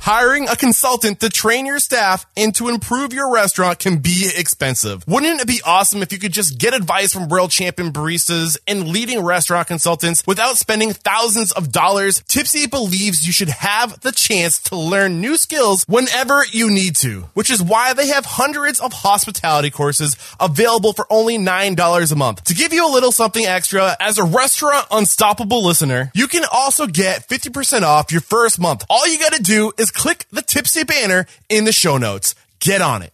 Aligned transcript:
Hiring 0.06 0.48
a 0.48 0.54
consultant 0.54 1.18
to 1.18 1.28
train 1.28 1.66
your 1.66 1.80
staff 1.80 2.26
and 2.36 2.54
to 2.54 2.68
improve 2.68 3.12
your 3.12 3.34
restaurant 3.34 3.80
can 3.80 3.98
be 3.98 4.30
expensive. 4.36 5.02
Wouldn't 5.08 5.40
it 5.40 5.48
be 5.48 5.60
awesome 5.64 6.00
if 6.00 6.12
you 6.12 6.20
could 6.20 6.30
just 6.30 6.60
get 6.60 6.74
advice 6.74 7.12
from 7.12 7.26
world 7.26 7.50
champion 7.50 7.92
baristas 7.92 8.56
and 8.68 8.86
leading 8.86 9.24
restaurant 9.24 9.66
consultants 9.66 10.22
without 10.24 10.58
spending 10.58 10.92
thousands 10.92 11.50
of 11.50 11.72
dollars? 11.72 12.20
Typsy 12.20 12.70
believes 12.70 13.26
you 13.26 13.32
should 13.32 13.48
have 13.48 13.98
the 14.02 14.12
chance 14.12 14.60
to 14.60 14.76
learn 14.76 15.20
new 15.20 15.36
skills 15.36 15.84
whenever 15.88 16.44
you 16.52 16.70
need 16.70 16.94
to, 16.94 17.22
which 17.34 17.50
is 17.50 17.60
why 17.60 17.92
they 17.92 18.06
have 18.06 18.24
hundreds 18.24 18.78
of 18.78 18.92
hospitality 18.92 19.70
courses 19.70 20.16
available 20.38 20.92
for 20.92 21.08
only 21.10 21.36
$9 21.36 22.12
a 22.12 22.14
month. 22.14 22.44
To 22.44 22.54
give 22.54 22.72
you 22.72 22.88
a 22.88 22.94
little 22.94 23.10
something 23.10 23.44
extra, 23.44 23.96
as 23.98 24.18
a 24.18 24.24
restaurant 24.24 24.86
unstoppable 24.92 25.64
listener, 25.64 26.12
you 26.14 26.28
can 26.28 26.44
also 26.52 26.86
get 26.86 27.28
50% 27.28 27.82
off 27.82 28.12
your 28.12 28.20
first 28.20 28.60
month. 28.60 28.84
All 28.88 29.04
you 29.08 29.18
gotta 29.18 29.42
do 29.42 29.72
is 29.76 29.90
click 29.96 30.26
the 30.30 30.42
Typsy 30.42 30.86
banner 30.86 31.26
in 31.48 31.64
the 31.64 31.72
show 31.72 31.96
notes. 31.96 32.34
Get 32.60 32.82
on 32.82 33.02
it. 33.02 33.12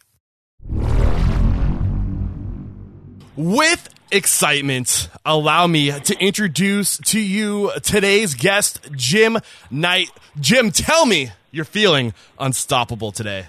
With 3.37 3.89
excitement, 4.11 5.09
allow 5.25 5.67
me 5.67 5.91
to 5.91 6.19
introduce 6.19 6.99
to 6.99 7.19
you 7.19 7.71
today's 7.83 8.35
guest, 8.35 8.81
Jim 8.95 9.39
Knight. 9.71 10.11
Jim, 10.39 10.71
tell 10.71 11.07
me 11.07 11.31
you're 11.51 11.65
feeling 11.65 12.13
unstoppable 12.39 13.13
today. 13.13 13.47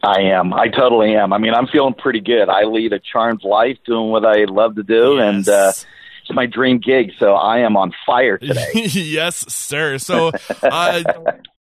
I 0.00 0.20
am. 0.20 0.54
I 0.54 0.68
totally 0.68 1.16
am. 1.16 1.32
I 1.32 1.38
mean, 1.38 1.54
I'm 1.54 1.66
feeling 1.66 1.94
pretty 1.94 2.20
good. 2.20 2.48
I 2.48 2.64
lead 2.64 2.92
a 2.92 3.00
charmed 3.00 3.42
life 3.42 3.78
doing 3.84 4.10
what 4.10 4.24
I 4.24 4.44
love 4.44 4.76
to 4.76 4.84
do. 4.84 5.16
Yes. 5.16 5.28
And, 5.28 5.48
uh, 5.48 5.72
it's 6.22 6.34
my 6.36 6.46
dream 6.46 6.78
gig, 6.78 7.12
so 7.18 7.32
I 7.32 7.60
am 7.60 7.76
on 7.76 7.92
fire 8.04 8.36
today. 8.36 8.70
yes, 8.74 9.50
sir. 9.52 9.96
So, 9.96 10.30
uh, 10.62 11.02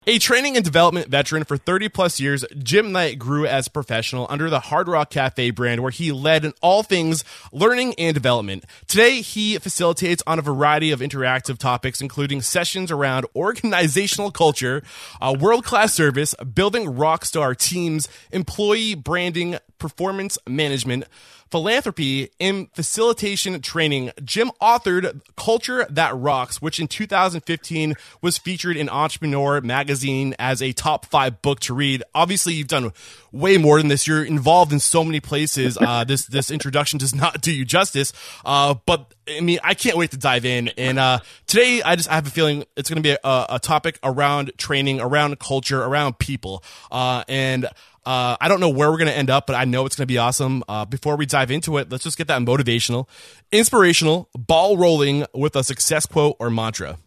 a 0.04 0.18
training 0.18 0.56
and 0.56 0.64
development 0.64 1.08
veteran 1.08 1.44
for 1.44 1.56
30 1.56 1.88
plus 1.88 2.18
years, 2.18 2.44
Jim 2.58 2.90
Knight 2.90 3.20
grew 3.20 3.46
as 3.46 3.68
professional 3.68 4.26
under 4.28 4.50
the 4.50 4.58
Hard 4.58 4.88
Rock 4.88 5.10
Cafe 5.10 5.50
brand, 5.52 5.80
where 5.80 5.92
he 5.92 6.10
led 6.10 6.44
in 6.44 6.52
all 6.60 6.82
things 6.82 7.24
learning 7.52 7.94
and 7.98 8.12
development. 8.12 8.64
Today, 8.88 9.20
he 9.20 9.58
facilitates 9.58 10.20
on 10.26 10.40
a 10.40 10.42
variety 10.42 10.90
of 10.90 10.98
interactive 10.98 11.56
topics, 11.56 12.00
including 12.00 12.42
sessions 12.42 12.90
around 12.90 13.26
organizational 13.36 14.32
culture, 14.32 14.82
uh, 15.20 15.36
world 15.38 15.64
class 15.64 15.94
service, 15.94 16.34
building 16.52 16.96
rock 16.96 17.24
star 17.24 17.54
teams, 17.54 18.08
employee 18.32 18.96
branding, 18.96 19.56
performance 19.82 20.38
management 20.46 21.04
philanthropy 21.52 22.30
and 22.40 22.72
facilitation 22.72 23.60
training. 23.60 24.10
Jim 24.24 24.50
authored 24.60 25.20
Culture 25.36 25.86
That 25.90 26.16
Rocks, 26.16 26.62
which 26.62 26.80
in 26.80 26.88
2015 26.88 27.94
was 28.22 28.38
featured 28.38 28.74
in 28.74 28.88
Entrepreneur 28.88 29.60
magazine 29.60 30.34
as 30.38 30.62
a 30.62 30.72
top 30.72 31.04
five 31.04 31.42
book 31.42 31.60
to 31.60 31.74
read. 31.74 32.02
Obviously, 32.14 32.54
you've 32.54 32.68
done 32.68 32.92
way 33.32 33.58
more 33.58 33.76
than 33.78 33.88
this. 33.88 34.06
You're 34.06 34.24
involved 34.24 34.72
in 34.72 34.80
so 34.80 35.04
many 35.04 35.20
places. 35.20 35.76
Uh, 35.78 36.04
this 36.08 36.24
this 36.24 36.50
introduction 36.50 36.98
does 36.98 37.14
not 37.14 37.42
do 37.42 37.52
you 37.52 37.66
justice. 37.66 38.14
Uh, 38.46 38.74
but 38.86 39.12
I 39.28 39.40
mean, 39.40 39.58
I 39.62 39.74
can't 39.74 39.98
wait 39.98 40.12
to 40.12 40.16
dive 40.16 40.46
in. 40.46 40.68
And 40.78 40.98
uh, 40.98 41.18
today, 41.46 41.82
I 41.82 41.96
just 41.96 42.10
I 42.10 42.14
have 42.14 42.26
a 42.26 42.30
feeling 42.30 42.64
it's 42.78 42.88
going 42.88 43.02
to 43.02 43.06
be 43.06 43.16
a, 43.22 43.46
a, 43.50 43.58
topic 43.58 43.98
around 44.02 44.52
training, 44.56 45.00
around 45.00 45.38
culture, 45.38 45.82
around 45.82 46.18
people, 46.18 46.64
uh, 46.90 47.24
and. 47.28 47.68
Uh, 48.04 48.36
I 48.40 48.48
don't 48.48 48.60
know 48.60 48.70
where 48.70 48.90
we're 48.90 48.98
going 48.98 49.10
to 49.10 49.16
end 49.16 49.30
up, 49.30 49.46
but 49.46 49.54
I 49.54 49.64
know 49.64 49.86
it's 49.86 49.94
going 49.94 50.04
to 50.06 50.12
be 50.12 50.18
awesome. 50.18 50.64
Uh, 50.68 50.84
before 50.84 51.16
we 51.16 51.26
dive 51.26 51.50
into 51.50 51.78
it, 51.78 51.90
let's 51.90 52.02
just 52.02 52.18
get 52.18 52.26
that 52.28 52.40
motivational, 52.42 53.08
inspirational, 53.52 54.28
ball 54.36 54.76
rolling 54.76 55.24
with 55.32 55.54
a 55.54 55.62
success 55.62 56.04
quote 56.06 56.36
or 56.40 56.50
mantra. 56.50 56.98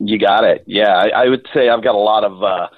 You 0.00 0.18
got 0.18 0.44
it. 0.44 0.64
Yeah, 0.66 0.92
I, 0.92 1.08
I 1.24 1.28
would 1.28 1.46
say 1.54 1.68
I've 1.68 1.84
got 1.84 1.94
a 1.94 1.98
lot 1.98 2.24
of 2.24 2.42
uh, 2.42 2.68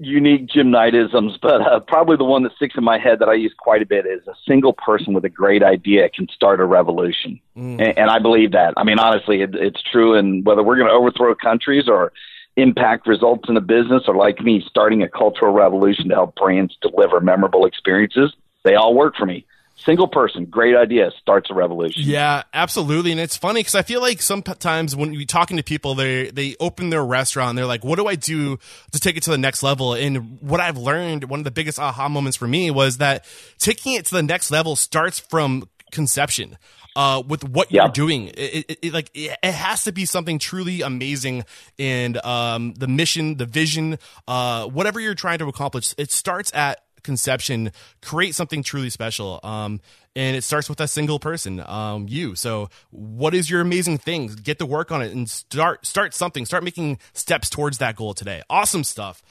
unique 0.00 0.48
Jim 0.48 0.72
Knightisms, 0.72 1.38
but 1.40 1.60
uh, 1.60 1.80
probably 1.80 2.16
the 2.16 2.24
one 2.24 2.42
that 2.42 2.52
sticks 2.56 2.74
in 2.76 2.82
my 2.82 2.98
head 2.98 3.20
that 3.20 3.28
I 3.28 3.34
use 3.34 3.54
quite 3.56 3.82
a 3.82 3.86
bit 3.86 4.04
is 4.06 4.26
a 4.26 4.34
single 4.46 4.72
person 4.72 5.14
with 5.14 5.24
a 5.24 5.28
great 5.28 5.62
idea 5.62 6.08
can 6.08 6.26
start 6.34 6.60
a 6.60 6.64
revolution. 6.64 7.40
Mm. 7.56 7.80
And, 7.80 7.98
and 7.98 8.10
I 8.10 8.18
believe 8.18 8.52
that. 8.52 8.74
I 8.76 8.84
mean, 8.84 8.98
honestly, 8.98 9.42
it, 9.42 9.54
it's 9.54 9.82
true. 9.82 10.14
And 10.14 10.44
whether 10.44 10.62
we're 10.62 10.76
going 10.76 10.88
to 10.88 10.94
overthrow 10.94 11.34
countries 11.36 11.84
or 11.88 12.12
impact 12.56 13.06
results 13.06 13.48
in 13.48 13.56
a 13.56 13.60
business 13.60 14.04
or 14.06 14.14
like 14.14 14.40
me 14.40 14.62
starting 14.68 15.02
a 15.02 15.08
cultural 15.08 15.52
revolution 15.52 16.08
to 16.08 16.14
help 16.14 16.34
brands 16.34 16.76
deliver 16.82 17.20
memorable 17.20 17.64
experiences. 17.64 18.34
They 18.62 18.74
all 18.74 18.94
work 18.94 19.16
for 19.16 19.26
me. 19.26 19.46
Single 19.76 20.06
person 20.06 20.44
great 20.44 20.76
idea 20.76 21.10
starts 21.20 21.50
a 21.50 21.54
revolution. 21.54 22.02
Yeah 22.04 22.42
absolutely. 22.52 23.10
And 23.10 23.20
it's 23.20 23.36
funny 23.36 23.60
because 23.60 23.74
i 23.74 23.82
feel 23.82 24.00
like 24.00 24.22
sometimes 24.22 24.94
when 24.94 25.12
you're 25.12 25.24
talking 25.24 25.56
to 25.56 25.62
people 25.64 25.94
they 25.94 26.30
they 26.30 26.54
open 26.60 26.90
their 26.90 27.04
restaurant 27.04 27.56
they're 27.56 27.66
like 27.66 27.82
what 27.82 27.96
do 27.96 28.06
i 28.06 28.14
do 28.14 28.58
to 28.92 29.00
take 29.00 29.16
it 29.16 29.24
to 29.24 29.30
the 29.30 29.38
next 29.38 29.62
level? 29.62 29.94
And 29.94 30.40
what 30.40 30.60
i've 30.60 30.76
learned 30.76 31.24
one 31.24 31.40
of 31.40 31.44
the 31.44 31.50
biggest 31.50 31.80
aha 31.80 32.08
moments 32.08 32.36
for 32.36 32.46
me 32.46 32.70
was 32.70 32.98
that 32.98 33.24
taking 33.58 33.94
it 33.94 34.06
to 34.06 34.14
the 34.14 34.22
next 34.22 34.50
level 34.52 34.76
starts 34.76 35.18
from 35.18 35.68
conception 35.92 36.58
uh, 36.96 37.22
with 37.26 37.44
what 37.44 37.70
you're 37.70 37.88
doing. 37.88 38.28
It, 38.28 38.66
it, 38.68 38.78
it, 38.82 38.92
like 38.92 39.10
it 39.14 39.38
has 39.44 39.84
to 39.84 39.92
be 39.92 40.04
something 40.04 40.38
truly 40.38 40.82
amazing, 40.82 41.44
and 41.78 42.16
um, 42.24 42.74
the 42.74 42.88
mission, 42.88 43.36
the 43.36 43.46
vision, 43.46 43.98
uh, 44.26 44.66
whatever 44.66 45.00
you're 45.00 45.14
trying 45.14 45.38
to 45.38 45.48
accomplish, 45.48 45.94
it 45.96 46.10
starts 46.10 46.52
at 46.54 46.80
conception. 47.02 47.72
Create 48.00 48.34
something 48.34 48.62
truly 48.62 48.90
special. 48.90 49.40
Um, 49.42 49.80
and 50.14 50.36
it 50.36 50.44
starts 50.44 50.68
with 50.68 50.80
a 50.80 50.86
single 50.86 51.18
person, 51.18 51.60
um, 51.60 52.06
you. 52.08 52.34
So, 52.34 52.68
what 52.90 53.34
is 53.34 53.48
your 53.48 53.62
amazing 53.62 53.98
thing? 53.98 54.26
Get 54.26 54.58
to 54.58 54.66
work 54.66 54.92
on 54.92 55.00
it 55.00 55.12
and 55.12 55.28
start 55.28 55.86
start 55.86 56.12
something. 56.12 56.44
Start 56.44 56.64
making 56.64 56.98
steps 57.14 57.48
towards 57.48 57.78
that 57.78 57.96
goal 57.96 58.12
today. 58.12 58.42
Awesome 58.50 58.84
stuff. 58.84 59.22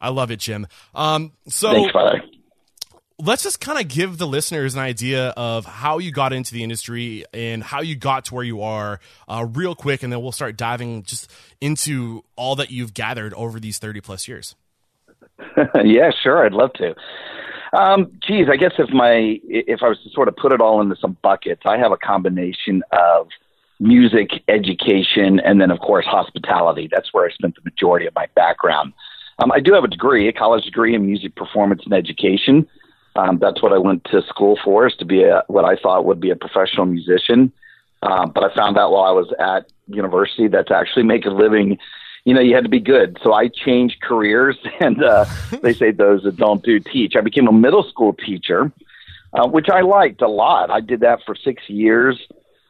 I 0.00 0.08
love 0.08 0.30
it, 0.30 0.38
Jim. 0.38 0.66
Um, 0.94 1.32
so. 1.46 1.72
Thanks, 1.72 1.92
let's 3.24 3.42
just 3.42 3.60
kind 3.60 3.78
of 3.78 3.88
give 3.88 4.18
the 4.18 4.26
listeners 4.26 4.74
an 4.74 4.80
idea 4.80 5.28
of 5.30 5.64
how 5.64 5.98
you 5.98 6.12
got 6.12 6.32
into 6.32 6.52
the 6.52 6.62
industry 6.62 7.24
and 7.32 7.62
how 7.62 7.80
you 7.80 7.96
got 7.96 8.26
to 8.26 8.34
where 8.34 8.44
you 8.44 8.62
are 8.62 9.00
uh, 9.28 9.46
real 9.52 9.74
quick 9.74 10.02
and 10.02 10.12
then 10.12 10.20
we'll 10.22 10.32
start 10.32 10.56
diving 10.56 11.02
just 11.02 11.30
into 11.60 12.24
all 12.36 12.56
that 12.56 12.70
you've 12.70 12.94
gathered 12.94 13.34
over 13.34 13.60
these 13.60 13.78
30 13.78 14.00
plus 14.00 14.28
years. 14.28 14.54
Yeah 15.84 16.10
sure 16.22 16.44
i'd 16.44 16.52
love 16.52 16.72
to. 16.74 16.94
Um, 17.72 18.12
geez 18.26 18.46
i 18.50 18.56
guess 18.56 18.72
if 18.78 18.90
my 18.90 19.40
if 19.44 19.80
i 19.82 19.88
was 19.88 19.98
to 20.04 20.10
sort 20.10 20.28
of 20.28 20.36
put 20.36 20.52
it 20.52 20.60
all 20.60 20.80
into 20.80 20.96
some 20.96 21.16
buckets 21.22 21.62
i 21.64 21.78
have 21.78 21.92
a 21.92 21.96
combination 21.96 22.82
of 22.92 23.28
music 23.80 24.30
education 24.48 25.40
and 25.40 25.60
then 25.60 25.70
of 25.70 25.80
course 25.80 26.04
hospitality. 26.04 26.88
That's 26.92 27.12
where 27.12 27.26
i 27.26 27.32
spent 27.32 27.56
the 27.56 27.62
majority 27.64 28.06
of 28.06 28.14
my 28.14 28.26
background. 28.36 28.92
Um, 29.42 29.50
I 29.50 29.60
do 29.60 29.72
have 29.72 29.84
a 29.84 29.88
degree, 29.88 30.28
a 30.28 30.32
college 30.32 30.64
degree 30.64 30.94
in 30.94 31.06
music 31.06 31.34
performance 31.34 31.82
and 31.84 31.94
education. 31.94 32.68
Um, 33.16 33.38
that's 33.38 33.62
what 33.62 33.72
I 33.72 33.78
went 33.78 34.04
to 34.12 34.22
school 34.22 34.58
for, 34.62 34.86
is 34.86 34.94
to 34.96 35.04
be 35.04 35.24
a, 35.24 35.42
what 35.48 35.64
I 35.64 35.76
thought 35.76 36.04
would 36.04 36.20
be 36.20 36.30
a 36.30 36.36
professional 36.36 36.86
musician. 36.86 37.52
Um, 38.02 38.32
but 38.34 38.44
I 38.44 38.54
found 38.54 38.78
out 38.78 38.92
while 38.92 39.04
I 39.04 39.10
was 39.10 39.32
at 39.38 39.70
university 39.88 40.48
that 40.48 40.68
to 40.68 40.76
actually 40.76 41.02
make 41.02 41.26
a 41.26 41.30
living, 41.30 41.78
you 42.24 42.34
know, 42.34 42.40
you 42.40 42.54
had 42.54 42.64
to 42.64 42.70
be 42.70 42.80
good. 42.80 43.18
So 43.22 43.32
I 43.32 43.48
changed 43.48 44.00
careers, 44.00 44.56
and 44.80 45.02
uh, 45.02 45.26
they 45.62 45.74
say 45.74 45.90
those 45.90 46.22
that 46.22 46.36
don't 46.36 46.62
do 46.62 46.80
teach. 46.80 47.14
I 47.16 47.20
became 47.20 47.48
a 47.48 47.52
middle 47.52 47.82
school 47.82 48.12
teacher, 48.14 48.72
uh, 49.32 49.48
which 49.48 49.68
I 49.68 49.80
liked 49.80 50.22
a 50.22 50.28
lot. 50.28 50.70
I 50.70 50.80
did 50.80 51.00
that 51.00 51.20
for 51.26 51.34
six 51.34 51.68
years. 51.68 52.18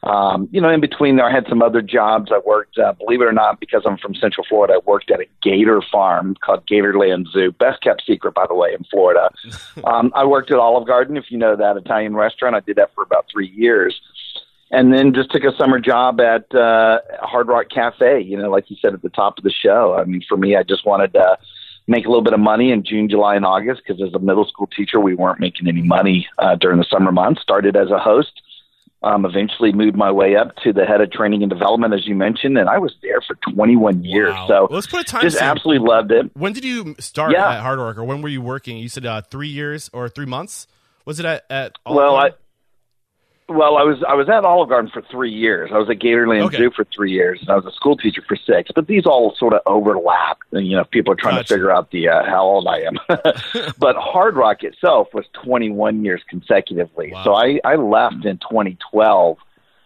Um, 0.03 0.49
you 0.51 0.61
know, 0.61 0.71
in 0.71 0.81
between 0.81 1.17
there, 1.17 1.27
I 1.27 1.33
had 1.33 1.47
some 1.49 1.63
other 1.63 1.83
jobs. 1.83 2.31
I 2.33 2.41
worked, 2.45 2.79
uh, 2.79 2.95
believe 2.95 3.21
it 3.21 3.25
or 3.25 3.33
not, 3.33 3.61
because 3.61 3.83
I'm 3.85 3.99
from 3.99 4.15
Central 4.15 4.47
Florida, 4.49 4.75
I 4.75 4.81
worked 4.87 5.11
at 5.11 5.21
a 5.21 5.27
gator 5.43 5.83
farm 5.93 6.37
called 6.41 6.67
Gatorland 6.67 7.27
Zoo. 7.31 7.53
Best 7.53 7.83
kept 7.83 8.05
secret, 8.07 8.33
by 8.33 8.47
the 8.47 8.55
way, 8.55 8.73
in 8.73 8.85
Florida. 8.85 9.31
um, 9.85 10.11
I 10.15 10.25
worked 10.25 10.51
at 10.51 10.59
Olive 10.59 10.87
Garden, 10.87 11.17
if 11.17 11.31
you 11.31 11.37
know 11.37 11.55
that 11.55 11.77
Italian 11.77 12.17
restaurant. 12.17 12.57
I 12.57 12.61
did 12.61 12.77
that 12.77 12.95
for 12.95 13.03
about 13.03 13.27
three 13.31 13.49
years. 13.49 14.01
And 14.73 14.95
then 14.95 15.13
just 15.13 15.33
took 15.33 15.43
a 15.43 15.55
summer 15.57 15.81
job 15.81 16.21
at 16.21 16.55
uh, 16.55 17.01
Hard 17.21 17.49
Rock 17.49 17.67
Cafe, 17.75 18.23
you 18.23 18.37
know, 18.37 18.49
like 18.49 18.71
you 18.71 18.77
said 18.81 18.95
at 18.95 19.03
the 19.03 19.09
top 19.09 19.37
of 19.37 19.45
the 19.45 19.51
show. 19.51 19.97
I 19.99 20.05
mean, 20.05 20.23
for 20.29 20.37
me, 20.37 20.57
I 20.57 20.63
just 20.63 20.87
wanted 20.87 21.13
to 21.15 21.37
make 21.89 22.07
a 22.07 22.09
little 22.09 22.23
bit 22.23 22.33
of 22.33 22.41
money 22.41 22.71
in 22.71 22.85
June, 22.85 23.09
July, 23.09 23.35
and 23.35 23.45
August 23.45 23.83
because 23.85 24.01
as 24.01 24.15
a 24.15 24.21
middle 24.21 24.47
school 24.47 24.69
teacher, 24.69 25.01
we 25.01 25.15
weren't 25.15 25.41
making 25.41 25.67
any 25.67 25.83
money 25.83 26.29
uh, 26.39 26.55
during 26.55 26.79
the 26.79 26.87
summer 26.89 27.11
months. 27.11 27.43
Started 27.43 27.77
as 27.77 27.91
a 27.91 27.99
host 27.99 28.41
um, 29.03 29.25
eventually 29.25 29.73
moved 29.73 29.97
my 29.97 30.11
way 30.13 30.37
up 30.37 30.55
to 30.65 30.73
the 30.73 30.85
head 30.85 31.01
of 31.01 31.11
training 31.11 31.43
and 31.43 31.51
development, 31.51 31.95
as 31.95 32.07
you 32.07 32.15
mentioned, 32.15 32.59
and 32.59 32.69
I 32.69 32.79
was 32.79 32.95
there 33.03 33.21
for 33.27 33.35
21 33.55 34.05
years. 34.05 34.33
Wow. 34.35 34.47
So 34.49 34.55
Well, 34.69 34.69
let's 34.73 34.87
put 34.87 35.01
a 35.01 35.05
time 35.05 35.23
just 35.23 35.41
absolutely 35.41 35.87
loved 35.87 36.13
it. 36.13 36.31
When 36.37 36.53
did 36.53 36.65
you 36.65 36.95
start 36.99 37.33
Yeah. 37.33 37.51
at 37.51 37.61
Hard 37.61 37.79
Rock, 37.79 37.97
or 37.99 38.05
when 38.05 38.21
were 38.23 38.29
you 38.29 38.43
working? 38.43 38.77
You 38.77 38.89
said 38.89 39.07
uh, 39.07 39.23
three 39.23 39.49
years 39.49 39.89
or 39.93 40.09
three 40.09 40.27
months. 40.27 40.67
Was 41.07 41.19
it 41.19 41.25
at? 41.27 41.45
at 41.51 41.73
Well, 41.87 42.15
I 42.17 42.31
well, 43.51 43.77
I 43.77 43.83
was 43.83 44.03
I 44.09 44.15
was 44.15 44.29
at 44.29 44.45
Olive 44.45 44.69
Garden 44.69 44.91
for 44.93 45.03
three 45.03 45.33
years. 45.33 45.71
I 45.75 45.79
was 45.79 45.91
at 45.91 45.99
Gatorland 45.99 46.43
Okay. 46.47 46.59
Zoo 46.59 46.71
for 46.75 46.85
three 46.85 47.11
years, 47.11 47.41
and 47.41 47.51
I 47.51 47.57
was 47.57 47.67
a 47.67 47.73
school 47.73 47.97
teacher 47.97 48.23
for 48.27 48.37
six. 48.37 48.71
But 48.75 48.87
these 48.87 49.07
all 49.07 49.35
sort 49.37 49.55
of 49.55 49.61
overlap. 49.67 50.39
And, 50.53 50.67
you 50.67 50.77
know, 50.77 50.85
people 50.85 51.13
are 51.13 51.17
trying 51.17 51.35
Gotcha. 51.35 51.49
to 51.49 51.55
figure 51.55 51.71
out 51.71 51.91
the 51.91 52.09
uh, 52.09 52.25
how 52.25 52.45
old 52.45 52.69
I 52.69 52.83
am. 52.83 52.99
but 53.79 53.97
Hard 53.97 54.37
Rock 54.37 54.63
itself 54.63 55.09
was 55.13 55.25
21 55.45 56.05
years 56.05 56.23
consecutively. 56.29 57.13
Wow. 57.13 57.25
So 57.25 57.35
I 57.35 57.61
I 57.65 57.75
left 57.75 58.25
in 58.25 58.39
2012. 58.39 59.37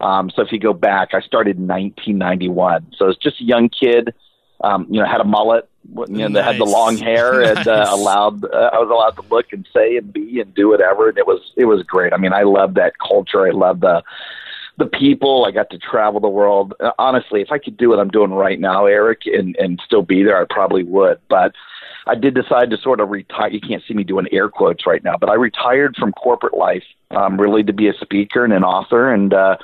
Um, 0.00 0.30
so 0.30 0.42
if 0.42 0.52
you 0.52 0.58
go 0.58 0.74
back, 0.74 1.14
I 1.14 1.20
started 1.20 1.56
in 1.56 1.66
1991. 1.66 2.92
So 2.96 3.06
I 3.06 3.08
was 3.08 3.16
just 3.16 3.40
a 3.40 3.44
young 3.44 3.70
kid. 3.70 4.14
Um, 4.62 4.86
you 4.90 5.00
know, 5.00 5.06
had 5.06 5.20
a 5.20 5.24
mullet. 5.24 5.68
You 5.92 6.06
know, 6.06 6.28
that 6.30 6.44
had 6.44 6.58
the 6.58 6.64
long 6.64 6.96
hair 6.96 7.42
and 7.56 7.66
uh, 7.66 7.86
allowed. 7.90 8.44
Uh, 8.44 8.70
I 8.72 8.78
was 8.78 8.88
allowed 8.90 9.22
to 9.22 9.34
look 9.34 9.52
and 9.52 9.66
say 9.72 9.96
and 9.96 10.12
be 10.12 10.40
and 10.40 10.54
do 10.54 10.68
whatever, 10.68 11.08
and 11.08 11.18
it 11.18 11.26
was 11.26 11.52
it 11.56 11.66
was 11.66 11.82
great. 11.82 12.12
I 12.12 12.16
mean, 12.16 12.32
I 12.32 12.42
love 12.42 12.74
that 12.74 12.94
culture. 12.98 13.46
I 13.46 13.50
love 13.50 13.80
the 13.80 14.02
the 14.76 14.86
people. 14.86 15.44
I 15.44 15.50
got 15.50 15.70
to 15.70 15.78
travel 15.78 16.20
the 16.20 16.28
world. 16.28 16.74
Uh, 16.80 16.92
honestly, 16.98 17.42
if 17.42 17.52
I 17.52 17.58
could 17.58 17.76
do 17.76 17.90
what 17.90 18.00
I'm 18.00 18.08
doing 18.08 18.32
right 18.32 18.58
now, 18.58 18.86
Eric, 18.86 19.22
and 19.26 19.56
and 19.56 19.80
still 19.84 20.02
be 20.02 20.22
there, 20.22 20.40
I 20.40 20.46
probably 20.48 20.84
would. 20.84 21.20
But 21.28 21.52
I 22.06 22.14
did 22.14 22.34
decide 22.34 22.70
to 22.70 22.78
sort 22.78 23.00
of 23.00 23.10
retire. 23.10 23.50
You 23.50 23.60
can't 23.60 23.82
see 23.86 23.94
me 23.94 24.04
doing 24.04 24.26
air 24.32 24.48
quotes 24.48 24.86
right 24.86 25.02
now, 25.02 25.16
but 25.18 25.30
I 25.30 25.34
retired 25.34 25.96
from 25.96 26.12
corporate 26.12 26.54
life, 26.54 26.84
um, 27.10 27.40
really 27.40 27.62
to 27.64 27.72
be 27.72 27.88
a 27.88 27.94
speaker 27.94 28.44
and 28.44 28.52
an 28.52 28.64
author 28.64 29.12
and 29.12 29.32
uh, 29.32 29.56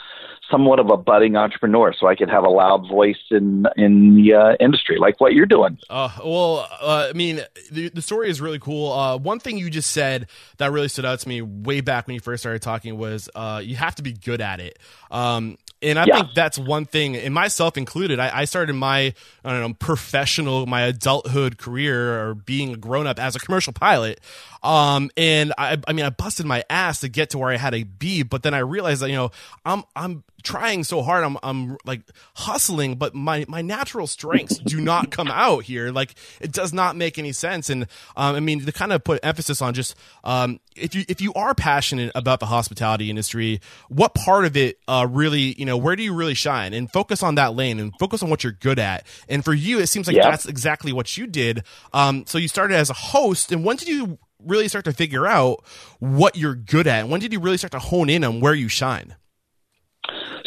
somewhat 0.50 0.78
of 0.78 0.90
a 0.90 0.96
budding 0.96 1.36
entrepreneur, 1.36 1.94
so 1.98 2.06
I 2.06 2.14
could 2.14 2.28
have 2.28 2.44
a 2.44 2.48
loud 2.48 2.88
voice 2.88 3.18
in 3.30 3.66
in 3.76 4.14
the 4.14 4.34
uh, 4.34 4.56
industry, 4.60 4.98
like 4.98 5.20
what 5.20 5.32
you're 5.32 5.46
doing. 5.46 5.78
Uh, 5.88 6.10
well, 6.24 6.68
uh, 6.80 7.08
I 7.10 7.12
mean, 7.12 7.40
the, 7.70 7.88
the 7.88 8.02
story 8.02 8.30
is 8.30 8.40
really 8.40 8.58
cool. 8.58 8.92
Uh, 8.92 9.16
one 9.16 9.40
thing 9.40 9.58
you 9.58 9.70
just 9.70 9.90
said 9.90 10.28
that 10.58 10.72
really 10.72 10.88
stood 10.88 11.04
out 11.04 11.20
to 11.20 11.28
me 11.28 11.42
way 11.42 11.80
back 11.80 12.06
when 12.06 12.14
you 12.14 12.20
first 12.20 12.42
started 12.42 12.62
talking 12.62 12.96
was 12.98 13.28
uh, 13.34 13.60
you 13.62 13.76
have 13.76 13.94
to 13.96 14.02
be 14.02 14.12
good 14.12 14.40
at 14.40 14.60
it. 14.60 14.78
Um, 15.10 15.58
and 15.82 15.98
I 15.98 16.04
Yeah. 16.06 16.16
think 16.16 16.34
that's 16.34 16.58
one 16.58 16.84
thing, 16.84 17.16
and 17.16 17.32
myself 17.34 17.76
included. 17.76 18.18
I, 18.18 18.40
I 18.40 18.44
started 18.44 18.74
my 18.74 19.14
I 19.44 19.50
don't 19.52 19.60
know 19.60 19.74
professional, 19.74 20.66
my 20.66 20.82
adulthood 20.82 21.58
career 21.58 22.20
or 22.28 22.34
being 22.34 22.74
a 22.74 22.76
grown 22.76 23.06
up 23.06 23.18
as 23.18 23.36
a 23.36 23.40
commercial 23.40 23.72
pilot. 23.72 24.20
Um, 24.62 25.10
and 25.16 25.54
I, 25.56 25.78
I 25.88 25.94
mean, 25.94 26.04
I 26.04 26.10
busted 26.10 26.44
my 26.44 26.64
ass 26.68 27.00
to 27.00 27.08
get 27.08 27.30
to 27.30 27.38
where 27.38 27.50
I 27.50 27.56
had 27.56 27.70
to 27.70 27.82
be, 27.84 28.22
but 28.22 28.42
then 28.42 28.52
I 28.52 28.58
realized 28.58 29.00
that 29.00 29.08
you 29.08 29.16
know 29.16 29.30
I'm 29.64 29.84
I'm 29.96 30.22
trying 30.42 30.84
so 30.84 31.00
hard. 31.02 31.24
I'm 31.24 31.38
I'm 31.42 31.78
like 31.86 32.02
hustling, 32.34 32.96
but 32.96 33.14
my 33.14 33.46
my 33.48 33.62
natural 33.62 34.06
strengths 34.06 34.58
do 34.58 34.80
not 34.80 35.10
come 35.10 35.28
out 35.28 35.64
here. 35.64 35.90
Like 35.92 36.14
it 36.40 36.52
does 36.52 36.74
not 36.74 36.94
make 36.96 37.18
any 37.18 37.32
sense. 37.32 37.70
And 37.70 37.84
um, 38.16 38.36
I 38.36 38.40
mean, 38.40 38.64
to 38.66 38.72
kind 38.72 38.92
of 38.92 39.02
put 39.02 39.20
emphasis 39.22 39.62
on 39.62 39.72
just 39.72 39.94
um, 40.24 40.60
if 40.76 40.94
you 40.94 41.04
if 41.08 41.22
you 41.22 41.32
are 41.34 41.54
passionate 41.54 42.12
about 42.14 42.40
the 42.40 42.46
hospitality 42.46 43.08
industry, 43.08 43.62
what 43.88 44.14
part 44.14 44.44
of 44.44 44.58
it 44.58 44.78
uh, 44.86 45.06
really 45.10 45.54
you 45.58 45.64
know 45.64 45.69
where 45.76 45.96
do 45.96 46.02
you 46.02 46.14
really 46.14 46.34
shine? 46.34 46.72
And 46.74 46.90
focus 46.90 47.22
on 47.22 47.34
that 47.36 47.54
lane 47.54 47.78
and 47.80 47.92
focus 47.98 48.22
on 48.22 48.30
what 48.30 48.42
you're 48.44 48.52
good 48.52 48.78
at. 48.78 49.06
And 49.28 49.44
for 49.44 49.52
you, 49.54 49.78
it 49.80 49.88
seems 49.88 50.06
like 50.06 50.16
Yeah. 50.16 50.30
that's 50.30 50.46
exactly 50.46 50.92
what 50.92 51.16
you 51.16 51.26
did. 51.26 51.64
Um, 51.92 52.24
so 52.26 52.38
you 52.38 52.48
started 52.48 52.74
as 52.76 52.90
a 52.90 52.94
host, 52.94 53.52
and 53.52 53.64
when 53.64 53.76
did 53.76 53.88
you 53.88 54.18
really 54.44 54.68
start 54.68 54.84
to 54.86 54.92
figure 54.92 55.26
out 55.26 55.62
what 55.98 56.36
you're 56.36 56.54
good 56.54 56.86
at? 56.86 57.00
And 57.00 57.10
When 57.10 57.20
did 57.20 57.32
you 57.32 57.40
really 57.40 57.58
start 57.58 57.72
to 57.72 57.78
hone 57.78 58.08
in 58.08 58.24
on 58.24 58.40
where 58.40 58.54
you 58.54 58.68
shine? 58.68 59.14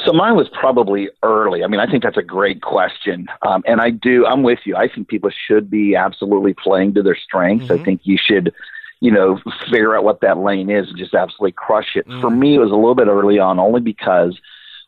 So 0.06 0.12
mine 0.12 0.36
was 0.36 0.50
probably 0.50 1.10
early. 1.22 1.64
I 1.64 1.68
mean, 1.68 1.80
I 1.80 1.86
think 1.90 2.04
that's 2.04 2.18
a 2.18 2.24
great 2.24 2.62
question, 2.62 3.28
um, 3.48 3.64
and 3.66 3.80
I 3.80 3.92
do. 3.92 4.25
I'm 4.25 4.44
with 4.44 4.60
you. 4.66 4.75
I 4.75 4.90
think 4.90 5.08
people 5.08 5.30
should 5.48 5.70
be 5.70 5.96
absolutely 5.96 6.54
playing 6.54 6.96
to 6.96 7.04
their 7.04 7.16
strengths. 7.16 7.70
I 7.72 7.78
Mhm. 7.78 7.86
think 7.86 8.02
you 8.04 8.18
should, 8.18 8.52
you 9.00 9.12
know, 9.12 9.40
figure 9.70 9.96
out 9.96 10.04
what 10.04 10.20
that 10.22 10.40
lane 10.40 10.70
is 10.70 10.90
and 10.90 10.98
just 10.98 11.14
absolutely 11.14 11.54
crush 11.54 11.96
it. 11.96 12.06
Mm. 12.08 12.20
For 12.20 12.30
me, 12.30 12.56
it 12.56 12.60
was 12.60 12.72
a 12.72 12.75
little 12.75 12.96
bit 12.96 13.08
early 13.08 13.40
on, 13.40 13.60
only 13.60 13.80
because 13.80 14.38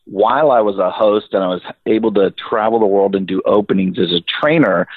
while 0.06 0.52
I 0.52 0.62
was 0.62 0.78
a 0.78 0.92
host 0.92 1.28
and 1.34 1.44
I 1.44 1.48
was 1.48 1.62
able 1.86 2.14
to 2.14 2.32
travel 2.32 2.80
the 2.80 2.86
world 2.86 3.16
and 3.16 3.28
do 3.28 3.42
openings 3.46 4.00
as 4.00 4.12
a 4.12 4.22
trainer, 4.22 4.88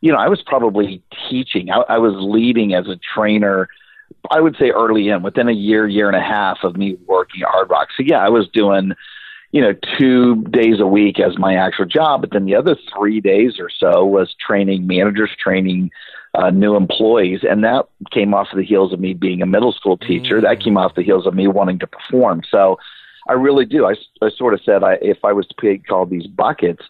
you 0.00 0.12
know, 0.12 0.18
I 0.18 0.28
was 0.28 0.42
probably 0.42 1.02
teaching. 1.28 1.70
I, 1.70 1.80
I 1.88 1.98
was 1.98 2.14
leading 2.16 2.74
as 2.74 2.88
a 2.88 2.98
trainer. 3.14 3.68
I 4.30 4.40
would 4.40 4.56
say 4.56 4.70
early 4.70 5.08
in, 5.08 5.22
within 5.22 5.48
a 5.48 5.52
year, 5.52 5.86
year 5.86 6.08
and 6.08 6.16
a 6.16 6.22
half 6.22 6.58
of 6.62 6.76
me 6.76 6.96
working 7.06 7.42
at 7.42 7.48
Hard 7.48 7.70
Rock. 7.70 7.88
So 7.96 8.02
yeah, 8.06 8.18
I 8.18 8.28
was 8.28 8.48
doing 8.48 8.92
you 9.54 9.60
know, 9.60 9.72
two 9.96 10.42
days 10.50 10.80
a 10.80 10.86
week 10.86 11.20
as 11.20 11.38
my 11.38 11.54
actual 11.54 11.84
job, 11.84 12.22
but 12.22 12.32
then 12.32 12.44
the 12.44 12.56
other 12.56 12.76
three 12.92 13.20
days 13.20 13.60
or 13.60 13.70
so 13.70 14.04
was 14.04 14.34
training 14.44 14.84
managers, 14.84 15.30
training 15.38 15.92
uh, 16.34 16.50
new 16.50 16.74
employees, 16.74 17.44
and 17.48 17.62
that 17.62 17.86
came 18.10 18.34
off 18.34 18.48
the 18.52 18.64
heels 18.64 18.92
of 18.92 18.98
me 18.98 19.14
being 19.14 19.42
a 19.42 19.46
middle 19.46 19.72
school 19.72 19.96
teacher. 19.96 20.40
That 20.40 20.60
came 20.60 20.76
off 20.76 20.96
the 20.96 21.04
heels 21.04 21.24
of 21.24 21.34
me 21.34 21.46
wanting 21.46 21.78
to 21.78 21.86
perform. 21.86 22.42
So 22.50 22.78
I 23.28 23.32
really 23.32 23.64
do. 23.64 23.86
I, 23.86 23.94
I 24.22 24.30
sort 24.30 24.54
of 24.54 24.60
said 24.64 24.82
I, 24.82 24.94
if 25.00 25.18
I 25.24 25.32
was 25.32 25.46
to 25.48 25.54
pick 25.54 25.90
all 25.90 26.06
these 26.06 26.26
buckets 26.26 26.82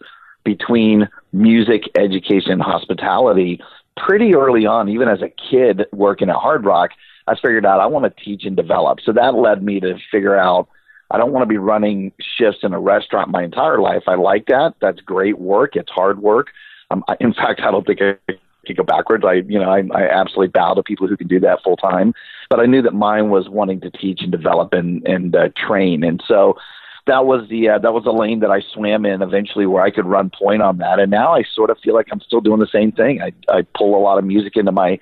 between 0.43 1.07
music, 1.33 1.83
education, 1.95 2.59
hospitality, 2.59 3.61
pretty 3.97 4.35
early 4.35 4.65
on, 4.65 4.89
even 4.89 5.07
as 5.07 5.21
a 5.21 5.29
kid 5.29 5.85
working 5.91 6.29
at 6.29 6.35
Hard 6.35 6.65
Rock, 6.65 6.91
I 7.27 7.35
figured 7.35 7.65
out 7.65 7.79
I 7.79 7.87
want 7.87 8.05
to 8.05 8.23
teach 8.23 8.45
and 8.45 8.55
develop. 8.55 8.99
So 9.03 9.11
that 9.13 9.33
led 9.33 9.63
me 9.63 9.79
to 9.79 9.97
figure 10.11 10.37
out 10.37 10.67
I 11.11 11.17
don't 11.17 11.31
want 11.31 11.43
to 11.43 11.47
be 11.47 11.57
running 11.57 12.11
shifts 12.37 12.59
in 12.63 12.73
a 12.73 12.79
restaurant 12.79 13.29
my 13.29 13.43
entire 13.43 13.79
life. 13.79 14.03
I 14.07 14.15
like 14.15 14.47
that. 14.47 14.73
That's 14.81 14.99
great 15.01 15.39
work. 15.39 15.75
It's 15.75 15.91
hard 15.91 16.21
work. 16.21 16.47
Um, 16.91 17.03
I, 17.07 17.15
in 17.19 17.33
fact, 17.33 17.61
I 17.61 17.71
don't 17.71 17.85
think 17.85 18.01
I 18.01 18.17
could 18.65 18.77
go 18.77 18.83
backwards. 18.83 19.23
I, 19.25 19.33
you 19.47 19.59
know, 19.59 19.69
I, 19.69 19.83
I 19.93 20.09
absolutely 20.09 20.49
bow 20.49 20.73
to 20.73 20.83
people 20.83 21.07
who 21.07 21.17
can 21.17 21.27
do 21.27 21.39
that 21.41 21.61
full 21.63 21.77
time. 21.77 22.13
But 22.49 22.59
I 22.59 22.65
knew 22.65 22.81
that 22.81 22.93
mine 22.93 23.29
was 23.29 23.49
wanting 23.49 23.81
to 23.81 23.89
teach 23.89 24.21
and 24.21 24.31
develop 24.31 24.73
and 24.73 25.05
and 25.07 25.35
uh, 25.35 25.49
train, 25.55 26.03
and 26.03 26.23
so 26.27 26.57
that 27.07 27.25
was 27.25 27.47
the 27.49 27.69
uh, 27.69 27.79
that 27.79 27.93
was 27.93 28.03
the 28.03 28.11
lane 28.13 28.39
that 28.39 28.51
I 28.51 28.61
swam 28.73 29.05
in 29.05 29.21
eventually, 29.21 29.65
where 29.65 29.83
I 29.83 29.91
could 29.91 30.05
run 30.05 30.31
point 30.31 30.61
on 30.61 30.77
that. 30.79 30.99
And 30.99 31.11
now 31.11 31.33
I 31.33 31.43
sort 31.53 31.69
of 31.69 31.77
feel 31.79 31.93
like 31.93 32.07
I'm 32.11 32.21
still 32.21 32.41
doing 32.41 32.59
the 32.59 32.67
same 32.67 32.91
thing. 32.91 33.21
I 33.21 33.31
I 33.49 33.63
pull 33.75 33.97
a 33.97 34.01
lot 34.01 34.17
of 34.17 34.25
music 34.25 34.57
into 34.57 34.71
my 34.71 34.99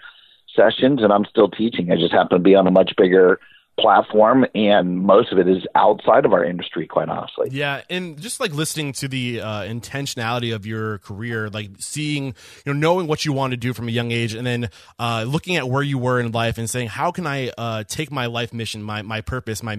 sessions, 0.56 1.02
and 1.02 1.12
I'm 1.12 1.26
still 1.26 1.50
teaching. 1.50 1.92
I 1.92 1.96
just 1.96 2.14
happen 2.14 2.38
to 2.38 2.44
be 2.44 2.56
on 2.56 2.68
a 2.68 2.72
much 2.72 2.94
bigger 2.98 3.40
platform 3.80 4.46
and 4.54 5.00
most 5.00 5.32
of 5.32 5.40
it 5.40 5.48
is 5.48 5.66
outside 5.74 6.26
of 6.26 6.34
our 6.34 6.46
industry 6.46 6.86
quite 6.86 7.10
honestly 7.10 7.48
Yeah, 7.52 7.82
and 7.90 8.20
just 8.22 8.40
like 8.40 8.54
listening 8.54 8.94
to 8.94 9.08
the 9.08 9.42
uh, 9.42 9.62
intentionality 9.64 10.54
of 10.54 10.66
your 10.66 11.00
career, 11.00 11.50
like 11.50 11.72
seeing, 11.80 12.26
you 12.28 12.34
know, 12.68 12.74
knowing 12.74 13.08
what 13.08 13.26
you 13.26 13.34
want 13.34 13.52
to 13.52 13.58
do 13.58 13.74
from 13.74 13.88
a 13.88 13.92
young 13.92 14.12
age, 14.12 14.36
and 14.36 14.46
then 14.46 14.70
uh, 15.00 15.26
looking 15.28 15.56
at 15.56 15.68
where 15.68 15.82
you 15.82 15.98
were 15.98 16.20
in 16.20 16.32
life 16.32 16.58
and 16.58 16.70
saying, 16.70 16.90
how 16.90 17.12
can 17.12 17.26
I 17.26 17.50
uh, 17.58 17.84
take 17.88 18.12
my 18.12 18.28
life 18.28 18.54
mission, 18.54 18.84
my 18.84 19.02
my 19.02 19.22
purpose, 19.22 19.64
my, 19.64 19.74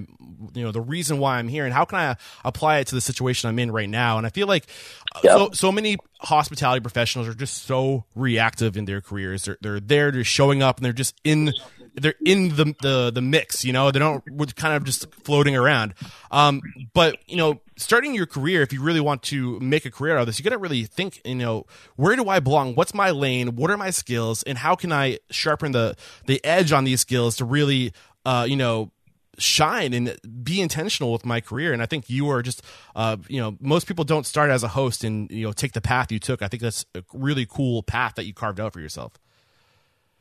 you 0.54 0.64
know, 0.64 0.72
the 0.72 0.80
reason 0.80 1.18
why 1.18 1.38
I'm 1.38 1.48
here, 1.48 1.64
and 1.64 1.72
how 1.72 1.84
can 1.84 1.98
I 1.98 2.16
apply 2.44 2.78
it 2.78 2.88
to 2.88 2.94
the 2.96 3.00
situation 3.00 3.48
I'm 3.48 3.58
in 3.58 3.70
right 3.70 3.88
now? 3.88 4.18
And 4.18 4.26
I 4.26 4.30
feel 4.30 4.48
like 4.48 4.66
uh, 5.14 5.20
Yep. 5.22 5.32
so 5.38 5.50
so 5.52 5.72
many 5.72 5.96
hospitality 6.20 6.80
professionals 6.80 7.28
are 7.28 7.34
just 7.34 7.64
so 7.64 8.04
reactive 8.14 8.76
in 8.76 8.86
their 8.86 9.00
careers. 9.00 9.44
They're 9.44 9.58
they're 9.60 9.80
there, 9.80 10.10
they're 10.10 10.24
showing 10.24 10.62
up, 10.62 10.78
and 10.78 10.84
they're 10.84 10.92
just 10.92 11.14
in 11.22 11.52
they're 11.94 12.14
in 12.24 12.50
the 12.56 12.74
the 12.82 13.10
the 13.12 13.22
mix. 13.22 13.64
You 13.64 13.72
know, 13.72 13.90
they 13.90 13.98
don't 13.98 14.22
we're 14.30 14.46
kind 14.46 14.74
of 14.74 14.84
just 14.84 15.12
floating 15.24 15.56
around. 15.56 15.94
Um, 16.30 16.60
but 16.92 17.18
you 17.26 17.36
know, 17.36 17.60
starting 17.76 18.14
your 18.14 18.26
career, 18.26 18.62
if 18.62 18.72
you 18.72 18.82
really 18.82 19.00
want 19.00 19.22
to 19.24 19.58
make 19.60 19.84
a 19.84 19.90
career 19.90 20.16
out 20.16 20.22
of 20.22 20.26
this, 20.26 20.38
you 20.38 20.44
got 20.44 20.50
to 20.50 20.58
really 20.58 20.84
think. 20.84 21.20
You 21.24 21.34
know, 21.34 21.66
where 21.96 22.16
do 22.16 22.28
I 22.28 22.40
belong? 22.40 22.74
What's 22.74 22.94
my 22.94 23.10
lane? 23.10 23.56
What 23.56 23.70
are 23.70 23.76
my 23.76 23.90
skills? 23.90 24.42
And 24.42 24.58
how 24.58 24.74
can 24.74 24.92
I 24.92 25.18
sharpen 25.30 25.72
the 25.72 25.96
the 26.26 26.44
edge 26.44 26.72
on 26.72 26.84
these 26.84 27.00
skills 27.00 27.36
to 27.36 27.44
really, 27.44 27.92
uh, 28.24 28.46
you 28.48 28.56
know, 28.56 28.90
shine 29.38 29.92
and 29.92 30.16
be 30.42 30.60
intentional 30.60 31.12
with 31.12 31.26
my 31.26 31.40
career 31.40 31.72
and 31.72 31.82
i 31.82 31.86
think 31.86 32.08
you 32.08 32.28
are 32.28 32.40
just 32.40 32.62
uh 32.94 33.16
you 33.28 33.40
know 33.40 33.56
most 33.60 33.88
people 33.88 34.04
don't 34.04 34.26
start 34.26 34.48
as 34.48 34.62
a 34.62 34.68
host 34.68 35.02
and 35.02 35.28
you 35.28 35.44
know 35.44 35.52
take 35.52 35.72
the 35.72 35.80
path 35.80 36.12
you 36.12 36.20
took 36.20 36.40
i 36.40 36.46
think 36.46 36.62
that's 36.62 36.84
a 36.94 37.02
really 37.12 37.44
cool 37.44 37.82
path 37.82 38.14
that 38.14 38.26
you 38.26 38.32
carved 38.32 38.60
out 38.60 38.72
for 38.72 38.78
yourself 38.78 39.14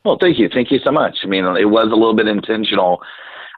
well 0.06 0.18
thank 0.20 0.38
you 0.40 0.50
thank 0.50 0.72
you 0.72 0.80
so 0.84 0.92
much 0.92 1.18
i 1.24 1.28
mean 1.28 1.46
it 1.58 1.70
was 1.70 1.86
a 1.86 1.96
little 1.96 2.16
bit 2.16 2.28
intentional 2.28 3.02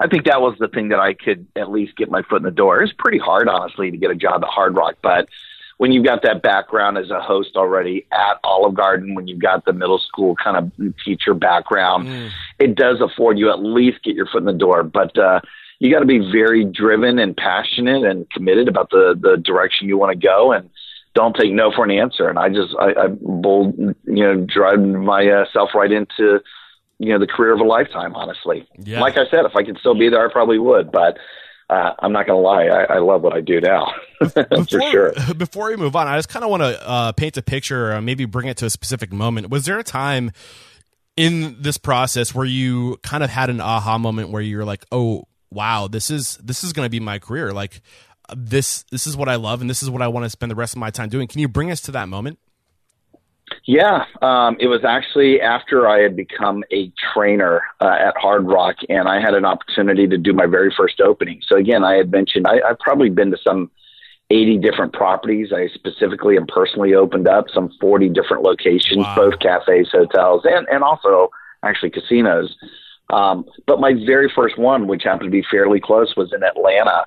I 0.02 0.08
think 0.08 0.26
that 0.26 0.42
was 0.42 0.58
the 0.60 0.68
thing 0.68 0.90
that 0.90 1.00
I 1.00 1.14
could 1.14 1.48
at 1.56 1.72
least 1.72 1.96
get 1.96 2.12
my 2.12 2.22
foot 2.24 2.38
in 2.38 2.44
the 2.44 2.52
door. 2.52 2.84
It's 2.84 2.92
pretty 2.98 3.18
hard, 3.18 3.48
honestly, 3.48 3.92
to 3.92 3.96
get 3.96 4.12
a 4.12 4.16
job 4.16 4.44
at 4.44 4.50
Hard 4.50 4.76
Rock, 4.76 4.96
but 5.02 5.30
when 5.78 5.92
you've 5.92 6.06
got 6.06 6.24
that 6.24 6.42
background 6.42 6.98
as 6.98 7.10
a 7.10 7.20
host 7.22 7.56
already 7.56 8.06
at 8.12 8.40
Olive 8.44 8.76
Garden, 8.76 9.14
when 9.14 9.28
you've 9.28 9.42
got 9.42 9.66
the 9.66 9.74
middle 9.74 10.00
school 10.00 10.36
kind 10.36 10.58
of 10.58 10.96
teacher 11.04 11.34
background, 11.34 12.08
mm. 12.08 12.32
it 12.60 12.76
does 12.76 13.02
afford 13.02 13.38
you 13.38 13.50
at 13.50 13.60
least 13.60 14.04
get 14.04 14.16
your 14.16 14.26
foot 14.28 14.40
in 14.40 14.46
the 14.46 14.54
door. 14.54 14.84
But 14.84 15.18
uh, 15.18 15.42
you 15.80 15.92
got 15.92 16.00
to 16.00 16.06
be 16.06 16.32
very 16.32 16.64
driven 16.64 17.20
and 17.20 17.36
passionate 17.36 18.04
and 18.04 18.30
committed 18.30 18.68
about 18.70 18.90
the 18.90 19.20
the 19.20 19.38
direction 19.38 19.88
you 19.88 19.98
want 19.98 20.20
to 20.20 20.28
go, 20.28 20.54
and 20.54 20.70
don't 21.16 21.36
take 21.36 21.52
no 21.52 21.72
for 21.72 21.84
an 21.84 21.92
answer. 21.92 22.30
And 22.30 22.38
I 22.38 22.50
just 22.50 22.76
I, 22.80 23.06
I 23.06 23.08
bold 23.08 23.76
you 23.78 23.96
know 24.06 24.46
drive 24.46 24.80
myself 24.80 25.70
right 25.74 25.92
into 25.92 26.42
you 27.00 27.14
know 27.14 27.20
the 27.20 27.28
career 27.28 27.54
of 27.54 27.60
a 27.60 27.64
lifetime. 27.64 28.16
Honestly, 28.16 28.68
yeah. 28.78 29.02
like 29.02 29.18
I 29.18 29.28
said, 29.32 29.46
if 29.46 29.56
I 29.56 29.64
could 29.64 29.78
still 29.80 29.98
be 29.98 30.10
there, 30.10 30.28
I 30.28 30.32
probably 30.32 30.60
would, 30.60 30.92
but 30.92 31.18
uh, 31.70 31.94
I'm 31.98 32.12
not 32.12 32.28
going 32.28 32.38
to 32.38 32.48
lie, 32.48 32.66
I, 32.66 32.98
I, 32.98 33.00
love 33.00 33.24
what 33.24 33.34
I 33.34 33.42
do 33.42 33.60
now 33.60 33.92
before, 34.20 34.46
for 34.46 34.82
sure. 34.92 35.14
Before 35.36 35.70
we 35.70 35.76
move 35.76 35.96
on, 35.96 36.08
I 36.08 36.16
just 36.16 36.30
kind 36.30 36.46
of 36.46 36.52
want 36.52 36.62
to 36.62 36.88
uh, 36.88 37.12
paint 37.14 37.38
a 37.38 37.42
picture, 37.42 37.92
or 37.92 38.02
maybe 38.04 38.26
bring 38.26 38.48
it 38.48 38.58
to 38.58 38.68
a 38.68 38.70
specific 38.70 39.12
moment. 39.12 39.50
Was 39.50 39.66
there 39.66 39.80
a 39.80 39.84
time 39.84 40.32
in 41.18 41.60
this 41.60 41.80
process 41.80 42.36
where 42.36 42.46
you 42.46 42.98
kind 43.02 43.24
of 43.24 43.32
had 43.32 43.50
an 43.50 43.62
aha 43.62 43.98
moment 43.98 44.30
where 44.30 44.44
you're 44.44 44.66
like, 44.66 44.86
"Oh, 44.92 45.24
wow, 45.50 45.88
this 45.88 46.12
is 46.12 46.38
this 46.38 46.64
is 46.64 46.74
going 46.74 46.86
to 46.86 46.90
be 46.90 47.00
my 47.00 47.18
career. 47.18 47.52
Like 47.52 47.82
this 48.36 48.84
this 48.92 49.08
is 49.08 49.18
what 49.18 49.30
I 49.30 49.36
love, 49.36 49.62
and 49.62 49.70
this 49.70 49.84
is 49.84 49.90
what 49.90 50.02
I 50.02 50.08
want 50.08 50.26
to 50.26 50.30
spend 50.30 50.52
the 50.52 50.56
rest 50.56 50.74
of 50.74 50.80
my 50.80 50.90
time 50.90 51.10
doing." 51.10 51.28
Can 51.28 51.40
you 51.40 51.48
bring 51.48 51.72
us 51.72 51.82
to 51.82 51.92
that 51.92 52.10
moment? 52.10 52.40
Yeah, 53.66 54.06
um, 54.22 54.58
it 54.60 54.68
was 54.68 54.84
actually 54.84 55.42
after 55.42 55.88
I 55.88 56.00
had 56.00 56.16
become 56.16 56.64
a 56.72 56.92
trainer 57.14 57.62
uh, 57.82 57.96
at 58.00 58.16
Hard 58.18 58.48
Rock, 58.48 58.76
and 58.90 59.08
I 59.08 59.20
had 59.20 59.34
an 59.34 59.46
opportunity 59.46 60.08
to 60.08 60.18
do 60.18 60.34
my 60.34 60.46
very 60.46 60.74
first 60.76 61.00
opening. 61.02 61.42
So 61.48 61.58
again, 61.58 61.84
I 61.84 61.96
had 61.96 62.12
mentioned 62.12 62.48
I, 62.48 62.62
I've 62.68 62.80
probably 62.80 63.10
been 63.10 63.32
to 63.32 63.38
some 63.44 63.72
80 64.30 64.58
different 64.58 64.94
properties. 64.94 65.52
I 65.54 65.68
specifically 65.74 66.38
and 66.38 66.48
personally 66.48 66.94
opened 66.94 67.28
up 67.28 67.46
some 67.54 67.72
40 67.80 68.10
different 68.10 68.44
locations, 68.44 69.04
wow. 69.04 69.16
both 69.16 69.40
cafes, 69.40 69.90
hotels, 69.92 70.42
and 70.46 70.68
and 70.70 70.84
also 70.84 71.30
actually 71.64 71.92
casinos. 71.92 72.56
Um, 73.12 73.46
but 73.68 73.80
my 73.80 73.94
very 74.06 74.32
first 74.36 74.58
one, 74.58 74.88
which 74.88 75.04
happened 75.04 75.28
to 75.28 75.32
be 75.32 75.46
fairly 75.50 75.80
close, 75.80 76.16
was 76.16 76.34
in 76.34 76.44
Atlanta, 76.44 77.06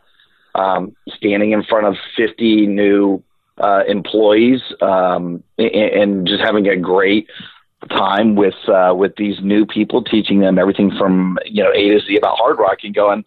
um, 0.59 0.95
standing 1.17 1.53
in 1.53 1.63
front 1.63 1.87
of 1.87 1.97
50 2.17 2.67
new 2.67 3.23
uh, 3.59 3.83
employees 3.89 4.61
um, 4.81 5.43
and, 5.59 5.75
and, 5.75 6.29
just 6.29 6.41
having 6.43 6.69
a 6.69 6.77
great 6.77 7.29
time 7.91 8.37
with 8.37 8.55
uh, 8.69 8.93
with 8.95 9.17
these 9.17 9.41
new 9.41 9.67
people, 9.67 10.03
teaching 10.03 10.41
them 10.41 10.59
everything 10.59 10.93
from 10.97 11.39
you 11.45 11.63
know 11.63 11.71
A 11.73 11.89
to 11.89 12.01
Z 12.01 12.17
about 12.17 12.39
hard 12.39 12.59
rock, 12.59 12.79
and 12.85 12.95
going, 12.95 13.25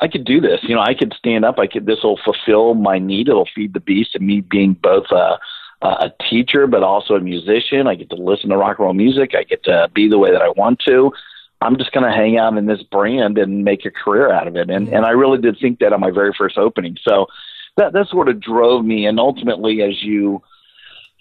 I 0.00 0.08
could 0.08 0.24
do 0.24 0.40
this. 0.40 0.60
You 0.62 0.74
know, 0.74 0.80
I 0.80 0.94
could 0.94 1.14
stand 1.18 1.44
up. 1.44 1.58
I 1.58 1.66
could. 1.66 1.86
This 1.86 2.02
will 2.02 2.18
fulfill 2.24 2.74
my 2.74 2.98
need. 2.98 3.28
It'll 3.28 3.48
feed 3.54 3.74
the 3.74 3.80
beast, 3.80 4.14
and 4.14 4.26
me 4.26 4.40
being 4.40 4.74
both 4.74 5.10
a 5.10 5.38
a 5.82 6.12
teacher 6.30 6.66
but 6.66 6.82
also 6.82 7.14
a 7.14 7.20
musician. 7.20 7.86
I 7.86 7.96
get 7.96 8.10
to 8.10 8.16
listen 8.16 8.50
to 8.50 8.56
rock 8.56 8.78
and 8.78 8.84
roll 8.84 8.94
music. 8.94 9.34
I 9.34 9.42
get 9.42 9.64
to 9.64 9.90
be 9.94 10.08
the 10.08 10.18
way 10.18 10.30
that 10.30 10.42
I 10.42 10.50
want 10.50 10.78
to. 10.86 11.12
I'm 11.62 11.78
just 11.78 11.92
going 11.92 12.04
to 12.04 12.16
hang 12.16 12.38
out 12.38 12.56
in 12.56 12.66
this 12.66 12.82
brand 12.82 13.38
and 13.38 13.64
make 13.64 13.84
a 13.84 13.90
career 13.90 14.32
out 14.32 14.46
of 14.46 14.56
it. 14.56 14.70
And 14.70 14.88
and 14.88 15.04
I 15.06 15.10
really 15.10 15.40
did 15.40 15.58
think 15.60 15.78
that 15.78 15.92
on 15.92 16.00
my 16.00 16.10
very 16.10 16.32
first 16.36 16.58
opening. 16.58 16.96
So 17.06 17.26
that 17.76 17.92
that 17.92 18.08
sort 18.08 18.28
of 18.28 18.40
drove 18.40 18.84
me. 18.84 19.06
And 19.06 19.18
ultimately, 19.18 19.82
as 19.82 20.02
you 20.02 20.42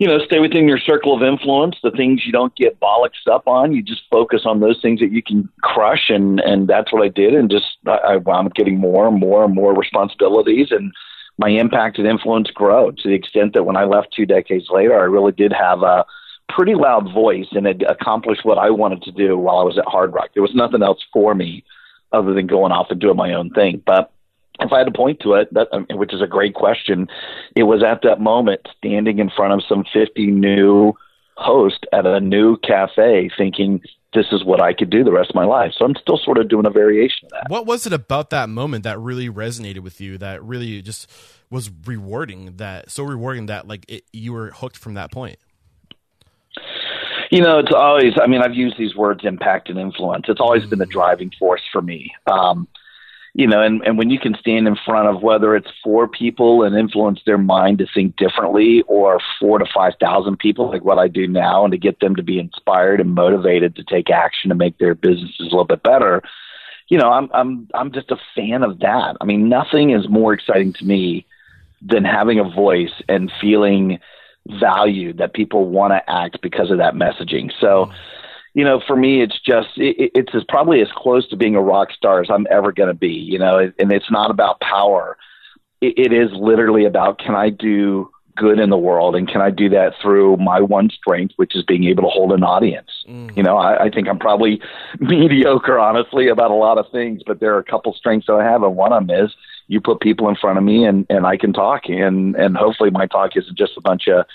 you 0.01 0.07
know, 0.07 0.17
stay 0.25 0.39
within 0.39 0.67
your 0.67 0.79
circle 0.79 1.15
of 1.15 1.21
influence. 1.21 1.75
The 1.83 1.91
things 1.91 2.25
you 2.25 2.31
don't 2.31 2.55
get 2.55 2.79
bollocked 2.79 3.27
up 3.31 3.47
on, 3.47 3.71
you 3.71 3.83
just 3.83 4.01
focus 4.09 4.41
on 4.45 4.59
those 4.59 4.81
things 4.81 4.99
that 4.99 5.11
you 5.11 5.21
can 5.21 5.47
crush, 5.61 6.09
and 6.09 6.39
and 6.39 6.67
that's 6.67 6.91
what 6.91 7.03
I 7.03 7.07
did. 7.07 7.35
And 7.35 7.51
just 7.51 7.77
I, 7.85 7.97
I 7.97 8.15
wound 8.17 8.47
up 8.47 8.55
getting 8.55 8.79
more 8.79 9.07
and 9.07 9.19
more 9.19 9.45
and 9.45 9.53
more 9.53 9.75
responsibilities, 9.75 10.69
and 10.71 10.91
my 11.37 11.49
impact 11.49 11.99
and 11.99 12.07
influence 12.07 12.49
grow 12.49 12.89
to 12.89 13.07
the 13.07 13.13
extent 13.13 13.53
that 13.53 13.65
when 13.65 13.77
I 13.77 13.83
left 13.83 14.11
two 14.11 14.25
decades 14.25 14.69
later, 14.71 14.99
I 14.99 15.03
really 15.03 15.33
did 15.33 15.53
have 15.53 15.83
a 15.83 16.03
pretty 16.55 16.75
loud 16.75 17.13
voice 17.13 17.47
and 17.51 17.65
had 17.65 17.83
accomplished 17.83 18.45
what 18.45 18.57
I 18.57 18.69
wanted 18.69 19.03
to 19.03 19.11
do 19.11 19.37
while 19.37 19.57
I 19.57 19.63
was 19.63 19.77
at 19.77 19.85
Hard 19.85 20.13
Rock. 20.13 20.29
There 20.33 20.43
was 20.43 20.55
nothing 20.55 20.83
else 20.83 20.99
for 21.13 21.33
me 21.35 21.63
other 22.11 22.33
than 22.33 22.47
going 22.47 22.71
off 22.71 22.87
and 22.89 22.99
doing 22.99 23.15
my 23.17 23.33
own 23.33 23.51
thing, 23.51 23.81
but 23.85 24.11
if 24.59 24.71
I 24.71 24.79
had 24.79 24.85
to 24.85 24.91
point 24.91 25.19
to 25.21 25.33
it, 25.33 25.53
that 25.53 25.67
um, 25.71 25.87
which 25.91 26.13
is 26.13 26.21
a 26.21 26.27
great 26.27 26.53
question, 26.53 27.07
it 27.55 27.63
was 27.63 27.83
at 27.83 28.01
that 28.03 28.19
moment 28.19 28.61
standing 28.77 29.19
in 29.19 29.29
front 29.29 29.53
of 29.53 29.63
some 29.67 29.85
50 29.91 30.27
new 30.27 30.93
hosts 31.37 31.79
at 31.91 32.05
a 32.05 32.19
new 32.19 32.57
cafe 32.57 33.31
thinking 33.35 33.81
this 34.13 34.27
is 34.31 34.43
what 34.43 34.61
I 34.61 34.73
could 34.73 34.89
do 34.89 35.03
the 35.03 35.11
rest 35.11 35.29
of 35.29 35.35
my 35.35 35.45
life. 35.45 35.71
So 35.77 35.85
I'm 35.85 35.95
still 35.95 36.19
sort 36.23 36.37
of 36.37 36.49
doing 36.49 36.65
a 36.65 36.69
variation 36.69 37.27
of 37.27 37.31
that. 37.31 37.49
What 37.49 37.65
was 37.65 37.87
it 37.87 37.93
about 37.93 38.29
that 38.31 38.49
moment 38.49 38.83
that 38.83 38.99
really 38.99 39.29
resonated 39.29 39.79
with 39.79 40.01
you 40.01 40.17
that 40.17 40.43
really 40.43 40.81
just 40.81 41.09
was 41.49 41.71
rewarding 41.85 42.57
that 42.57 42.91
so 42.91 43.03
rewarding 43.03 43.47
that 43.47 43.67
like 43.67 43.85
it, 43.87 44.03
you 44.11 44.33
were 44.33 44.51
hooked 44.51 44.77
from 44.77 44.95
that 44.95 45.11
point? 45.11 45.39
You 47.31 47.41
know, 47.41 47.59
it's 47.59 47.71
always, 47.73 48.13
I 48.21 48.27
mean, 48.27 48.41
I've 48.41 48.53
used 48.53 48.77
these 48.77 48.93
words 48.93 49.21
impact 49.23 49.69
and 49.69 49.79
influence. 49.79 50.25
It's 50.27 50.41
always 50.41 50.65
been 50.65 50.79
the 50.79 50.85
driving 50.85 51.31
force 51.39 51.61
for 51.71 51.81
me. 51.81 52.13
Um, 52.27 52.67
you 53.33 53.47
know, 53.47 53.61
and, 53.61 53.81
and 53.85 53.97
when 53.97 54.09
you 54.09 54.19
can 54.19 54.35
stand 54.35 54.67
in 54.67 54.75
front 54.85 55.07
of 55.07 55.23
whether 55.23 55.55
it's 55.55 55.71
four 55.81 56.09
people 56.09 56.63
and 56.63 56.75
influence 56.75 57.21
their 57.25 57.37
mind 57.37 57.77
to 57.77 57.87
think 57.93 58.17
differently 58.17 58.83
or 58.87 59.21
four 59.39 59.59
to 59.59 59.65
5,000 59.73 60.37
people, 60.39 60.69
like 60.69 60.83
what 60.83 60.99
I 60.99 61.07
do 61.07 61.25
now, 61.25 61.63
and 61.63 61.71
to 61.71 61.77
get 61.77 62.01
them 62.01 62.17
to 62.17 62.23
be 62.23 62.37
inspired 62.37 62.99
and 62.99 63.15
motivated 63.15 63.77
to 63.77 63.83
take 63.85 64.09
action 64.09 64.49
to 64.49 64.55
make 64.55 64.77
their 64.77 64.93
businesses 64.93 65.39
a 65.39 65.43
little 65.43 65.63
bit 65.63 65.83
better, 65.83 66.21
you 66.89 66.97
know, 66.97 67.09
I'm, 67.09 67.29
I'm, 67.33 67.69
I'm 67.73 67.93
just 67.93 68.11
a 68.11 68.17
fan 68.35 68.63
of 68.63 68.79
that. 68.79 69.15
I 69.21 69.23
mean, 69.23 69.47
nothing 69.47 69.91
is 69.91 70.09
more 70.09 70.33
exciting 70.33 70.73
to 70.73 70.85
me 70.85 71.25
than 71.81 72.03
having 72.03 72.39
a 72.39 72.43
voice 72.43 73.01
and 73.07 73.31
feeling 73.39 73.99
valued 74.47 75.17
that 75.17 75.33
people 75.33 75.69
want 75.69 75.91
to 75.91 76.09
act 76.09 76.41
because 76.41 76.71
of 76.71 76.77
that 76.79 76.95
messaging. 76.95 77.51
So, 77.59 77.91
you 78.53 78.63
know, 78.63 78.81
for 78.85 78.95
me, 78.95 79.21
it's 79.21 79.39
just 79.39 79.69
it, 79.77 80.11
it's 80.15 80.35
as 80.35 80.43
probably 80.47 80.81
as 80.81 80.89
close 80.95 81.27
to 81.29 81.37
being 81.37 81.55
a 81.55 81.61
rock 81.61 81.91
star 81.91 82.21
as 82.21 82.29
I'm 82.29 82.47
ever 82.49 82.71
going 82.71 82.89
to 82.89 82.95
be. 82.95 83.13
You 83.13 83.39
know, 83.39 83.71
and 83.77 83.91
it's 83.91 84.11
not 84.11 84.31
about 84.31 84.59
power. 84.59 85.17
It, 85.79 85.97
it 85.97 86.13
is 86.13 86.31
literally 86.33 86.85
about 86.85 87.19
can 87.19 87.35
I 87.35 87.49
do 87.49 88.09
good 88.35 88.59
in 88.59 88.69
the 88.69 88.77
world, 88.77 89.15
and 89.15 89.27
can 89.27 89.41
I 89.41 89.51
do 89.51 89.69
that 89.69 89.93
through 90.01 90.37
my 90.37 90.59
one 90.59 90.89
strength, 90.89 91.33
which 91.35 91.55
is 91.55 91.63
being 91.63 91.83
able 91.85 92.03
to 92.03 92.09
hold 92.09 92.31
an 92.31 92.43
audience. 92.43 92.89
Mm. 93.07 93.35
You 93.35 93.43
know, 93.43 93.57
I, 93.57 93.85
I 93.85 93.89
think 93.89 94.07
I'm 94.07 94.19
probably 94.19 94.61
mediocre, 94.99 95.77
honestly, 95.77 96.27
about 96.27 96.51
a 96.51 96.55
lot 96.55 96.77
of 96.77 96.89
things, 96.91 97.21
but 97.25 97.39
there 97.39 97.53
are 97.55 97.59
a 97.59 97.63
couple 97.63 97.93
strengths 97.93 98.27
that 98.27 98.33
I 98.33 98.43
have, 98.43 98.63
and 98.63 98.75
one 98.75 98.93
of 98.93 99.05
them 99.05 99.25
is 99.25 99.31
you 99.71 99.79
put 99.79 100.01
people 100.01 100.27
in 100.27 100.35
front 100.35 100.57
of 100.57 100.65
me, 100.65 100.83
and 100.83 101.05
and 101.09 101.25
I 101.25 101.37
can 101.37 101.53
talk, 101.53 101.83
and 101.87 102.35
and 102.35 102.57
hopefully 102.57 102.89
my 102.89 103.07
talk 103.07 103.37
isn't 103.37 103.57
just 103.57 103.77
a 103.77 103.81
bunch 103.81 104.09
of 104.09 104.25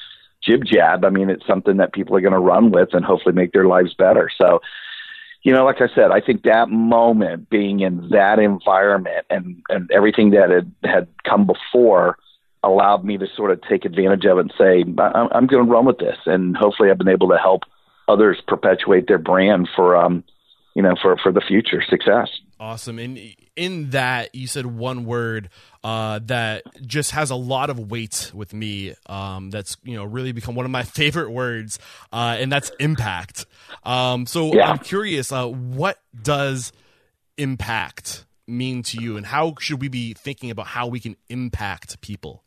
jib 0.42 0.64
jab. 0.64 1.04
I 1.04 1.10
mean, 1.10 1.28
it's 1.28 1.46
something 1.46 1.76
that 1.76 1.92
people 1.92 2.16
are 2.16 2.22
going 2.22 2.32
to 2.32 2.38
run 2.38 2.70
with 2.70 2.94
and 2.94 3.04
hopefully 3.04 3.34
make 3.34 3.52
their 3.52 3.66
lives 3.66 3.92
better. 3.92 4.30
So, 4.34 4.60
you 5.42 5.52
know, 5.52 5.66
like 5.66 5.82
I 5.82 5.88
said, 5.94 6.10
I 6.10 6.22
think 6.22 6.44
that 6.44 6.70
moment 6.70 7.50
being 7.50 7.80
in 7.80 8.08
that 8.10 8.38
environment 8.38 9.26
and, 9.28 9.62
and 9.68 9.90
everything 9.90 10.30
that 10.30 10.48
had, 10.48 10.72
had 10.84 11.08
come 11.24 11.46
before 11.46 12.16
allowed 12.62 13.04
me 13.04 13.18
to 13.18 13.26
sort 13.36 13.50
of 13.50 13.60
take 13.62 13.84
advantage 13.84 14.24
of 14.24 14.38
it 14.38 14.40
and 14.40 14.54
say, 14.56 14.84
I'm, 14.98 15.28
I'm 15.32 15.46
going 15.46 15.66
to 15.66 15.70
run 15.70 15.84
with 15.84 15.98
this. 15.98 16.16
And 16.24 16.56
hopefully 16.56 16.90
I've 16.90 16.98
been 16.98 17.08
able 17.08 17.28
to 17.28 17.38
help 17.38 17.62
others 18.08 18.38
perpetuate 18.46 19.06
their 19.06 19.18
brand 19.18 19.68
for, 19.76 19.96
um, 19.96 20.24
you 20.74 20.82
know, 20.82 20.94
for, 21.00 21.16
for 21.18 21.30
the 21.30 21.42
future 21.42 21.82
success. 21.86 22.28
Awesome. 22.58 22.98
And 22.98 23.18
in 23.54 23.90
that, 23.90 24.34
you 24.34 24.46
said 24.46 24.64
one 24.64 25.04
word 25.04 25.50
uh, 25.84 26.20
that 26.24 26.62
just 26.86 27.10
has 27.10 27.30
a 27.30 27.36
lot 27.36 27.68
of 27.68 27.90
weight 27.90 28.30
with 28.34 28.54
me. 28.54 28.94
Um, 29.06 29.50
that's 29.50 29.76
you 29.82 29.94
know 29.94 30.04
really 30.04 30.32
become 30.32 30.54
one 30.54 30.64
of 30.64 30.70
my 30.70 30.82
favorite 30.84 31.30
words, 31.30 31.78
uh, 32.12 32.36
and 32.38 32.50
that's 32.50 32.70
impact. 32.80 33.44
Um, 33.82 34.26
so 34.26 34.54
yeah. 34.54 34.70
I'm 34.70 34.78
curious, 34.78 35.32
uh, 35.32 35.46
what 35.48 35.98
does 36.20 36.72
impact 37.36 38.24
mean 38.46 38.82
to 38.84 39.02
you, 39.02 39.18
and 39.18 39.26
how 39.26 39.54
should 39.60 39.82
we 39.82 39.88
be 39.88 40.14
thinking 40.14 40.50
about 40.50 40.66
how 40.66 40.86
we 40.86 40.98
can 40.98 41.16
impact 41.28 42.00
people? 42.00 42.42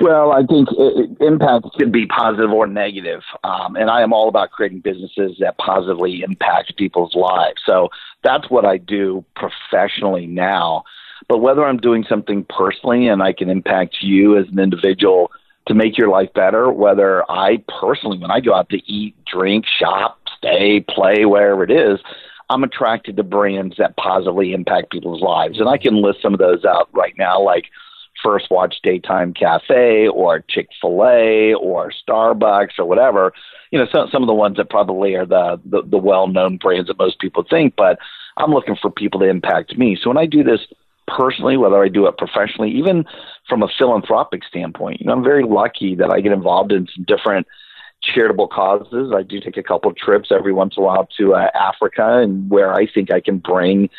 Well, 0.00 0.32
I 0.32 0.44
think 0.44 0.68
it, 0.72 1.10
it, 1.10 1.24
impact 1.24 1.66
could 1.78 1.92
be 1.92 2.06
positive 2.06 2.50
or 2.50 2.66
negative. 2.66 3.22
Um, 3.44 3.76
and 3.76 3.90
I 3.90 4.00
am 4.02 4.12
all 4.12 4.28
about 4.28 4.50
creating 4.50 4.80
businesses 4.80 5.36
that 5.40 5.58
positively 5.58 6.22
impact 6.22 6.76
people's 6.76 7.14
lives. 7.14 7.60
So 7.66 7.90
that's 8.24 8.48
what 8.48 8.64
I 8.64 8.78
do 8.78 9.24
professionally 9.36 10.26
now. 10.26 10.84
But 11.28 11.38
whether 11.38 11.64
I'm 11.64 11.76
doing 11.76 12.04
something 12.08 12.46
personally 12.48 13.08
and 13.08 13.22
I 13.22 13.32
can 13.32 13.50
impact 13.50 13.98
you 14.00 14.38
as 14.38 14.46
an 14.48 14.58
individual 14.58 15.30
to 15.66 15.74
make 15.74 15.98
your 15.98 16.08
life 16.08 16.32
better, 16.34 16.72
whether 16.72 17.30
I 17.30 17.62
personally, 17.80 18.18
when 18.18 18.30
I 18.30 18.40
go 18.40 18.54
out 18.54 18.70
to 18.70 18.78
eat, 18.90 19.14
drink, 19.26 19.66
shop, 19.66 20.18
stay, 20.38 20.80
play, 20.80 21.26
wherever 21.26 21.62
it 21.62 21.70
is, 21.70 22.00
I'm 22.48 22.64
attracted 22.64 23.16
to 23.16 23.22
brands 23.22 23.76
that 23.76 23.96
positively 23.96 24.54
impact 24.54 24.90
people's 24.90 25.20
lives. 25.20 25.60
And 25.60 25.68
I 25.68 25.76
can 25.76 26.02
list 26.02 26.22
some 26.22 26.32
of 26.32 26.40
those 26.40 26.64
out 26.64 26.88
right 26.92 27.14
now, 27.18 27.40
like 27.40 27.66
First 28.22 28.50
Watch 28.50 28.76
Daytime 28.82 29.34
Cafe 29.34 30.08
or 30.08 30.44
Chick 30.48 30.68
fil 30.80 31.04
A 31.04 31.54
or 31.54 31.92
Starbucks 32.06 32.78
or 32.78 32.84
whatever. 32.84 33.32
You 33.70 33.78
know, 33.78 33.86
some, 33.92 34.08
some 34.10 34.22
of 34.22 34.26
the 34.26 34.34
ones 34.34 34.56
that 34.56 34.70
probably 34.70 35.14
are 35.14 35.26
the, 35.26 35.60
the, 35.64 35.82
the 35.82 35.98
well 35.98 36.26
known 36.26 36.56
brands 36.56 36.88
that 36.88 36.98
most 36.98 37.18
people 37.20 37.44
think, 37.48 37.74
but 37.76 37.98
I'm 38.36 38.52
looking 38.52 38.76
for 38.80 38.90
people 38.90 39.20
to 39.20 39.26
impact 39.26 39.76
me. 39.76 39.98
So 40.00 40.10
when 40.10 40.18
I 40.18 40.26
do 40.26 40.42
this 40.42 40.60
personally, 41.06 41.56
whether 41.56 41.82
I 41.82 41.88
do 41.88 42.06
it 42.06 42.18
professionally, 42.18 42.70
even 42.70 43.04
from 43.48 43.62
a 43.62 43.68
philanthropic 43.78 44.44
standpoint, 44.44 45.00
you 45.00 45.06
know, 45.06 45.12
I'm 45.12 45.24
very 45.24 45.44
lucky 45.44 45.94
that 45.96 46.10
I 46.10 46.20
get 46.20 46.32
involved 46.32 46.72
in 46.72 46.86
some 46.94 47.04
different 47.04 47.46
charitable 48.02 48.48
causes. 48.48 49.12
I 49.14 49.22
do 49.22 49.40
take 49.40 49.56
a 49.56 49.62
couple 49.62 49.92
trips 49.92 50.30
every 50.30 50.52
once 50.52 50.74
in 50.76 50.82
a 50.82 50.86
while 50.86 51.08
to 51.18 51.34
uh, 51.34 51.48
Africa 51.54 52.18
and 52.18 52.48
where 52.48 52.72
I 52.72 52.86
think 52.86 53.12
I 53.12 53.20
can 53.20 53.38
bring 53.38 53.90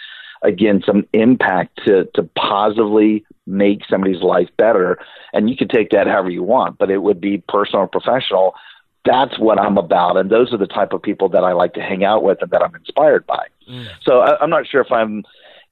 again 0.43 0.81
some 0.85 1.05
impact 1.13 1.79
to 1.85 2.05
to 2.15 2.23
positively 2.35 3.25
make 3.47 3.81
somebody's 3.89 4.21
life 4.21 4.49
better. 4.57 4.99
And 5.33 5.49
you 5.49 5.57
can 5.57 5.67
take 5.67 5.89
that 5.91 6.07
however 6.07 6.29
you 6.29 6.43
want 6.43 6.77
but 6.77 6.89
it 6.89 6.99
would 6.99 7.21
be 7.21 7.43
personal 7.47 7.83
or 7.83 7.87
professional. 7.87 8.55
That's 9.03 9.39
what 9.39 9.59
I'm 9.59 9.79
about. 9.79 10.17
And 10.17 10.29
those 10.29 10.53
are 10.53 10.57
the 10.57 10.67
type 10.67 10.93
of 10.93 11.01
people 11.01 11.27
that 11.29 11.43
I 11.43 11.53
like 11.53 11.73
to 11.73 11.81
hang 11.81 12.03
out 12.03 12.23
with 12.23 12.37
and 12.41 12.51
that 12.51 12.61
I'm 12.61 12.75
inspired 12.75 13.25
by. 13.25 13.47
Mm. 13.69 13.87
so 14.03 14.19
I, 14.21 14.41
I'm 14.41 14.49
not 14.49 14.67
sure 14.67 14.81
if 14.81 14.91
I'm 14.91 15.23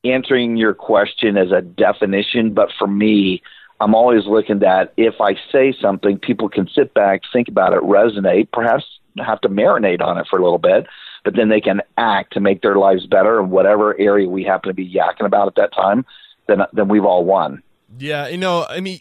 answering 0.05 0.55
your 0.55 0.73
question 0.73 1.35
as 1.35 1.51
a 1.51 1.61
definition 1.61 2.53
but 2.53 2.69
for 2.77 2.87
me 2.87 3.41
I'm 3.81 3.95
always 3.95 4.25
looking 4.25 4.59
that 4.59 4.93
if 4.97 5.21
I 5.21 5.35
say 5.51 5.73
something, 5.81 6.17
people 6.17 6.49
can 6.49 6.67
sit 6.67 6.93
back, 6.93 7.21
think 7.31 7.47
about 7.47 7.73
it, 7.73 7.79
resonate, 7.79 8.49
perhaps 8.51 8.83
have 9.17 9.41
to 9.41 9.49
marinate 9.49 10.01
on 10.01 10.17
it 10.17 10.27
for 10.29 10.37
a 10.37 10.43
little 10.43 10.59
bit, 10.59 10.85
but 11.29 11.35
then 11.35 11.49
they 11.49 11.61
can 11.61 11.79
act 11.95 12.33
to 12.33 12.39
make 12.39 12.63
their 12.63 12.77
lives 12.77 13.05
better 13.05 13.39
in 13.39 13.51
whatever 13.51 13.95
area 13.99 14.27
we 14.27 14.43
happen 14.43 14.67
to 14.67 14.73
be 14.73 14.91
yakking 14.91 15.27
about 15.27 15.47
at 15.47 15.53
that 15.53 15.71
time. 15.71 16.03
Then, 16.47 16.61
then 16.73 16.87
we've 16.87 17.05
all 17.05 17.23
won. 17.23 17.61
Yeah, 17.97 18.27
you 18.27 18.37
know, 18.37 18.65
I 18.69 18.81
mean, 18.81 18.99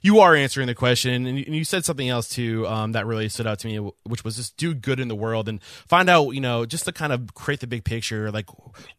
you 0.00 0.20
are 0.20 0.34
answering 0.36 0.68
the 0.68 0.76
question, 0.76 1.26
and 1.26 1.38
you 1.38 1.64
said 1.64 1.84
something 1.84 2.08
else 2.08 2.28
too 2.28 2.64
um, 2.68 2.92
that 2.92 3.04
really 3.04 3.28
stood 3.28 3.48
out 3.48 3.58
to 3.60 3.66
me, 3.66 3.78
which 4.04 4.22
was 4.22 4.36
just 4.36 4.56
do 4.56 4.74
good 4.74 5.00
in 5.00 5.08
the 5.08 5.14
world 5.14 5.48
and 5.48 5.60
find 5.62 6.08
out, 6.08 6.30
you 6.30 6.40
know, 6.40 6.64
just 6.66 6.84
to 6.84 6.92
kind 6.92 7.12
of 7.12 7.34
create 7.34 7.60
the 7.60 7.66
big 7.66 7.82
picture. 7.82 8.30
Like 8.30 8.46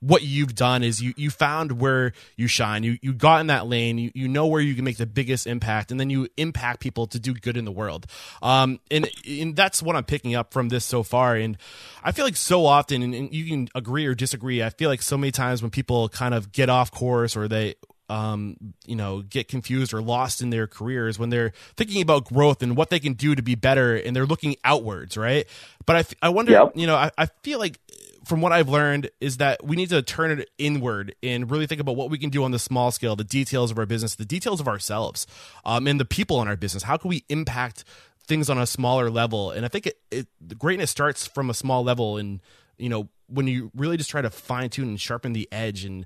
what 0.02 0.24
you've 0.24 0.56
done 0.56 0.84
is 0.84 1.02
you 1.02 1.14
you 1.16 1.30
found 1.30 1.80
where 1.80 2.12
you 2.36 2.48
shine. 2.48 2.84
You 2.84 2.98
you 3.02 3.14
got 3.14 3.40
in 3.40 3.48
that 3.48 3.68
lane. 3.68 3.98
You 3.98 4.12
you 4.14 4.28
know 4.28 4.46
where 4.48 4.62
you 4.62 4.76
can 4.76 4.84
make 4.84 4.98
the 4.98 5.06
biggest 5.06 5.48
impact, 5.48 5.90
and 5.90 6.00
then 6.00 6.10
you 6.10 6.28
impact 6.36 6.82
people 6.82 7.08
to 7.08 7.20
do 7.20 7.34
good 7.34 7.56
in 7.56 7.64
the 7.64 7.72
world. 7.72 8.08
Um, 8.42 8.80
and 8.92 9.10
and 9.26 9.56
that's 9.56 9.82
what 9.82 9.96
I'm 9.96 10.04
picking 10.04 10.36
up 10.36 10.52
from 10.52 10.68
this 10.68 10.84
so 10.84 11.02
far. 11.02 11.36
And 11.36 11.58
I 12.04 12.12
feel 12.12 12.26
like 12.26 12.36
so 12.36 12.66
often, 12.66 13.02
and 13.02 13.34
you 13.34 13.46
can 13.46 13.70
agree 13.74 14.06
or 14.06 14.16
disagree. 14.16 14.62
I 14.62 14.70
feel 14.70 14.90
like 14.90 15.02
so 15.02 15.18
many 15.18 15.32
times 15.32 15.62
when 15.62 15.72
people 15.72 16.10
kind 16.10 16.34
of 16.34 16.52
get 16.52 16.70
off 16.70 16.92
course 16.92 17.38
or 17.38 17.48
they 17.48 17.76
um, 18.10 18.56
you 18.86 18.96
know, 18.96 19.22
get 19.22 19.48
confused 19.48 19.94
or 19.94 20.02
lost 20.02 20.42
in 20.42 20.50
their 20.50 20.68
careers 20.68 21.20
when 21.20 21.30
they're 21.30 21.52
thinking 21.76 22.02
about 22.02 22.26
growth 22.26 22.64
and 22.64 22.78
what 22.78 22.90
they 22.90 23.00
can 23.00 23.14
do 23.14 23.36
to 23.36 23.42
be 23.42 23.56
better 23.56 23.96
and 23.96 24.16
they're 24.16 24.26
looking 24.26 24.56
outwards, 24.64 25.18
right? 25.18 25.46
But 25.86 25.96
I, 26.22 26.28
I 26.28 26.30
wonder, 26.30 26.52
yep. 26.52 26.72
you 26.76 26.88
know, 26.88 26.96
I, 26.96 27.12
I 27.18 27.26
feel 27.44 27.60
like 27.60 27.80
from 28.26 28.42
what 28.42 28.52
I've 28.52 28.70
learned 28.70 29.10
is 29.22 29.38
that 29.38 29.66
we 29.66 29.76
need 29.76 29.90
to 29.90 30.02
turn 30.02 30.38
it 30.38 30.50
inward 30.58 31.16
and 31.24 31.50
really 31.50 31.66
think 31.66 31.80
about 31.80 31.96
what 31.96 32.10
we 32.10 32.18
can 32.18 32.30
do 32.30 32.44
on 32.44 32.52
the 32.52 32.60
small 32.60 32.92
scale, 32.92 33.16
the 33.16 33.24
details 33.24 33.72
of 33.72 33.80
our 33.80 33.86
business, 33.86 34.16
the 34.16 34.26
details 34.26 34.60
of 34.60 34.68
ourselves, 34.68 35.28
um, 35.66 35.88
and 35.88 36.00
the 36.00 36.06
people 36.06 36.42
in 36.42 36.48
our 36.48 36.58
business. 36.58 36.84
How 36.84 36.98
can 36.98 37.10
we 37.10 37.24
impact 37.30 37.86
things 38.26 38.50
on 38.50 38.58
a 38.58 38.68
smaller 38.68 39.10
level? 39.10 39.52
And 39.52 39.66
I 39.66 39.70
think 39.70 39.88
it, 39.88 40.00
it 40.12 40.28
the 40.42 40.56
greatness 40.56 40.92
starts 40.92 41.26
from 41.26 41.50
a 41.50 41.54
small 41.54 41.84
level 41.84 42.18
and, 42.18 42.42
you 42.78 42.90
know, 42.90 43.10
when 43.30 43.48
you 43.48 43.72
really 43.76 43.98
just 43.98 44.10
try 44.10 44.22
to 44.22 44.30
fine 44.30 44.70
tune 44.70 44.88
and 44.90 45.00
sharpen 45.00 45.34
the 45.34 45.48
edge 45.52 45.84
and 45.84 46.06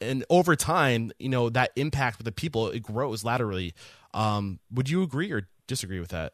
and 0.00 0.24
over 0.30 0.56
time, 0.56 1.12
you 1.18 1.28
know, 1.28 1.50
that 1.50 1.70
impact 1.76 2.18
with 2.18 2.24
the 2.24 2.32
people 2.32 2.68
it 2.68 2.82
grows 2.82 3.24
laterally. 3.24 3.74
Um, 4.14 4.58
would 4.72 4.88
you 4.90 5.02
agree 5.02 5.30
or 5.30 5.48
disagree 5.66 6.00
with 6.00 6.10
that? 6.10 6.32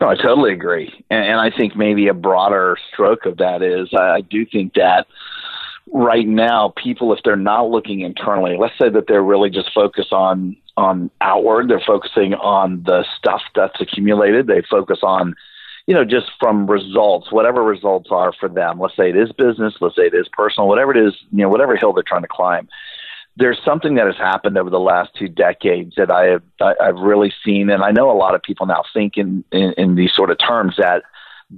No, 0.00 0.08
I 0.08 0.14
totally 0.14 0.52
agree, 0.52 1.04
and, 1.10 1.24
and 1.24 1.40
I 1.40 1.50
think 1.54 1.76
maybe 1.76 2.08
a 2.08 2.14
broader 2.14 2.76
stroke 2.92 3.26
of 3.26 3.36
that 3.38 3.62
is 3.62 3.90
I, 3.94 4.16
I 4.16 4.20
do 4.22 4.46
think 4.46 4.74
that 4.74 5.06
right 5.92 6.26
now 6.26 6.72
people 6.82 7.12
if 7.12 7.18
they're 7.24 7.36
not 7.36 7.68
looking 7.68 8.00
internally 8.00 8.56
let's 8.56 8.78
say 8.78 8.88
that 8.88 9.06
they're 9.08 9.22
really 9.22 9.50
just 9.50 9.72
focused 9.74 10.12
on 10.12 10.56
on 10.76 11.10
outward 11.20 11.68
they're 11.68 11.82
focusing 11.84 12.32
on 12.34 12.82
the 12.84 13.04
stuff 13.18 13.42
that's 13.56 13.80
accumulated 13.80 14.46
they 14.46 14.62
focus 14.70 15.00
on 15.02 15.34
you 15.90 15.96
know, 15.96 16.04
just 16.04 16.30
from 16.38 16.70
results, 16.70 17.32
whatever 17.32 17.64
results 17.64 18.10
are 18.12 18.32
for 18.38 18.48
them. 18.48 18.78
Let's 18.78 18.94
say 18.94 19.10
it 19.10 19.16
is 19.16 19.32
business, 19.32 19.74
let's 19.80 19.96
say 19.96 20.02
it 20.02 20.14
is 20.14 20.28
personal, 20.32 20.68
whatever 20.68 20.96
it 20.96 21.04
is, 21.04 21.14
you 21.32 21.38
know, 21.38 21.48
whatever 21.48 21.74
hill 21.74 21.92
they're 21.92 22.04
trying 22.04 22.22
to 22.22 22.28
climb. 22.28 22.68
There's 23.36 23.58
something 23.64 23.96
that 23.96 24.06
has 24.06 24.16
happened 24.16 24.56
over 24.56 24.70
the 24.70 24.78
last 24.78 25.10
two 25.18 25.26
decades 25.26 25.94
that 25.96 26.12
I 26.12 26.26
have 26.26 26.42
I've 26.60 26.94
really 26.94 27.32
seen, 27.44 27.70
and 27.70 27.82
I 27.82 27.90
know 27.90 28.08
a 28.08 28.14
lot 28.14 28.36
of 28.36 28.42
people 28.44 28.66
now 28.66 28.84
think 28.94 29.16
in, 29.16 29.42
in, 29.50 29.74
in 29.76 29.96
these 29.96 30.12
sort 30.14 30.30
of 30.30 30.38
terms 30.38 30.76
that 30.78 31.02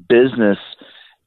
business 0.09 0.57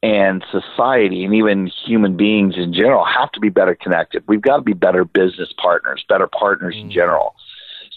and 0.02 0.44
society 0.50 1.26
and 1.26 1.36
even 1.36 1.70
human 1.86 2.18
beings 2.18 2.56
in 2.58 2.74
general 2.74 3.06
have 3.06 3.32
to 3.34 3.40
be 3.40 3.50
better 3.50 3.76
connected. 3.76 4.24
We've 4.28 4.42
got 4.42 4.58
to 4.58 4.64
be 4.64 4.74
better 4.74 5.06
business 5.06 5.50
partners, 5.62 6.04
better 6.10 6.26
partners 6.26 6.74
mm. 6.74 6.82
in 6.82 6.92
general. 6.92 7.36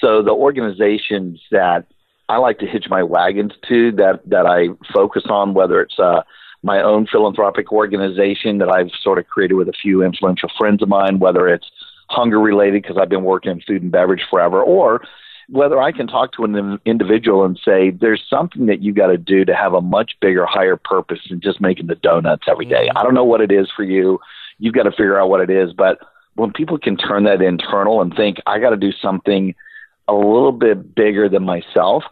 So 0.03 0.21
the 0.21 0.33
organizations 0.33 1.41
that 1.51 1.87
I 2.29 2.37
like 2.37 2.59
to 2.59 2.67
hitch 2.67 2.87
my 2.91 3.03
wagons 3.03 3.53
to 3.69 3.93
that 3.93 4.21
that 4.27 4.47
I 4.47 4.69
focus 4.93 5.25
on, 5.31 5.55
whether 5.55 5.81
it's 5.81 5.99
uh, 5.99 6.23
my 6.63 6.83
own 6.83 7.07
philanthropic 7.07 7.73
organization 7.73 8.59
that 8.59 8.69
I've 8.69 8.91
sort 9.03 9.19
of 9.19 9.27
created 9.27 9.55
with 9.55 9.69
a 9.69 9.73
few 9.73 10.03
influential 10.03 10.51
friends 10.59 10.83
of 10.83 10.89
mine, 10.89 11.21
whether 11.21 11.49
it's 11.49 11.67
hunger 12.11 12.39
related 12.41 12.83
because 12.83 12.99
I've 12.99 13.09
been 13.09 13.25
working 13.25 13.53
in 13.53 13.61
food 13.61 13.83
and 13.83 13.91
beverage 13.91 14.25
forever, 14.29 14.63
or 14.63 15.03
whether 15.49 15.81
I 15.81 15.93
can 15.93 16.07
talk 16.07 16.33
to 16.33 16.45
an 16.45 16.79
individual 16.85 17.45
and 17.45 17.59
say, 17.65 17.91
there's 17.91 18.23
something 18.29 18.67
that 18.67 18.83
you 18.83 18.93
got 18.93 19.07
to 19.07 19.17
do 19.17 19.47
to 19.47 19.55
have 19.55 19.73
a 19.73 19.81
much 19.81 20.13
bigger, 20.21 20.45
higher 20.45 20.77
purpose 20.77 21.21
than 21.31 21.41
just 21.41 21.61
making 21.61 21.87
the 21.87 21.95
donuts 21.95 22.45
every 22.47 22.67
day. 22.67 22.89
Mm-hmm. 22.89 22.99
I 22.99 23.03
don't 23.03 23.15
know 23.15 23.25
what 23.25 23.41
it 23.41 23.51
is 23.51 23.71
for 23.75 23.85
you. 23.85 24.19
You've 24.59 24.75
got 24.75 24.83
to 24.83 24.91
figure 24.91 25.19
out 25.19 25.31
what 25.31 25.41
it 25.41 25.49
is. 25.49 25.73
But 25.73 25.99
when 26.35 26.53
people 26.53 26.77
can 26.77 26.99
turn 26.99 27.25
that 27.25 27.41
internal 27.41 28.03
and 28.03 28.15
think, 28.15 28.37
I 28.47 28.59
got 28.59 28.71
to 28.71 28.77
do 28.77 28.93
something– 28.93 29.55
a 30.09 30.15
little 30.15 30.53
bit 30.53 30.95
bigger 30.95 31.29
than 31.29 31.45
myself, 31.45 32.03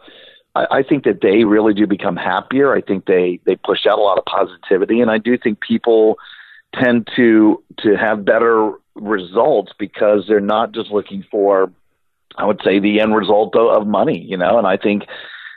I, 0.55 0.67
I 0.71 0.83
think 0.83 1.03
that 1.03 1.21
they 1.21 1.43
really 1.43 1.73
do 1.73 1.87
become 1.87 2.15
happier. 2.15 2.73
I 2.73 2.81
think 2.81 3.05
they 3.05 3.39
they 3.45 3.55
push 3.55 3.85
out 3.85 3.99
a 3.99 4.01
lot 4.01 4.17
of 4.17 4.25
positivity, 4.25 5.01
and 5.01 5.11
I 5.11 5.17
do 5.17 5.37
think 5.37 5.59
people 5.59 6.17
tend 6.73 7.07
to 7.15 7.63
to 7.79 7.95
have 7.97 8.25
better 8.25 8.73
results 8.95 9.73
because 9.77 10.25
they're 10.27 10.39
not 10.39 10.71
just 10.71 10.89
looking 10.89 11.23
for, 11.29 11.71
I 12.37 12.45
would 12.45 12.61
say, 12.63 12.79
the 12.79 12.99
end 13.01 13.15
result 13.15 13.55
of, 13.55 13.81
of 13.81 13.87
money. 13.87 14.19
You 14.19 14.37
know, 14.37 14.57
and 14.57 14.67
I 14.67 14.77
think 14.77 15.03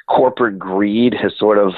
corporate 0.09 0.59
greed 0.59 1.14
has 1.14 1.33
sort 1.38 1.59
of 1.59 1.74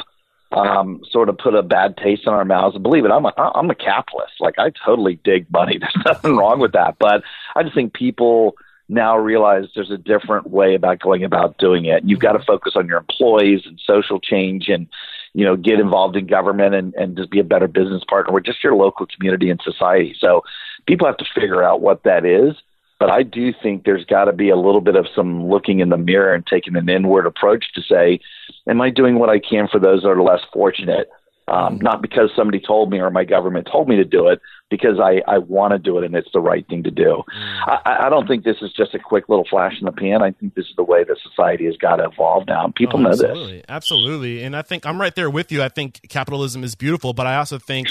um, 0.52 1.00
sort 1.10 1.28
of 1.28 1.38
put 1.38 1.54
a 1.54 1.62
bad 1.62 1.96
taste 1.96 2.22
in 2.26 2.32
our 2.32 2.44
mouths. 2.44 2.76
Believe 2.78 3.04
it, 3.04 3.10
I'm 3.10 3.24
a 3.24 3.32
I'm 3.36 3.70
a 3.70 3.74
capitalist. 3.74 4.34
Like 4.40 4.58
I 4.58 4.70
totally 4.84 5.18
dig 5.24 5.50
money. 5.50 5.78
There's 5.80 6.04
nothing 6.04 6.36
wrong 6.36 6.60
with 6.60 6.72
that. 6.72 6.96
But 6.98 7.22
I 7.56 7.62
just 7.62 7.74
think 7.74 7.94
people 7.94 8.56
now 8.92 9.16
realize 9.16 9.64
there's 9.74 9.90
a 9.90 9.98
different 9.98 10.50
way 10.50 10.74
about 10.74 11.00
going 11.00 11.24
about 11.24 11.58
doing 11.58 11.86
it. 11.86 12.02
You've 12.04 12.20
got 12.20 12.32
to 12.32 12.44
focus 12.44 12.74
on 12.76 12.86
your 12.86 12.98
employees 12.98 13.62
and 13.64 13.80
social 13.84 14.20
change 14.20 14.68
and, 14.68 14.86
you 15.32 15.44
know, 15.44 15.56
get 15.56 15.80
involved 15.80 16.16
in 16.16 16.26
government 16.26 16.74
and, 16.74 16.94
and 16.94 17.16
just 17.16 17.30
be 17.30 17.40
a 17.40 17.44
better 17.44 17.66
business 17.66 18.02
partner 18.08 18.32
with 18.32 18.44
just 18.44 18.62
your 18.62 18.74
local 18.74 19.06
community 19.06 19.50
and 19.50 19.60
society. 19.62 20.14
So 20.18 20.42
people 20.86 21.06
have 21.06 21.16
to 21.16 21.26
figure 21.34 21.62
out 21.62 21.80
what 21.80 22.04
that 22.04 22.24
is. 22.24 22.54
But 23.00 23.10
I 23.10 23.24
do 23.24 23.52
think 23.60 23.84
there's 23.84 24.04
got 24.04 24.26
to 24.26 24.32
be 24.32 24.48
a 24.48 24.56
little 24.56 24.80
bit 24.80 24.94
of 24.94 25.06
some 25.12 25.48
looking 25.48 25.80
in 25.80 25.88
the 25.88 25.96
mirror 25.96 26.34
and 26.34 26.46
taking 26.46 26.76
an 26.76 26.88
inward 26.88 27.26
approach 27.26 27.72
to 27.74 27.82
say, 27.82 28.20
am 28.68 28.80
I 28.80 28.90
doing 28.90 29.18
what 29.18 29.28
I 29.28 29.40
can 29.40 29.66
for 29.66 29.80
those 29.80 30.02
that 30.02 30.08
are 30.08 30.22
less 30.22 30.42
fortunate? 30.52 31.08
Um, 31.48 31.78
not 31.82 32.00
because 32.00 32.30
somebody 32.36 32.60
told 32.60 32.90
me 32.90 33.00
or 33.00 33.10
my 33.10 33.24
government 33.24 33.66
told 33.70 33.88
me 33.88 33.96
to 33.96 34.04
do 34.04 34.28
it, 34.28 34.40
because 34.72 34.98
I, 34.98 35.20
I 35.30 35.36
want 35.36 35.72
to 35.72 35.78
do 35.78 35.98
it 35.98 36.04
and 36.04 36.14
it's 36.14 36.32
the 36.32 36.40
right 36.40 36.66
thing 36.66 36.82
to 36.84 36.90
do. 36.90 37.22
Mm. 37.30 37.80
I, 37.84 38.06
I 38.06 38.08
don't 38.08 38.26
think 38.26 38.42
this 38.42 38.56
is 38.62 38.72
just 38.72 38.94
a 38.94 38.98
quick 38.98 39.28
little 39.28 39.44
flash 39.44 39.74
in 39.78 39.84
the 39.84 39.92
pan. 39.92 40.22
I 40.22 40.30
think 40.30 40.54
this 40.54 40.64
is 40.64 40.72
the 40.76 40.82
way 40.82 41.04
that 41.04 41.18
society 41.22 41.66
has 41.66 41.76
got 41.76 41.96
to 41.96 42.04
evolve 42.04 42.46
now. 42.46 42.72
People 42.74 43.00
oh, 43.00 43.02
know 43.02 43.14
this. 43.14 43.62
Absolutely. 43.68 44.42
And 44.42 44.56
I 44.56 44.62
think 44.62 44.86
I'm 44.86 44.98
right 44.98 45.14
there 45.14 45.28
with 45.28 45.52
you. 45.52 45.62
I 45.62 45.68
think 45.68 46.00
capitalism 46.08 46.64
is 46.64 46.74
beautiful, 46.74 47.12
but 47.12 47.26
I 47.26 47.36
also 47.36 47.58
think 47.58 47.88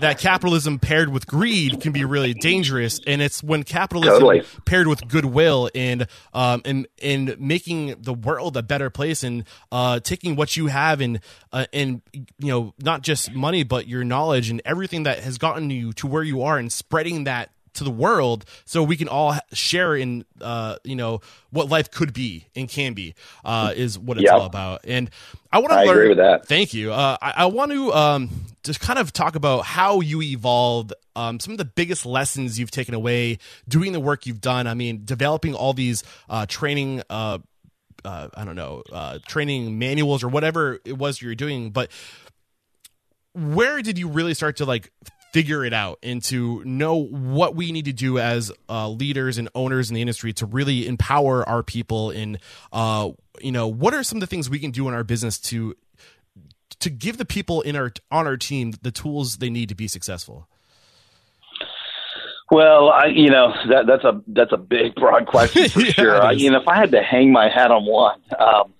that 0.00 0.18
capitalism 0.18 0.78
paired 0.78 1.08
with 1.08 1.26
greed 1.26 1.80
can 1.80 1.92
be 1.92 2.04
really 2.04 2.34
dangerous. 2.34 3.00
And 3.06 3.20
it's 3.20 3.42
when 3.42 3.64
capitalism 3.64 4.14
totally. 4.14 4.42
paired 4.64 4.86
with 4.86 5.08
goodwill 5.08 5.68
and 5.74 6.06
um 6.32 6.62
and 6.64 6.86
and 7.02 7.38
making 7.40 7.96
the 8.02 8.14
world 8.14 8.56
a 8.56 8.62
better 8.62 8.90
place 8.90 9.24
and 9.24 9.44
uh 9.72 9.98
taking 10.00 10.36
what 10.36 10.56
you 10.56 10.68
have 10.68 11.00
and 11.00 11.20
uh, 11.52 11.66
and 11.72 12.02
you 12.12 12.48
know 12.48 12.74
not 12.78 13.02
just 13.02 13.32
money 13.32 13.64
but 13.64 13.88
your 13.88 14.04
knowledge 14.04 14.50
and 14.50 14.62
everything 14.64 15.02
that 15.02 15.18
has 15.18 15.36
gotten 15.36 15.70
you 15.70 15.92
to 15.92 16.06
where 16.06 16.20
where 16.20 16.26
you 16.26 16.42
are 16.42 16.58
and 16.58 16.70
spreading 16.70 17.24
that 17.24 17.50
to 17.74 17.84
the 17.84 17.90
world 17.90 18.44
so 18.64 18.82
we 18.82 18.96
can 18.96 19.08
all 19.08 19.36
share 19.52 19.96
in 19.96 20.24
uh 20.40 20.76
you 20.84 20.96
know 20.96 21.20
what 21.50 21.68
life 21.68 21.90
could 21.90 22.12
be 22.12 22.46
and 22.54 22.68
can 22.68 22.94
be 22.94 23.14
uh 23.44 23.72
is 23.74 23.98
what 23.98 24.16
it's 24.16 24.24
yep. 24.24 24.34
all 24.34 24.46
about. 24.46 24.80
And 24.84 25.10
i 25.52 25.58
want 25.58 25.72
to 25.72 25.84
learn 25.84 25.88
agree 25.88 26.08
with 26.08 26.18
that. 26.18 26.46
Thank 26.46 26.74
you. 26.74 26.92
Uh 26.92 27.16
i, 27.20 27.32
I 27.38 27.46
want 27.46 27.72
to 27.72 27.92
um 27.92 28.30
just 28.62 28.80
kind 28.80 28.98
of 28.98 29.12
talk 29.12 29.36
about 29.36 29.64
how 29.64 30.00
you 30.00 30.22
evolved 30.22 30.92
um 31.16 31.40
some 31.40 31.52
of 31.52 31.58
the 31.58 31.64
biggest 31.64 32.06
lessons 32.06 32.58
you've 32.58 32.70
taken 32.70 32.94
away 32.94 33.38
doing 33.68 33.92
the 33.92 34.00
work 34.00 34.26
you've 34.26 34.40
done. 34.40 34.66
I 34.66 34.74
mean 34.74 35.02
developing 35.04 35.54
all 35.54 35.72
these 35.72 36.02
uh 36.28 36.46
training 36.46 37.02
uh 37.10 37.38
uh, 38.02 38.28
I 38.34 38.46
don't 38.46 38.56
know, 38.56 38.82
uh, 38.90 39.18
training 39.28 39.78
manuals 39.78 40.24
or 40.24 40.28
whatever 40.28 40.80
it 40.86 40.96
was 40.96 41.20
you're 41.20 41.34
doing, 41.34 41.70
but 41.70 41.90
where 43.34 43.82
did 43.82 43.98
you 43.98 44.08
really 44.08 44.34
start 44.34 44.56
to 44.56 44.64
like 44.64 44.92
figure 45.32 45.64
it 45.64 45.72
out 45.72 45.98
and 46.02 46.22
to 46.24 46.62
know 46.64 46.96
what 46.96 47.54
we 47.54 47.72
need 47.72 47.84
to 47.84 47.92
do 47.92 48.18
as 48.18 48.50
uh, 48.68 48.88
leaders 48.88 49.38
and 49.38 49.48
owners 49.54 49.88
in 49.90 49.94
the 49.94 50.00
industry 50.00 50.32
to 50.32 50.46
really 50.46 50.86
empower 50.86 51.48
our 51.48 51.62
people 51.62 52.10
in 52.10 52.38
uh, 52.72 53.10
you 53.40 53.52
know 53.52 53.68
what 53.68 53.94
are 53.94 54.02
some 54.02 54.16
of 54.16 54.20
the 54.20 54.26
things 54.26 54.50
we 54.50 54.58
can 54.58 54.70
do 54.70 54.88
in 54.88 54.94
our 54.94 55.04
business 55.04 55.38
to 55.38 55.76
to 56.78 56.90
give 56.90 57.16
the 57.16 57.24
people 57.24 57.60
in 57.62 57.76
our 57.76 57.92
on 58.10 58.26
our 58.26 58.36
team 58.36 58.72
the 58.82 58.90
tools 58.90 59.36
they 59.36 59.50
need 59.50 59.68
to 59.68 59.74
be 59.74 59.88
successful 59.88 60.48
well, 62.50 62.90
I, 62.90 63.06
you 63.06 63.30
know 63.30 63.54
that 63.68 63.86
that's 63.86 64.02
a 64.02 64.20
that's 64.26 64.52
a 64.52 64.56
big 64.56 64.96
broad 64.96 65.26
question 65.26 65.68
for 65.68 65.80
sure. 65.82 66.20
I, 66.20 66.32
you 66.32 66.50
know, 66.50 66.60
if 66.60 66.66
I 66.66 66.78
had 66.78 66.90
to 66.90 67.02
hang 67.02 67.30
my 67.30 67.48
hat 67.48 67.70
on 67.70 67.86
one, 67.86 68.20
um, 68.36 68.74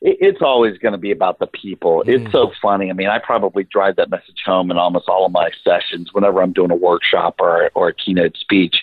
it's 0.00 0.42
always 0.42 0.78
going 0.78 0.92
to 0.92 0.98
be 0.98 1.10
about 1.10 1.38
the 1.38 1.46
people. 1.46 2.04
Mm. 2.06 2.08
It's 2.08 2.32
so 2.32 2.52
funny. 2.62 2.90
I 2.90 2.92
mean, 2.92 3.08
I 3.08 3.18
probably 3.18 3.64
drive 3.64 3.96
that 3.96 4.10
message 4.10 4.42
home 4.44 4.70
in 4.70 4.76
almost 4.76 5.08
all 5.08 5.26
of 5.26 5.32
my 5.32 5.50
sessions 5.64 6.12
whenever 6.12 6.42
I'm 6.42 6.52
doing 6.52 6.70
a 6.70 6.76
workshop 6.76 7.36
or 7.40 7.70
or 7.74 7.88
a 7.88 7.94
keynote 7.94 8.36
speech. 8.36 8.82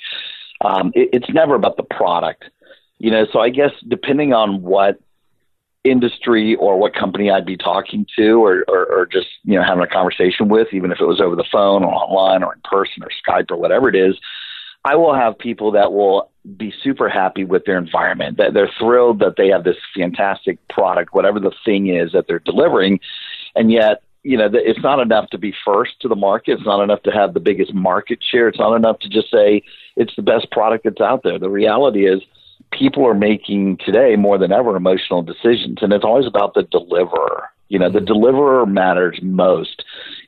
Um, 0.62 0.91
it, 0.95 1.10
it's 1.13 1.30
never 1.30 1.56
about 1.56 1.78
the 1.78 1.84
product, 1.84 2.45
you 2.97 3.12
know. 3.12 3.25
So 3.32 3.39
I 3.39 3.49
guess 3.49 3.71
depending 3.88 4.34
on 4.34 4.62
what 4.62 4.99
industry 5.86 6.56
or 6.56 6.78
what 6.78 6.93
company 6.95 7.30
I'd 7.30 7.45
be 7.45 7.58
talking 7.58 8.06
to 8.17 8.43
or, 8.43 8.65
or, 8.67 8.86
or 8.88 9.06
just, 9.06 9.28
you 9.43 9.56
know, 9.56 9.63
having 9.63 9.84
a 9.84 9.88
conversation 9.88 10.49
with, 10.49 10.69
even 10.73 10.91
if 10.91 10.99
it 10.99 11.06
was 11.06 11.21
over 11.21 11.36
the 11.36 11.45
phone 11.51 11.84
or 11.84 11.93
online 11.93 12.43
or 12.43 12.56
in 12.56 12.62
person 12.63 13.04
or 13.04 13.10
Skype 13.25 13.51
or 13.51 13.58
whatever 13.58 13.88
it 13.88 13.95
is, 13.95 14.17
I 14.86 14.95
will 14.95 15.15
have 15.15 15.38
people 15.38 15.71
that 15.71 15.91
will 15.91 16.30
be 16.58 16.71
super 16.84 17.10
happy 17.10 17.43
with 17.43 17.65
their 17.65 17.78
environment, 17.78 18.38
that 18.38 18.54
they're 18.54 18.71
thrilled 18.80 19.19
that 19.19 19.34
they 19.36 19.48
have 19.50 19.63
this 19.63 19.78
fantastic 19.98 20.60
product, 20.67 21.13
whatever 21.13 21.39
the 21.39 21.52
thing 21.65 21.88
is 21.88 22.12
that 22.12 22.28
they're 22.28 22.39
delivering. 22.39 23.00
And 23.56 23.71
yet, 23.71 24.04
you 24.21 24.38
know, 24.38 24.48
it's 24.54 24.82
not 24.82 25.00
enough 25.00 25.30
to 25.32 25.39
be 25.39 25.54
first 25.65 26.00
to 26.02 26.08
the 26.08 26.15
market. 26.15 26.54
It's 26.54 26.65
not 26.65 26.84
enough 26.84 27.02
to 27.04 27.12
have 27.12 27.34
the 27.34 27.39
biggest 27.39 27.74
market 27.74 28.19
share. 28.24 28.48
It's 28.48 28.60
not 28.60 28.76
enough 28.76 29.00
to 29.00 29.10
just 29.10 29.32
say 29.32 29.63
it's 29.95 30.15
the 30.15 30.21
best 30.21 30.52
product 30.52 30.84
that's 30.84 31.02
out 31.02 31.24
there. 31.24 31.39
The 31.39 31.50
reality 31.50 32.08
is, 32.08 32.21
people 32.71 33.08
are 33.08 33.13
making 33.13 33.78
today 33.86 34.15
more 34.15 34.38
than 34.38 34.52
ever 34.52 34.76
emotional 34.76 35.21
decisions, 35.21 35.80
and 35.82 35.93
it's 35.93 36.04
always 36.04 36.28
about 36.28 36.54
the 36.54 36.63
deliverer. 36.63 37.50
You 37.69 37.80
know, 37.80 37.89
the 37.89 38.00
mm-hmm. 38.00 38.06
deliverer 38.06 38.65
matters 38.65 39.19
most 39.21 39.84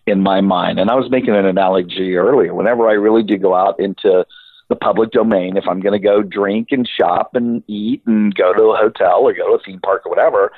in 0.05 0.21
my 0.21 0.41
mind. 0.41 0.79
And 0.79 0.89
I 0.89 0.95
was 0.95 1.11
making 1.11 1.35
an 1.35 1.45
analogy 1.45 2.15
earlier. 2.15 2.53
Whenever 2.53 2.89
I 2.89 2.93
really 2.93 3.23
do 3.23 3.37
go 3.37 3.53
out 3.53 3.79
into 3.79 4.25
the 4.69 4.75
public 4.75 5.11
domain, 5.11 5.57
if 5.57 5.65
I'm 5.67 5.79
going 5.79 5.99
to 5.99 6.05
go 6.05 6.21
drink 6.21 6.69
and 6.71 6.87
shop 6.87 7.35
and 7.35 7.63
eat 7.67 8.01
and 8.05 8.33
go 8.35 8.53
to 8.53 8.63
a 8.63 8.77
hotel 8.77 9.21
or 9.21 9.33
go 9.33 9.47
to 9.47 9.61
a 9.61 9.63
theme 9.63 9.79
park 9.79 10.05
or 10.05 10.09
whatever, 10.09 10.51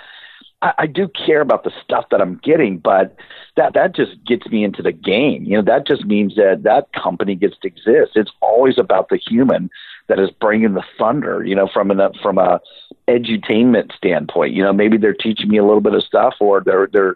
I, 0.62 0.74
I 0.80 0.88
do 0.88 1.08
care 1.08 1.41
about 1.41 1.63
the 1.63 1.72
stuff 1.84 2.06
that 2.12 2.22
I'm 2.22 2.39
getting, 2.43 2.80
but 2.80 3.15
that 3.56 3.74
that 3.74 3.95
just 3.95 4.24
gets 4.26 4.48
me 4.48 4.63
into 4.63 4.82
the 4.82 4.91
game. 4.91 5.43
You 5.43 5.58
know, 5.58 5.63
that 5.63 5.88
just 5.88 6.06
means 6.06 6.36
that 6.36 6.63
that 6.63 6.91
company 6.93 7.36
gets 7.36 7.58
to 7.62 7.67
exist. 7.67 8.12
It's 8.15 8.32
always 8.41 8.78
about 8.78 9.10
the 9.10 9.17
human 9.17 9.69
that 10.08 10.19
is 10.19 10.30
bringing 10.32 10.74
the 10.74 10.84
thunder. 10.98 11.43
You 11.45 11.56
know, 11.56 11.69
from 11.72 11.91
an 11.91 12.00
from 12.22 12.38
a 12.38 12.60
edutainment 13.08 13.95
standpoint. 13.95 14.54
You 14.54 14.63
know, 14.63 14.74
maybe 14.74 14.98
they're 14.98 15.13
teaching 15.13 15.50
me 15.50 15.58
a 15.58 15.65
little 15.65 15.82
bit 15.82 15.93
of 15.93 16.04
stuff, 16.04 16.36
or 16.39 16.62
they're 16.62 16.89
they're 16.91 17.15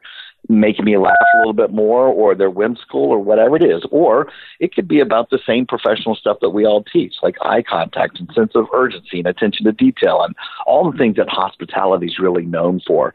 making 0.50 0.86
me 0.86 0.98
laugh 0.98 1.16
a 1.36 1.38
little 1.38 1.54
bit 1.54 1.72
more, 1.72 2.08
or 2.08 2.36
they're 2.36 2.50
whimsical, 2.50 3.02
or 3.02 3.20
whatever 3.20 3.56
it 3.56 3.64
is. 3.64 3.84
Or 3.92 4.28
it 4.60 4.74
could 4.74 4.88
be 4.88 5.00
about 5.00 5.30
the 5.30 5.40
same 5.46 5.66
professional 5.66 6.16
stuff 6.16 6.38
that 6.42 6.50
we 6.50 6.66
all 6.66 6.84
teach, 6.84 7.16
like 7.24 7.36
eye 7.42 7.62
contact 7.62 8.20
and 8.20 8.30
sense 8.34 8.52
of 8.56 8.68
urgency 8.74 9.20
and 9.20 9.28
attention 9.28 9.66
to 9.66 9.72
detail, 9.72 10.22
and 10.22 10.36
all 10.66 10.92
the 10.92 10.98
things 10.98 11.16
that 11.16 11.30
hospitality 11.30 12.08
is 12.08 12.20
really 12.20 12.46
known 12.46 12.82
for. 12.86 13.14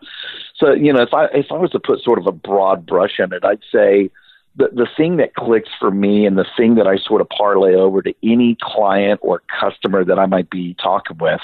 So, 0.56 0.72
you 0.72 0.92
know, 0.92 1.02
if 1.02 1.12
I 1.12 1.26
if 1.26 1.46
I 1.50 1.56
was 1.56 1.70
to 1.72 1.80
put 1.80 2.02
sort 2.02 2.18
of 2.18 2.26
a 2.26 2.32
broad 2.32 2.86
brush 2.86 3.20
on 3.20 3.32
it, 3.32 3.44
I'd 3.44 3.62
say 3.70 4.10
the 4.56 4.68
the 4.72 4.88
thing 4.96 5.18
that 5.18 5.34
clicks 5.34 5.70
for 5.78 5.90
me 5.90 6.26
and 6.26 6.36
the 6.36 6.46
thing 6.56 6.74
that 6.76 6.86
I 6.86 6.96
sort 6.96 7.20
of 7.20 7.28
parlay 7.28 7.74
over 7.74 8.02
to 8.02 8.14
any 8.22 8.56
client 8.60 9.20
or 9.22 9.42
customer 9.60 10.04
that 10.04 10.18
I 10.18 10.26
might 10.26 10.50
be 10.50 10.74
talking 10.82 11.18
with, 11.18 11.40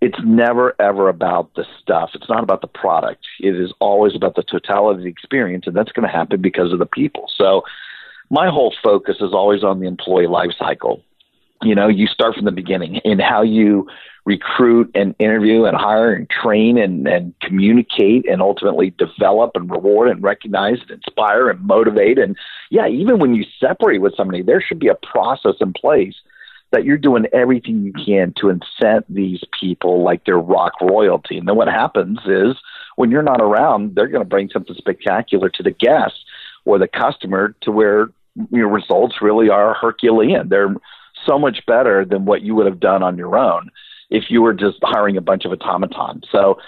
it's 0.00 0.18
never 0.24 0.74
ever 0.80 1.08
about 1.08 1.54
the 1.54 1.64
stuff. 1.80 2.10
It's 2.14 2.28
not 2.28 2.42
about 2.42 2.60
the 2.60 2.66
product. 2.66 3.24
It 3.40 3.56
is 3.56 3.72
always 3.80 4.14
about 4.14 4.34
the 4.34 4.42
totality 4.42 4.98
of 4.98 5.04
the 5.04 5.10
experience, 5.10 5.66
and 5.66 5.74
that's 5.74 5.92
going 5.92 6.06
to 6.06 6.12
happen 6.12 6.40
because 6.40 6.72
of 6.72 6.78
the 6.78 6.86
people. 6.86 7.30
So, 7.36 7.62
my 8.30 8.48
whole 8.48 8.74
focus 8.82 9.16
is 9.20 9.32
always 9.32 9.62
on 9.62 9.80
the 9.80 9.86
employee 9.86 10.26
life 10.26 10.50
cycle. 10.58 11.02
You 11.62 11.74
know, 11.74 11.88
you 11.88 12.06
start 12.06 12.34
from 12.34 12.44
the 12.44 12.52
beginning 12.52 12.96
in 12.96 13.18
how 13.18 13.42
you 13.42 13.88
recruit 14.24 14.90
and 14.94 15.14
interview 15.18 15.64
and 15.64 15.76
hire 15.76 16.12
and 16.12 16.28
train 16.28 16.78
and, 16.78 17.06
and 17.06 17.34
communicate 17.40 18.28
and 18.28 18.40
ultimately 18.40 18.90
develop 18.90 19.52
and 19.54 19.70
reward 19.70 20.08
and 20.08 20.22
recognize 20.22 20.78
and 20.80 20.90
inspire 20.90 21.50
and 21.50 21.60
motivate. 21.60 22.18
And 22.18 22.36
yeah, 22.70 22.88
even 22.88 23.18
when 23.18 23.34
you 23.34 23.44
separate 23.60 24.00
with 24.00 24.16
somebody, 24.16 24.42
there 24.42 24.62
should 24.62 24.78
be 24.78 24.88
a 24.88 24.94
process 24.94 25.56
in 25.60 25.72
place 25.74 26.14
that 26.74 26.84
you're 26.84 26.98
doing 26.98 27.26
everything 27.32 27.84
you 27.84 27.92
can 27.92 28.34
to 28.36 28.48
incent 28.48 29.04
these 29.08 29.40
people 29.58 30.02
like 30.02 30.24
they're 30.24 30.36
rock 30.36 30.72
royalty. 30.80 31.38
And 31.38 31.46
then 31.46 31.54
what 31.54 31.68
happens 31.68 32.18
is 32.26 32.56
when 32.96 33.12
you're 33.12 33.22
not 33.22 33.40
around, 33.40 33.94
they're 33.94 34.08
going 34.08 34.24
to 34.24 34.28
bring 34.28 34.50
something 34.50 34.74
spectacular 34.76 35.48
to 35.50 35.62
the 35.62 35.70
guest 35.70 36.14
or 36.64 36.78
the 36.78 36.88
customer 36.88 37.54
to 37.60 37.70
where 37.70 38.08
your 38.50 38.68
results 38.68 39.22
really 39.22 39.48
are 39.48 39.74
Herculean. 39.74 40.48
They're 40.48 40.74
so 41.24 41.38
much 41.38 41.64
better 41.64 42.04
than 42.04 42.24
what 42.24 42.42
you 42.42 42.56
would 42.56 42.66
have 42.66 42.80
done 42.80 43.04
on 43.04 43.16
your 43.16 43.38
own 43.38 43.70
if 44.10 44.24
you 44.28 44.42
were 44.42 44.52
just 44.52 44.78
hiring 44.82 45.16
a 45.16 45.20
bunch 45.20 45.44
of 45.44 45.52
automatons. 45.52 46.24
So, 46.32 46.58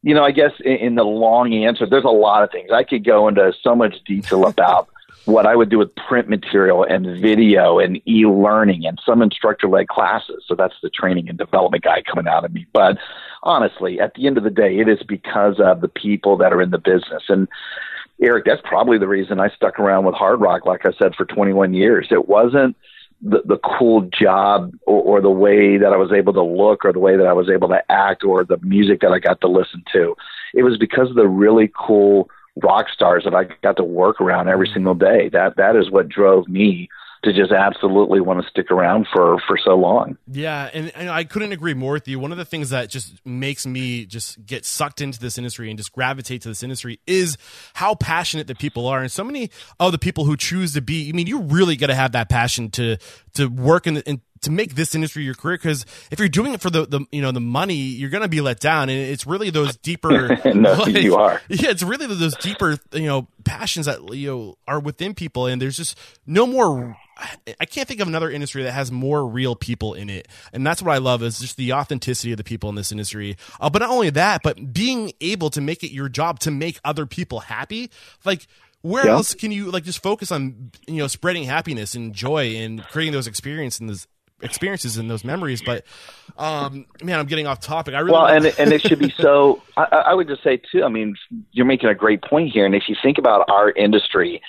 you 0.00 0.14
know, 0.14 0.24
I 0.24 0.30
guess 0.30 0.52
in, 0.64 0.76
in 0.76 0.94
the 0.94 1.04
long 1.04 1.52
answer, 1.52 1.86
there's 1.86 2.04
a 2.04 2.08
lot 2.08 2.44
of 2.44 2.50
things. 2.50 2.70
I 2.72 2.82
could 2.82 3.04
go 3.04 3.28
into 3.28 3.52
so 3.62 3.76
much 3.76 3.96
detail 4.06 4.46
about 4.46 4.88
what 5.24 5.46
I 5.46 5.56
would 5.56 5.70
do 5.70 5.78
with 5.78 5.94
print 5.96 6.28
material 6.28 6.84
and 6.84 7.20
video 7.20 7.78
and 7.78 7.96
e 8.06 8.26
learning 8.26 8.86
and 8.86 9.00
some 9.04 9.22
instructor 9.22 9.68
led 9.68 9.88
classes. 9.88 10.44
So 10.46 10.54
that's 10.54 10.74
the 10.82 10.90
training 10.90 11.28
and 11.28 11.38
development 11.38 11.82
guy 11.82 12.02
coming 12.02 12.28
out 12.28 12.44
of 12.44 12.52
me. 12.52 12.66
But 12.72 12.98
honestly, 13.42 14.00
at 14.00 14.14
the 14.14 14.26
end 14.26 14.36
of 14.36 14.44
the 14.44 14.50
day, 14.50 14.78
it 14.78 14.88
is 14.88 15.02
because 15.02 15.60
of 15.60 15.80
the 15.80 15.88
people 15.88 16.36
that 16.38 16.52
are 16.52 16.60
in 16.60 16.70
the 16.70 16.78
business. 16.78 17.24
And 17.28 17.48
Eric, 18.20 18.44
that's 18.44 18.62
probably 18.64 18.98
the 18.98 19.08
reason 19.08 19.40
I 19.40 19.48
stuck 19.48 19.78
around 19.80 20.04
with 20.04 20.14
Hard 20.14 20.40
Rock, 20.40 20.66
like 20.66 20.86
I 20.86 20.92
said, 20.98 21.14
for 21.14 21.24
21 21.24 21.74
years. 21.74 22.08
It 22.10 22.28
wasn't 22.28 22.76
the, 23.22 23.42
the 23.44 23.58
cool 23.58 24.02
job 24.02 24.72
or, 24.86 25.02
or 25.02 25.20
the 25.20 25.30
way 25.30 25.78
that 25.78 25.92
I 25.92 25.96
was 25.96 26.12
able 26.12 26.32
to 26.34 26.42
look 26.42 26.84
or 26.84 26.92
the 26.92 27.00
way 27.00 27.16
that 27.16 27.26
I 27.26 27.32
was 27.32 27.48
able 27.48 27.68
to 27.68 27.82
act 27.90 28.22
or 28.24 28.44
the 28.44 28.58
music 28.58 29.00
that 29.00 29.12
I 29.12 29.18
got 29.18 29.40
to 29.40 29.48
listen 29.48 29.82
to. 29.92 30.14
It 30.52 30.62
was 30.62 30.76
because 30.76 31.08
of 31.10 31.16
the 31.16 31.26
really 31.26 31.72
cool 31.76 32.28
rock 32.62 32.86
stars 32.92 33.24
that 33.24 33.34
I 33.34 33.44
got 33.62 33.76
to 33.78 33.84
work 33.84 34.20
around 34.20 34.48
every 34.48 34.68
mm. 34.68 34.74
single 34.74 34.94
day. 34.94 35.28
That 35.32 35.56
that 35.56 35.76
is 35.76 35.90
what 35.90 36.08
drove 36.08 36.48
me 36.48 36.88
to 37.24 37.32
just 37.32 37.52
absolutely 37.52 38.20
want 38.20 38.42
to 38.42 38.48
stick 38.48 38.70
around 38.70 39.06
for 39.12 39.38
for 39.46 39.58
so 39.58 39.74
long. 39.74 40.16
Yeah, 40.30 40.70
and, 40.72 40.92
and 40.94 41.08
I 41.08 41.24
couldn't 41.24 41.52
agree 41.52 41.74
more 41.74 41.94
with 41.94 42.06
you. 42.06 42.18
One 42.18 42.32
of 42.32 42.38
the 42.38 42.44
things 42.44 42.70
that 42.70 42.90
just 42.90 43.24
makes 43.26 43.66
me 43.66 44.04
just 44.04 44.44
get 44.44 44.64
sucked 44.64 45.00
into 45.00 45.18
this 45.18 45.38
industry 45.38 45.70
and 45.70 45.78
just 45.78 45.92
gravitate 45.92 46.42
to 46.42 46.48
this 46.48 46.62
industry 46.62 47.00
is 47.06 47.36
how 47.74 47.94
passionate 47.94 48.46
the 48.46 48.54
people 48.54 48.86
are, 48.86 49.00
and 49.00 49.10
so 49.10 49.24
many 49.24 49.50
of 49.80 49.92
the 49.92 49.98
people 49.98 50.24
who 50.26 50.36
choose 50.36 50.74
to 50.74 50.82
be. 50.82 51.08
I 51.08 51.12
mean, 51.12 51.26
you 51.26 51.40
really 51.40 51.76
got 51.76 51.88
to 51.88 51.94
have 51.94 52.12
that 52.12 52.28
passion 52.28 52.70
to 52.72 52.98
to 53.34 53.46
work 53.46 53.86
in, 53.86 53.94
the, 53.94 54.08
in 54.08 54.20
to 54.44 54.50
make 54.50 54.74
this 54.74 54.94
industry 54.94 55.24
your 55.24 55.34
career 55.34 55.56
because 55.56 55.84
if 56.10 56.18
you're 56.18 56.28
doing 56.28 56.54
it 56.54 56.60
for 56.60 56.70
the, 56.70 56.86
the 56.86 57.00
you 57.12 57.20
know 57.20 57.32
the 57.32 57.40
money 57.40 57.74
you're 57.74 58.10
going 58.10 58.22
to 58.22 58.28
be 58.28 58.40
let 58.40 58.60
down 58.60 58.88
and 58.88 58.98
it's 58.98 59.26
really 59.26 59.50
those 59.50 59.76
deeper 59.78 60.38
no, 60.54 60.72
like- 60.78 60.96
you 60.96 61.16
are. 61.16 61.40
yeah 61.48 61.70
it's 61.70 61.82
really 61.82 62.06
those 62.06 62.34
deeper 62.36 62.78
you 62.92 63.06
know 63.06 63.26
passions 63.44 63.86
that 63.86 64.00
you 64.14 64.30
know 64.30 64.58
are 64.66 64.80
within 64.80 65.14
people 65.14 65.46
and 65.46 65.60
there's 65.60 65.76
just 65.76 65.98
no 66.26 66.46
more 66.46 66.96
I 67.60 67.64
can't 67.64 67.86
think 67.86 68.00
of 68.00 68.08
another 68.08 68.28
industry 68.28 68.64
that 68.64 68.72
has 68.72 68.90
more 68.90 69.24
real 69.24 69.54
people 69.54 69.94
in 69.94 70.10
it, 70.10 70.26
and 70.52 70.66
that's 70.66 70.82
what 70.82 70.90
I 70.92 70.98
love 70.98 71.22
is 71.22 71.38
just 71.38 71.56
the 71.56 71.72
authenticity 71.72 72.32
of 72.32 72.38
the 72.38 72.42
people 72.42 72.68
in 72.70 72.74
this 72.74 72.90
industry. 72.90 73.36
Uh, 73.60 73.70
but 73.70 73.82
not 73.82 73.90
only 73.90 74.10
that, 74.10 74.40
but 74.42 74.72
being 74.74 75.12
able 75.20 75.48
to 75.50 75.60
make 75.60 75.84
it 75.84 75.92
your 75.92 76.08
job 76.08 76.40
to 76.40 76.50
make 76.50 76.80
other 76.84 77.06
people 77.06 77.38
happy. 77.38 77.88
Like, 78.24 78.48
where 78.82 79.06
Yeah. 79.06 79.12
else 79.12 79.32
can 79.32 79.52
you 79.52 79.70
like 79.70 79.84
just 79.84 80.02
focus 80.02 80.32
on 80.32 80.72
you 80.88 80.96
know 80.96 81.06
spreading 81.06 81.44
happiness 81.44 81.94
and 81.94 82.12
joy 82.12 82.56
and 82.56 82.82
creating 82.82 83.12
those 83.12 83.28
experiences 83.28 84.08
experiences 84.44 84.96
and 84.96 85.10
those 85.10 85.24
memories? 85.24 85.62
But 85.62 85.84
um, 86.38 86.86
man, 87.02 87.18
I'm 87.18 87.26
getting 87.26 87.46
off 87.46 87.60
topic. 87.60 87.94
I 87.94 88.00
really 88.00 88.12
Well, 88.12 88.26
and 88.26 88.46
and 88.58 88.72
it 88.72 88.82
should 88.82 88.98
be 88.98 89.12
so. 89.18 89.62
I, 89.76 89.84
I 89.84 90.14
would 90.14 90.28
just 90.28 90.42
say 90.42 90.60
too. 90.70 90.84
I 90.84 90.88
mean, 90.88 91.16
you're 91.52 91.66
making 91.66 91.88
a 91.88 91.94
great 91.94 92.22
point 92.22 92.52
here, 92.52 92.66
and 92.66 92.74
if 92.74 92.88
you 92.88 92.96
think 93.02 93.18
about 93.18 93.48
our 93.48 93.70
industry, 93.70 94.42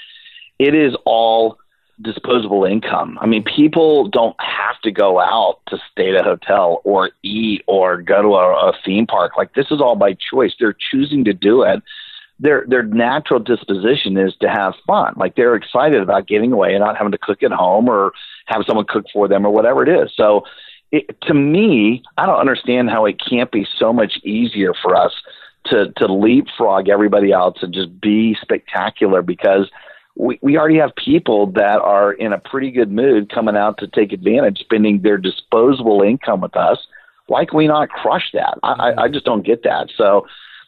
it 0.59 0.75
is 0.75 0.95
all 1.05 1.57
disposable 2.01 2.65
income. 2.65 3.17
I 3.21 3.25
mean, 3.25 3.43
people 3.43 4.07
don't 4.07 4.35
have 4.39 4.79
to 4.83 4.91
go 4.91 5.19
out 5.19 5.59
to 5.67 5.77
stay 5.91 6.09
at 6.09 6.15
a 6.15 6.23
hotel 6.23 6.81
or 6.83 7.11
eat 7.23 7.63
or 7.67 8.01
go 8.01 8.21
to 8.21 8.35
a, 8.35 8.69
a 8.69 8.73
theme 8.83 9.07
park. 9.07 9.33
Like 9.37 9.53
this 9.53 9.67
is 9.71 9.79
all 9.79 9.95
by 9.95 10.13
choice. 10.13 10.53
They're 10.59 10.75
choosing 10.91 11.23
to 11.25 11.33
do 11.33 11.63
it. 11.63 11.81
Their 12.37 12.65
their 12.67 12.83
natural 12.83 13.39
disposition 13.39 14.17
is 14.17 14.35
to 14.41 14.49
have 14.49 14.73
fun. 14.85 15.13
Like 15.15 15.35
they're 15.35 15.55
excited 15.55 16.01
about 16.01 16.27
getting 16.27 16.51
away 16.51 16.73
and 16.73 16.83
not 16.83 16.97
having 16.97 17.13
to 17.13 17.17
cook 17.17 17.43
at 17.43 17.51
home 17.51 17.87
or 17.87 18.11
have 18.45 18.63
someone 18.67 18.85
cook 18.87 19.05
for 19.11 19.27
them 19.27 19.45
or 19.45 19.51
whatever 19.51 19.83
it 19.83 19.89
is. 19.89 20.11
So 20.15 20.43
it, 20.91 21.19
to 21.23 21.33
me, 21.33 22.03
I 22.17 22.25
don't 22.25 22.39
understand 22.39 22.89
how 22.89 23.05
it 23.05 23.19
can't 23.19 23.51
be 23.51 23.67
so 23.77 23.91
much 23.91 24.19
easier 24.23 24.73
for 24.81 24.95
us 24.95 25.11
to 25.65 25.91
to 25.97 26.05
leapfrog 26.05 26.89
everybody 26.89 27.31
else 27.31 27.57
and 27.61 27.73
just 27.73 27.99
be 27.99 28.37
spectacular 28.41 29.21
because 29.21 29.69
we, 30.15 30.39
we 30.41 30.57
already 30.57 30.77
have 30.77 30.95
people 30.95 31.47
that 31.47 31.79
are 31.81 32.13
in 32.13 32.33
a 32.33 32.39
pretty 32.39 32.71
good 32.71 32.91
mood 32.91 33.29
coming 33.29 33.57
out 33.57 33.77
to 33.79 33.87
take 33.87 34.13
advantage, 34.13 34.59
spending 34.59 35.01
their 35.01 35.17
disposable 35.17 36.01
income 36.01 36.41
with 36.41 36.55
us. 36.55 36.77
Why 37.27 37.45
can 37.45 37.57
we 37.57 37.67
not 37.67 37.89
crush 37.89 38.31
that? 38.33 38.57
I, 38.63 38.93
I, 38.97 39.07
just 39.09 39.25
don't 39.25 39.45
get 39.45 39.63
that. 39.63 39.89
So, 39.97 40.27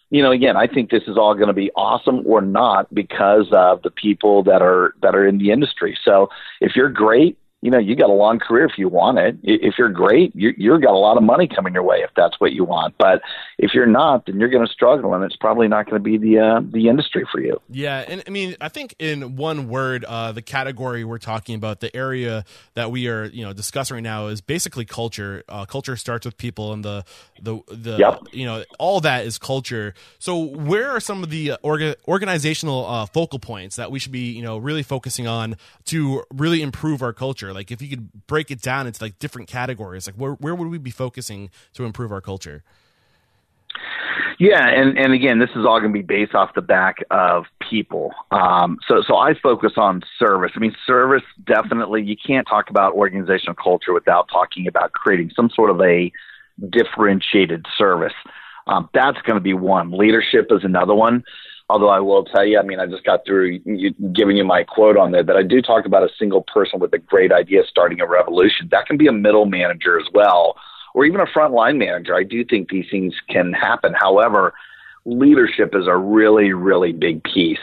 you 0.10 0.24
know, 0.24 0.32
again, 0.32 0.58
I 0.58 0.68
think 0.68 0.90
this 0.90 1.04
is 1.08 1.18
all 1.18 1.36
going 1.36 1.48
to 1.48 1.54
be 1.54 1.72
awesome 1.76 2.24
or 2.26 2.42
not 2.42 2.94
because 2.94 3.48
of 3.52 3.84
the 3.84 3.92
people 3.92 4.44
that 4.44 4.62
are 4.62 4.96
that 5.02 5.16
are 5.16 5.26
in 5.26 5.38
the 5.38 5.52
industry. 5.52 5.98
So, 6.04 6.30
if 6.60 6.76
you're 6.76 6.90
great, 6.90 7.38
you 7.68 7.72
know, 7.72 7.80
you 7.80 7.98
got 7.98 8.10
a 8.10 8.14
long 8.14 8.40
career 8.40 8.64
if 8.64 8.78
you 8.78 8.88
want 8.88 9.18
it. 9.18 9.38
If 9.44 9.74
you're 9.78 9.90
great, 9.90 10.34
you 10.34 10.54
you've 10.56 10.82
got 10.82 10.94
a 10.94 10.98
lot 10.98 11.18
of 11.18 11.24
money 11.24 11.50
coming 11.54 11.74
your 11.74 11.84
way 11.84 11.98
if 11.98 12.12
that's 12.16 12.40
what 12.40 12.54
you 12.54 12.64
want. 12.64 12.96
But 12.98 13.22
if 13.58 13.74
you're 13.74 13.86
not, 13.86 14.26
then 14.26 14.40
you're 14.40 14.48
going 14.48 14.66
to 14.66 14.72
struggle, 14.72 15.14
and 15.14 15.22
it's 15.26 15.36
probably 15.36 15.68
not 15.68 15.86
going 15.86 16.02
to 16.02 16.04
be 16.04 16.18
the 16.18 16.40
uh, 16.40 16.62
the 16.64 16.88
industry 16.88 17.28
for 17.30 17.42
you. 17.42 17.60
Yeah, 17.70 18.06
and 18.08 18.24
I 18.26 18.30
mean, 18.30 18.56
I 18.62 18.70
think 18.70 18.96
in 19.00 19.36
one 19.36 19.68
word, 19.68 20.06
uh, 20.06 20.32
the 20.32 20.42
category 20.42 21.04
we're 21.04 21.18
talking 21.18 21.56
about, 21.56 21.82
the 21.82 21.94
area 21.94 22.46
that 22.76 22.90
we 22.90 23.10
are, 23.10 23.26
you 23.26 23.44
know, 23.44 23.52
discussing 23.52 23.96
right 23.96 24.04
now 24.04 24.28
is 24.28 24.40
basically 24.40 24.86
culture. 24.86 25.44
Uh, 25.50 25.66
culture 25.66 25.98
starts 25.98 26.26
with 26.26 26.38
people, 26.38 26.72
and 26.72 26.86
the 26.86 27.04
the 27.42 27.60
the 27.68 27.98
yep. 27.98 28.22
you 28.32 28.46
know 28.46 28.64
all 28.80 29.02
that 29.02 29.26
is 29.26 29.38
culture. 29.38 29.94
So, 30.20 30.42
where 30.42 30.90
are 30.90 31.02
some 31.02 31.22
of 31.22 31.32
the 31.32 31.58
orga- 31.66 31.98
organizational 32.08 32.86
uh, 32.86 33.06
focal 33.08 33.40
points 33.40 33.76
that 33.76 33.92
we 33.92 34.00
should 34.00 34.14
be, 34.14 34.32
you 34.32 34.42
know, 34.42 34.58
really 34.58 34.84
focusing 34.84 35.28
on 35.28 35.58
to 35.88 36.24
really 36.32 36.62
improve 36.62 37.02
our 37.02 37.12
culture? 37.12 37.57
Like, 37.58 37.72
if 37.72 37.82
you 37.82 37.90
could 37.90 38.28
break 38.28 38.52
it 38.52 38.62
down 38.62 38.86
into 38.86 39.04
like 39.04 39.18
different 39.18 39.48
categories, 39.48 40.06
like 40.06 40.16
where 40.16 40.34
where 40.34 40.54
would 40.54 40.68
we 40.68 40.78
be 40.78 40.92
focusing 40.92 41.50
to 41.74 41.86
improve 41.86 42.12
our 42.12 42.22
culture? 42.22 42.64
Yeah, 44.40 44.64
and, 44.68 44.98
and 45.00 45.14
again, 45.14 45.40
this 45.40 45.50
is 45.56 45.66
all 45.66 45.80
going 45.80 45.92
to 45.92 46.00
be 46.00 46.04
based 46.04 46.36
off 46.36 46.54
the 46.54 46.62
back 46.62 46.98
of 47.10 47.46
people. 47.68 48.12
Um, 48.30 48.78
so, 48.88 49.02
so 49.06 49.16
I 49.16 49.34
focus 49.34 49.74
on 49.78 50.04
service. 50.20 50.52
I 50.56 50.60
mean, 50.60 50.76
service 50.86 51.24
definitely. 51.46 52.04
You 52.04 52.16
can't 52.16 52.48
talk 52.48 52.70
about 52.70 52.94
organizational 52.94 53.56
culture 53.56 53.94
without 53.94 54.30
talking 54.32 54.68
about 54.68 54.92
creating 54.92 55.32
some 55.36 55.50
sort 55.50 55.72
of 55.72 55.82
a 55.82 56.12
differentiated 56.70 57.66
service. 57.76 58.14
Um, 58.68 58.90
that's 58.94 59.20
going 59.24 59.38
to 59.38 59.42
be 59.42 59.54
one. 59.54 59.92
Leadership 59.92 60.48
is 60.52 60.64
another 60.64 60.94
one. 60.94 61.24
Although 61.70 61.90
I 61.90 62.00
will 62.00 62.24
tell 62.24 62.46
you, 62.46 62.60
I 62.60 62.64
mean, 62.64 62.80
I 62.80 62.86
just 62.86 63.04
got 63.04 63.26
through 63.26 63.60
giving 64.14 64.38
you 64.38 64.46
my 64.46 64.64
quote 64.64 64.96
on 64.96 65.12
there 65.12 65.24
that 65.24 65.36
I 65.36 65.44
do 65.44 65.62
talk 65.62 65.86
about 65.86 66.04
a 66.04 66.10
single 66.18 66.42
person 66.42 66.80
with 66.80 66.94
a 66.94 66.98
great 66.98 67.34
idea 67.34 67.64
starting 67.68 68.00
a 68.00 68.08
revolution. 68.08 68.70
That 68.72 68.86
can 68.86 68.96
be 68.96 69.08
a 69.08 69.12
middle 69.12 69.46
manager 69.46 70.00
as 70.00 70.08
well 70.14 70.56
or 70.98 71.06
even 71.06 71.20
a 71.20 71.26
frontline 71.26 71.78
manager. 71.78 72.16
I 72.16 72.24
do 72.24 72.44
think 72.44 72.70
these 72.70 72.88
things 72.90 73.14
can 73.30 73.54
happen. 73.54 73.94
However, 73.94 74.54
leadership 75.06 75.76
is 75.76 75.86
a 75.86 75.96
really, 75.96 76.54
really 76.54 76.92
big 76.92 77.24
piece. 77.24 77.60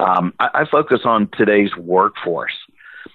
Um, 0.00 0.32
I, 0.40 0.48
I 0.54 0.64
focus 0.70 1.00
on 1.04 1.28
today's 1.36 1.76
workforce 1.76 2.54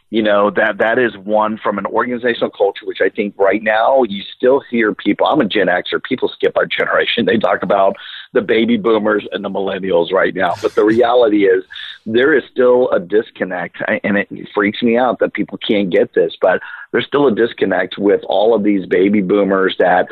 you 0.09 0.21
know 0.21 0.49
that 0.49 0.77
that 0.77 0.97
is 0.97 1.17
one 1.17 1.57
from 1.57 1.77
an 1.77 1.85
organizational 1.85 2.49
culture 2.49 2.85
which 2.85 3.01
i 3.01 3.09
think 3.09 3.33
right 3.37 3.61
now 3.61 4.03
you 4.03 4.23
still 4.35 4.61
hear 4.69 4.93
people 4.93 5.27
i'm 5.27 5.41
a 5.41 5.45
gen 5.45 5.67
xer 5.67 6.01
people 6.03 6.29
skip 6.29 6.55
our 6.57 6.65
generation. 6.65 7.25
They 7.25 7.37
talk 7.37 7.63
about 7.63 7.95
the 8.33 8.41
baby 8.41 8.77
boomers 8.77 9.27
and 9.31 9.43
the 9.43 9.49
millennials 9.49 10.11
right 10.11 10.33
now. 10.33 10.53
But 10.61 10.75
the 10.75 10.83
reality 10.83 11.45
is 11.45 11.63
there 12.05 12.33
is 12.33 12.43
still 12.51 12.89
a 12.91 12.99
disconnect 12.99 13.77
and 14.03 14.17
it 14.17 14.29
freaks 14.53 14.81
me 14.81 14.97
out 14.97 15.19
that 15.19 15.33
people 15.33 15.57
can't 15.57 15.89
get 15.89 16.13
this 16.13 16.33
but 16.41 16.61
there's 16.91 17.05
still 17.05 17.27
a 17.27 17.35
disconnect 17.35 17.97
with 17.97 18.21
all 18.27 18.55
of 18.55 18.63
these 18.63 18.85
baby 18.85 19.21
boomers 19.21 19.75
that 19.79 20.07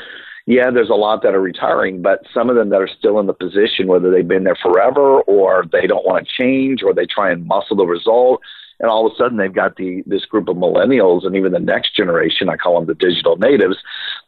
yeah, 0.47 0.69
there's 0.69 0.91
a 0.91 0.93
lot 0.93 1.23
that 1.23 1.33
are 1.33 1.41
retiring, 1.41 2.03
but 2.03 2.21
some 2.31 2.51
of 2.51 2.55
them 2.55 2.69
that 2.69 2.79
are 2.79 2.87
still 2.87 3.19
in 3.19 3.25
the 3.25 3.33
position, 3.33 3.87
whether 3.87 4.11
they've 4.11 4.27
been 4.27 4.43
there 4.43 4.55
forever 4.61 5.21
or 5.21 5.65
they 5.71 5.87
don't 5.87 6.05
want 6.05 6.23
to 6.23 6.31
change 6.31 6.83
or 6.83 6.93
they 6.93 7.07
try 7.07 7.31
and 7.31 7.47
muscle 7.47 7.75
the 7.75 7.87
result 7.87 8.41
and 8.79 8.89
all 8.89 9.05
of 9.05 9.13
a 9.13 9.15
sudden 9.15 9.37
they've 9.37 9.53
got 9.53 9.75
the 9.75 10.03
this 10.05 10.25
group 10.25 10.47
of 10.47 10.57
millennials 10.57 11.25
and 11.25 11.35
even 11.35 11.51
the 11.51 11.59
next 11.59 11.95
generation 11.95 12.49
i 12.49 12.55
call 12.55 12.75
them 12.75 12.87
the 12.87 12.95
digital 12.95 13.37
natives 13.37 13.77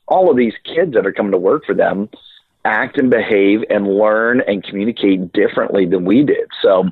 all 0.07 0.29
of 0.29 0.37
these 0.37 0.53
kids 0.63 0.93
that 0.93 1.05
are 1.05 1.13
coming 1.13 1.31
to 1.31 1.37
work 1.37 1.65
for 1.65 1.73
them 1.75 2.09
act 2.67 2.97
and 2.97 3.09
behave 3.09 3.63
and 3.69 3.87
learn 3.87 4.41
and 4.41 4.63
communicate 4.63 5.31
differently 5.31 5.85
than 5.85 6.03
we 6.03 6.23
did. 6.23 6.47
So 6.61 6.89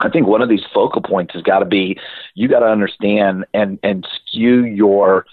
I 0.00 0.10
think 0.10 0.26
one 0.26 0.42
of 0.42 0.50
these 0.50 0.64
focal 0.74 1.00
points 1.00 1.32
has 1.32 1.42
got 1.42 1.60
to 1.60 1.64
be 1.64 1.98
you 2.34 2.48
got 2.48 2.60
to 2.60 2.66
understand 2.66 3.46
and 3.54 3.78
and 3.82 4.06
skew 4.14 4.64
your 4.64 5.26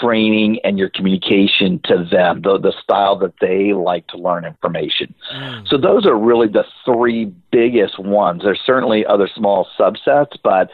training 0.00 0.58
and 0.64 0.78
your 0.78 0.88
communication 0.90 1.80
to 1.84 2.06
them, 2.10 2.42
the, 2.42 2.58
the 2.58 2.72
style 2.82 3.18
that 3.18 3.34
they 3.40 3.72
like 3.72 4.06
to 4.08 4.16
learn 4.16 4.44
information. 4.44 5.14
Mm. 5.34 5.68
So 5.68 5.76
those 5.76 6.06
are 6.06 6.16
really 6.16 6.48
the 6.48 6.64
three 6.84 7.26
biggest 7.50 7.98
ones. 7.98 8.42
There's 8.44 8.60
certainly 8.64 9.04
other 9.06 9.28
small 9.34 9.66
subsets, 9.78 10.36
but 10.42 10.70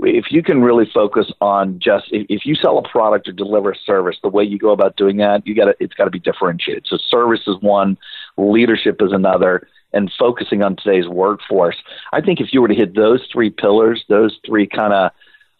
if 0.00 0.26
you 0.30 0.42
can 0.42 0.62
really 0.62 0.84
focus 0.92 1.32
on 1.40 1.78
just 1.78 2.06
if, 2.10 2.26
if 2.28 2.44
you 2.44 2.54
sell 2.54 2.78
a 2.78 2.86
product 2.86 3.28
or 3.28 3.32
deliver 3.32 3.72
a 3.72 3.76
service, 3.76 4.16
the 4.22 4.28
way 4.28 4.44
you 4.44 4.58
go 4.58 4.70
about 4.70 4.96
doing 4.96 5.16
that, 5.18 5.46
you 5.46 5.54
got 5.54 5.74
it's 5.80 5.94
got 5.94 6.04
to 6.04 6.10
be 6.10 6.18
differentiated. 6.18 6.86
So 6.86 6.98
service 6.98 7.42
is 7.46 7.56
one, 7.60 7.96
leadership 8.36 9.00
is 9.00 9.12
another, 9.12 9.66
and 9.92 10.12
focusing 10.18 10.62
on 10.62 10.76
today's 10.76 11.08
workforce. 11.08 11.76
I 12.12 12.20
think 12.20 12.40
if 12.40 12.52
you 12.52 12.60
were 12.60 12.68
to 12.68 12.74
hit 12.74 12.94
those 12.94 13.26
three 13.32 13.50
pillars, 13.50 14.04
those 14.08 14.38
three 14.44 14.66
kind 14.66 14.92
of 14.92 15.12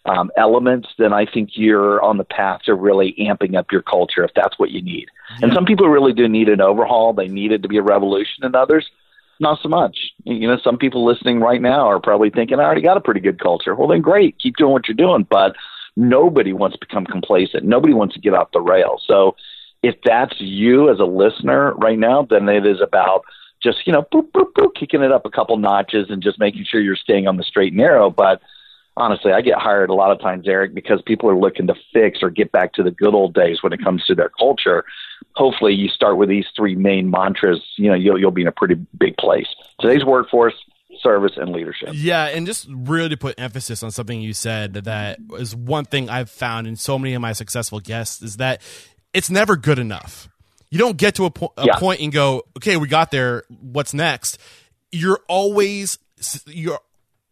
um, 0.06 0.30
elements, 0.36 0.88
then 0.98 1.12
I 1.12 1.26
think 1.26 1.50
you're 1.54 2.02
on 2.02 2.16
the 2.16 2.24
path 2.24 2.62
to 2.66 2.74
really 2.74 3.14
amping 3.18 3.56
up 3.56 3.72
your 3.72 3.82
culture 3.82 4.24
if 4.24 4.30
that's 4.34 4.58
what 4.58 4.70
you 4.70 4.82
need. 4.82 5.08
Yeah. 5.38 5.46
And 5.46 5.52
some 5.52 5.64
people 5.64 5.88
really 5.88 6.12
do 6.12 6.28
need 6.28 6.48
an 6.48 6.60
overhaul. 6.60 7.12
They 7.12 7.28
need 7.28 7.52
it 7.52 7.62
to 7.62 7.68
be 7.68 7.76
a 7.76 7.82
revolution, 7.82 8.44
and 8.44 8.54
others, 8.54 8.86
not 9.40 9.58
so 9.62 9.68
much. 9.68 9.98
You 10.24 10.48
know, 10.48 10.58
some 10.62 10.78
people 10.78 11.04
listening 11.04 11.40
right 11.40 11.60
now 11.60 11.88
are 11.88 12.00
probably 12.00 12.30
thinking, 12.30 12.58
I 12.58 12.64
already 12.64 12.82
got 12.82 12.96
a 12.96 13.00
pretty 13.02 13.20
good 13.20 13.40
culture. 13.40 13.74
Well, 13.74 13.88
then 13.88 14.00
great, 14.00 14.38
keep 14.38 14.56
doing 14.56 14.72
what 14.72 14.88
you're 14.88 14.94
doing. 14.94 15.26
But 15.28 15.54
nobody 15.96 16.52
wants 16.52 16.76
to 16.76 16.86
become 16.86 17.06
complacent. 17.06 17.64
Nobody 17.64 17.94
wants 17.94 18.14
to 18.14 18.20
get 18.20 18.34
off 18.34 18.52
the 18.52 18.60
rail. 18.60 19.00
So 19.06 19.36
if 19.82 19.94
that's 20.04 20.34
you 20.40 20.90
as 20.90 21.00
a 21.00 21.04
listener 21.04 21.74
right 21.74 21.98
now, 21.98 22.26
then 22.28 22.48
it 22.48 22.66
is 22.66 22.80
about 22.80 23.24
just, 23.62 23.86
you 23.86 23.92
know, 23.92 24.02
boop, 24.12 24.30
boop, 24.32 24.52
boop, 24.52 24.74
kicking 24.74 25.02
it 25.02 25.12
up 25.12 25.26
a 25.26 25.30
couple 25.30 25.56
notches 25.56 26.10
and 26.10 26.22
just 26.22 26.38
making 26.38 26.64
sure 26.64 26.80
you're 26.80 26.96
staying 26.96 27.26
on 27.26 27.36
the 27.36 27.42
straight 27.42 27.72
and 27.72 27.78
narrow. 27.78 28.10
But 28.10 28.40
honestly, 28.96 29.32
I 29.32 29.40
get 29.40 29.58
hired 29.58 29.90
a 29.90 29.94
lot 29.94 30.10
of 30.10 30.20
times, 30.20 30.48
Eric, 30.48 30.74
because 30.74 31.02
people 31.02 31.28
are 31.28 31.36
looking 31.36 31.66
to 31.66 31.74
fix 31.92 32.22
or 32.22 32.30
get 32.30 32.52
back 32.52 32.72
to 32.74 32.82
the 32.82 32.90
good 32.90 33.14
old 33.14 33.34
days 33.34 33.62
when 33.62 33.72
it 33.72 33.82
comes 33.82 34.04
to 34.06 34.14
their 34.14 34.30
culture. 34.30 34.84
Hopefully, 35.34 35.74
you 35.74 35.88
start 35.88 36.16
with 36.16 36.28
these 36.28 36.46
three 36.56 36.74
main 36.74 37.10
mantras. 37.10 37.62
You 37.76 37.90
know, 37.90 37.94
you'll 37.94 38.18
you'll 38.18 38.30
be 38.30 38.42
in 38.42 38.48
a 38.48 38.52
pretty 38.52 38.74
big 38.98 39.16
place. 39.16 39.46
Today's 39.80 40.04
workforce, 40.04 40.54
service, 41.00 41.32
and 41.36 41.50
leadership. 41.50 41.90
Yeah, 41.92 42.26
and 42.26 42.46
just 42.46 42.66
really 42.70 43.10
to 43.10 43.16
put 43.16 43.38
emphasis 43.38 43.82
on 43.82 43.90
something 43.90 44.20
you 44.20 44.32
said 44.32 44.74
that 44.74 45.18
is 45.34 45.54
one 45.54 45.84
thing 45.84 46.08
I've 46.08 46.30
found 46.30 46.66
in 46.66 46.76
so 46.76 46.98
many 46.98 47.14
of 47.14 47.20
my 47.20 47.32
successful 47.32 47.80
guests 47.80 48.22
is 48.22 48.38
that 48.38 48.62
it's 49.12 49.30
never 49.30 49.56
good 49.56 49.78
enough. 49.78 50.28
You 50.70 50.78
don't 50.78 50.96
get 50.96 51.14
to 51.16 51.26
a, 51.26 51.30
po- 51.30 51.52
a 51.56 51.66
yeah. 51.66 51.78
point 51.78 52.00
and 52.00 52.12
go, 52.12 52.42
okay, 52.56 52.76
we 52.76 52.88
got 52.88 53.10
there. 53.10 53.44
What's 53.48 53.94
next? 53.94 54.38
You're 54.90 55.20
always 55.28 55.98
you're 56.46 56.80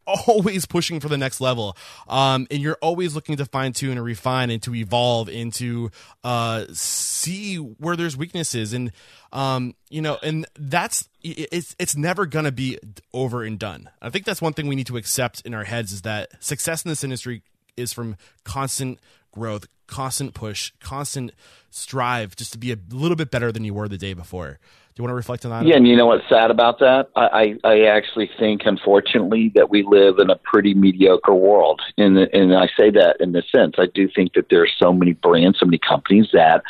always 0.07 0.67
pushing 0.67 1.01
for 1.01 1.09
the 1.09 1.19
next 1.19 1.41
level. 1.41 1.77
Um, 2.09 2.47
and 2.51 2.61
you're 2.61 2.79
always 2.81 3.15
looking 3.15 3.37
to 3.37 3.45
fine 3.45 3.73
tune 3.73 3.93
and 3.93 4.05
refine 4.05 4.51
and 4.51 4.63
to 4.63 4.75
evolve 4.75 5.29
and 5.29 5.53
to 5.55 5.91
uh, 6.23 6.67
see 6.73 7.57
where 7.57 7.97
there's 7.97 8.17
weaknesses. 8.17 8.73
And, 8.73 8.93
um, 9.33 9.75
you 9.89 10.03
know, 10.03 10.19
and 10.23 10.47
that's, 10.59 11.09
it's, 11.23 11.75
it's 11.79 11.97
never 11.97 12.27
to 12.27 12.53
be 12.53 12.79
over 13.13 13.43
and 13.43 13.59
done. 13.59 13.91
I 14.03 14.11
think 14.11 14.25
that's 14.25 14.43
one 14.43 14.53
thing 14.53 14.67
we 14.67 14.77
need 14.77 14.87
to 14.89 14.97
accept 14.97 15.41
in 15.43 15.55
our 15.55 15.65
heads 15.65 15.93
is 15.93 16.03
that 16.03 16.43
success 16.43 16.85
in 16.85 16.89
this 16.89 17.05
industry 17.05 17.43
is 17.77 17.93
from 17.93 18.17
constant 18.45 18.99
growth, 19.33 19.67
constant 19.87 20.35
push, 20.35 20.73
constant 20.81 21.33
strive 21.71 22.37
just 22.37 22.53
to 22.53 22.59
be 22.59 22.73
a 22.73 22.77
little 22.91 23.17
bit 23.17 23.31
better 23.31 23.51
than 23.51 23.65
you 23.65 23.75
were 23.75 23.89
the 23.89 23.99
day 23.99 24.15
before. 24.15 24.59
Do 24.95 25.03
you 25.03 25.05
want 25.05 25.11
to 25.11 25.17
reflect 25.17 25.45
on 25.45 25.51
that? 25.51 25.67
Yeah, 25.67 25.75
and 25.75 25.89
you 25.89 25.97
know 25.97 26.07
what's 26.07 26.29
sad 26.29 26.53
about 26.53 26.79
that? 26.79 27.09
I, 27.17 27.57
I, 27.65 27.69
I 27.69 27.81
actually 27.87 28.31
think, 28.39 28.63
unfortunately, 28.65 29.51
that 29.57 29.69
we 29.69 29.83
live 29.83 30.21
in 30.21 30.31
a 30.31 30.37
pretty 30.37 30.73
mediocre 30.73 31.35
world. 31.35 31.83
And, 31.99 32.17
and 32.17 32.55
I 32.55 32.69
say 32.79 32.91
that 32.91 33.17
in 33.19 33.33
the 33.33 33.43
sense, 33.51 33.75
I 33.77 33.87
do 33.93 34.09
think 34.09 34.35
that 34.35 34.51
there 34.51 34.63
are 34.63 34.69
so 34.79 34.93
many 34.93 35.15
brands, 35.15 35.59
so 35.59 35.67
many 35.67 35.79
companies 35.79 36.29
that 36.33 36.63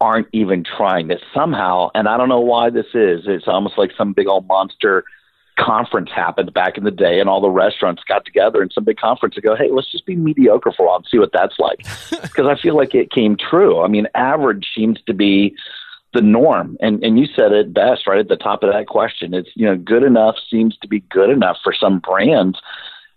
aren't 0.00 0.28
even 0.32 0.62
trying 0.62 1.08
to 1.08 1.18
somehow, 1.34 1.90
and 1.96 2.08
I 2.08 2.16
don't 2.16 2.28
know 2.28 2.38
why 2.38 2.70
this 2.70 2.86
is. 2.94 3.22
It's 3.26 3.48
almost 3.48 3.76
like 3.76 3.90
some 3.98 4.12
big 4.12 4.28
old 4.28 4.46
monster 4.46 5.02
conference 5.58 6.10
happened 6.14 6.54
back 6.54 6.78
in 6.78 6.84
the 6.84 6.92
day 6.92 7.18
and 7.18 7.28
all 7.28 7.40
the 7.40 7.50
restaurants 7.50 8.04
got 8.06 8.24
together 8.24 8.62
in 8.62 8.70
some 8.70 8.84
big 8.84 8.96
conference 8.96 9.34
to 9.34 9.40
go, 9.40 9.56
hey, 9.56 9.68
let's 9.72 9.90
just 9.90 10.06
be 10.06 10.14
mediocre 10.14 10.70
for 10.70 10.84
a 10.84 10.86
while 10.86 10.96
and 10.98 11.06
see 11.10 11.18
what 11.18 11.32
that's 11.32 11.58
like. 11.58 11.84
Because 12.22 12.46
I 12.46 12.60
feel 12.60 12.76
like 12.76 12.94
it 12.94 13.10
came 13.10 13.36
true. 13.36 13.80
I 13.80 13.88
mean, 13.88 14.06
average 14.14 14.68
seems 14.76 15.00
to 15.06 15.14
be 15.14 15.56
the 16.14 16.22
norm. 16.22 16.76
And 16.80 17.02
and 17.04 17.18
you 17.18 17.26
said 17.26 17.52
it 17.52 17.74
best 17.74 18.06
right 18.06 18.18
at 18.18 18.28
the 18.28 18.36
top 18.36 18.62
of 18.62 18.72
that 18.72 18.86
question. 18.86 19.34
It's 19.34 19.50
you 19.54 19.66
know 19.66 19.76
good 19.76 20.02
enough 20.02 20.36
seems 20.50 20.76
to 20.78 20.88
be 20.88 21.00
good 21.00 21.30
enough 21.30 21.58
for 21.62 21.72
some 21.72 21.98
brands. 21.98 22.58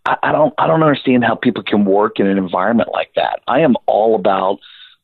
I, 0.05 0.17
I 0.23 0.31
don't 0.31 0.53
I 0.57 0.67
don't 0.67 0.83
understand 0.83 1.23
how 1.23 1.35
people 1.35 1.63
can 1.63 1.85
work 1.85 2.19
in 2.19 2.27
an 2.27 2.37
environment 2.37 2.89
like 2.91 3.11
that. 3.15 3.39
I 3.47 3.61
am 3.61 3.75
all 3.85 4.15
about 4.15 4.59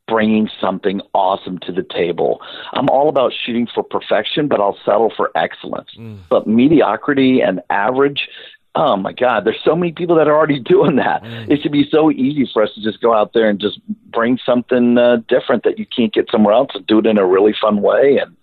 bringing 0.07 0.49
something 0.61 1.01
awesome 1.13 1.59
to 1.59 1.71
the 1.71 1.83
table. 1.83 2.41
I'm 2.73 2.89
all 2.89 3.09
about 3.09 3.33
shooting 3.45 3.67
for 3.73 3.83
perfection, 3.83 4.47
but 4.47 4.61
I'll 4.61 4.77
settle 4.85 5.11
for 5.15 5.31
excellence. 5.35 5.89
Mm. 5.97 6.19
But 6.29 6.47
mediocrity 6.47 7.41
and 7.41 7.59
average 7.69 8.29
oh 8.77 8.95
my 8.95 9.11
God, 9.11 9.43
there's 9.43 9.59
so 9.65 9.75
many 9.75 9.91
people 9.91 10.15
that 10.15 10.27
are 10.27 10.37
already 10.37 10.59
doing 10.63 10.97
that. 10.97 11.23
Mm. 11.23 11.51
It 11.51 11.61
should 11.61 11.71
be 11.71 11.87
so 11.89 12.11
easy 12.11 12.49
for 12.53 12.63
us 12.63 12.69
to 12.75 12.81
just 12.81 13.01
go 13.01 13.13
out 13.13 13.33
there 13.33 13.49
and 13.49 13.59
just 13.59 13.79
bring 14.11 14.37
something 14.45 14.97
uh, 14.97 15.17
different 15.27 15.63
that 15.63 15.79
you 15.79 15.85
can't 15.85 16.13
get 16.13 16.29
somewhere 16.31 16.53
else 16.53 16.69
and 16.75 16.85
do 16.85 16.99
it 16.99 17.07
in 17.07 17.17
a 17.17 17.25
really 17.25 17.55
fun 17.59 17.81
way. 17.81 18.19
And 18.21 18.37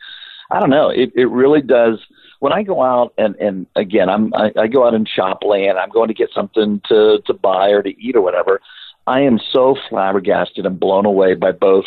I 0.50 0.60
don't 0.60 0.70
know, 0.70 0.90
it, 0.90 1.12
it 1.14 1.26
really 1.26 1.62
does. 1.62 2.00
When 2.40 2.52
I 2.52 2.62
go 2.62 2.82
out 2.82 3.14
and, 3.16 3.36
and 3.36 3.66
again, 3.76 4.08
I'm, 4.08 4.34
I, 4.34 4.52
I 4.58 4.66
go 4.66 4.86
out 4.86 4.94
and 4.94 5.08
shop 5.08 5.44
land, 5.44 5.78
I'm 5.78 5.88
going 5.88 6.08
to 6.08 6.14
get 6.14 6.30
something 6.34 6.82
to, 6.88 7.22
to 7.26 7.32
buy 7.32 7.68
or 7.68 7.82
to 7.82 8.02
eat 8.02 8.16
or 8.16 8.20
whatever. 8.20 8.60
I 9.06 9.20
am 9.20 9.38
so 9.52 9.76
flabbergasted 9.88 10.66
and 10.66 10.80
blown 10.80 11.06
away 11.06 11.34
by 11.34 11.52
both 11.52 11.84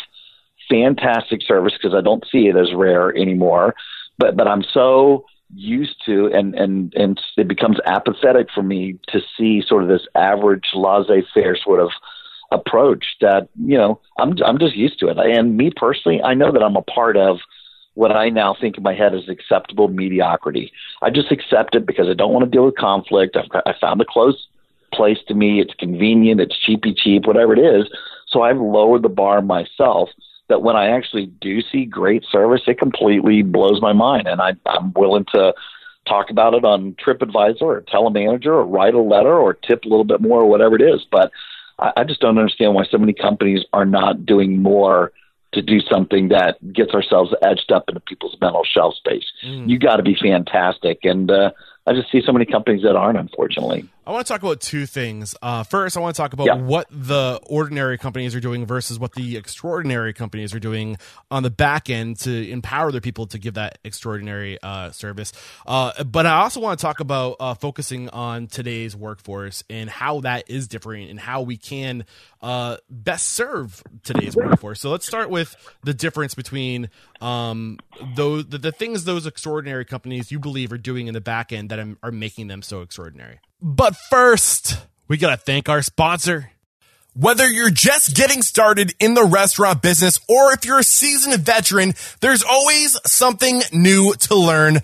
fantastic 0.70 1.42
service 1.42 1.74
because 1.74 1.94
I 1.94 2.00
don't 2.00 2.24
see 2.30 2.48
it 2.48 2.56
as 2.56 2.74
rare 2.74 3.14
anymore, 3.16 3.74
but, 4.16 4.36
but 4.36 4.48
I'm 4.48 4.62
so 4.62 5.26
used 5.54 5.96
to 6.04 6.26
and 6.26 6.54
and 6.54 6.92
and 6.94 7.20
it 7.36 7.48
becomes 7.48 7.78
apathetic 7.86 8.48
for 8.54 8.62
me 8.62 8.98
to 9.08 9.20
see 9.36 9.62
sort 9.66 9.82
of 9.82 9.88
this 9.88 10.06
average 10.14 10.70
laissez-faire 10.74 11.56
sort 11.56 11.80
of 11.80 11.90
approach 12.50 13.16
that 13.20 13.48
you 13.62 13.76
know 13.76 14.00
I'm 14.18 14.36
I'm 14.44 14.58
just 14.58 14.76
used 14.76 14.98
to 15.00 15.08
it. 15.08 15.18
And 15.18 15.56
me 15.56 15.70
personally 15.74 16.22
I 16.22 16.34
know 16.34 16.52
that 16.52 16.62
I'm 16.62 16.76
a 16.76 16.82
part 16.82 17.16
of 17.16 17.38
what 17.94 18.12
I 18.12 18.28
now 18.28 18.54
think 18.58 18.76
in 18.76 18.82
my 18.82 18.94
head 18.94 19.14
is 19.14 19.28
acceptable 19.28 19.88
mediocrity. 19.88 20.70
I 21.02 21.10
just 21.10 21.32
accept 21.32 21.74
it 21.74 21.86
because 21.86 22.08
I 22.08 22.14
don't 22.14 22.32
want 22.32 22.44
to 22.44 22.50
deal 22.50 22.66
with 22.66 22.76
conflict. 22.76 23.36
I've 23.36 23.62
I 23.66 23.74
found 23.80 24.00
a 24.00 24.04
close 24.04 24.46
place 24.92 25.18
to 25.28 25.34
me. 25.34 25.60
It's 25.60 25.74
convenient. 25.74 26.40
It's 26.40 26.58
cheapy 26.58 26.94
cheap 26.94 27.26
whatever 27.26 27.54
it 27.54 27.60
is. 27.60 27.88
So 28.28 28.42
I've 28.42 28.58
lowered 28.58 29.02
the 29.02 29.08
bar 29.08 29.40
myself 29.40 30.10
that 30.48 30.62
when 30.62 30.76
I 30.76 30.88
actually 30.88 31.26
do 31.26 31.60
see 31.60 31.84
great 31.84 32.24
service, 32.30 32.62
it 32.66 32.78
completely 32.78 33.42
blows 33.42 33.80
my 33.80 33.92
mind, 33.92 34.26
and 34.26 34.40
I, 34.40 34.54
I'm 34.66 34.92
willing 34.94 35.26
to 35.32 35.54
talk 36.06 36.30
about 36.30 36.54
it 36.54 36.64
on 36.64 36.94
TripAdvisor 36.94 37.62
or 37.62 37.84
tell 37.86 38.06
a 38.06 38.10
manager 38.10 38.54
or 38.54 38.64
write 38.64 38.94
a 38.94 39.00
letter 39.00 39.36
or 39.36 39.52
tip 39.52 39.84
a 39.84 39.88
little 39.88 40.04
bit 40.04 40.20
more 40.20 40.40
or 40.40 40.46
whatever 40.46 40.74
it 40.76 40.82
is. 40.82 41.04
But 41.10 41.30
I, 41.78 41.92
I 41.98 42.04
just 42.04 42.20
don't 42.20 42.38
understand 42.38 42.74
why 42.74 42.84
so 42.90 42.98
many 42.98 43.12
companies 43.12 43.64
are 43.72 43.84
not 43.84 44.24
doing 44.24 44.62
more 44.62 45.12
to 45.52 45.62
do 45.62 45.80
something 45.80 46.28
that 46.28 46.56
gets 46.72 46.92
ourselves 46.92 47.34
edged 47.42 47.72
up 47.72 47.84
into 47.88 48.00
people's 48.00 48.36
mental 48.40 48.64
shelf 48.64 48.94
space. 48.94 49.24
Mm. 49.44 49.68
You 49.68 49.78
got 49.78 49.96
to 49.96 50.02
be 50.02 50.14
fantastic, 50.14 51.00
and 51.04 51.30
uh, 51.30 51.52
I 51.88 51.94
just 51.94 52.12
see 52.12 52.20
so 52.24 52.32
many 52.32 52.44
companies 52.44 52.82
that 52.82 52.96
aren't, 52.96 53.18
unfortunately. 53.18 53.88
I 54.06 54.10
want 54.10 54.26
to 54.26 54.32
talk 54.32 54.42
about 54.42 54.60
two 54.60 54.84
things. 54.84 55.34
Uh, 55.42 55.64
first, 55.64 55.96
I 55.96 56.00
want 56.00 56.16
to 56.16 56.22
talk 56.22 56.32
about 56.34 56.46
yeah. 56.46 56.56
what 56.56 56.86
the 56.90 57.40
ordinary 57.44 57.96
companies 57.96 58.34
are 58.34 58.40
doing 58.40 58.64
versus 58.64 58.98
what 58.98 59.14
the 59.14 59.36
extraordinary 59.36 60.14
companies 60.14 60.54
are 60.54 60.58
doing 60.58 60.96
on 61.30 61.42
the 61.42 61.50
back 61.50 61.90
end 61.90 62.18
to 62.20 62.50
empower 62.50 62.90
their 62.90 63.00
people 63.02 63.26
to 63.28 63.38
give 63.38 63.54
that 63.54 63.78
extraordinary 63.84 64.58
uh, 64.62 64.90
service. 64.92 65.32
Uh, 65.66 66.04
but 66.04 66.24
I 66.24 66.40
also 66.40 66.60
want 66.60 66.78
to 66.78 66.82
talk 66.82 67.00
about 67.00 67.36
uh, 67.40 67.52
focusing 67.52 68.08
on 68.08 68.46
today's 68.46 68.96
workforce 68.96 69.62
and 69.68 69.90
how 69.90 70.20
that 70.20 70.48
is 70.48 70.68
different 70.68 71.10
and 71.10 71.20
how 71.20 71.42
we 71.42 71.58
can 71.58 72.04
uh, 72.40 72.78
best 72.88 73.28
serve 73.28 73.82
today's 74.04 74.36
workforce. 74.36 74.80
So 74.80 74.90
let's 74.90 75.06
start 75.06 75.28
with 75.28 75.54
the 75.82 75.92
difference 75.92 76.34
between 76.34 76.88
um, 77.20 77.78
those 78.14 78.46
the, 78.46 78.58
the 78.58 78.72
things 78.72 79.04
those 79.04 79.26
extraordinary 79.26 79.84
companies 79.84 80.30
you 80.30 80.38
believe 80.38 80.72
are 80.72 80.78
doing 80.78 81.08
in 81.08 81.14
the 81.14 81.20
back 81.20 81.52
end 81.52 81.70
that 81.70 81.77
are 82.02 82.12
making 82.12 82.48
them 82.48 82.62
so 82.62 82.82
extraordinary. 82.82 83.40
But 83.60 83.96
first, 83.96 84.76
we 85.08 85.16
got 85.16 85.30
to 85.30 85.36
thank 85.36 85.68
our 85.68 85.82
sponsor. 85.82 86.50
Whether 87.14 87.48
you're 87.48 87.70
just 87.70 88.14
getting 88.14 88.42
started 88.42 88.94
in 89.00 89.14
the 89.14 89.24
restaurant 89.24 89.82
business 89.82 90.20
or 90.28 90.52
if 90.52 90.64
you're 90.64 90.78
a 90.78 90.84
seasoned 90.84 91.42
veteran, 91.42 91.94
there's 92.20 92.42
always 92.42 92.96
something 93.06 93.62
new 93.72 94.14
to 94.14 94.36
learn. 94.36 94.78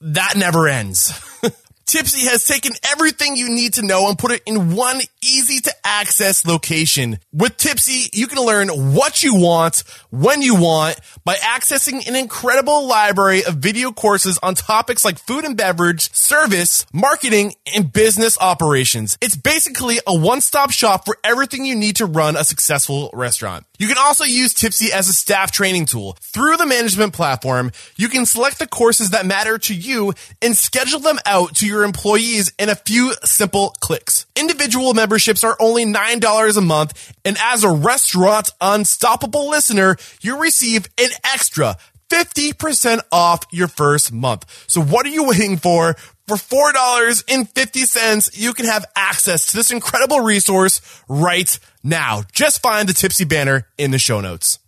That 0.00 0.34
never 0.36 0.68
ends. 0.68 1.12
Typsy 1.92 2.26
has 2.26 2.46
taken 2.46 2.72
everything 2.90 3.36
you 3.36 3.50
need 3.50 3.74
to 3.74 3.84
know 3.84 4.08
and 4.08 4.18
put 4.18 4.30
it 4.30 4.40
in 4.46 4.74
one 4.74 4.98
easy 5.22 5.60
to 5.60 5.70
access 5.84 6.46
location. 6.46 7.18
With 7.34 7.58
Typsy, 7.58 8.08
you 8.14 8.28
can 8.28 8.42
learn 8.42 8.68
what 8.94 9.22
you 9.22 9.34
want, 9.34 9.84
when 10.08 10.40
you 10.40 10.54
want, 10.54 10.98
by 11.22 11.34
accessing 11.34 12.08
an 12.08 12.16
incredible 12.16 12.88
library 12.88 13.44
of 13.44 13.56
video 13.56 13.92
courses 13.92 14.38
on 14.42 14.54
topics 14.54 15.04
like 15.04 15.18
food 15.18 15.44
and 15.44 15.54
beverage, 15.54 16.10
service, 16.14 16.86
marketing, 16.94 17.56
and 17.74 17.92
business 17.92 18.38
operations. 18.40 19.18
It's 19.20 19.36
basically 19.36 19.98
a 20.06 20.16
one-stop 20.16 20.70
shop 20.70 21.04
for 21.04 21.18
everything 21.22 21.66
you 21.66 21.76
need 21.76 21.96
to 21.96 22.06
run 22.06 22.36
a 22.36 22.44
successful 22.44 23.10
restaurant. 23.12 23.66
You 23.78 23.88
can 23.88 23.98
also 23.98 24.24
use 24.24 24.54
Typsy 24.54 24.88
as 24.88 25.08
a 25.08 25.12
staff 25.12 25.50
training 25.50 25.86
tool. 25.86 26.16
Through 26.20 26.56
the 26.56 26.66
management 26.66 27.12
platform, 27.12 27.70
you 27.96 28.08
can 28.08 28.24
select 28.24 28.60
the 28.60 28.66
courses 28.66 29.10
that 29.10 29.26
matter 29.26 29.58
to 29.58 29.74
you 29.74 30.14
and 30.40 30.56
schedule 30.56 31.00
them 31.00 31.18
out 31.26 31.56
to 31.56 31.66
your 31.66 31.81
employees 31.84 32.52
in 32.58 32.68
a 32.68 32.74
few 32.74 33.14
simple 33.24 33.74
clicks. 33.80 34.26
Individual 34.36 34.94
memberships 34.94 35.44
are 35.44 35.56
only 35.60 35.84
$9 35.84 36.56
a 36.56 36.60
month, 36.60 37.14
and 37.24 37.36
as 37.40 37.64
a 37.64 37.72
restaurant 37.72 38.50
unstoppable 38.60 39.48
listener, 39.48 39.96
you 40.20 40.40
receive 40.40 40.86
an 40.98 41.10
extra 41.24 41.76
50% 42.10 43.00
off 43.10 43.44
your 43.50 43.68
first 43.68 44.12
month. 44.12 44.64
So 44.68 44.82
what 44.82 45.06
are 45.06 45.10
you 45.10 45.24
waiting 45.24 45.56
for? 45.56 45.94
For 46.28 46.36
$4.50, 46.36 48.30
you 48.38 48.52
can 48.52 48.66
have 48.66 48.84
access 48.94 49.46
to 49.46 49.56
this 49.56 49.70
incredible 49.70 50.20
resource 50.20 50.80
right 51.08 51.58
now. 51.82 52.22
Just 52.32 52.62
find 52.62 52.88
the 52.88 52.92
Typsy 52.92 53.28
banner 53.28 53.66
in 53.78 53.90
the 53.90 53.98
show 53.98 54.20
notes. 54.20 54.58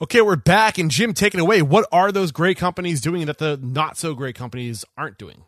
Okay, 0.00 0.20
we're 0.20 0.36
back, 0.36 0.76
and 0.76 0.90
Jim, 0.90 1.14
take 1.14 1.34
it 1.34 1.40
away. 1.40 1.62
What 1.62 1.86
are 1.92 2.10
those 2.10 2.32
great 2.32 2.58
companies 2.58 3.00
doing 3.00 3.26
that 3.26 3.38
the 3.38 3.56
not 3.62 3.96
so 3.96 4.14
great 4.14 4.34
companies 4.34 4.84
aren't 4.98 5.16
doing? 5.16 5.44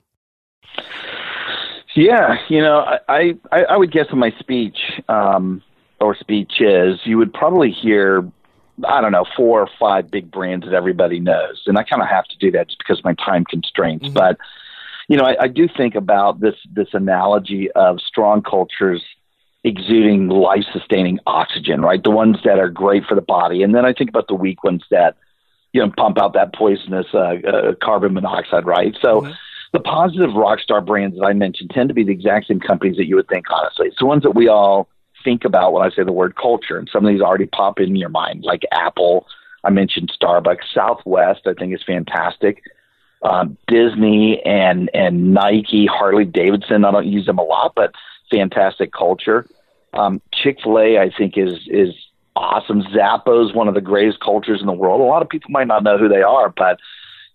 Yeah, 1.97 2.37
you 2.49 2.61
know, 2.61 2.81
I 3.09 3.35
I, 3.51 3.63
I 3.65 3.77
would 3.77 3.91
guess 3.91 4.07
in 4.13 4.19
my 4.19 4.31
speech 4.39 4.77
um, 5.09 5.63
or 5.99 6.15
speeches, 6.15 7.01
you 7.05 7.17
would 7.17 7.33
probably 7.33 7.71
hear 7.71 8.31
I 8.87 9.01
don't 9.01 9.13
know 9.13 9.25
four 9.35 9.63
or 9.63 9.69
five 9.81 10.11
big 10.11 10.31
brands 10.31 10.67
that 10.67 10.75
everybody 10.75 11.19
knows, 11.21 11.63
and 11.67 11.79
I 11.79 11.85
kind 11.85 12.03
of 12.03 12.09
have 12.09 12.27
to 12.27 12.37
do 12.37 12.51
that 12.53 12.69
just 12.69 12.79
because 12.79 12.99
of 12.99 13.05
my 13.05 13.15
time 13.15 13.45
constraints. 13.45 14.05
Mm-hmm. 14.05 14.15
But 14.15 14.37
you 15.09 15.17
know, 15.17 15.25
I, 15.25 15.45
I 15.45 15.49
do 15.49 15.69
think 15.75 15.95
about 15.95 16.41
this 16.41 16.57
this 16.71 16.89
analogy 16.93 17.71
of 17.73 18.01
strong 18.03 18.43
cultures 18.43 19.03
exuding 19.65 20.29
life 20.29 20.65
sustaining 20.73 21.19
oxygen, 21.27 21.81
right? 21.81 22.03
The 22.05 22.11
ones 22.11 22.37
that 22.45 22.59
are 22.59 22.69
great 22.69 23.05
for 23.07 23.15
the 23.15 23.23
body, 23.23 23.63
and 23.63 23.75
then 23.75 23.87
I 23.87 23.95
think 23.95 24.11
about 24.11 24.29
the 24.29 24.35
weak 24.35 24.63
ones 24.63 24.85
that 24.91 25.17
you 25.73 25.81
know 25.81 25.91
pump 25.97 26.19
out 26.19 26.35
that 26.35 26.55
poisonous 26.55 27.07
uh, 27.15 27.37
uh, 27.49 27.75
carbon 27.83 28.13
monoxide, 28.13 28.67
right? 28.67 28.95
So. 29.01 29.23
Mm-hmm 29.23 29.33
the 29.77 29.83
positive 29.83 30.33
rock 30.33 30.59
star 30.61 30.81
brands 30.81 31.19
that 31.19 31.25
I 31.27 31.35
mentioned 31.35 31.69
tend 31.69 31.91
to 31.91 31.95
be 31.95 32.03
the 32.03 32.13
exact 32.13 32.47
same 32.47 32.61
companies 32.61 32.97
that 32.97 33.05
you 33.05 33.17
would 33.17 33.29
think, 33.29 33.45
honestly. 33.51 33.89
It's 33.89 33.99
the 33.99 34.07
ones 34.07 34.23
that 34.23 34.31
we 34.31 34.49
all 34.49 34.89
think 35.23 35.45
about 35.45 35.75
when 35.75 35.87
I 35.87 35.95
say 35.95 36.03
the 36.03 36.13
word 36.13 36.35
culture, 36.35 36.79
and 36.79 36.89
some 36.91 37.05
of 37.05 37.13
these 37.13 37.21
already 37.21 37.45
pop 37.45 37.79
in 37.79 37.95
your 37.95 38.09
mind, 38.09 38.43
like 38.43 38.63
Apple. 38.73 39.27
I 39.65 39.71
mentioned 39.71 40.11
Starbucks, 40.19 40.73
Southwest. 40.73 41.43
I 41.47 41.53
think 41.53 41.75
is 41.75 41.83
fantastic. 41.87 42.63
Um, 43.23 43.59
Disney 43.69 44.41
and 44.47 44.89
and 44.95 45.35
Nike, 45.35 45.85
Harley 45.85 46.25
Davidson. 46.25 46.87
I 46.87 46.91
don't 46.91 47.07
use 47.07 47.27
them 47.27 47.39
a 47.39 47.45
lot, 47.45 47.75
but 47.77 47.93
fantastic 48.31 48.95
culture. 48.95 49.47
Um, 49.93 50.23
Chick 50.33 50.57
Fil 50.63 50.79
A, 50.79 50.99
I 50.99 51.11
think, 51.11 51.37
is 51.37 51.53
is 51.67 51.95
awesome. 52.35 52.81
Zappos, 52.85 53.55
one 53.55 53.69
of 53.69 53.75
the 53.75 53.83
greatest 53.83 54.21
cultures 54.21 54.63
in 54.63 54.67
the 54.67 54.73
world. 54.73 55.03
A 55.03 55.05
lot 55.05 55.21
of 55.21 55.29
people 55.29 55.51
might 55.51 55.67
not 55.67 55.83
know 55.83 55.99
who 55.99 56.09
they 56.09 56.23
are, 56.23 56.49
but 56.49 56.79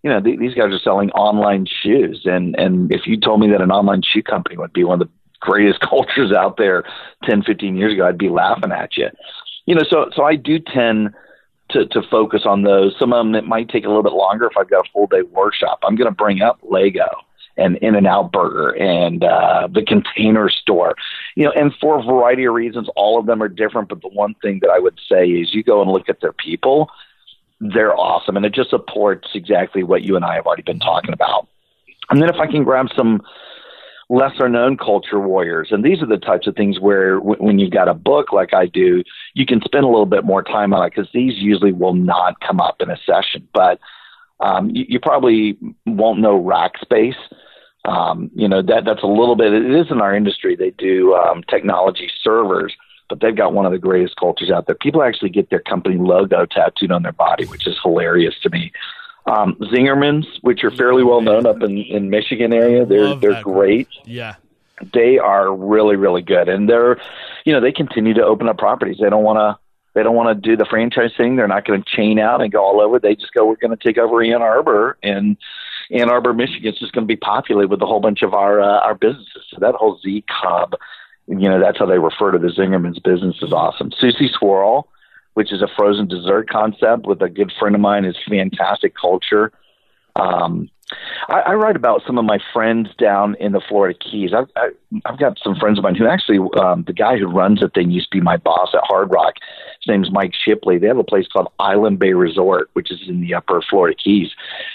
you 0.03 0.09
know, 0.09 0.19
th- 0.19 0.39
these 0.39 0.53
guys 0.53 0.73
are 0.73 0.79
selling 0.79 1.11
online 1.11 1.65
shoes. 1.65 2.21
And, 2.25 2.55
and 2.57 2.91
if 2.91 3.05
you 3.05 3.19
told 3.19 3.39
me 3.39 3.49
that 3.51 3.61
an 3.61 3.71
online 3.71 4.01
shoe 4.01 4.23
company 4.23 4.57
would 4.57 4.73
be 4.73 4.83
one 4.83 5.01
of 5.01 5.07
the 5.07 5.13
greatest 5.39 5.79
cultures 5.89 6.31
out 6.31 6.57
there 6.57 6.83
10, 7.23 7.43
15 7.43 7.75
years 7.75 7.93
ago, 7.93 8.07
I'd 8.07 8.17
be 8.17 8.29
laughing 8.29 8.71
at 8.71 8.97
you. 8.97 9.09
You 9.65 9.75
know, 9.75 9.83
so, 9.87 10.09
so 10.15 10.23
I 10.23 10.35
do 10.35 10.59
tend 10.59 11.13
to, 11.69 11.85
to 11.87 12.01
focus 12.09 12.41
on 12.45 12.63
those. 12.63 12.95
Some 12.97 13.13
of 13.13 13.25
them, 13.25 13.35
it 13.35 13.45
might 13.45 13.69
take 13.69 13.85
a 13.85 13.87
little 13.87 14.03
bit 14.03 14.13
longer 14.13 14.45
if 14.45 14.57
I've 14.57 14.69
got 14.69 14.87
a 14.87 14.91
full 14.91 15.07
day 15.07 15.21
workshop. 15.21 15.79
I'm 15.83 15.95
going 15.95 16.09
to 16.09 16.15
bring 16.15 16.41
up 16.41 16.59
Lego 16.63 17.07
and 17.57 17.77
In 17.77 17.95
and 17.95 18.07
Out 18.07 18.31
Burger 18.31 18.71
and 18.71 19.23
uh, 19.23 19.67
the 19.71 19.83
Container 19.83 20.49
Store, 20.49 20.95
you 21.35 21.43
know, 21.43 21.51
and 21.51 21.73
for 21.79 21.99
a 21.99 22.03
variety 22.03 22.45
of 22.45 22.53
reasons, 22.53 22.89
all 22.95 23.19
of 23.19 23.25
them 23.25 23.43
are 23.43 23.49
different. 23.49 23.89
But 23.89 24.01
the 24.01 24.07
one 24.07 24.35
thing 24.41 24.59
that 24.61 24.69
I 24.69 24.79
would 24.79 24.99
say 25.07 25.27
is 25.27 25.53
you 25.53 25.63
go 25.63 25.81
and 25.81 25.91
look 25.91 26.09
at 26.09 26.21
their 26.21 26.33
people 26.33 26.89
they're 27.61 27.95
awesome. 27.95 28.35
And 28.35 28.45
it 28.45 28.53
just 28.53 28.71
supports 28.71 29.29
exactly 29.35 29.83
what 29.83 30.01
you 30.01 30.15
and 30.15 30.25
I 30.25 30.35
have 30.35 30.47
already 30.47 30.63
been 30.63 30.79
talking 30.79 31.13
about. 31.13 31.47
And 32.09 32.21
then 32.21 32.29
if 32.29 32.37
I 32.37 32.47
can 32.47 32.63
grab 32.63 32.87
some 32.95 33.21
lesser 34.09 34.49
known 34.49 34.77
culture 34.77 35.19
warriors, 35.19 35.69
and 35.71 35.85
these 35.85 36.01
are 36.01 36.07
the 36.07 36.17
types 36.17 36.47
of 36.47 36.55
things 36.55 36.79
where 36.79 37.15
w- 37.17 37.41
when 37.41 37.59
you've 37.59 37.71
got 37.71 37.87
a 37.87 37.93
book 37.93 38.33
like 38.33 38.53
I 38.53 38.65
do, 38.65 39.03
you 39.35 39.45
can 39.45 39.61
spend 39.61 39.85
a 39.85 39.87
little 39.87 40.07
bit 40.07 40.25
more 40.25 40.43
time 40.43 40.73
on 40.73 40.85
it 40.85 40.89
because 40.89 41.09
these 41.13 41.35
usually 41.37 41.71
will 41.71 41.93
not 41.93 42.39
come 42.41 42.59
up 42.59 42.77
in 42.81 42.89
a 42.89 42.97
session. 43.05 43.47
But 43.53 43.79
um, 44.39 44.71
you, 44.71 44.85
you 44.89 44.99
probably 44.99 45.57
won't 45.85 46.19
know 46.19 46.41
Rackspace. 46.41 47.15
Um, 47.85 48.29
you 48.35 48.47
know 48.47 48.61
that 48.61 48.85
that's 48.85 49.01
a 49.03 49.07
little 49.07 49.35
bit. 49.35 49.53
It 49.53 49.71
is 49.71 49.87
in 49.89 50.01
our 50.01 50.15
industry. 50.15 50.55
They 50.55 50.71
do 50.71 51.15
um, 51.15 51.43
technology 51.49 52.09
servers 52.23 52.75
but 53.11 53.19
they've 53.19 53.35
got 53.35 53.51
one 53.51 53.65
of 53.65 53.73
the 53.73 53.77
greatest 53.77 54.15
cultures 54.15 54.49
out 54.49 54.67
there. 54.67 54.75
People 54.75 55.03
actually 55.03 55.29
get 55.29 55.49
their 55.49 55.59
company 55.59 55.97
logo 55.97 56.45
tattooed 56.45 56.93
on 56.93 57.03
their 57.03 57.11
body, 57.11 57.45
which 57.45 57.67
is 57.67 57.77
hilarious 57.83 58.33
to 58.41 58.49
me. 58.49 58.71
Um, 59.25 59.55
Zingerman's, 59.55 60.39
which 60.39 60.63
are 60.63 60.71
fairly 60.71 61.03
well 61.03 61.19
known 61.19 61.45
up 61.45 61.61
in 61.61 61.77
in 61.77 62.09
Michigan 62.09 62.53
area, 62.53 62.85
they're 62.85 63.09
Love 63.09 63.21
they're 63.21 63.43
great. 63.43 63.89
Yeah. 64.05 64.35
They 64.93 65.17
are 65.19 65.53
really 65.53 65.97
really 65.97 66.21
good, 66.21 66.47
and 66.47 66.69
they're 66.69 67.01
you 67.43 67.51
know 67.51 67.59
they 67.59 67.73
continue 67.73 68.13
to 68.13 68.23
open 68.23 68.47
up 68.47 68.57
properties. 68.57 68.97
They 69.01 69.09
don't 69.09 69.23
want 69.23 69.37
to 69.37 69.59
they 69.93 70.03
don't 70.03 70.15
want 70.15 70.29
to 70.29 70.49
do 70.49 70.55
the 70.55 70.65
franchise 70.65 71.11
thing. 71.17 71.35
They're 71.35 71.49
not 71.49 71.65
going 71.65 71.83
to 71.83 71.89
chain 71.89 72.17
out 72.17 72.41
and 72.41 72.49
go 72.49 72.63
all 72.63 72.79
over. 72.79 72.97
They 72.97 73.13
just 73.13 73.33
go, 73.33 73.45
we're 73.45 73.57
going 73.57 73.77
to 73.77 73.83
take 73.83 73.97
over 73.97 74.23
Ann 74.23 74.41
Arbor, 74.41 74.97
and 75.03 75.35
Ann 75.91 76.09
Arbor, 76.09 76.33
Michigan 76.33 76.73
is 76.73 76.79
just 76.79 76.93
going 76.93 77.05
to 77.05 77.11
be 77.11 77.17
populated 77.17 77.69
with 77.69 77.81
a 77.81 77.85
whole 77.85 77.99
bunch 77.99 78.21
of 78.21 78.33
our 78.33 78.61
uh, 78.61 78.79
our 78.79 78.95
businesses. 78.95 79.43
So 79.49 79.57
that 79.59 79.75
whole 79.75 79.99
Z 79.99 80.23
Cub, 80.41 80.75
you 81.39 81.49
know, 81.49 81.59
that's 81.59 81.79
how 81.79 81.85
they 81.85 81.99
refer 81.99 82.31
to 82.31 82.37
the 82.37 82.49
Zingerman's 82.49 82.99
business 82.99 83.37
is 83.41 83.53
awesome. 83.53 83.91
Susie 83.97 84.29
Swirl, 84.37 84.87
which 85.33 85.51
is 85.51 85.61
a 85.61 85.67
frozen 85.77 86.07
dessert 86.07 86.49
concept 86.49 87.05
with 87.05 87.21
a 87.21 87.29
good 87.29 87.51
friend 87.57 87.75
of 87.75 87.81
mine, 87.81 88.05
is 88.05 88.17
fantastic 88.27 88.93
culture. 88.99 89.51
Um, 90.15 90.69
I, 91.29 91.39
I 91.39 91.53
write 91.53 91.75
about 91.75 92.01
some 92.05 92.17
of 92.17 92.25
my 92.25 92.39
friends 92.51 92.89
down 92.97 93.35
in 93.39 93.53
the 93.53 93.61
Florida 93.61 93.97
Keys. 93.97 94.31
I've, 94.33 94.49
I, 94.55 94.69
I've 95.05 95.19
got 95.19 95.39
some 95.41 95.55
friends 95.55 95.77
of 95.77 95.83
mine 95.83 95.95
who 95.95 96.05
actually, 96.05 96.39
um, 96.59 96.83
the 96.85 96.93
guy 96.93 97.17
who 97.17 97.27
runs 97.27 97.61
the 97.61 97.69
thing 97.69 97.91
used 97.91 98.11
to 98.11 98.17
be 98.17 98.21
my 98.21 98.37
boss 98.37 98.71
at 98.73 98.81
Hard 98.83 99.11
Rock. 99.11 99.35
His 99.81 99.87
name's 99.87 100.11
Mike 100.11 100.33
Shipley. 100.33 100.77
They 100.77 100.87
have 100.87 100.97
a 100.97 101.03
place 101.03 101.27
called 101.27 101.47
Island 101.59 101.99
Bay 101.99 102.13
Resort, 102.13 102.69
which 102.73 102.91
is 102.91 102.99
in 103.07 103.21
the 103.21 103.33
upper 103.33 103.61
Florida 103.61 103.95
Keys. 103.95 104.31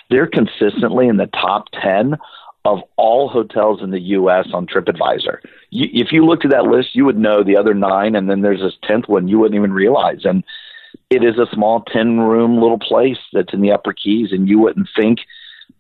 They're 0.09 0.27
consistently 0.27 1.07
in 1.07 1.19
the 1.19 1.27
top 1.27 1.69
10 1.81 2.17
of 2.67 2.81
all 2.97 3.29
hotels 3.29 3.81
in 3.83 3.91
the 3.91 4.01
U.S. 4.01 4.49
on 4.53 4.67
TripAdvisor. 4.67 5.39
You, 5.71 5.89
if 5.93 6.13
you 6.13 6.27
looked 6.27 6.45
at 6.45 6.51
that 6.51 6.65
list, 6.65 6.95
you 6.95 7.07
would 7.07 7.19
know 7.19 7.43
the 7.43 7.57
other 7.57 7.73
nine, 7.73 8.15
and 8.15 8.29
then 8.29 8.43
there's 8.43 8.61
this 8.61 8.77
10th 8.89 9.09
one 9.09 9.29
you 9.29 9.39
wouldn't 9.39 9.57
even 9.57 9.73
realize. 9.73 10.25
And 10.25 10.45
it 11.09 11.25
is 11.25 11.39
a 11.39 11.47
small 11.55 11.81
10 11.81 12.21
room 12.21 12.61
little 12.61 12.79
place 12.79 13.19
that's 13.33 13.55
in 13.55 13.63
the 13.63 13.73
upper 13.73 13.95
Keys, 13.95 14.33
and 14.33 14.49
you 14.49 14.59
wouldn't 14.59 14.89
think– 14.95 15.21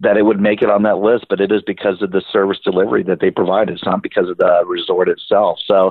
that 0.00 0.16
it 0.16 0.22
would 0.22 0.40
make 0.40 0.62
it 0.62 0.70
on 0.70 0.82
that 0.82 0.98
list, 0.98 1.26
but 1.28 1.40
it 1.40 1.50
is 1.50 1.62
because 1.62 2.02
of 2.02 2.10
the 2.10 2.22
service 2.32 2.58
delivery 2.62 3.02
that 3.04 3.20
they 3.20 3.30
provide. 3.30 3.70
It's 3.70 3.84
not 3.84 4.02
because 4.02 4.28
of 4.28 4.36
the 4.36 4.62
resort 4.66 5.08
itself. 5.08 5.58
So, 5.64 5.90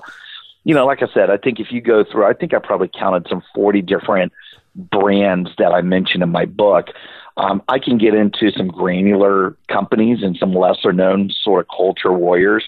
you 0.64 0.76
know, 0.76 0.86
like 0.86 1.02
I 1.02 1.08
said, 1.14 1.30
I 1.30 1.38
think 1.38 1.60
if 1.60 1.72
you 1.72 1.82
go 1.82 2.04
through, 2.04 2.26
I 2.26 2.34
think 2.34 2.54
I 2.54 2.60
probably 2.60 2.88
counted 2.88 3.28
some 3.30 3.42
40 3.56 3.82
different 3.82 4.32
brands 4.76 5.50
that 5.58 5.72
I 5.72 5.82
mentioned 5.82 6.24
in 6.24 6.32
my 6.32 6.46
book. 6.46 6.90
Um, 7.38 7.62
I 7.68 7.80
can 7.80 7.98
get 7.98 8.14
into 8.14 8.52
some 8.52 8.68
granular 8.68 9.58
companies 9.68 10.24
and 10.24 10.38
some 10.38 10.54
lesser 10.54 10.94
known 10.94 11.30
sort 11.44 11.66
of 11.66 11.76
culture 11.76 12.14
warriors 12.14 12.66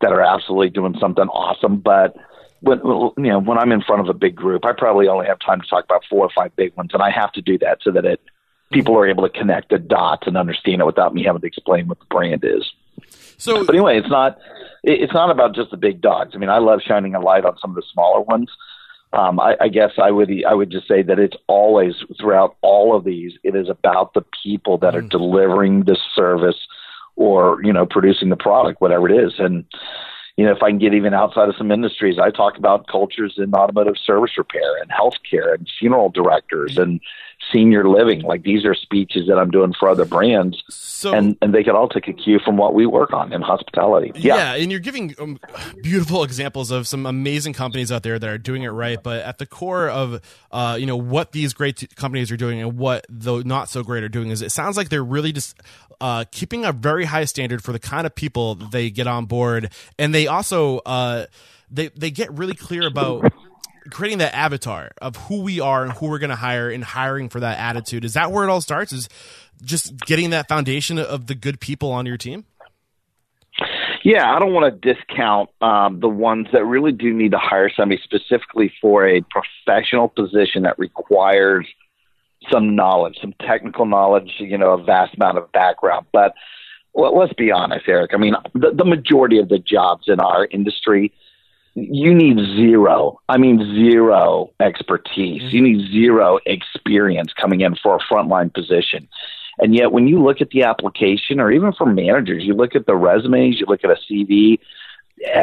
that 0.00 0.12
are 0.12 0.22
absolutely 0.22 0.70
doing 0.70 0.96
something 0.98 1.28
awesome. 1.28 1.78
But 1.78 2.16
when 2.60 2.78
you 2.78 3.30
know 3.30 3.38
when 3.38 3.58
I'm 3.58 3.72
in 3.72 3.82
front 3.82 4.00
of 4.00 4.08
a 4.08 4.18
big 4.18 4.34
group, 4.34 4.64
I 4.64 4.72
probably 4.72 5.08
only 5.08 5.26
have 5.26 5.38
time 5.38 5.60
to 5.60 5.66
talk 5.66 5.84
about 5.84 6.02
four 6.08 6.24
or 6.24 6.30
five 6.34 6.54
big 6.56 6.76
ones, 6.76 6.90
and 6.92 7.02
I 7.02 7.10
have 7.10 7.32
to 7.32 7.42
do 7.42 7.58
that 7.58 7.78
so 7.82 7.92
that 7.92 8.04
it 8.04 8.20
people 8.70 8.96
are 8.96 9.06
able 9.06 9.22
to 9.22 9.30
connect 9.30 9.70
the 9.70 9.78
dots 9.78 10.26
and 10.26 10.36
understand 10.36 10.80
it 10.80 10.84
without 10.84 11.14
me 11.14 11.24
having 11.24 11.40
to 11.40 11.46
explain 11.46 11.88
what 11.88 11.98
the 11.98 12.06
brand 12.06 12.44
is. 12.44 12.70
So, 13.38 13.64
but 13.64 13.74
anyway, 13.74 13.98
it's 13.98 14.10
not 14.10 14.38
it's 14.82 15.12
not 15.12 15.30
about 15.30 15.54
just 15.54 15.70
the 15.70 15.76
big 15.76 16.00
dogs. 16.00 16.32
I 16.34 16.38
mean, 16.38 16.50
I 16.50 16.58
love 16.58 16.80
shining 16.82 17.14
a 17.14 17.20
light 17.20 17.44
on 17.44 17.56
some 17.58 17.70
of 17.70 17.76
the 17.76 17.84
smaller 17.92 18.20
ones. 18.20 18.50
Um, 19.12 19.40
I, 19.40 19.56
I 19.60 19.68
guess 19.68 19.92
I 20.02 20.10
would 20.10 20.30
I 20.44 20.54
would 20.54 20.70
just 20.70 20.86
say 20.86 21.02
that 21.02 21.18
it's 21.18 21.36
always 21.46 21.94
throughout 22.20 22.56
all 22.60 22.94
of 22.94 23.04
these, 23.04 23.32
it 23.42 23.56
is 23.56 23.68
about 23.68 24.12
the 24.14 24.24
people 24.42 24.76
that 24.78 24.94
are 24.94 25.00
delivering 25.00 25.84
the 25.84 25.96
service 26.14 26.66
or 27.16 27.60
you 27.64 27.72
know 27.72 27.86
producing 27.86 28.28
the 28.28 28.36
product, 28.36 28.80
whatever 28.80 29.08
it 29.08 29.24
is, 29.24 29.34
and 29.38 29.64
you 30.38 30.44
know, 30.44 30.52
if 30.52 30.62
I 30.62 30.70
can 30.70 30.78
get 30.78 30.94
even 30.94 31.14
outside 31.14 31.48
of 31.48 31.56
some 31.56 31.72
industries, 31.72 32.16
I 32.16 32.30
talk 32.30 32.56
about 32.56 32.86
cultures 32.86 33.34
in 33.38 33.52
automotive 33.52 33.96
service 33.98 34.38
repair 34.38 34.76
and 34.80 34.88
healthcare 34.88 35.52
and 35.52 35.68
funeral 35.80 36.10
directors 36.10 36.78
and 36.78 37.00
senior 37.52 37.88
living. 37.88 38.22
Like 38.22 38.42
these 38.42 38.64
are 38.64 38.74
speeches 38.74 39.28
that 39.28 39.38
I'm 39.38 39.50
doing 39.50 39.72
for 39.78 39.88
other 39.88 40.04
brands, 40.04 40.62
so, 40.68 41.14
and 41.14 41.36
and 41.40 41.54
they 41.54 41.64
could 41.64 41.74
all 41.74 41.88
take 41.88 42.08
a 42.08 42.12
cue 42.12 42.38
from 42.44 42.56
what 42.56 42.74
we 42.74 42.86
work 42.86 43.12
on 43.12 43.32
in 43.32 43.42
hospitality. 43.42 44.12
Yeah, 44.14 44.36
yeah 44.36 44.62
and 44.62 44.70
you're 44.70 44.80
giving 44.80 45.14
um, 45.18 45.38
beautiful 45.82 46.22
examples 46.24 46.70
of 46.70 46.86
some 46.86 47.06
amazing 47.06 47.52
companies 47.52 47.92
out 47.92 48.02
there 48.02 48.18
that 48.18 48.28
are 48.28 48.38
doing 48.38 48.62
it 48.62 48.68
right. 48.68 49.02
But 49.02 49.24
at 49.24 49.38
the 49.38 49.46
core 49.46 49.88
of 49.88 50.20
uh, 50.50 50.76
you 50.78 50.86
know 50.86 50.96
what 50.96 51.32
these 51.32 51.52
great 51.52 51.76
t- 51.76 51.86
companies 51.86 52.30
are 52.30 52.36
doing 52.36 52.60
and 52.60 52.78
what 52.78 53.06
the 53.08 53.42
not 53.44 53.68
so 53.68 53.82
great 53.82 54.02
are 54.02 54.08
doing 54.08 54.28
is 54.30 54.42
it 54.42 54.52
sounds 54.52 54.76
like 54.76 54.88
they're 54.88 55.04
really 55.04 55.32
just 55.32 55.56
uh, 56.00 56.24
keeping 56.30 56.64
a 56.64 56.72
very 56.72 57.04
high 57.04 57.24
standard 57.24 57.62
for 57.62 57.72
the 57.72 57.78
kind 57.78 58.06
of 58.06 58.14
people 58.14 58.54
they 58.54 58.90
get 58.90 59.06
on 59.06 59.26
board, 59.26 59.72
and 59.98 60.14
they 60.14 60.26
also 60.26 60.78
uh, 60.78 61.26
they 61.70 61.88
they 61.88 62.10
get 62.10 62.32
really 62.32 62.54
clear 62.54 62.86
about 62.86 63.32
creating 63.90 64.18
that 64.18 64.34
avatar 64.34 64.90
of 65.00 65.16
who 65.16 65.42
we 65.42 65.60
are 65.60 65.84
and 65.84 65.92
who 65.92 66.08
we're 66.08 66.18
going 66.18 66.30
to 66.30 66.36
hire 66.36 66.70
and 66.70 66.82
hiring 66.84 67.28
for 67.28 67.40
that 67.40 67.58
attitude. 67.58 68.04
Is 68.04 68.14
that 68.14 68.32
where 68.32 68.44
it 68.44 68.50
all 68.50 68.60
starts? 68.60 68.92
Is 68.92 69.08
just 69.62 69.98
getting 70.00 70.30
that 70.30 70.48
foundation 70.48 70.98
of 70.98 71.26
the 71.26 71.34
good 71.34 71.60
people 71.60 71.90
on 71.90 72.06
your 72.06 72.16
team? 72.16 72.44
Yeah, 74.04 74.32
I 74.32 74.38
don't 74.38 74.52
want 74.52 74.82
to 74.82 74.94
discount 74.94 75.50
um, 75.60 76.00
the 76.00 76.08
ones 76.08 76.46
that 76.52 76.64
really 76.64 76.92
do 76.92 77.12
need 77.12 77.32
to 77.32 77.38
hire 77.38 77.68
somebody 77.68 78.00
specifically 78.02 78.72
for 78.80 79.06
a 79.06 79.22
professional 79.22 80.08
position 80.08 80.62
that 80.62 80.78
requires 80.78 81.66
some 82.50 82.76
knowledge, 82.76 83.18
some 83.20 83.34
technical 83.40 83.84
knowledge, 83.84 84.30
you 84.38 84.56
know, 84.56 84.70
a 84.70 84.82
vast 84.82 85.14
amount 85.16 85.38
of 85.38 85.50
background. 85.52 86.06
But 86.12 86.34
well, 86.94 87.16
let's 87.16 87.32
be 87.32 87.50
honest, 87.50 87.86
Eric. 87.88 88.12
I 88.14 88.16
mean, 88.16 88.34
the, 88.54 88.70
the 88.72 88.84
majority 88.84 89.38
of 89.38 89.48
the 89.48 89.58
jobs 89.58 90.04
in 90.06 90.20
our 90.20 90.46
industry, 90.46 91.12
you 91.82 92.14
need 92.14 92.36
zero. 92.56 93.20
I 93.28 93.38
mean, 93.38 93.58
zero 93.74 94.50
expertise. 94.60 95.42
Mm-hmm. 95.42 95.56
You 95.56 95.62
need 95.62 95.90
zero 95.90 96.38
experience 96.46 97.32
coming 97.32 97.60
in 97.60 97.76
for 97.76 97.96
a 97.96 97.98
frontline 98.12 98.52
position. 98.52 99.08
And 99.58 99.74
yet, 99.74 99.92
when 99.92 100.06
you 100.06 100.22
look 100.22 100.40
at 100.40 100.50
the 100.50 100.62
application, 100.62 101.40
or 101.40 101.50
even 101.50 101.72
for 101.72 101.86
managers, 101.86 102.44
you 102.44 102.54
look 102.54 102.76
at 102.76 102.86
the 102.86 102.94
resumes, 102.94 103.58
you 103.58 103.66
look 103.66 103.82
at 103.84 103.90
a 103.90 103.96
CV. 104.10 104.58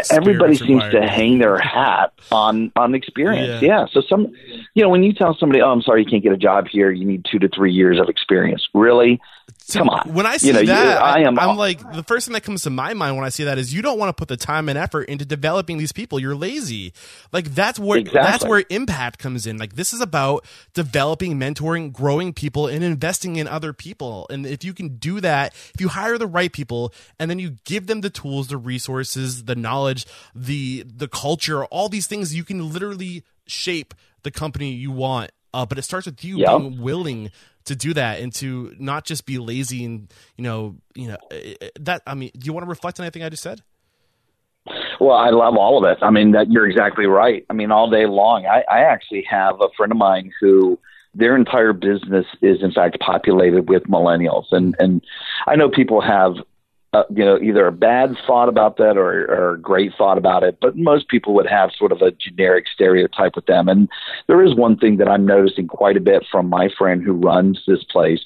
Everybody 0.09 0.55
seems 0.55 0.83
to 0.91 1.01
hang 1.01 1.39
their 1.39 1.57
hat 1.57 2.13
on 2.31 2.71
on 2.77 2.95
experience. 2.95 3.61
Yeah. 3.61 3.81
yeah. 3.81 3.85
So 3.91 4.01
some, 4.07 4.33
you 4.73 4.83
know, 4.83 4.87
when 4.87 5.03
you 5.03 5.11
tell 5.11 5.35
somebody, 5.35 5.61
"Oh, 5.61 5.71
I'm 5.71 5.81
sorry, 5.81 6.03
you 6.03 6.09
can't 6.09 6.23
get 6.23 6.31
a 6.31 6.37
job 6.37 6.67
here. 6.69 6.91
You 6.91 7.03
need 7.03 7.25
two 7.29 7.39
to 7.39 7.49
three 7.49 7.73
years 7.73 7.99
of 7.99 8.07
experience." 8.07 8.65
Really? 8.73 9.19
So 9.67 9.79
Come 9.79 9.89
on. 9.89 10.13
When 10.13 10.27
I 10.27 10.37
see 10.37 10.47
you 10.47 10.53
know, 10.53 10.61
that, 10.61 11.01
I 11.01 11.21
am. 11.21 11.39
I'm 11.39 11.57
like 11.57 11.79
the 11.91 12.03
first 12.03 12.27
thing 12.27 12.33
that 12.33 12.43
comes 12.43 12.61
to 12.63 12.69
my 12.69 12.93
mind 12.93 13.15
when 13.15 13.25
I 13.25 13.29
see 13.29 13.45
that 13.45 13.57
is 13.57 13.73
you 13.73 13.81
don't 13.81 13.97
want 13.97 14.09
to 14.09 14.13
put 14.13 14.27
the 14.27 14.37
time 14.37 14.69
and 14.69 14.77
effort 14.77 15.09
into 15.09 15.25
developing 15.25 15.79
these 15.79 15.91
people. 15.91 16.19
You're 16.19 16.35
lazy. 16.35 16.93
Like 17.33 17.55
that's 17.55 17.79
where 17.79 17.97
exactly. 17.97 18.21
that's 18.21 18.45
where 18.45 18.63
impact 18.69 19.17
comes 19.17 19.47
in. 19.47 19.57
Like 19.57 19.73
this 19.73 19.91
is 19.91 20.01
about 20.01 20.45
developing, 20.75 21.39
mentoring, 21.39 21.91
growing 21.91 22.31
people, 22.31 22.67
and 22.67 22.83
investing 22.83 23.37
in 23.37 23.47
other 23.47 23.73
people. 23.73 24.27
And 24.29 24.45
if 24.45 24.63
you 24.63 24.71
can 24.71 24.97
do 24.97 25.19
that, 25.21 25.55
if 25.73 25.81
you 25.81 25.87
hire 25.87 26.19
the 26.19 26.27
right 26.27 26.53
people 26.53 26.93
and 27.17 27.27
then 27.27 27.39
you 27.39 27.55
give 27.63 27.87
them 27.87 28.01
the 28.01 28.11
tools, 28.11 28.49
the 28.49 28.57
resources, 28.57 29.45
the 29.45 29.55
knowledge, 29.55 30.05
the 30.35 30.83
the 30.85 31.07
culture, 31.07 31.65
all 31.65 31.89
these 31.89 32.05
things, 32.05 32.35
you 32.35 32.43
can 32.43 32.71
literally 32.71 33.23
shape 33.47 33.95
the 34.21 34.29
company 34.29 34.73
you 34.73 34.91
want. 34.91 35.31
Uh, 35.55 35.65
but 35.65 35.79
it 35.79 35.83
starts 35.83 36.05
with 36.05 36.23
you 36.23 36.37
yep. 36.37 36.59
being 36.59 36.81
willing 36.81 37.31
to 37.65 37.75
do 37.75 37.93
that 37.93 38.19
and 38.19 38.33
to 38.33 38.73
not 38.79 39.05
just 39.05 39.25
be 39.25 39.37
lazy 39.37 39.85
and 39.85 40.13
you 40.37 40.43
know 40.43 40.75
you 40.93 41.07
know 41.07 41.17
eh, 41.31 41.55
eh, 41.61 41.69
that 41.79 42.01
i 42.07 42.13
mean 42.13 42.31
do 42.37 42.45
you 42.45 42.53
want 42.53 42.63
to 42.63 42.69
reflect 42.69 42.99
on 42.99 43.05
anything 43.05 43.23
i 43.23 43.29
just 43.29 43.43
said? 43.43 43.61
Well 44.99 45.15
i 45.15 45.29
love 45.29 45.55
all 45.57 45.83
of 45.83 45.91
it. 45.91 46.01
I 46.03 46.09
mean 46.09 46.31
that 46.31 46.49
you're 46.49 46.67
exactly 46.67 47.05
right. 47.05 47.45
I 47.49 47.53
mean 47.53 47.71
all 47.71 47.89
day 47.89 48.05
long 48.05 48.45
i, 48.45 48.63
I 48.71 48.79
actually 48.81 49.25
have 49.29 49.61
a 49.61 49.67
friend 49.75 49.91
of 49.91 49.97
mine 49.97 50.31
who 50.39 50.79
their 51.13 51.35
entire 51.35 51.73
business 51.73 52.25
is 52.41 52.61
in 52.61 52.71
fact 52.71 52.99
populated 52.99 53.69
with 53.69 53.83
millennials. 53.83 54.45
And 54.51 54.75
and 54.79 55.03
i 55.47 55.55
know 55.55 55.69
people 55.69 56.01
have 56.01 56.35
uh, 56.95 57.03
you 57.09 57.25
know, 57.25 57.37
either 57.39 57.67
a 57.67 57.73
bad 57.73 58.15
thought 58.25 58.47
about 58.47 58.77
that 58.77 58.97
or, 58.97 59.25
or 59.29 59.55
a 59.55 59.59
great 59.59 59.91
thought 59.97 60.17
about 60.17 60.43
it. 60.43 60.57
But 60.61 60.77
most 60.77 61.09
people 61.09 61.33
would 61.33 61.47
have 61.47 61.71
sort 61.77 61.91
of 61.91 62.01
a 62.01 62.11
generic 62.11 62.67
stereotype 62.73 63.35
with 63.35 63.47
them. 63.47 63.67
And 63.67 63.89
there 64.27 64.41
is 64.41 64.55
one 64.55 64.77
thing 64.77 64.95
that 64.97 65.09
I'm 65.09 65.25
noticing 65.25 65.67
quite 65.67 65.97
a 65.97 65.99
bit 66.01 66.23
from 66.31 66.47
my 66.47 66.69
friend 66.77 67.03
who 67.03 67.11
runs 67.11 67.61
this 67.67 67.83
place. 67.83 68.21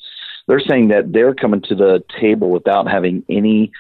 They're 0.48 0.60
saying 0.60 0.90
that 0.90 1.14
they're 1.14 1.34
coming 1.34 1.62
to 1.64 1.76
the 1.76 2.04
table 2.20 2.52
without 2.52 2.88
having 2.88 3.24
any 3.28 3.72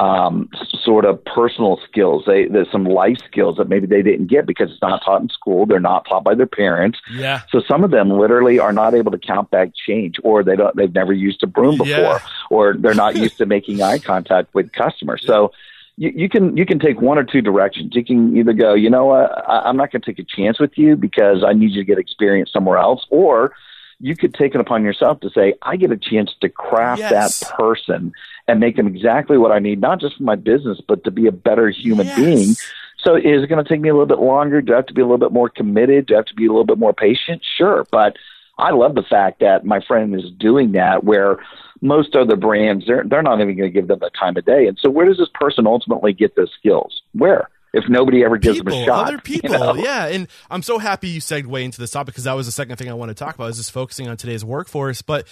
um, 0.00 0.48
sort 0.82 1.04
of 1.04 1.22
personal 1.24 1.78
skills. 1.86 2.24
They, 2.26 2.46
there's 2.46 2.70
some 2.72 2.84
life 2.84 3.18
skills 3.26 3.56
that 3.58 3.68
maybe 3.68 3.86
they 3.86 4.02
didn't 4.02 4.28
get 4.28 4.46
because 4.46 4.70
it's 4.70 4.80
not 4.80 5.02
taught 5.04 5.20
in 5.20 5.28
school. 5.28 5.66
They're 5.66 5.78
not 5.78 6.06
taught 6.08 6.24
by 6.24 6.34
their 6.34 6.46
parents. 6.46 6.98
Yeah. 7.12 7.42
So 7.50 7.60
some 7.68 7.84
of 7.84 7.90
them 7.90 8.10
literally 8.10 8.58
are 8.58 8.72
not 8.72 8.94
able 8.94 9.12
to 9.12 9.18
count 9.18 9.50
back 9.50 9.72
change, 9.74 10.16
or 10.22 10.42
they 10.42 10.56
don't. 10.56 10.74
They've 10.74 10.94
never 10.94 11.12
used 11.12 11.42
a 11.42 11.46
broom 11.46 11.76
before, 11.76 11.86
Yeah. 11.88 12.18
or 12.50 12.74
they're 12.78 12.94
not 12.94 13.16
used 13.16 13.36
to 13.38 13.46
making 13.46 13.82
eye 13.82 13.98
contact 13.98 14.54
with 14.54 14.72
customers. 14.72 15.22
So. 15.26 15.52
You, 15.96 16.12
you 16.14 16.28
can 16.30 16.56
you 16.56 16.64
can 16.64 16.78
take 16.78 16.98
one 17.02 17.18
or 17.18 17.24
two 17.24 17.42
directions. 17.42 17.94
You 17.94 18.02
can 18.02 18.34
either 18.34 18.54
go, 18.54 18.72
you 18.72 18.88
know 18.88 19.06
what, 19.06 19.26
I, 19.46 19.68
I'm 19.68 19.76
not 19.76 19.92
going 19.92 20.00
to 20.00 20.06
take 20.10 20.18
a 20.18 20.24
chance 20.24 20.58
with 20.58 20.78
you 20.78 20.96
because 20.96 21.44
I 21.46 21.52
need 21.52 21.72
you 21.72 21.82
to 21.82 21.84
get 21.84 21.98
experience 21.98 22.50
somewhere 22.50 22.78
else, 22.78 23.04
or 23.10 23.52
you 24.00 24.16
could 24.16 24.34
take 24.34 24.54
it 24.54 24.60
upon 24.60 24.82
yourself 24.82 25.20
to 25.20 25.30
say, 25.30 25.54
I 25.62 25.76
get 25.76 25.92
a 25.92 25.96
chance 25.96 26.32
to 26.40 26.48
craft 26.48 27.00
Yes. 27.00 27.38
that 27.38 27.48
person 27.56 28.12
and 28.48 28.58
make 28.58 28.76
them 28.76 28.86
exactly 28.86 29.36
what 29.38 29.52
I 29.52 29.58
need, 29.58 29.80
not 29.80 30.00
just 30.00 30.16
for 30.16 30.22
my 30.22 30.36
business, 30.36 30.80
but 30.86 31.04
to 31.04 31.10
be 31.10 31.26
a 31.26 31.32
better 31.32 31.68
human 31.68 32.06
Yes. 32.06 32.16
being. 32.16 32.56
So 33.04 33.14
is 33.14 33.42
it 33.42 33.48
going 33.48 33.62
to 33.62 33.68
take 33.68 33.80
me 33.80 33.88
a 33.88 33.92
little 33.92 34.06
bit 34.06 34.18
longer? 34.18 34.60
Do 34.60 34.72
I 34.72 34.76
have 34.76 34.86
to 34.86 34.94
be 34.94 35.00
a 35.02 35.04
little 35.04 35.18
bit 35.18 35.32
more 35.32 35.48
committed? 35.48 36.06
Do 36.06 36.14
I 36.14 36.18
have 36.18 36.26
to 36.26 36.34
be 36.34 36.46
a 36.46 36.50
little 36.50 36.64
bit 36.64 36.78
more 36.78 36.92
patient? 36.92 37.42
Sure. 37.56 37.86
But 37.90 38.16
I 38.58 38.70
love 38.72 38.94
the 38.94 39.02
fact 39.02 39.40
that 39.40 39.64
my 39.64 39.80
friend 39.86 40.14
is 40.14 40.30
doing 40.38 40.72
that 40.72 41.04
where 41.04 41.38
most 41.82 42.14
other 42.14 42.36
brands 42.36 42.84
they're 42.86 43.04
they're 43.06 43.22
not 43.22 43.40
even 43.40 43.56
going 43.56 43.70
to 43.70 43.74
give 43.74 43.88
them 43.88 44.00
the 44.00 44.10
time 44.10 44.36
of 44.36 44.44
day. 44.44 44.66
And 44.66 44.78
so 44.78 44.90
where 44.90 45.06
does 45.06 45.16
this 45.16 45.30
person 45.32 45.66
ultimately 45.66 46.12
get 46.12 46.36
those 46.36 46.50
skills? 46.58 47.00
Where? 47.12 47.48
If 47.72 47.88
nobody 47.88 48.24
ever 48.24 48.36
gives 48.36 48.58
people, 48.58 48.72
them 48.72 48.82
a 48.82 48.86
shot, 48.86 49.08
other 49.08 49.18
people, 49.22 49.50
you 49.50 49.58
know? 49.58 49.74
yeah, 49.74 50.06
and 50.06 50.28
I'm 50.50 50.62
so 50.62 50.78
happy 50.78 51.08
you 51.08 51.20
segue 51.20 51.62
into 51.62 51.78
this 51.78 51.92
topic 51.92 52.14
because 52.14 52.24
that 52.24 52.32
was 52.34 52.46
the 52.46 52.52
second 52.52 52.76
thing 52.76 52.90
I 52.90 52.94
want 52.94 53.10
to 53.10 53.14
talk 53.14 53.34
about 53.34 53.50
is 53.50 53.58
just 53.58 53.70
focusing 53.70 54.08
on 54.08 54.16
today's 54.16 54.44
workforce. 54.44 55.02
But 55.02 55.26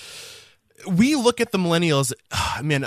we 0.86 1.16
look 1.16 1.40
at 1.40 1.52
the 1.52 1.58
millennials. 1.58 2.12
I 2.30 2.62
mean, 2.62 2.86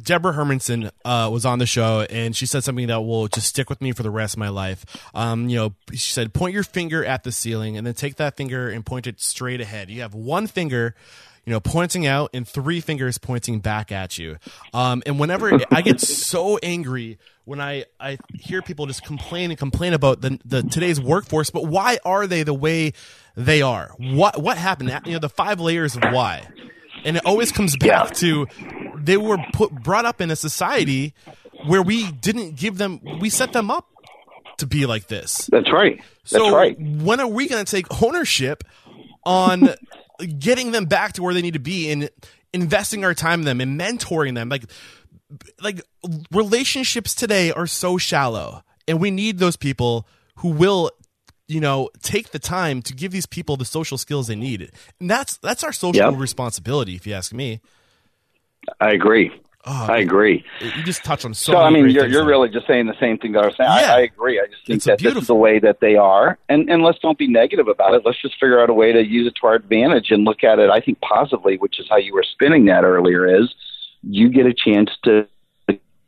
Deborah 0.00 0.32
Hermanson 0.32 0.90
uh, 1.04 1.28
was 1.32 1.44
on 1.44 1.58
the 1.58 1.66
show, 1.66 2.06
and 2.08 2.34
she 2.34 2.46
said 2.46 2.64
something 2.64 2.86
that 2.86 3.00
will 3.00 3.28
just 3.28 3.48
stick 3.48 3.68
with 3.68 3.80
me 3.80 3.92
for 3.92 4.02
the 4.02 4.10
rest 4.10 4.34
of 4.34 4.38
my 4.38 4.48
life. 4.48 4.84
Um, 5.14 5.48
you 5.48 5.56
know, 5.56 5.74
she 5.90 6.12
said, 6.12 6.32
"Point 6.32 6.54
your 6.54 6.62
finger 6.62 7.04
at 7.04 7.24
the 7.24 7.32
ceiling, 7.32 7.76
and 7.76 7.86
then 7.86 7.94
take 7.94 8.16
that 8.16 8.36
finger 8.36 8.68
and 8.68 8.84
point 8.84 9.06
it 9.06 9.20
straight 9.20 9.60
ahead. 9.60 9.90
You 9.90 10.02
have 10.02 10.14
one 10.14 10.46
finger." 10.46 10.94
You 11.46 11.52
know, 11.52 11.60
pointing 11.60 12.06
out 12.06 12.30
and 12.34 12.46
three 12.46 12.80
fingers 12.80 13.18
pointing 13.18 13.60
back 13.60 13.92
at 13.92 14.18
you. 14.18 14.36
Um, 14.74 15.02
and 15.06 15.18
whenever 15.18 15.58
I 15.70 15.80
get 15.80 16.00
so 16.00 16.58
angry 16.60 17.18
when 17.44 17.60
I, 17.60 17.84
I 18.00 18.18
hear 18.34 18.62
people 18.62 18.86
just 18.86 19.04
complain 19.04 19.52
and 19.52 19.58
complain 19.58 19.92
about 19.92 20.20
the, 20.20 20.40
the 20.44 20.62
today's 20.64 21.00
workforce, 21.00 21.50
but 21.50 21.64
why 21.66 21.98
are 22.04 22.26
they 22.26 22.42
the 22.42 22.52
way 22.52 22.92
they 23.36 23.62
are? 23.62 23.92
What 23.98 24.42
what 24.42 24.58
happened? 24.58 24.90
You 25.06 25.12
know, 25.12 25.18
the 25.20 25.28
five 25.28 25.60
layers 25.60 25.94
of 25.96 26.02
why 26.10 26.48
and 27.04 27.16
it 27.16 27.24
always 27.24 27.52
comes 27.52 27.76
back 27.76 27.86
Yeah. 28.08 28.14
to 28.14 28.46
they 28.96 29.16
were 29.16 29.38
put 29.52 29.70
brought 29.70 30.04
up 30.04 30.20
in 30.20 30.32
a 30.32 30.36
society 30.36 31.14
where 31.66 31.82
we 31.82 32.10
didn't 32.10 32.56
give 32.56 32.76
them 32.78 33.00
we 33.20 33.30
set 33.30 33.52
them 33.52 33.70
up 33.70 33.86
to 34.58 34.66
be 34.66 34.84
like 34.86 35.06
this. 35.06 35.48
That's 35.52 35.70
right. 35.72 35.98
That's 35.98 36.30
so 36.30 36.52
right. 36.56 36.76
when 36.80 37.20
are 37.20 37.28
we 37.28 37.46
going 37.46 37.64
to 37.64 37.70
take 37.70 38.02
ownership 38.02 38.64
on 39.24 39.68
getting 40.38 40.70
them 40.72 40.86
back 40.86 41.12
to 41.14 41.22
where 41.22 41.34
they 41.34 41.42
need 41.42 41.54
to 41.54 41.60
be 41.60 41.90
and 41.90 42.10
investing 42.52 43.04
our 43.04 43.14
time 43.14 43.40
in 43.40 43.44
them 43.46 43.60
and 43.60 43.78
mentoring 43.78 44.34
them 44.34 44.48
like 44.48 44.64
like 45.60 45.80
relationships 46.30 47.14
today 47.14 47.50
are 47.52 47.66
so 47.66 47.98
shallow 47.98 48.62
and 48.88 49.00
we 49.00 49.10
need 49.10 49.38
those 49.38 49.56
people 49.56 50.06
who 50.36 50.48
will 50.50 50.90
you 51.48 51.60
know 51.60 51.90
take 52.02 52.30
the 52.30 52.38
time 52.38 52.80
to 52.82 52.94
give 52.94 53.12
these 53.12 53.26
people 53.26 53.56
the 53.56 53.64
social 53.64 53.98
skills 53.98 54.28
they 54.28 54.36
need 54.36 54.70
and 55.00 55.10
that's 55.10 55.36
that's 55.38 55.62
our 55.64 55.72
social 55.72 56.10
Yep. 56.12 56.20
responsibility 56.20 56.94
if 56.94 57.06
you 57.06 57.12
ask 57.14 57.32
me 57.32 57.60
I 58.80 58.90
agree. 58.92 59.30
Oh, 59.68 59.86
I 59.88 59.98
agree. 59.98 60.44
you 60.60 60.84
just 60.84 61.04
touch 61.04 61.24
on 61.24 61.34
so 61.34 61.52
So, 61.52 61.58
I 61.58 61.70
mean, 61.70 61.90
you're, 61.90 62.06
you're 62.06 62.24
really 62.24 62.48
just 62.48 62.68
saying 62.68 62.86
the 62.86 62.98
same 63.00 63.18
thing 63.18 63.32
that 63.32 63.42
I 63.42 63.46
was 63.46 63.56
saying. 63.56 63.68
Yeah. 63.68 63.94
I, 63.94 63.96
I 63.96 64.00
agree. 64.02 64.40
I 64.40 64.46
just 64.46 64.64
think 64.64 64.76
It's 64.76 64.84
that 64.86 64.98
this 65.00 65.16
is 65.16 65.26
the 65.26 65.34
way 65.34 65.58
that 65.58 65.80
they 65.80 65.96
are. 65.96 66.38
And, 66.48 66.70
and 66.70 66.82
let's 66.82 67.00
don't 67.00 67.18
be 67.18 67.26
negative 67.26 67.66
about 67.66 67.94
it. 67.94 68.02
Let's 68.04 68.22
just 68.22 68.34
figure 68.34 68.60
out 68.60 68.70
a 68.70 68.74
way 68.74 68.92
to 68.92 69.04
use 69.04 69.26
it 69.26 69.34
to 69.40 69.46
our 69.48 69.54
advantage 69.54 70.12
and 70.12 70.24
look 70.24 70.44
at 70.44 70.60
it, 70.60 70.70
I 70.70 70.80
think, 70.80 71.00
positively, 71.00 71.56
which 71.56 71.80
is 71.80 71.86
how 71.90 71.96
you 71.96 72.14
were 72.14 72.22
spinning 72.22 72.66
that 72.66 72.84
earlier 72.84 73.26
is 73.40 73.52
you 74.02 74.28
get 74.28 74.46
a 74.46 74.54
chance 74.54 74.90
to 75.04 75.26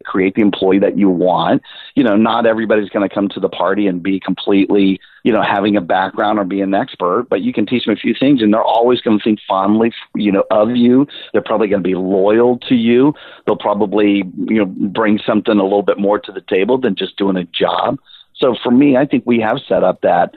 create 0.09 0.35
the 0.35 0.43
employee 0.43 0.79
that 0.81 0.99
you 0.99 1.09
want. 1.09 1.63
You 1.95 2.03
know, 2.03 2.17
not 2.17 2.47
everybody's 2.47 2.89
going 2.89 3.09
to 3.09 3.15
come 3.15 3.29
to 3.31 3.41
the 3.41 3.49
party 3.49 3.87
and 3.87 4.03
be 4.03 4.19
completely, 4.19 5.01
you 5.23 5.33
know, 5.33 5.43
having 5.43 5.77
a 5.77 5.81
background 5.81 6.39
or 6.39 6.45
be 6.45 6.61
an 6.61 6.75
expert, 6.75 7.27
but 7.29 7.43
you 7.43 7.53
can 7.53 7.67
teach 7.67 7.85
them 7.85 7.95
a 7.95 7.97
few 7.97 8.15
things 8.19 8.43
and 8.43 8.53
they're 8.53 8.63
always 8.63 9.01
going 9.01 9.19
to 9.19 9.25
think 9.25 9.39
fondly, 9.47 9.93
you 10.15 10.33
know, 10.33 10.45
of 10.51 10.71
you. 10.71 11.07
They're 11.33 11.43
probably 11.43 11.69
going 11.69 11.83
to 11.83 11.89
be 11.89 11.95
loyal 11.95 12.59
to 12.69 12.75
you. 12.75 13.15
They'll 13.47 13.57
probably, 13.57 14.25
you 14.37 14.65
know, 14.65 14.67
bring 14.67 15.21
something 15.25 15.59
a 15.59 15.63
little 15.63 15.83
bit 15.83 15.99
more 15.99 16.19
to 16.19 16.33
the 16.33 16.41
table 16.41 16.79
than 16.79 16.97
just 16.97 17.17
doing 17.17 17.37
a 17.37 17.45
job. 17.45 17.99
So 18.35 18.57
for 18.63 18.71
me, 18.71 18.97
I 18.97 19.05
think 19.05 19.25
we 19.27 19.41
have 19.41 19.59
set 19.69 19.85
up 19.85 20.01
that 20.03 20.35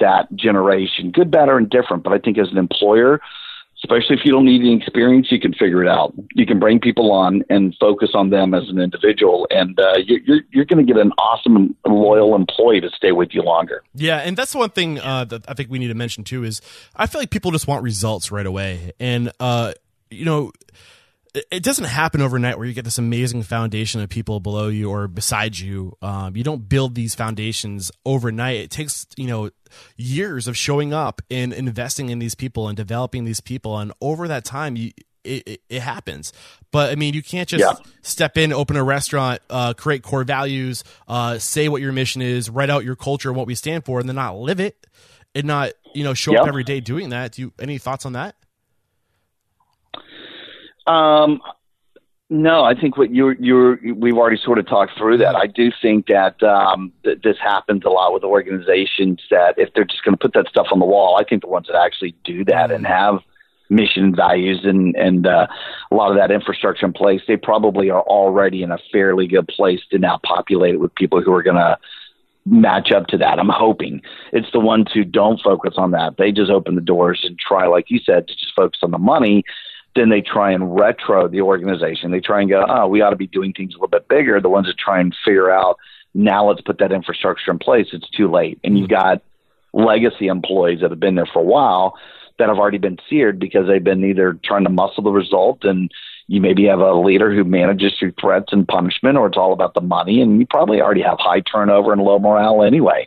that 0.00 0.34
generation, 0.34 1.12
good, 1.12 1.30
bad, 1.30 1.48
or 1.48 1.56
indifferent. 1.56 2.02
But 2.02 2.12
I 2.12 2.18
think 2.18 2.36
as 2.36 2.50
an 2.50 2.58
employer, 2.58 3.20
especially 3.84 4.16
if 4.16 4.24
you 4.24 4.32
don't 4.32 4.46
need 4.46 4.62
any 4.62 4.76
experience, 4.76 5.28
you 5.30 5.38
can 5.38 5.52
figure 5.52 5.82
it 5.82 5.88
out. 5.88 6.14
You 6.34 6.46
can 6.46 6.58
bring 6.58 6.80
people 6.80 7.12
on 7.12 7.44
and 7.50 7.74
focus 7.78 8.10
on 8.14 8.30
them 8.30 8.54
as 8.54 8.68
an 8.68 8.80
individual, 8.80 9.46
and 9.50 9.78
uh, 9.78 9.98
you're 10.04 10.20
you're, 10.20 10.40
you're 10.50 10.64
going 10.64 10.84
to 10.84 10.92
get 10.92 11.00
an 11.00 11.12
awesome 11.12 11.76
loyal 11.86 12.34
employee 12.34 12.80
to 12.80 12.90
stay 12.96 13.12
with 13.12 13.30
you 13.32 13.42
longer. 13.42 13.82
Yeah, 13.94 14.18
and 14.18 14.36
that's 14.36 14.52
the 14.52 14.58
one 14.58 14.70
thing 14.70 14.98
uh, 14.98 15.24
that 15.26 15.44
I 15.48 15.54
think 15.54 15.70
we 15.70 15.78
need 15.78 15.88
to 15.88 15.94
mention 15.94 16.24
too 16.24 16.44
is 16.44 16.60
I 16.96 17.06
feel 17.06 17.20
like 17.20 17.30
people 17.30 17.50
just 17.50 17.68
want 17.68 17.82
results 17.82 18.32
right 18.32 18.46
away, 18.46 18.92
and 18.98 19.30
uh, 19.38 19.74
you 20.10 20.24
know, 20.24 20.52
it- 21.50 21.62
doesn't 21.62 21.84
happen 21.86 22.20
overnight 22.20 22.56
where 22.58 22.66
you 22.66 22.72
get 22.74 22.84
this 22.84 22.98
amazing 22.98 23.42
foundation 23.42 24.00
of 24.00 24.08
people 24.08 24.40
below 24.40 24.68
you 24.68 24.90
or 24.90 25.08
beside 25.08 25.58
you. 25.58 25.96
Um, 26.02 26.36
you 26.36 26.44
don't 26.44 26.68
build 26.68 26.94
these 26.94 27.14
foundations 27.14 27.90
overnight. 28.06 28.56
It 28.60 28.70
takes 28.70 29.06
you 29.16 29.26
know 29.26 29.50
years 29.96 30.46
of 30.48 30.56
showing 30.56 30.92
up 30.92 31.22
and 31.30 31.52
investing 31.52 32.10
in 32.10 32.18
these 32.18 32.34
people 32.34 32.68
and 32.68 32.76
developing 32.76 33.24
these 33.24 33.40
people, 33.40 33.78
and 33.78 33.92
over 34.00 34.28
that 34.28 34.44
time, 34.44 34.76
you. 34.76 34.92
It, 35.26 35.42
it, 35.48 35.60
it 35.70 35.80
happens, 35.80 36.34
but 36.70 36.92
I 36.92 36.96
mean, 36.96 37.14
you 37.14 37.22
can't 37.22 37.48
just 37.48 37.62
Yeah. 37.62 37.72
step 38.02 38.36
in, 38.36 38.52
open 38.52 38.76
a 38.76 38.84
restaurant, 38.84 39.40
uh, 39.48 39.72
create 39.72 40.02
core 40.02 40.22
values, 40.22 40.84
uh, 41.08 41.38
say 41.38 41.70
what 41.70 41.80
your 41.80 41.92
mission 41.92 42.20
is, 42.20 42.50
write 42.50 42.68
out 42.68 42.84
your 42.84 42.94
culture 42.94 43.30
and 43.30 43.36
what 43.38 43.46
we 43.46 43.54
stand 43.54 43.86
for, 43.86 43.98
and 44.00 44.06
then 44.06 44.16
not 44.16 44.36
live 44.36 44.60
it, 44.60 44.86
and 45.34 45.46
not 45.46 45.72
you 45.94 46.04
know 46.04 46.12
show 46.12 46.36
up 46.36 46.46
every 46.46 46.62
day 46.62 46.80
doing 46.80 47.08
that. 47.08 47.32
Do 47.32 47.40
you 47.40 47.52
any 47.58 47.78
thoughts 47.78 48.04
on 48.04 48.12
that? 48.12 48.36
Um, 50.86 51.40
no, 52.30 52.64
I 52.64 52.74
think 52.74 52.96
what 52.96 53.10
you 53.10 53.34
you 53.38 53.94
we've 53.96 54.16
already 54.16 54.40
sort 54.42 54.58
of 54.58 54.66
talked 54.66 54.96
through 54.96 55.18
that. 55.18 55.36
I 55.36 55.46
do 55.46 55.70
think 55.80 56.06
that 56.06 56.42
um, 56.42 56.92
th- 57.04 57.20
this 57.22 57.36
happens 57.38 57.84
a 57.84 57.90
lot 57.90 58.14
with 58.14 58.24
organizations 58.24 59.20
that 59.30 59.54
if 59.58 59.72
they're 59.74 59.84
just 59.84 60.02
going 60.04 60.16
to 60.16 60.20
put 60.20 60.32
that 60.32 60.48
stuff 60.48 60.68
on 60.72 60.78
the 60.78 60.86
wall, 60.86 61.16
I 61.16 61.24
think 61.24 61.42
the 61.42 61.48
ones 61.48 61.66
that 61.66 61.76
actually 61.76 62.14
do 62.24 62.44
that 62.46 62.70
and 62.70 62.86
have 62.86 63.20
mission 63.68 64.14
values 64.14 64.60
and 64.64 64.96
and 64.96 65.26
uh, 65.26 65.46
a 65.90 65.94
lot 65.94 66.10
of 66.10 66.16
that 66.16 66.30
infrastructure 66.30 66.86
in 66.86 66.94
place, 66.94 67.20
they 67.28 67.36
probably 67.36 67.90
are 67.90 68.02
already 68.02 68.62
in 68.62 68.70
a 68.70 68.78
fairly 68.90 69.26
good 69.26 69.46
place 69.48 69.80
to 69.90 69.98
now 69.98 70.18
populate 70.24 70.74
it 70.74 70.80
with 70.80 70.94
people 70.94 71.20
who 71.20 71.32
are 71.32 71.42
going 71.42 71.56
to 71.56 71.78
match 72.46 72.90
up 72.90 73.06
to 73.08 73.18
that. 73.18 73.38
I'm 73.38 73.48
hoping 73.48 74.02
it's 74.32 74.50
the 74.52 74.60
ones 74.60 74.86
who 74.92 75.04
don't 75.04 75.40
focus 75.42 75.74
on 75.76 75.90
that. 75.92 76.16
They 76.16 76.32
just 76.32 76.50
open 76.50 76.74
the 76.74 76.80
doors 76.80 77.20
and 77.22 77.38
try, 77.38 77.66
like 77.66 77.90
you 77.90 78.00
said, 78.04 78.28
to 78.28 78.34
just 78.34 78.54
focus 78.56 78.80
on 78.82 78.90
the 78.90 78.98
money. 78.98 79.44
Then 79.94 80.08
they 80.08 80.20
try 80.20 80.52
and 80.52 80.74
retro 80.74 81.28
the 81.28 81.40
organization. 81.40 82.10
They 82.10 82.20
try 82.20 82.40
and 82.40 82.50
go, 82.50 82.66
oh, 82.68 82.88
we 82.88 83.00
ought 83.00 83.10
to 83.10 83.16
be 83.16 83.26
doing 83.26 83.52
things 83.52 83.74
a 83.74 83.76
little 83.76 83.88
bit 83.88 84.08
bigger. 84.08 84.40
The 84.40 84.48
ones 84.48 84.66
that 84.66 84.76
try 84.76 85.00
and 85.00 85.14
figure 85.24 85.50
out 85.50 85.78
now 86.14 86.48
let's 86.48 86.60
put 86.60 86.78
that 86.78 86.92
infrastructure 86.92 87.50
in 87.50 87.58
place. 87.58 87.88
It's 87.92 88.08
too 88.10 88.30
late. 88.30 88.58
And 88.64 88.78
you've 88.78 88.88
got 88.88 89.22
legacy 89.72 90.28
employees 90.28 90.80
that 90.80 90.90
have 90.90 91.00
been 91.00 91.16
there 91.16 91.28
for 91.32 91.40
a 91.40 91.44
while 91.44 91.94
that 92.38 92.48
have 92.48 92.58
already 92.58 92.78
been 92.78 92.98
seared 93.08 93.38
because 93.38 93.66
they've 93.68 93.82
been 93.82 94.04
either 94.04 94.38
trying 94.44 94.64
to 94.64 94.70
muscle 94.70 95.02
the 95.02 95.10
result 95.10 95.64
and 95.64 95.90
you 96.26 96.40
maybe 96.40 96.64
have 96.64 96.80
a 96.80 96.94
leader 96.94 97.32
who 97.32 97.44
manages 97.44 97.92
through 97.98 98.12
threats 98.20 98.52
and 98.52 98.66
punishment 98.66 99.16
or 99.16 99.26
it's 99.26 99.36
all 99.36 99.52
about 99.52 99.74
the 99.74 99.80
money 99.80 100.20
and 100.20 100.40
you 100.40 100.46
probably 100.46 100.80
already 100.80 101.02
have 101.02 101.18
high 101.20 101.40
turnover 101.40 101.92
and 101.92 102.02
low 102.02 102.18
morale 102.18 102.62
anyway. 102.62 103.06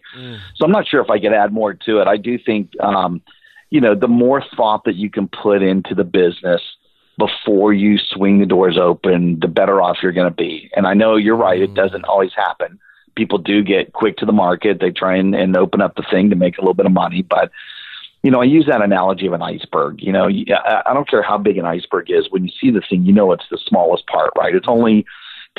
So 0.55 0.65
I'm 0.65 0.71
not 0.71 0.87
sure 0.87 1.01
if 1.01 1.09
I 1.09 1.19
could 1.19 1.33
add 1.33 1.51
more 1.51 1.73
to 1.73 1.99
it. 1.99 2.07
I 2.07 2.15
do 2.17 2.37
think 2.37 2.71
um, 2.79 3.21
you 3.69 3.81
know, 3.81 3.95
the 3.95 4.07
more 4.07 4.43
thought 4.55 4.85
that 4.85 4.95
you 4.95 5.09
can 5.09 5.27
put 5.27 5.61
into 5.61 5.93
the 5.93 6.03
business 6.03 6.61
before 7.17 7.73
you 7.73 7.97
swing 7.97 8.39
the 8.39 8.45
doors 8.45 8.77
open, 8.77 9.39
the 9.39 9.47
better 9.47 9.81
off 9.81 9.97
you're 10.01 10.11
going 10.11 10.29
to 10.29 10.35
be. 10.35 10.69
And 10.75 10.85
I 10.85 10.93
know 10.93 11.15
you're 11.15 11.35
right, 11.35 11.61
it 11.61 11.71
mm. 11.71 11.75
doesn't 11.75 12.05
always 12.05 12.31
happen. 12.35 12.79
People 13.15 13.39
do 13.39 13.63
get 13.63 13.93
quick 13.93 14.17
to 14.17 14.25
the 14.25 14.31
market. 14.31 14.79
They 14.79 14.91
try 14.91 15.15
and, 15.17 15.33
and 15.33 15.57
open 15.57 15.81
up 15.81 15.95
the 15.95 16.05
thing 16.11 16.29
to 16.29 16.35
make 16.35 16.57
a 16.57 16.61
little 16.61 16.75
bit 16.75 16.85
of 16.85 16.91
money. 16.91 17.23
But, 17.23 17.49
you 18.21 18.29
know, 18.29 18.41
I 18.41 18.45
use 18.45 18.67
that 18.67 18.83
analogy 18.83 19.25
of 19.25 19.33
an 19.33 19.41
iceberg. 19.41 20.01
You 20.01 20.11
know, 20.11 20.29
I 20.29 20.83
I 20.85 20.93
don't 20.93 21.09
care 21.09 21.23
how 21.23 21.39
big 21.39 21.57
an 21.57 21.65
iceberg 21.65 22.11
is. 22.11 22.27
When 22.29 22.45
you 22.45 22.51
see 22.61 22.69
the 22.69 22.81
thing, 22.87 23.05
you 23.05 23.13
know 23.13 23.31
it's 23.31 23.49
the 23.49 23.57
smallest 23.57 24.05
part, 24.05 24.31
right? 24.37 24.53
It's 24.53 24.67
only 24.67 25.05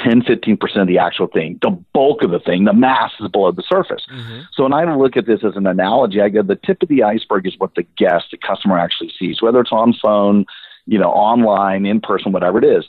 10, 0.05 0.23
15% 0.23 0.81
of 0.81 0.87
the 0.87 0.99
actual 0.99 1.27
thing. 1.27 1.59
The 1.63 1.71
bulk 1.93 2.23
of 2.23 2.31
the 2.31 2.39
thing, 2.39 2.65
the 2.65 2.73
mass 2.73 3.13
is 3.21 3.29
below 3.29 3.51
the 3.51 3.65
surface. 3.69 4.07
Mm-hmm. 4.13 4.43
So 4.53 4.63
when 4.63 4.73
I 4.73 4.95
look 4.95 5.17
at 5.17 5.27
this 5.27 5.41
as 5.45 5.57
an 5.57 5.67
analogy, 5.67 6.21
I 6.21 6.29
go, 6.29 6.43
the 6.43 6.57
tip 6.57 6.83
of 6.83 6.89
the 6.89 7.03
iceberg 7.03 7.47
is 7.47 7.55
what 7.59 7.75
the 7.75 7.85
guest, 7.97 8.27
the 8.31 8.37
customer 8.37 8.79
actually 8.79 9.13
sees, 9.19 9.43
whether 9.43 9.61
it's 9.61 9.73
on 9.73 9.95
phone, 9.95 10.47
you 10.89 10.99
know, 10.99 11.11
online, 11.11 11.87
in 11.87 12.01
person, 12.01 12.33
whatever 12.33 12.59
it 12.59 12.65
is. 12.65 12.85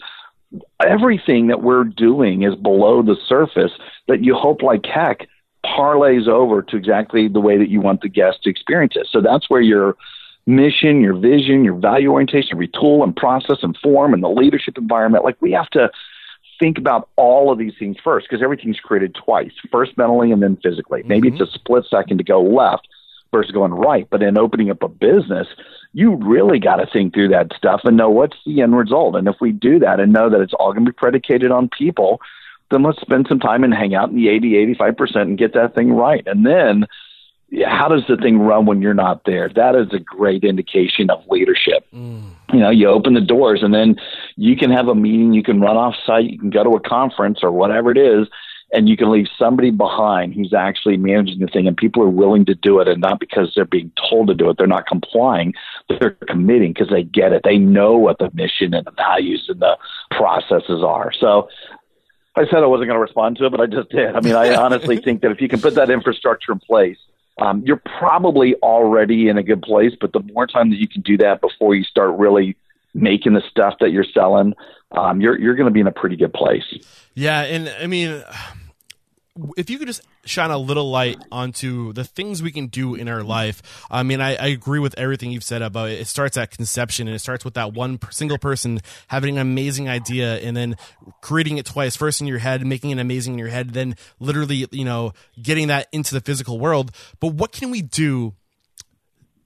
Everything 0.84 1.48
that 1.48 1.62
we're 1.62 1.84
doing 1.84 2.44
is 2.44 2.56
below 2.56 3.04
the 3.04 3.16
surface 3.28 3.72
that 4.08 4.24
you 4.24 4.34
hope 4.34 4.64
like 4.64 4.86
heck 4.86 5.28
parlays 5.66 6.28
over 6.28 6.62
to 6.62 6.78
exactly 6.78 7.28
the 7.28 7.42
way 7.42 7.58
that 7.58 7.70
you 7.70 7.82
want 7.82 8.02
the 8.02 8.10
guest 8.10 8.44
to 8.44 8.50
experience 8.50 8.94
it. 8.96 9.08
So 9.12 9.22
that's 9.22 9.50
where 9.50 9.62
your 9.62 9.96
mission, 10.48 11.02
your 11.02 11.16
vision, 11.16 11.64
your 11.64 11.76
value 11.76 12.10
orientation, 12.12 12.58
retool 12.58 13.04
and 13.04 13.16
process 13.16 13.58
and 13.62 13.78
form 13.78 14.14
and 14.14 14.24
the 14.24 14.30
leadership 14.30 14.78
environment, 14.78 15.26
like 15.26 15.40
we 15.42 15.52
have 15.52 15.70
to 15.72 15.92
think 16.60 16.78
about 16.78 17.10
all 17.18 17.52
of 17.52 17.58
these 17.58 17.74
things 17.78 17.98
first 18.04 18.28
because 18.30 18.42
everything's 18.42 18.80
created 18.80 19.16
twice 19.16 19.52
first 19.72 19.98
mentally 19.98 20.32
and 20.32 20.44
then 20.44 20.58
physically 20.62 21.02
maybe 21.06 21.30
mm-hmm. 21.30 21.42
it's 21.42 21.56
a 21.56 21.58
split 21.58 21.86
second 21.90 22.18
to 22.18 22.24
go 22.24 22.42
left 22.42 22.88
versus 23.32 23.52
going 23.52 23.72
right 23.72 24.08
but 24.10 24.22
in 24.22 24.38
opening 24.38 24.70
up 24.70 24.82
a 24.84 24.88
business 24.88 25.48
you 25.94 26.16
really 26.16 26.60
got 26.60 26.78
to 26.78 26.86
think 26.86 27.14
through 27.14 27.28
that 27.28 27.52
stuff 27.56 27.82
and 27.84 27.98
know 27.98 28.10
what's 28.10 28.38
the 28.46 28.62
end 28.62 28.76
result 28.76 29.16
and 29.16 29.28
if 29.28 29.36
we 29.42 29.52
do 29.52 29.80
that 29.80 30.00
and 30.00 30.14
know 30.14 30.30
that 30.30 30.42
it's 30.42 30.54
all 30.54 30.74
going 30.74 30.86
to 30.86 30.92
be 30.92 30.96
predicated 30.96 31.52
on 31.52 31.70
people 31.70 32.20
then 32.72 32.84
let's 32.84 33.02
spend 33.02 33.26
some 33.28 33.40
time 33.40 33.64
and 33.64 33.74
hang 33.74 33.96
out 33.96 34.10
in 34.10 34.16
the 34.16 34.30
80 34.30 34.76
85% 34.76 35.16
and 35.22 35.38
get 35.38 35.54
that 35.54 35.76
thing 35.76 35.92
right 35.92 36.26
and 36.28 36.46
then 36.46 36.86
how 37.66 37.88
does 37.88 38.04
the 38.08 38.18
thing 38.18 38.38
run 38.40 38.66
when 38.66 38.82
you're 38.82 38.94
not 38.94 39.24
there? 39.26 39.50
That 39.50 39.76
is 39.76 39.88
a 39.92 40.00
great 40.00 40.44
indication 40.44 41.10
of 41.10 41.24
leadership. 41.28 41.86
Mm. 41.94 42.24
You 42.54 42.60
know, 42.60 42.70
you 42.70 42.88
open 42.88 43.14
the 43.14 43.22
doors 43.22 43.62
and 43.64 43.74
then 43.74 43.96
you 44.36 44.56
can 44.56 44.72
have 44.72 44.88
a 44.88 44.96
meeting, 44.96 45.34
you 45.34 45.44
can 45.44 45.60
run 45.60 45.78
off 45.78 45.96
site, 46.06 46.30
you 46.30 46.40
can 46.40 46.50
go 46.50 46.64
to 46.64 46.72
a 46.72 46.80
conference 46.80 47.40
or 47.42 47.52
whatever 47.52 47.92
it 47.92 47.98
is, 47.98 48.28
and 48.72 48.88
you 48.88 48.96
can 48.96 49.10
leave 49.12 49.28
somebody 49.38 49.72
behind 49.72 50.34
who's 50.34 50.54
actually 50.54 50.98
managing 50.98 51.40
the 51.40 51.48
thing 51.48 51.68
and 51.68 51.76
people 51.76 52.04
are 52.04 52.10
willing 52.10 52.46
to 52.46 52.56
do 52.56 52.80
it 52.80 52.88
and 52.88 53.02
not 53.02 53.20
because 53.20 53.52
they're 53.56 53.66
being 53.66 53.92
told 54.10 54.28
to 54.28 54.34
do 54.34 54.50
it 54.50 54.58
they're 54.58 54.68
not 54.68 54.88
complying 54.88 55.54
but 55.88 56.00
they're 56.00 56.18
committing 56.28 56.74
because 56.74 56.90
they 56.90 57.04
get 57.04 57.34
it. 57.34 57.42
They 57.44 57.58
know 57.58 57.98
what 57.98 58.20
the 58.20 58.30
mission 58.34 58.74
and 58.74 58.86
the 58.86 58.92
values 58.92 59.46
and 59.50 59.60
the 59.60 59.78
processes 60.12 60.84
are. 60.84 61.12
So 61.20 61.50
i 62.36 62.46
said 62.46 62.58
i 62.58 62.68
wasn't 62.68 62.88
going 62.88 62.96
to 62.96 63.02
respond 63.02 63.38
to 63.38 63.46
it 63.46 63.50
but 63.50 63.60
i 63.60 63.66
just 63.66 63.90
did. 63.90 64.16
I 64.16 64.22
mean 64.22 64.36
i 64.36 64.56
honestly 64.56 64.98
think 65.04 65.22
that 65.22 65.32
if 65.32 65.42
you 65.42 65.50
can 65.50 65.60
put 65.60 65.76
that 65.76 65.90
infrastructure 65.90 66.52
in 66.52 66.60
place 66.60 66.98
um, 67.42 67.64
you're 67.66 67.82
probably 67.98 68.56
already 68.56 69.30
in 69.30 69.38
a 69.38 69.44
good 69.44 69.62
place 69.62 69.94
but 70.00 70.14
the 70.14 70.22
more 70.34 70.46
time 70.46 70.70
that 70.70 70.78
you 70.78 70.88
can 70.88 71.02
do 71.02 71.18
that 71.18 71.42
before 71.42 71.74
you 71.74 71.84
start 71.84 72.18
really 72.18 72.56
making 72.94 73.34
the 73.34 73.44
stuff 73.50 73.76
that 73.80 73.92
you're 73.92 74.06
selling 74.14 74.54
um, 74.92 75.22
you're 75.22 75.40
you're 75.40 75.56
going 75.56 75.68
to 75.68 75.74
be 75.74 75.80
in 75.80 75.88
a 75.88 75.92
pretty 75.92 76.16
good 76.16 76.34
place 76.34 76.64
yeah 77.14 77.42
and 77.42 77.70
i 77.82 77.88
mean 77.88 78.24
if 79.58 79.70
you 79.70 79.78
could 79.78 79.88
just 79.88 80.02
shine 80.26 80.52
a 80.52 80.58
little 80.58 80.90
light 80.90 81.18
onto 81.32 81.94
the 81.94 82.04
things 82.04 82.44
we 82.44 82.52
can 82.52 82.68
do 82.68 82.96
in 82.96 83.08
our 83.08 83.24
life. 83.24 83.86
I 83.90 84.04
mean, 84.04 84.22
I, 84.22 84.36
I, 84.36 84.48
agree 84.48 84.80
with 84.80 84.98
everything 84.98 85.32
you've 85.32 85.44
said 85.44 85.62
about 85.62 85.90
it. 85.90 86.00
It 86.00 86.08
starts 86.08 86.38
at 86.38 86.52
conception 86.52 87.08
and 87.08 87.16
it 87.16 87.20
starts 87.20 87.46
with 87.46 87.54
that 87.56 87.74
one 87.74 88.00
single 88.12 88.38
person 88.38 88.80
having 89.08 89.38
an 89.38 89.42
amazing 89.42 89.90
idea 89.90 90.38
and 90.40 90.56
then 90.56 90.76
creating 91.22 91.58
it 91.58 91.66
twice, 91.66 91.96
first 91.96 92.22
in 92.22 92.28
your 92.28 92.40
head, 92.40 92.66
making 92.66 92.92
it 92.92 93.00
amazing 93.00 93.34
in 93.34 93.40
your 93.40 93.50
head, 93.50 93.72
then 93.72 93.96
literally, 94.20 94.68
you 94.72 94.86
know, 94.86 95.14
getting 95.42 95.68
that 95.68 95.88
into 95.92 96.14
the 96.14 96.22
physical 96.22 96.60
world. 96.60 96.92
But 97.20 97.34
what 97.34 97.52
can 97.52 97.72
we 97.72 97.82
do 97.82 98.36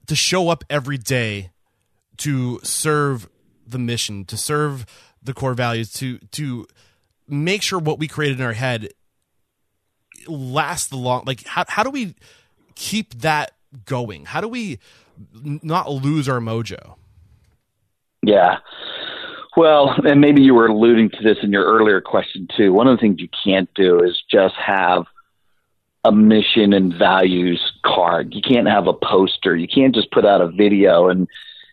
to 0.06 0.16
show 0.16 0.48
up 0.48 0.64
every 0.68 0.98
day 0.98 1.50
to 2.18 2.60
serve 2.62 3.28
the 3.66 3.78
mission, 3.78 4.24
to 4.26 4.36
serve 4.36 4.86
the 5.22 5.34
core 5.34 5.54
values, 5.54 5.92
to, 5.94 6.18
to, 6.32 6.66
make 7.28 7.62
sure 7.62 7.78
what 7.78 7.98
we 7.98 8.08
created 8.08 8.38
in 8.38 8.44
our 8.44 8.52
head 8.52 8.88
last 10.28 10.90
the 10.90 10.96
long 10.96 11.22
like 11.26 11.44
how 11.46 11.64
how 11.68 11.82
do 11.82 11.90
we 11.90 12.14
keep 12.74 13.14
that 13.20 13.52
going? 13.84 14.24
How 14.24 14.40
do 14.40 14.48
we 14.48 14.78
not 15.42 15.90
lose 15.90 16.28
our 16.28 16.40
mojo? 16.40 16.96
Yeah. 18.22 18.58
Well, 19.56 19.94
and 20.04 20.20
maybe 20.20 20.42
you 20.42 20.54
were 20.54 20.66
alluding 20.66 21.10
to 21.10 21.22
this 21.22 21.38
in 21.42 21.52
your 21.52 21.64
earlier 21.64 22.00
question 22.00 22.48
too. 22.56 22.72
One 22.72 22.88
of 22.88 22.96
the 22.96 23.00
things 23.00 23.20
you 23.20 23.28
can't 23.44 23.72
do 23.74 24.02
is 24.02 24.20
just 24.30 24.54
have 24.56 25.04
a 26.04 26.12
mission 26.12 26.72
and 26.72 26.92
values 26.92 27.60
card. 27.84 28.34
You 28.34 28.42
can't 28.42 28.68
have 28.68 28.88
a 28.88 28.92
poster. 28.92 29.56
You 29.56 29.68
can't 29.68 29.94
just 29.94 30.10
put 30.10 30.26
out 30.26 30.40
a 30.40 30.48
video 30.48 31.08
and 31.08 31.28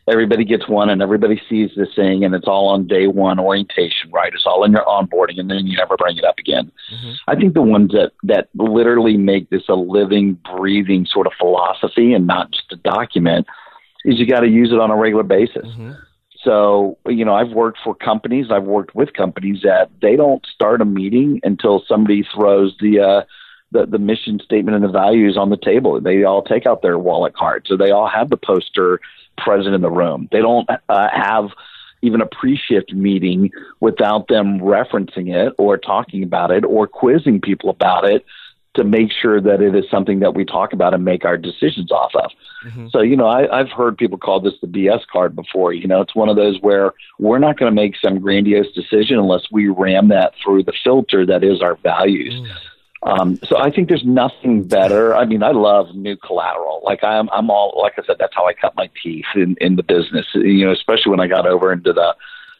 everybody 0.10 0.44
gets 0.44 0.68
one 0.68 0.90
and 0.90 1.02
everybody 1.02 1.42
sees 1.50 1.72
this 1.76 1.94
thing 1.96 2.24
and 2.24 2.34
it's 2.34 2.48
all 2.48 2.70
on 2.70 2.88
day 2.88 3.08
one 3.08 3.40
orientation, 3.40 4.12
right? 4.12 4.34
It's 4.34 4.46
all 4.46 4.64
in 4.64 4.72
your 4.72 4.86
onboarding 4.86 5.40
and 5.40 5.50
then 5.50 5.68
you 5.68 5.78
never 5.78 5.96
bring 5.96 6.18
it 6.18 6.24
up 6.24 6.40
again. 6.40 6.72
Mm-hmm. 6.94 7.12
I 7.28 7.36
think 7.36 7.54
the 7.54 7.62
ones 7.62 7.92
that, 7.92 8.12
that 8.24 8.50
literally 8.56 9.18
make 9.18 9.50
this 9.50 9.64
a 9.70 9.76
living, 9.76 10.40
breathing 10.56 11.06
sort 11.06 11.28
of 11.28 11.34
philosophy 11.38 12.14
and 12.14 12.26
not 12.26 12.52
just 12.52 12.72
a 12.72 12.78
document 12.78 13.46
is 14.06 14.20
you 14.20 14.26
got 14.26 14.40
to 14.40 14.50
use 14.50 14.72
it 14.72 14.80
on 14.80 14.90
a 14.90 14.96
regular 14.96 15.24
basis. 15.24 15.68
Mm-hmm. 15.68 15.92
So, 16.44 16.98
you 17.06 17.24
know, 17.24 17.36
I've 17.36 17.52
worked 17.52 17.78
for 17.84 17.94
companies, 17.94 18.48
I've 18.52 18.64
worked 18.64 18.96
with 18.96 19.14
companies 19.14 19.62
that 19.62 19.92
they 20.02 20.16
don't 20.16 20.44
start 20.48 20.82
a 20.82 20.86
meeting 20.86 21.40
until 21.44 21.84
somebody 21.88 22.26
throws 22.34 22.76
the, 22.80 23.00
uh, 23.00 23.22
the, 23.72 23.86
the 23.86 24.00
mission 24.00 24.40
statement 24.44 24.76
and 24.76 24.84
the 24.84 24.92
values 24.92 25.38
on 25.38 25.52
the 25.52 25.58
table. 25.58 26.02
They 26.02 26.24
all 26.24 26.42
take 26.42 26.66
out 26.66 26.82
their 26.82 26.98
wallet 26.98 27.36
card. 27.36 27.68
So 27.68 27.78
they 27.78 27.92
all 27.92 28.10
have 28.10 28.32
the 28.32 28.38
poster 28.38 29.00
present 29.38 29.76
in 29.76 29.82
the 29.82 29.92
room. 29.92 30.28
They 30.32 30.40
don't 30.40 30.70
uh, 30.90 31.08
have 31.12 31.50
even 32.02 32.22
a 32.22 32.26
pre-shift 32.26 32.94
meeting 32.94 33.52
without 33.80 34.28
them 34.28 34.60
referencing 34.60 35.34
it 35.34 35.54
or 35.58 35.78
talking 35.78 36.24
about 36.24 36.52
it 36.52 36.66
or 36.66 36.88
quizzing 36.88 37.40
people 37.40 37.70
about 37.70 38.06
it 38.06 38.26
to 38.74 38.84
make 38.86 39.12
sure 39.12 39.42
that 39.42 39.62
it 39.62 39.76
is 39.76 39.84
something 39.92 40.20
that 40.20 40.34
we 40.34 40.46
talk 40.46 40.72
about 40.72 40.94
and 40.94 41.04
make 41.04 41.26
our 41.26 41.38
decisions 41.38 41.92
off 41.92 42.12
of. 42.16 42.32
Mm-hmm. 42.66 42.88
So, 42.90 43.02
you 43.02 43.18
know, 43.18 43.28
I, 43.28 43.60
I've 43.60 43.70
heard 43.70 43.98
people 43.98 44.18
call 44.18 44.40
this 44.40 44.54
the 44.62 44.68
BS 44.68 45.06
card 45.12 45.36
before. 45.36 45.74
You 45.74 45.88
know, 45.88 46.00
it's 46.00 46.16
one 46.16 46.30
of 46.30 46.38
those 46.38 46.58
where 46.62 46.94
we're 47.20 47.40
not 47.40 47.60
going 47.60 47.70
to 47.70 47.76
make 47.76 47.96
some 47.98 48.20
grandiose 48.20 48.72
decision 48.72 49.20
unless 49.20 49.44
we 49.52 49.68
ram 49.68 50.08
that 50.08 50.34
through 50.42 50.64
the 50.64 50.74
filter 50.84 51.26
that 51.26 51.44
is 51.44 51.62
our 51.62 51.76
values. 51.76 52.34
Mm. 52.34 52.56
Um, 53.04 53.38
so 53.48 53.58
I 53.58 53.72
think 53.72 53.90
there's 53.90 54.06
nothing 54.06 54.64
better. 54.64 55.16
I 55.16 55.26
mean, 55.26 55.42
I 55.42 55.52
love 55.52 55.96
new 55.96 56.16
collateral. 56.16 56.82
Like 56.84 57.04
I'm, 57.04 57.30
I'm 57.32 57.50
all, 57.50 57.80
like 57.82 57.94
I 57.98 58.04
said, 58.06 58.18
that's 58.20 58.36
how 58.36 58.48
I 58.48 58.54
cut 58.54 58.76
my 58.76 58.90
teeth 59.02 59.26
in, 59.36 59.56
in 59.60 59.76
the 59.76 59.84
business, 59.84 60.28
you 60.36 60.66
know, 60.66 60.72
especially 60.72 61.10
when 61.10 61.20
I 61.20 61.28
got 61.28 61.48
over 61.48 61.74
into 61.74 61.94
the, 61.94 62.16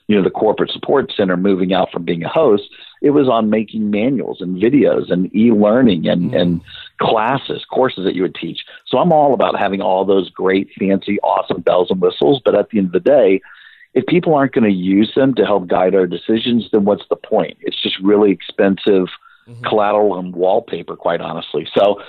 you 0.08 0.16
know, 0.16 0.24
the 0.24 0.32
corporate 0.32 0.72
support 0.72 1.12
center, 1.16 1.38
moving 1.38 1.74
out 1.74 1.92
from 1.92 2.04
being 2.04 2.24
a 2.24 2.28
host, 2.28 2.64
it 3.04 3.12
was 3.12 3.30
on 3.30 3.52
making 3.52 3.92
manuals 3.92 4.42
and 4.42 4.62
videos 4.62 5.12
and 5.12 5.34
e-learning 5.36 6.08
and, 6.08 6.32
mm. 6.32 6.42
and 6.42 6.62
classes, 7.00 7.64
courses 7.66 8.04
that 8.04 8.16
you 8.16 8.24
would 8.24 8.36
teach. 8.36 8.66
So 8.88 8.98
I'm 8.98 9.12
all 9.12 9.34
about 9.36 9.60
having 9.60 9.80
all 9.80 10.06
those 10.06 10.30
great, 10.32 10.70
fancy, 10.78 11.20
awesome 11.22 11.62
bells 11.62 11.92
and 11.92 12.02
whistles. 12.02 12.42
But 12.44 12.56
at 12.56 12.70
the 12.70 12.80
end 12.80 12.88
of 12.88 12.94
the 12.94 13.00
day, 13.00 13.42
if 13.94 14.06
people 14.08 14.34
aren't 14.34 14.54
going 14.54 14.70
to 14.70 14.76
use 14.76 15.14
them 15.16 15.36
to 15.36 15.46
help 15.46 15.68
guide 15.68 15.94
our 15.94 16.08
decisions, 16.08 16.68
then 16.72 16.84
what's 16.84 17.08
the 17.10 17.16
point? 17.16 17.58
It's 17.62 17.82
just 17.82 18.00
really 18.00 18.32
expensive 18.32 19.08
mm-hmm. 19.48 19.64
collateral 19.64 20.18
and 20.20 20.36
wallpaper, 20.36 20.96
quite 20.96 21.22
honestly. 21.22 21.68
So 21.74 22.02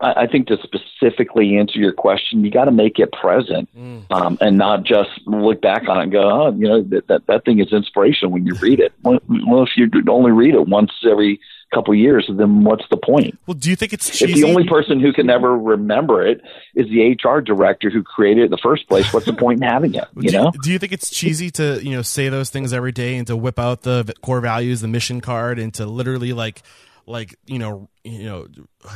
I, 0.00 0.22
I, 0.22 0.26
think 0.26 0.46
to 0.48 0.58
specifically 0.62 1.56
answer 1.56 1.78
your 1.78 1.92
question, 1.92 2.44
you 2.44 2.50
got 2.50 2.64
to 2.64 2.70
make 2.70 2.98
it 2.98 3.12
present 3.12 3.68
mm. 3.76 4.04
um, 4.10 4.38
and 4.40 4.56
not 4.56 4.84
just 4.84 5.10
look 5.26 5.60
back 5.60 5.88
on 5.88 5.98
it 5.98 6.02
and 6.04 6.12
go, 6.12 6.22
oh, 6.22 6.52
you 6.52 6.68
know, 6.68 6.82
that, 6.82 7.06
that, 7.08 7.26
that 7.26 7.44
thing 7.44 7.60
is 7.60 7.72
inspirational 7.72 8.32
when 8.32 8.46
you 8.46 8.54
read 8.62 8.80
it. 8.80 8.92
Well, 9.02 9.20
well, 9.46 9.62
if 9.62 9.70
you 9.76 9.90
only 10.08 10.32
read 10.32 10.54
it 10.54 10.66
once 10.66 10.92
every 11.08 11.40
couple 11.72 11.94
years, 11.94 12.28
then 12.28 12.64
what's 12.64 12.84
the 12.90 12.96
point? 12.96 13.38
Well, 13.46 13.54
do 13.54 13.70
you 13.70 13.76
think 13.76 13.92
it's 13.92 14.10
cheesy? 14.10 14.32
If 14.32 14.38
the 14.38 14.44
only 14.44 14.66
person 14.66 15.00
who 15.00 15.12
can 15.12 15.30
ever 15.30 15.56
remember 15.56 16.26
it 16.26 16.40
is 16.74 16.88
the 16.88 17.16
HR 17.22 17.40
director 17.40 17.90
who 17.90 18.02
created 18.02 18.42
it 18.42 18.44
in 18.46 18.50
the 18.50 18.58
first 18.58 18.88
place, 18.88 19.12
what's 19.12 19.26
the 19.26 19.32
point 19.32 19.62
in 19.62 19.68
having 19.68 19.94
it? 19.94 20.04
You 20.20 20.30
do, 20.30 20.36
know? 20.36 20.52
Do 20.62 20.70
you 20.70 20.78
think 20.78 20.92
it's 20.92 21.08
cheesy 21.08 21.50
to 21.52 21.80
you 21.82 21.92
know 21.92 22.02
say 22.02 22.28
those 22.28 22.50
things 22.50 22.72
every 22.74 22.92
day 22.92 23.16
and 23.16 23.26
to 23.28 23.36
whip 23.36 23.58
out 23.58 23.82
the 23.82 24.12
core 24.20 24.40
values, 24.40 24.82
the 24.82 24.88
mission 24.88 25.20
card, 25.20 25.58
and 25.58 25.72
to 25.74 25.86
literally 25.86 26.32
like 26.34 26.62
like 27.10 27.36
you 27.46 27.58
know 27.58 27.88
you 28.04 28.24
know 28.24 28.46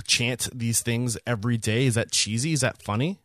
chant 0.06 0.48
these 0.54 0.80
things 0.80 1.18
every 1.26 1.56
day. 1.58 1.86
Is 1.86 1.94
that 1.94 2.10
cheesy? 2.10 2.52
Is 2.52 2.60
that 2.60 2.80
funny? 2.82 3.18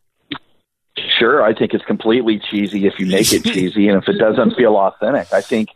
Sure 1.18 1.42
i 1.42 1.54
think 1.54 1.72
it's 1.72 1.84
completely 1.84 2.40
cheesy 2.50 2.86
if 2.86 2.98
you 2.98 3.06
make 3.06 3.32
it 3.32 3.44
cheesy 3.44 3.88
and 3.88 4.02
if 4.02 4.08
it 4.08 4.18
doesn't 4.18 4.54
feel 4.54 4.76
authentic 4.76 5.32
i 5.32 5.40
think 5.40 5.68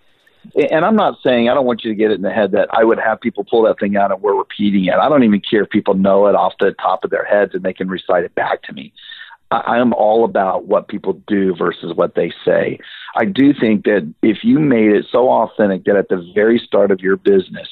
and 0.55 0.85
i'm 0.85 0.97
not 0.97 1.19
saying 1.23 1.49
i 1.49 1.55
don't 1.55 1.67
want 1.67 1.85
you 1.85 1.91
to 1.91 1.95
get 1.95 2.11
it 2.11 2.15
in 2.15 2.23
the 2.23 2.31
head 2.31 2.53
that 2.53 2.69
i 2.73 2.83
would 2.83 2.99
have 2.99 3.21
people 3.21 3.45
pull 3.45 3.63
that 3.63 3.79
thing 3.79 3.97
out 3.97 4.11
and 4.11 4.21
we're 4.23 4.37
repeating 4.55 4.85
it. 4.87 4.95
I 4.95 5.09
don't 5.09 5.25
even 5.25 5.41
care 5.41 5.63
if 5.63 5.71
people 5.71 5.95
know 5.95 6.27
it 6.27 6.35
off 6.35 6.55
the 6.61 6.73
top 6.73 7.05
of 7.05 7.11
their 7.11 7.25
heads 7.25 7.55
and 7.55 7.63
they 7.63 7.73
can 7.73 7.89
recite 7.89 8.25
it 8.25 8.35
back 8.35 8.63
to 8.65 8.73
me. 8.73 8.93
I 9.51 9.79
am 9.79 9.93
all 9.93 10.25
about 10.25 10.67
what 10.67 10.89
people 10.89 11.21
do 11.27 11.55
versus 11.55 11.95
what 11.95 12.15
they 12.15 12.33
say. 12.45 12.79
I 13.15 13.25
do 13.25 13.53
think 13.55 13.85
that 13.85 14.13
if 14.23 14.39
you 14.43 14.59
made 14.59 14.91
it 14.91 15.07
so 15.13 15.29
authentic 15.29 15.85
that 15.85 15.97
at 15.97 16.09
the 16.09 16.29
very 16.35 16.59
start 16.59 16.91
of 16.91 17.01
your 17.01 17.17
business, 17.17 17.69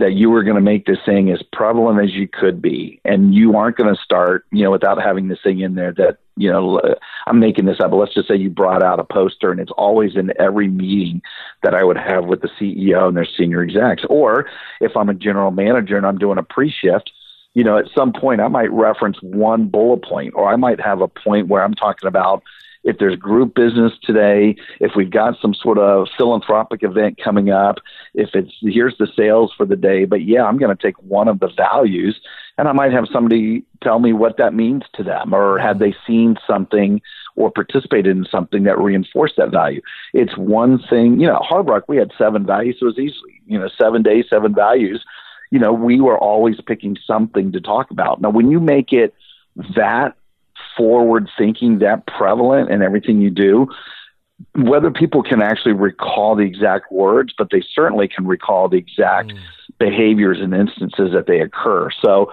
that 0.00 0.14
you 0.14 0.30
were 0.30 0.42
going 0.42 0.56
to 0.56 0.62
make 0.62 0.86
this 0.86 0.98
thing 1.04 1.30
as 1.30 1.42
prevalent 1.52 2.02
as 2.02 2.14
you 2.14 2.26
could 2.26 2.60
be, 2.60 3.00
and 3.04 3.34
you 3.34 3.56
aren't 3.56 3.76
going 3.76 3.94
to 3.94 4.02
start, 4.02 4.46
you 4.50 4.64
know, 4.64 4.70
without 4.70 5.00
having 5.00 5.28
this 5.28 5.38
thing 5.42 5.60
in 5.60 5.74
there 5.74 5.92
that, 5.92 6.18
you 6.36 6.50
know, 6.50 6.80
I'm 7.26 7.38
making 7.38 7.66
this 7.66 7.80
up, 7.80 7.90
but 7.90 7.98
let's 7.98 8.14
just 8.14 8.26
say 8.26 8.36
you 8.36 8.50
brought 8.50 8.82
out 8.82 8.98
a 8.98 9.04
poster 9.04 9.52
and 9.52 9.60
it's 9.60 9.70
always 9.72 10.16
in 10.16 10.32
every 10.38 10.68
meeting 10.68 11.20
that 11.62 11.74
I 11.74 11.84
would 11.84 11.98
have 11.98 12.24
with 12.24 12.40
the 12.40 12.48
CEO 12.48 13.08
and 13.08 13.16
their 13.16 13.26
senior 13.26 13.62
execs. 13.62 14.02
Or 14.08 14.48
if 14.80 14.96
I'm 14.96 15.10
a 15.10 15.14
general 15.14 15.50
manager 15.50 15.96
and 15.96 16.06
I'm 16.06 16.18
doing 16.18 16.38
a 16.38 16.42
pre-shift, 16.42 17.12
you 17.52 17.62
know, 17.62 17.76
at 17.76 17.90
some 17.94 18.12
point 18.12 18.40
I 18.40 18.48
might 18.48 18.72
reference 18.72 19.18
one 19.22 19.66
bullet 19.66 20.02
point, 20.02 20.34
or 20.34 20.50
I 20.50 20.56
might 20.56 20.80
have 20.80 21.02
a 21.02 21.08
point 21.08 21.48
where 21.48 21.62
I'm 21.62 21.74
talking 21.74 22.08
about 22.08 22.42
if 22.82 22.98
there's 22.98 23.16
group 23.16 23.54
business 23.54 23.92
today, 24.02 24.56
if 24.80 24.92
we've 24.96 25.10
got 25.10 25.36
some 25.40 25.54
sort 25.54 25.78
of 25.78 26.08
philanthropic 26.16 26.82
event 26.82 27.18
coming 27.22 27.50
up, 27.50 27.76
if 28.14 28.30
it's 28.34 28.52
here's 28.60 28.96
the 28.98 29.08
sales 29.16 29.52
for 29.56 29.66
the 29.66 29.76
day, 29.76 30.04
but 30.04 30.22
yeah, 30.22 30.44
I'm 30.44 30.58
going 30.58 30.74
to 30.74 30.82
take 30.82 31.00
one 31.02 31.28
of 31.28 31.40
the 31.40 31.48
values 31.48 32.20
and 32.56 32.68
I 32.68 32.72
might 32.72 32.92
have 32.92 33.06
somebody 33.12 33.64
tell 33.82 33.98
me 33.98 34.12
what 34.12 34.36
that 34.38 34.54
means 34.54 34.82
to 34.94 35.02
them 35.02 35.34
or 35.34 35.58
have 35.58 35.78
they 35.78 35.94
seen 36.06 36.36
something 36.46 37.00
or 37.36 37.50
participated 37.50 38.16
in 38.16 38.26
something 38.30 38.64
that 38.64 38.78
reinforced 38.78 39.34
that 39.36 39.50
value. 39.50 39.80
It's 40.12 40.36
one 40.36 40.78
thing, 40.90 41.20
you 41.20 41.26
know, 41.26 41.38
Hard 41.42 41.68
Rock, 41.68 41.84
we 41.88 41.96
had 41.96 42.12
seven 42.18 42.44
values, 42.44 42.76
so 42.78 42.86
it 42.86 42.96
was 42.96 42.98
easily, 42.98 43.40
you 43.46 43.58
know, 43.58 43.68
seven 43.78 44.02
days, 44.02 44.26
seven 44.28 44.54
values. 44.54 45.04
You 45.50 45.58
know, 45.58 45.72
we 45.72 46.00
were 46.00 46.18
always 46.18 46.60
picking 46.60 46.96
something 47.06 47.52
to 47.52 47.60
talk 47.60 47.90
about. 47.90 48.20
Now, 48.20 48.30
when 48.30 48.50
you 48.50 48.60
make 48.60 48.92
it 48.92 49.14
that 49.74 50.16
forward 50.76 51.28
thinking 51.36 51.78
that 51.80 52.06
prevalent 52.06 52.70
in 52.70 52.82
everything 52.82 53.20
you 53.20 53.30
do, 53.30 53.68
whether 54.54 54.90
people 54.90 55.22
can 55.22 55.42
actually 55.42 55.72
recall 55.72 56.34
the 56.34 56.44
exact 56.44 56.90
words, 56.90 57.34
but 57.36 57.48
they 57.50 57.62
certainly 57.74 58.08
can 58.08 58.26
recall 58.26 58.68
the 58.68 58.78
exact 58.78 59.30
mm. 59.30 59.38
behaviors 59.78 60.40
and 60.40 60.54
instances 60.54 61.12
that 61.12 61.26
they 61.26 61.40
occur. 61.40 61.90
So, 62.02 62.32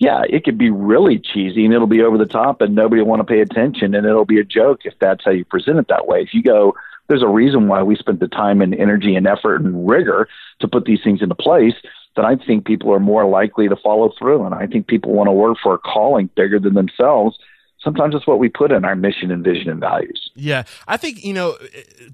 yeah, 0.00 0.22
it 0.28 0.44
could 0.44 0.58
be 0.58 0.70
really 0.70 1.18
cheesy 1.18 1.64
and 1.64 1.72
it'll 1.72 1.86
be 1.86 2.02
over 2.02 2.18
the 2.18 2.26
top 2.26 2.60
and 2.60 2.74
nobody 2.74 3.00
will 3.00 3.08
want 3.08 3.20
to 3.20 3.32
pay 3.32 3.40
attention 3.40 3.94
and 3.94 4.04
it'll 4.04 4.24
be 4.24 4.40
a 4.40 4.44
joke 4.44 4.80
if 4.84 4.94
that's 5.00 5.24
how 5.24 5.30
you 5.30 5.44
present 5.44 5.78
it 5.78 5.88
that 5.88 6.06
way. 6.06 6.20
If 6.20 6.34
you 6.34 6.42
go, 6.42 6.74
there's 7.08 7.22
a 7.22 7.28
reason 7.28 7.68
why 7.68 7.82
we 7.82 7.96
spent 7.96 8.18
the 8.18 8.28
time 8.28 8.60
and 8.60 8.74
energy 8.74 9.14
and 9.14 9.26
effort 9.26 9.60
and 9.60 9.88
rigor 9.88 10.28
to 10.60 10.68
put 10.68 10.84
these 10.84 11.00
things 11.04 11.22
into 11.22 11.34
place, 11.34 11.74
then 12.16 12.24
I 12.24 12.36
think 12.36 12.64
people 12.64 12.92
are 12.92 13.00
more 13.00 13.26
likely 13.26 13.68
to 13.68 13.76
follow 13.76 14.12
through. 14.18 14.44
And 14.44 14.54
I 14.54 14.66
think 14.66 14.86
people 14.86 15.12
want 15.12 15.28
to 15.28 15.32
work 15.32 15.58
for 15.62 15.74
a 15.74 15.78
calling 15.78 16.28
bigger 16.34 16.58
than 16.58 16.74
themselves 16.74 17.38
sometimes 17.84 18.14
it's 18.14 18.26
what 18.26 18.38
we 18.38 18.48
put 18.48 18.72
in 18.72 18.84
our 18.84 18.96
mission 18.96 19.30
and 19.30 19.44
vision 19.44 19.68
and 19.70 19.78
values. 19.78 20.30
Yeah, 20.34 20.64
I 20.88 20.96
think 20.96 21.22
you 21.22 21.34
know, 21.34 21.56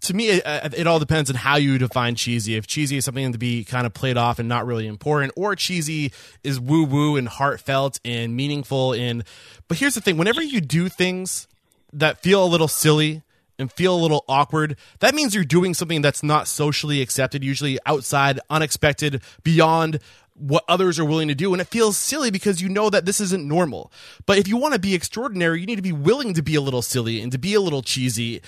to 0.03 0.15
me, 0.15 0.29
it, 0.29 0.47
uh, 0.47 0.69
it, 0.77 0.87
all 0.87 0.99
depends 0.99 1.31
on 1.31 1.37
how 1.37 1.57
you 1.57 1.79
define 1.79 2.17
cheesy. 2.17 2.57
If 2.57 2.67
cheesy 2.67 2.97
is 2.97 3.05
something 3.05 3.33
to 3.33 3.39
be 3.39 3.65
kind 3.65 3.87
of 3.87 3.95
played 3.95 4.17
off 4.17 4.39
and 4.39 4.49
not 4.49 4.67
really 4.67 4.87
important, 4.87 5.33
or 5.37 5.55
cheesy 5.55 6.13
is 6.43 6.59
woo 6.61 6.85
woo 6.85 7.17
and 7.17 7.29
heartfelt 7.29 8.01
and 8.05 8.37
meaningful. 8.37 8.93
And 8.93 9.25
but 9.69 9.79
here's 9.79 9.95
the 9.95 10.01
thing: 10.01 10.17
whenever 10.17 10.43
you 10.43 10.61
do 10.61 10.89
things 10.89 11.47
that 11.93 12.21
feel 12.23 12.45
a 12.45 12.47
little 12.47 12.69
silly 12.69 13.23
and 13.59 13.71
feel 13.71 13.95
a 13.95 14.01
little 14.01 14.25
awkward, 14.27 14.77
that 15.01 15.15
means 15.15 15.35
you're 15.35 15.45
doing 15.45 15.75
something 15.75 16.01
that's 16.01 16.23
not 16.23 16.49
socially 16.49 17.03
accepted, 17.03 17.45
usually 17.45 17.79
outside, 17.85 18.41
unexpected, 18.49 19.23
beyond 19.45 20.01
what 20.41 20.65
others 20.69 20.99
are 20.99 21.05
willing 21.05 21.29
to 21.29 21.35
do. 21.35 21.53
And 21.53 21.61
it 21.61 21.69
feels 21.69 21.97
silly 21.97 22.31
because 22.31 22.61
you 22.61 22.69
know 22.69 22.91
that 22.91 23.05
this 23.05 23.21
isn't 23.21 23.47
normal. 23.47 23.93
But 24.27 24.39
if 24.39 24.49
you 24.49 24.57
want 24.57 24.75
to 24.75 24.81
be 24.81 24.95
extraordinary 24.95 25.61
you 25.61 25.67
need 25.67 25.77
to 25.77 25.83
be 25.83 25.93
willing 25.93 26.35
to 26.35 26.43
be 26.43 26.55
a 26.55 26.61
little 26.61 26.83
silly 26.83 27.21
and 27.21 27.31
to 27.33 27.39
be 27.39 27.55
a 27.55 27.61
little 27.61 27.83
cheesy. 27.83 28.43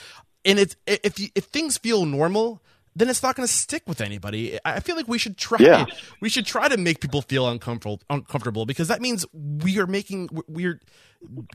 And 0.45 0.59
it's 0.59 0.77
if 0.87 1.19
you, 1.19 1.29
if 1.35 1.45
things 1.45 1.79
feel 1.79 2.05
normal 2.05 2.63
then 2.95 3.09
it's 3.09 3.23
not 3.23 3.35
going 3.37 3.47
to 3.47 3.53
stick 3.53 3.83
with 3.87 4.01
anybody. 4.01 4.59
I 4.65 4.81
feel 4.81 4.97
like 4.97 5.09
we 5.09 5.19
should 5.19 5.37
try 5.37 5.59
yeah. 5.61 5.87
we 6.21 6.29
should 6.29 6.47
try 6.47 6.69
to 6.69 6.77
make 6.77 7.01
people 7.01 7.23
feel 7.23 7.49
uncomfortable 7.49 8.01
uncomfortable 8.11 8.67
because 8.67 8.89
that 8.89 9.01
means 9.01 9.25
we 9.33 9.79
are 9.79 9.87
making 9.87 10.29
we're 10.47 10.81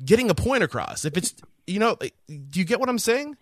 getting 0.04 0.30
a 0.30 0.36
point 0.36 0.64
across. 0.64 1.06
If 1.06 1.18
it's 1.18 1.36
you 1.66 1.80
know 1.80 1.96
do 1.96 2.60
you 2.60 2.66
get 2.66 2.80
what 2.80 2.90
i'm 2.90 3.00
saying? 3.00 3.38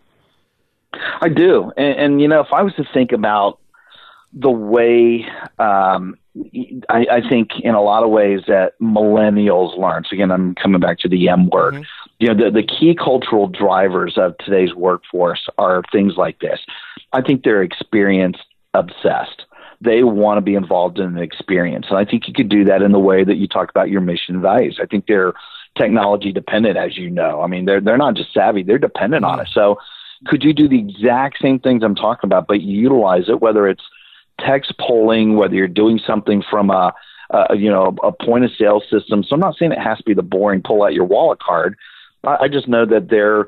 I 0.93 1.29
do. 1.29 1.71
And, 1.77 1.99
and 1.99 2.21
you 2.21 2.27
know 2.27 2.41
if 2.41 2.51
i 2.51 2.61
was 2.61 2.73
to 2.75 2.85
think 2.93 3.11
about 3.11 3.59
the 4.33 4.51
way 4.51 5.25
um, 5.59 6.17
I, 6.89 7.05
I, 7.09 7.29
think 7.29 7.51
in 7.61 7.75
a 7.75 7.81
lot 7.81 8.03
of 8.03 8.09
ways 8.09 8.41
that 8.47 8.73
millennials 8.81 9.77
learn. 9.77 10.03
So 10.03 10.13
again, 10.13 10.31
I'm 10.31 10.53
coming 10.55 10.81
back 10.81 10.99
to 10.99 11.09
the 11.09 11.29
M 11.29 11.49
word. 11.49 11.75
Mm-hmm. 11.75 11.83
You 12.19 12.33
know, 12.33 12.45
the, 12.45 12.51
the 12.51 12.63
key 12.63 12.93
cultural 12.93 13.47
drivers 13.47 14.17
of 14.17 14.37
today's 14.39 14.73
workforce 14.73 15.47
are 15.57 15.81
things 15.91 16.15
like 16.17 16.39
this. 16.39 16.59
I 17.13 17.21
think 17.21 17.43
they're 17.43 17.63
experience 17.63 18.37
obsessed. 18.73 19.45
They 19.79 20.03
want 20.03 20.37
to 20.37 20.41
be 20.41 20.55
involved 20.55 20.99
in 20.99 21.05
an 21.05 21.17
experience, 21.17 21.87
and 21.89 21.97
I 21.97 22.05
think 22.05 22.27
you 22.27 22.33
could 22.33 22.49
do 22.49 22.65
that 22.65 22.81
in 22.81 22.91
the 22.91 22.99
way 22.99 23.23
that 23.23 23.35
you 23.35 23.47
talk 23.47 23.69
about 23.69 23.89
your 23.89 24.01
mission 24.01 24.41
values. 24.41 24.79
I 24.81 24.85
think 24.85 25.05
they're 25.07 25.33
technology 25.77 26.31
dependent, 26.31 26.77
as 26.77 26.97
you 26.97 27.09
know. 27.09 27.41
I 27.41 27.47
mean, 27.47 27.65
they're 27.65 27.81
they're 27.81 27.97
not 27.97 28.15
just 28.15 28.33
savvy; 28.33 28.63
they're 28.63 28.77
dependent 28.77 29.23
mm-hmm. 29.23 29.39
on 29.39 29.41
it. 29.41 29.49
So, 29.53 29.77
could 30.27 30.43
you 30.43 30.53
do 30.53 30.67
the 30.67 30.79
exact 30.79 31.41
same 31.41 31.59
things 31.59 31.83
I'm 31.83 31.95
talking 31.95 32.27
about, 32.27 32.47
but 32.47 32.61
utilize 32.61 33.29
it, 33.29 33.41
whether 33.41 33.67
it's 33.67 33.83
text 34.39 34.73
polling, 34.79 35.35
whether 35.35 35.55
you're 35.55 35.67
doing 35.67 35.99
something 36.05 36.43
from 36.49 36.69
a, 36.69 36.93
a 37.31 37.55
you 37.55 37.69
know 37.69 37.95
a 38.03 38.11
point 38.11 38.45
of 38.45 38.51
sale 38.57 38.81
system. 38.89 39.23
So 39.23 39.35
I'm 39.35 39.39
not 39.39 39.55
saying 39.57 39.71
it 39.71 39.79
has 39.79 39.97
to 39.99 40.03
be 40.03 40.13
the 40.13 40.23
boring 40.23 40.61
pull 40.61 40.83
out 40.83 40.93
your 40.93 41.05
wallet 41.05 41.39
card. 41.39 41.75
I, 42.23 42.37
I 42.41 42.47
just 42.47 42.67
know 42.67 42.85
that 42.85 43.09
they're 43.09 43.47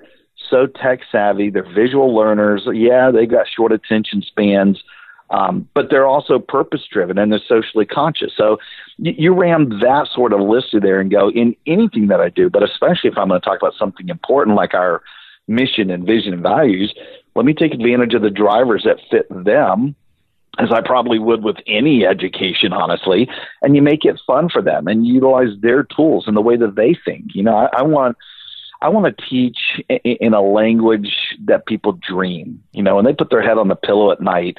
so 0.49 0.67
tech 0.67 1.01
savvy. 1.11 1.49
They're 1.49 1.73
visual 1.73 2.15
learners. 2.15 2.67
Yeah, 2.71 3.11
they 3.11 3.25
got 3.25 3.47
short 3.47 3.71
attention 3.71 4.21
spans. 4.21 4.81
Um, 5.29 5.67
but 5.73 5.89
they're 5.89 6.07
also 6.07 6.39
purpose 6.39 6.87
driven 6.89 7.17
and 7.17 7.31
they're 7.31 7.41
socially 7.45 7.85
conscious. 7.85 8.31
So 8.37 8.59
you, 8.97 9.13
you 9.17 9.33
ram 9.33 9.79
that 9.81 10.07
sort 10.13 10.31
of 10.31 10.39
list 10.39 10.71
through 10.71 10.81
there 10.81 11.01
and 11.01 11.11
go 11.11 11.29
in 11.29 11.53
anything 11.65 12.07
that 12.07 12.21
I 12.21 12.29
do, 12.29 12.49
but 12.49 12.63
especially 12.63 13.09
if 13.09 13.17
I'm 13.17 13.27
going 13.27 13.41
to 13.41 13.45
talk 13.45 13.57
about 13.61 13.73
something 13.77 14.07
important 14.07 14.55
like 14.55 14.73
our 14.73 15.01
mission 15.47 15.89
and 15.89 16.05
vision 16.05 16.33
and 16.33 16.41
values, 16.41 16.93
let 17.35 17.45
me 17.45 17.53
take 17.53 17.73
advantage 17.73 18.13
of 18.13 18.21
the 18.21 18.29
drivers 18.29 18.83
that 18.85 18.99
fit 19.11 19.27
them 19.29 19.95
as 20.57 20.71
I 20.71 20.81
probably 20.81 21.19
would 21.19 21.43
with 21.43 21.57
any 21.67 22.05
education, 22.05 22.73
honestly, 22.73 23.29
and 23.61 23.75
you 23.75 23.81
make 23.81 24.05
it 24.05 24.19
fun 24.25 24.49
for 24.49 24.61
them 24.61 24.87
and 24.87 25.05
utilize 25.05 25.49
their 25.61 25.83
tools 25.83 26.27
in 26.27 26.33
the 26.33 26.41
way 26.41 26.57
that 26.57 26.75
they 26.75 26.95
think. 27.05 27.35
You 27.35 27.43
know, 27.43 27.55
I, 27.55 27.79
I 27.79 27.81
want 27.83 28.17
I 28.81 28.89
want 28.89 29.17
to 29.17 29.25
teach 29.29 29.57
in 30.03 30.33
a 30.33 30.41
language 30.41 31.13
that 31.45 31.65
people 31.65 31.93
dream. 31.93 32.63
You 32.73 32.83
know, 32.83 32.95
when 32.95 33.05
they 33.05 33.13
put 33.13 33.29
their 33.29 33.41
head 33.41 33.57
on 33.57 33.67
the 33.67 33.75
pillow 33.75 34.11
at 34.11 34.21
night. 34.21 34.57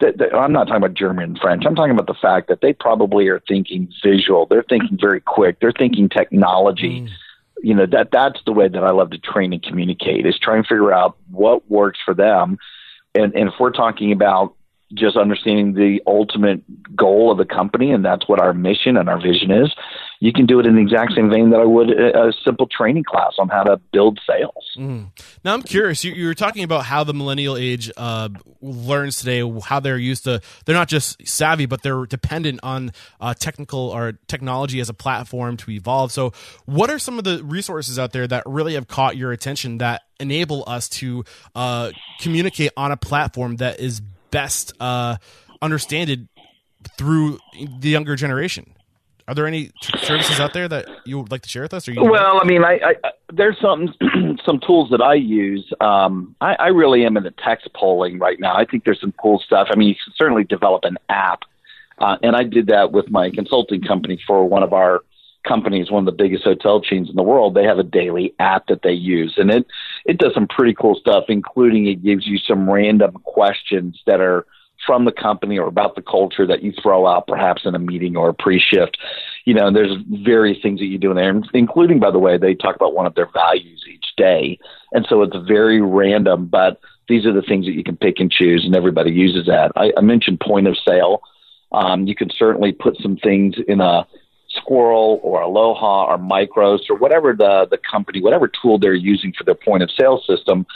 That, 0.00 0.18
that, 0.18 0.32
I'm 0.32 0.52
not 0.52 0.68
talking 0.68 0.76
about 0.76 0.94
German 0.94 1.24
and 1.24 1.38
French. 1.40 1.64
I'm 1.66 1.74
talking 1.74 1.90
about 1.90 2.06
the 2.06 2.14
fact 2.14 2.46
that 2.50 2.60
they 2.60 2.72
probably 2.72 3.26
are 3.26 3.42
thinking 3.48 3.92
visual. 4.00 4.46
They're 4.46 4.62
thinking 4.62 4.96
very 4.96 5.20
quick. 5.20 5.58
They're 5.58 5.72
thinking 5.72 6.08
technology. 6.08 7.00
Mm. 7.00 7.08
You 7.64 7.74
know 7.74 7.86
that 7.86 8.10
that's 8.12 8.38
the 8.46 8.52
way 8.52 8.68
that 8.68 8.84
I 8.84 8.92
love 8.92 9.10
to 9.10 9.18
train 9.18 9.52
and 9.52 9.60
communicate 9.60 10.24
is 10.24 10.38
try 10.38 10.56
and 10.56 10.64
figure 10.64 10.92
out 10.92 11.16
what 11.32 11.68
works 11.68 11.98
for 12.04 12.14
them. 12.14 12.58
And, 13.16 13.34
and 13.34 13.48
if 13.48 13.54
we're 13.58 13.72
talking 13.72 14.12
about 14.12 14.54
just 14.94 15.16
understanding 15.16 15.74
the 15.74 16.00
ultimate 16.06 16.62
goal 16.96 17.30
of 17.30 17.38
the 17.38 17.44
company, 17.44 17.92
and 17.92 18.04
that's 18.04 18.26
what 18.26 18.40
our 18.40 18.54
mission 18.54 18.96
and 18.96 19.08
our 19.08 19.20
vision 19.20 19.50
is. 19.50 19.74
You 20.20 20.32
can 20.32 20.46
do 20.46 20.58
it 20.58 20.66
in 20.66 20.74
the 20.74 20.80
exact 20.80 21.12
same 21.14 21.30
vein 21.30 21.50
that 21.50 21.60
I 21.60 21.64
would 21.64 21.90
a, 21.90 22.32
simple 22.44 22.66
training 22.66 23.04
class 23.04 23.34
on 23.38 23.48
how 23.48 23.62
to 23.64 23.76
build 23.92 24.18
sales. 24.26 24.64
Mm. 24.76 25.10
Now, 25.44 25.54
I'm 25.54 25.62
curious. 25.62 26.04
You, 26.04 26.12
you, 26.12 26.26
were 26.26 26.34
talking 26.34 26.64
about 26.64 26.84
how 26.84 27.04
the 27.04 27.14
millennial 27.14 27.56
age 27.56 27.90
uh, 27.96 28.30
learns 28.60 29.20
today, 29.20 29.48
how 29.64 29.78
they're 29.78 29.98
used 29.98 30.24
to. 30.24 30.40
They're 30.64 30.74
not 30.74 30.88
just 30.88 31.24
savvy, 31.26 31.66
but 31.66 31.82
they're 31.82 32.06
dependent 32.06 32.60
on 32.62 32.92
uh, 33.20 33.34
technical 33.34 33.90
or 33.90 34.18
technology 34.26 34.80
as 34.80 34.88
a 34.88 34.94
platform 34.94 35.56
to 35.58 35.70
evolve. 35.70 36.10
So, 36.10 36.32
what 36.64 36.90
are 36.90 36.98
some 36.98 37.18
of 37.18 37.24
the 37.24 37.44
resources 37.44 37.98
out 37.98 38.12
there 38.12 38.26
that 38.26 38.42
really 38.46 38.74
have 38.74 38.88
caught 38.88 39.16
your 39.16 39.32
attention 39.32 39.78
that 39.78 40.02
enable 40.18 40.64
us 40.66 40.88
to 40.88 41.24
uh, 41.54 41.92
communicate 42.20 42.72
on 42.76 42.90
a 42.90 42.96
platform 42.96 43.56
that 43.56 43.78
is 43.78 44.00
best 44.30 44.72
uh, 44.80 45.16
understand 45.60 46.10
it 46.10 46.20
through 46.96 47.38
the 47.80 47.88
younger 47.88 48.16
generation. 48.16 48.74
Are 49.26 49.34
there 49.34 49.46
any 49.46 49.70
services 49.98 50.40
out 50.40 50.54
there 50.54 50.68
that 50.68 50.88
you 51.04 51.18
would 51.18 51.30
like 51.30 51.42
to 51.42 51.48
share 51.50 51.60
with 51.60 51.74
us? 51.74 51.86
Or 51.86 52.10
well, 52.10 52.40
I 52.40 52.46
mean, 52.46 52.64
I, 52.64 52.80
I, 52.82 53.10
there's 53.30 53.58
some 53.60 53.94
some 54.46 54.58
tools 54.58 54.88
that 54.90 55.02
I 55.02 55.14
use. 55.14 55.70
Um, 55.82 56.34
I, 56.40 56.54
I 56.54 56.66
really 56.68 57.04
am 57.04 57.18
into 57.18 57.30
text 57.32 57.68
polling 57.74 58.18
right 58.18 58.40
now. 58.40 58.56
I 58.56 58.64
think 58.64 58.84
there's 58.84 59.00
some 59.00 59.12
cool 59.20 59.38
stuff. 59.38 59.68
I 59.70 59.76
mean, 59.76 59.88
you 59.88 59.94
can 60.02 60.14
certainly 60.16 60.44
develop 60.44 60.84
an 60.84 60.96
app, 61.10 61.42
uh, 61.98 62.16
and 62.22 62.36
I 62.36 62.44
did 62.44 62.68
that 62.68 62.92
with 62.92 63.10
my 63.10 63.28
consulting 63.30 63.82
company 63.82 64.18
for 64.26 64.48
one 64.48 64.62
of 64.62 64.72
our 64.72 65.02
companies, 65.46 65.90
one 65.90 66.06
of 66.06 66.06
the 66.06 66.22
biggest 66.22 66.44
hotel 66.44 66.80
chains 66.80 67.10
in 67.10 67.16
the 67.16 67.22
world, 67.22 67.54
they 67.54 67.64
have 67.64 67.78
a 67.78 67.82
daily 67.82 68.34
app 68.38 68.66
that 68.68 68.82
they 68.82 68.92
use, 68.92 69.34
and 69.36 69.50
it 69.50 69.66
it 70.08 70.18
does 70.18 70.32
some 70.34 70.48
pretty 70.48 70.74
cool 70.74 70.96
stuff, 70.96 71.24
including 71.28 71.86
it 71.86 72.02
gives 72.02 72.26
you 72.26 72.38
some 72.38 72.68
random 72.68 73.12
questions 73.24 74.00
that 74.06 74.20
are 74.20 74.46
from 74.86 75.04
the 75.04 75.12
company 75.12 75.58
or 75.58 75.66
about 75.66 75.96
the 75.96 76.02
culture 76.02 76.46
that 76.46 76.62
you 76.62 76.72
throw 76.82 77.06
out 77.06 77.26
perhaps 77.26 77.62
in 77.64 77.74
a 77.74 77.78
meeting 77.78 78.16
or 78.16 78.30
a 78.30 78.34
pre-shift. 78.34 78.96
You 79.44 79.52
know, 79.52 79.72
there's 79.72 79.94
various 80.24 80.62
things 80.62 80.80
that 80.80 80.86
you 80.86 80.98
do 80.98 81.10
in 81.10 81.16
there, 81.16 81.42
including, 81.52 82.00
by 82.00 82.10
the 82.10 82.18
way, 82.18 82.38
they 82.38 82.54
talk 82.54 82.74
about 82.74 82.94
one 82.94 83.06
of 83.06 83.14
their 83.14 83.28
values 83.32 83.84
each 83.92 84.06
day, 84.16 84.58
and 84.92 85.06
so 85.08 85.22
it's 85.22 85.36
very 85.46 85.80
random, 85.82 86.46
but 86.46 86.80
these 87.08 87.26
are 87.26 87.32
the 87.32 87.42
things 87.42 87.66
that 87.66 87.72
you 87.72 87.84
can 87.84 87.96
pick 87.96 88.18
and 88.18 88.30
choose, 88.30 88.64
and 88.64 88.74
everybody 88.74 89.10
uses 89.10 89.46
that. 89.46 89.72
I, 89.76 89.92
I 89.96 90.00
mentioned 90.00 90.40
point 90.40 90.66
of 90.66 90.76
sale. 90.86 91.22
Um, 91.72 92.06
you 92.06 92.14
can 92.14 92.30
certainly 92.30 92.72
put 92.72 92.96
some 93.02 93.16
things 93.18 93.56
in 93.66 93.80
a 93.80 94.06
Squirrel 94.58 95.20
or 95.22 95.40
Aloha 95.40 96.06
or 96.06 96.18
Micros 96.18 96.80
or 96.90 96.96
whatever 96.96 97.32
the, 97.32 97.66
the 97.70 97.78
company, 97.78 98.20
whatever 98.20 98.48
tool 98.48 98.78
they're 98.78 98.94
using 98.94 99.32
for 99.32 99.44
their 99.44 99.54
point 99.54 99.82
of 99.82 99.90
sale 99.90 100.22
system, 100.26 100.66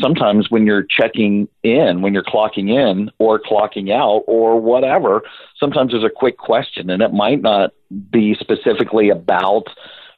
sometimes 0.00 0.50
when 0.50 0.66
you're 0.66 0.82
checking 0.82 1.48
in, 1.62 2.02
when 2.02 2.14
you're 2.14 2.24
clocking 2.24 2.70
in 2.70 3.10
or 3.18 3.38
clocking 3.38 3.92
out 3.92 4.22
or 4.26 4.60
whatever, 4.60 5.22
sometimes 5.58 5.92
there's 5.92 6.04
a 6.04 6.10
quick 6.10 6.38
question 6.38 6.90
and 6.90 7.02
it 7.02 7.12
might 7.12 7.42
not 7.42 7.70
be 8.10 8.34
specifically 8.38 9.10
about 9.10 9.64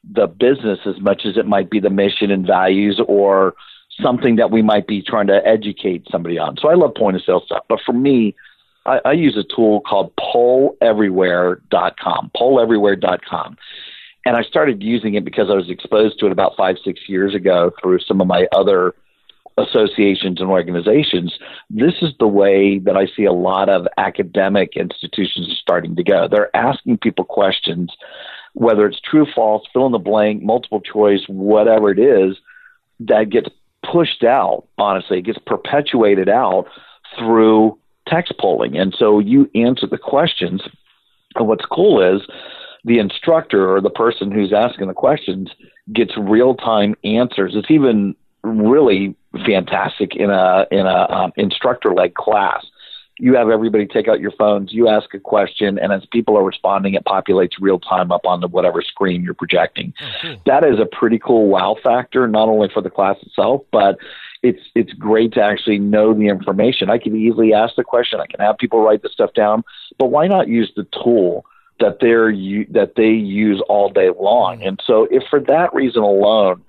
the 0.08 0.26
business 0.26 0.78
as 0.86 1.00
much 1.00 1.22
as 1.26 1.36
it 1.36 1.46
might 1.46 1.70
be 1.70 1.80
the 1.80 1.90
mission 1.90 2.30
and 2.30 2.46
values 2.46 3.00
or 3.08 3.54
something 4.00 4.36
that 4.36 4.50
we 4.50 4.62
might 4.62 4.86
be 4.86 5.02
trying 5.02 5.26
to 5.26 5.46
educate 5.46 6.06
somebody 6.10 6.38
on. 6.38 6.56
So 6.58 6.68
I 6.68 6.74
love 6.74 6.94
point 6.94 7.16
of 7.16 7.22
sale 7.22 7.42
stuff. 7.44 7.64
But 7.68 7.80
for 7.84 7.92
me, 7.92 8.34
I, 8.86 9.00
I 9.04 9.12
use 9.12 9.36
a 9.36 9.44
tool 9.54 9.80
called 9.80 10.12
polleverywhere.com, 10.16 12.30
polleverywhere.com. 12.36 13.56
And 14.24 14.36
I 14.36 14.42
started 14.42 14.82
using 14.82 15.14
it 15.14 15.24
because 15.24 15.50
I 15.50 15.54
was 15.54 15.70
exposed 15.70 16.18
to 16.18 16.26
it 16.26 16.32
about 16.32 16.56
five, 16.56 16.76
six 16.84 17.08
years 17.08 17.34
ago 17.34 17.70
through 17.80 18.00
some 18.00 18.20
of 18.20 18.26
my 18.26 18.48
other 18.52 18.94
associations 19.58 20.40
and 20.40 20.50
organizations. 20.50 21.38
This 21.70 21.94
is 22.02 22.12
the 22.18 22.26
way 22.26 22.78
that 22.80 22.96
I 22.96 23.06
see 23.16 23.24
a 23.24 23.32
lot 23.32 23.68
of 23.68 23.86
academic 23.96 24.76
institutions 24.76 25.56
starting 25.60 25.96
to 25.96 26.02
go. 26.02 26.28
They're 26.28 26.54
asking 26.54 26.98
people 26.98 27.24
questions, 27.24 27.92
whether 28.54 28.86
it's 28.86 29.00
true, 29.00 29.26
false, 29.34 29.62
fill 29.72 29.86
in 29.86 29.92
the 29.92 29.98
blank, 29.98 30.42
multiple 30.42 30.80
choice, 30.80 31.20
whatever 31.28 31.90
it 31.90 31.98
is, 31.98 32.36
that 33.00 33.30
gets 33.30 33.48
pushed 33.90 34.24
out, 34.24 34.64
honestly, 34.78 35.18
it 35.18 35.22
gets 35.22 35.38
perpetuated 35.46 36.28
out 36.28 36.66
through 37.16 37.78
text 38.06 38.32
polling. 38.38 38.76
And 38.76 38.94
so 38.96 39.18
you 39.18 39.50
answer 39.54 39.86
the 39.86 39.98
questions. 39.98 40.62
And 41.34 41.46
what's 41.46 41.64
cool 41.66 42.00
is 42.00 42.22
the 42.84 42.98
instructor 42.98 43.74
or 43.74 43.80
the 43.80 43.90
person 43.90 44.30
who's 44.30 44.52
asking 44.52 44.86
the 44.86 44.94
questions 44.94 45.50
gets 45.92 46.16
real 46.16 46.54
time 46.54 46.94
answers. 47.04 47.52
It's 47.54 47.70
even 47.70 48.14
really 48.42 49.14
fantastic 49.44 50.14
in 50.14 50.30
a 50.30 50.66
in 50.70 50.86
a 50.86 51.10
um, 51.10 51.32
instructor 51.36 51.92
led 51.92 52.14
class. 52.14 52.64
You 53.18 53.34
have 53.34 53.48
everybody 53.48 53.86
take 53.86 54.08
out 54.08 54.20
your 54.20 54.30
phones, 54.32 54.74
you 54.74 54.88
ask 54.88 55.14
a 55.14 55.18
question, 55.18 55.78
and 55.78 55.90
as 55.90 56.02
people 56.12 56.36
are 56.36 56.44
responding, 56.44 56.94
it 56.94 57.04
populates 57.06 57.52
real 57.58 57.78
time 57.78 58.12
up 58.12 58.26
on 58.26 58.40
the 58.40 58.46
whatever 58.46 58.82
screen 58.82 59.22
you're 59.22 59.32
projecting. 59.32 59.94
Oh, 60.00 60.12
cool. 60.20 60.36
That 60.44 60.64
is 60.66 60.78
a 60.78 60.84
pretty 60.84 61.18
cool 61.18 61.48
wow 61.48 61.76
factor, 61.82 62.28
not 62.28 62.48
only 62.50 62.68
for 62.72 62.82
the 62.82 62.90
class 62.90 63.16
itself, 63.22 63.62
but 63.72 63.96
it's 64.46 64.62
it's 64.74 64.92
great 64.92 65.32
to 65.32 65.42
actually 65.42 65.78
know 65.78 66.14
the 66.14 66.28
information. 66.28 66.88
I 66.88 66.98
can 66.98 67.16
easily 67.16 67.52
ask 67.52 67.74
the 67.74 67.82
question. 67.82 68.20
I 68.20 68.26
can 68.26 68.40
have 68.40 68.56
people 68.56 68.80
write 68.80 69.02
the 69.02 69.08
stuff 69.08 69.32
down, 69.34 69.64
but 69.98 70.06
why 70.06 70.28
not 70.28 70.46
use 70.46 70.72
the 70.76 70.86
tool 71.02 71.44
that 71.80 71.98
they're 72.00 72.32
that 72.70 72.92
they 72.96 73.10
use 73.10 73.60
all 73.68 73.90
day 73.90 74.10
long? 74.18 74.62
And 74.62 74.80
so, 74.86 75.08
if 75.10 75.24
for 75.28 75.40
that 75.40 75.74
reason 75.74 76.02
alone, 76.02 76.62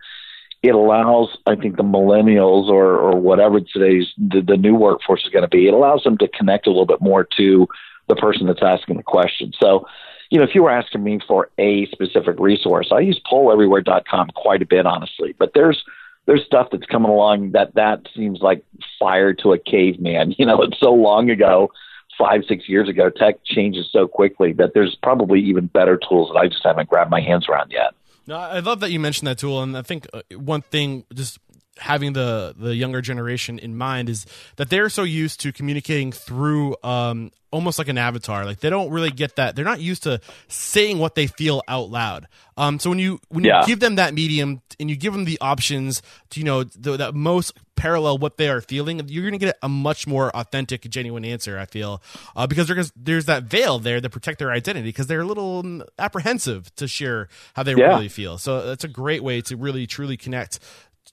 it 0.64 0.74
allows, 0.74 1.38
I 1.46 1.56
think, 1.56 1.78
the 1.78 1.84
millennials 1.84 2.68
or 2.68 2.98
or 2.98 3.20
whatever 3.20 3.60
today's 3.60 4.08
the, 4.18 4.42
the 4.42 4.58
new 4.58 4.76
workforce 4.76 5.24
is 5.24 5.30
going 5.30 5.44
to 5.44 5.48
be, 5.48 5.68
it 5.68 5.74
allows 5.74 6.04
them 6.04 6.18
to 6.18 6.28
connect 6.28 6.66
a 6.66 6.72
little 6.72 6.88
bit 6.88 7.02
more 7.02 7.28
to 7.38 7.68
the 8.08 8.16
person 8.16 8.48
that's 8.48 8.64
asking 8.64 8.98
the 8.98 9.04
question. 9.04 9.54
So. 9.60 9.86
You 10.30 10.40
know, 10.40 10.44
if 10.44 10.54
you 10.54 10.64
were 10.64 10.70
asking 10.70 11.06
me 11.06 11.22
for 11.26 11.50
a 11.58 11.86
specific 11.86 12.38
resource, 12.38 12.90
I 12.92 13.00
use 13.00 13.18
polleverywhere.com 13.32 14.32
quite 14.36 14.62
a 14.62 14.66
bit, 14.66 14.86
honestly. 14.86 15.34
But 15.40 15.54
there's 15.54 15.82
there's 16.28 16.46
stuff 16.46 16.68
that's 16.72 16.86
coming 16.86 17.10
along 17.10 17.52
that 17.52 17.74
that 17.76 18.02
seems 18.16 18.42
like 18.42 18.64
fire 19.00 19.34
to 19.34 19.54
a 19.54 19.58
caveman. 19.58 20.36
You 20.38 20.46
know, 20.46 20.62
it's 20.62 20.80
so 20.80 20.94
long 20.94 21.32
ago, 21.32 21.72
five 22.18 22.42
six 22.48 22.70
years 22.70 22.88
ago. 22.88 23.10
Tech 23.10 23.44
changes 23.44 23.90
so 23.92 24.08
quickly 24.08 24.54
that 24.54 24.74
there's 24.76 24.96
probably 25.02 25.40
even 25.42 25.66
better 25.68 25.98
tools 25.98 26.30
that 26.32 26.40
I 26.40 26.48
just 26.48 26.64
haven't 26.64 26.90
grabbed 26.90 27.10
my 27.10 27.22
hands 27.22 27.48
around 27.50 27.72
yet. 27.72 27.96
No, 28.28 28.38
I 28.38 28.60
love 28.60 28.82
that 28.82 28.92
you 28.92 29.00
mentioned 29.00 29.28
that 29.28 29.38
tool, 29.38 29.64
and 29.64 29.76
I 29.76 29.82
think 29.82 30.06
uh, 30.14 30.22
one 30.36 30.62
thing 30.62 31.06
just 31.14 31.40
having 31.80 32.14
the 32.14 32.54
the 32.58 32.76
younger 32.76 33.02
generation 33.02 33.60
in 33.60 33.78
mind 33.78 34.10
is 34.10 34.26
that 34.58 34.70
they're 34.70 34.90
so 34.90 35.04
used 35.04 35.40
to 35.42 35.52
communicating 35.52 36.12
through 36.12 36.76
um, 36.84 37.32
almost 37.52 37.78
like 37.78 37.88
an 37.88 37.98
avatar. 37.98 38.46
Like 38.46 38.60
they 38.60 38.70
don't 38.70 38.90
really 38.92 39.12
get 39.12 39.36
that. 39.38 39.56
They're 39.56 39.66
not 39.66 39.80
used 39.80 40.04
to 40.04 40.20
saying 40.48 41.00
what 41.00 41.16
they 41.16 41.28
feel 41.28 41.62
out 41.68 41.90
loud. 41.90 42.28
Um, 42.58 42.80
so 42.80 42.90
when 42.90 43.00
you 43.00 43.20
when 43.30 43.44
you 43.44 43.54
give 43.66 43.80
them 43.80 43.96
that 43.96 44.14
medium 44.14 44.62
and 44.80 44.90
you 44.90 44.96
give 44.96 45.14
them 45.14 45.26
the 45.26 45.40
options 45.40 46.02
to 46.32 46.40
you 46.40 46.46
know 46.46 46.64
the, 46.64 46.98
that 46.98 47.16
most 47.16 47.54
parallel 47.76 48.18
what 48.18 48.38
they 48.38 48.50
are 48.50 48.60
feeling, 48.60 49.00
you're 49.08 49.24
going 49.24 49.40
to 49.40 49.46
get 49.46 49.58
a 49.62 49.70
much 49.70 50.08
more 50.08 50.36
authentic, 50.36 50.82
genuine 50.90 51.24
answer. 51.24 51.58
I 51.58 51.66
feel 51.66 52.02
uh, 52.36 52.48
because 52.48 52.68
there's 52.68 52.92
there's 52.96 53.26
that 53.26 53.44
veil 53.44 53.80
there 53.80 54.02
to 54.02 54.10
protect 54.10 54.40
their 54.40 54.52
identity 54.52 54.90
because 54.90 55.08
they're 55.08 55.22
a 55.22 55.26
little 55.26 55.84
apprehensive 55.98 56.74
to 56.76 56.88
share 56.88 57.30
how 57.54 57.64
they 57.64 57.76
yeah. 57.76 57.88
really 57.88 58.10
feel. 58.10 58.38
So 58.38 58.66
that's 58.66 58.84
a 58.84 58.90
great 58.90 59.24
way 59.24 59.42
to 59.42 59.56
really 59.56 59.88
truly 59.88 60.18
connect 60.18 60.60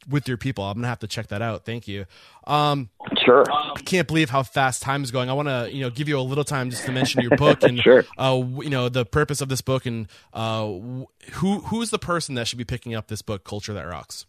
with 0.08 0.28
your 0.28 0.36
people. 0.36 0.64
I'm 0.64 0.74
gonna 0.74 0.88
have 0.88 0.98
to 1.00 1.06
check 1.06 1.28
that 1.28 1.42
out. 1.42 1.64
Thank 1.64 1.88
you. 1.88 2.06
Um, 2.46 2.90
sure. 3.24 3.44
I 3.50 3.80
can't 3.84 4.06
believe 4.06 4.30
how 4.30 4.42
fast 4.42 4.82
time 4.82 5.02
is 5.02 5.10
going. 5.10 5.30
I 5.30 5.32
want 5.32 5.48
to, 5.48 5.68
you 5.72 5.80
know, 5.80 5.90
give 5.90 6.08
you 6.08 6.18
a 6.18 6.22
little 6.22 6.44
time 6.44 6.70
just 6.70 6.84
to 6.86 6.92
mention 6.92 7.22
your 7.22 7.36
book 7.36 7.62
and, 7.62 7.78
sure. 7.78 8.04
uh, 8.18 8.42
you 8.62 8.70
know, 8.70 8.88
the 8.88 9.04
purpose 9.04 9.40
of 9.40 9.48
this 9.48 9.60
book 9.60 9.86
and 9.86 10.08
uh, 10.32 10.66
who 11.32 11.60
who's 11.66 11.90
the 11.90 11.98
person 11.98 12.34
that 12.34 12.46
should 12.46 12.58
be 12.58 12.64
picking 12.64 12.94
up 12.94 13.08
this 13.08 13.22
book, 13.22 13.44
Culture 13.44 13.72
That 13.72 13.86
Rocks. 13.86 14.26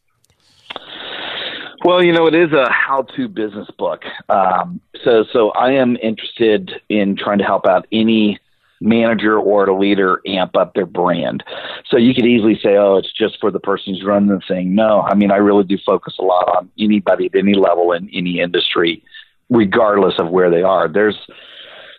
Well, 1.83 2.03
you 2.03 2.13
know, 2.13 2.25
it 2.25 2.33
is 2.33 2.51
a 2.51 2.67
how-to 2.71 3.27
business 3.27 3.67
book. 3.77 4.01
Um, 4.27 4.81
so, 5.03 5.23
so 5.31 5.51
I 5.51 5.73
am 5.73 5.97
interested 6.01 6.71
in 6.89 7.15
trying 7.15 7.37
to 7.37 7.43
help 7.43 7.67
out 7.67 7.85
any 7.91 8.39
manager 8.81 9.39
or 9.39 9.65
a 9.65 9.77
leader 9.77 10.21
amp 10.27 10.55
up 10.55 10.73
their 10.73 10.85
brand. 10.85 11.43
So 11.89 11.97
you 11.97 12.13
could 12.13 12.25
easily 12.25 12.59
say, 12.61 12.75
oh, 12.75 12.97
it's 12.97 13.11
just 13.13 13.39
for 13.39 13.51
the 13.51 13.59
person 13.59 13.93
who's 13.93 14.03
running 14.03 14.29
the 14.29 14.41
thing. 14.47 14.75
No, 14.75 15.01
I 15.01 15.15
mean, 15.15 15.31
I 15.31 15.37
really 15.37 15.63
do 15.63 15.77
focus 15.85 16.15
a 16.19 16.23
lot 16.23 16.49
on 16.57 16.69
anybody 16.77 17.27
at 17.27 17.35
any 17.35 17.55
level 17.55 17.91
in 17.93 18.09
any 18.13 18.39
industry, 18.39 19.03
regardless 19.49 20.15
of 20.19 20.29
where 20.29 20.49
they 20.49 20.61
are. 20.61 20.87
There's 20.87 21.17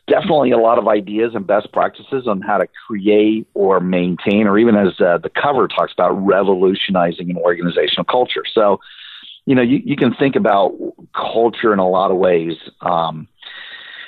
definitely 0.07 0.53
a 0.53 0.59
lot 0.59 0.79
of 0.79 0.87
ideas 0.87 1.35
and 1.35 1.47
best 1.47 1.73
practices 1.73 2.29
on 2.29 2.41
how 2.41 2.59
to 2.59 2.69
create 2.87 3.47
or 3.55 3.81
maintain, 3.81 4.47
or 4.47 4.59
even 4.59 4.77
as 4.77 5.01
uh, 5.01 5.19
the 5.19 5.31
cover 5.31 5.67
talks 5.67 5.93
about, 5.93 6.13
revolutionizing 6.13 7.31
an 7.31 7.37
organizational 7.37 8.05
culture. 8.05 8.45
So, 8.53 8.81
you 9.47 9.55
know, 9.55 9.63
you, 9.63 9.81
you 9.85 9.97
can 9.97 10.15
think 10.15 10.37
about 10.37 10.77
culture 11.15 11.73
in 11.73 11.79
a 11.79 11.89
lot 11.89 12.11
of 12.11 12.19
ways. 12.19 12.55
Um, 12.83 13.27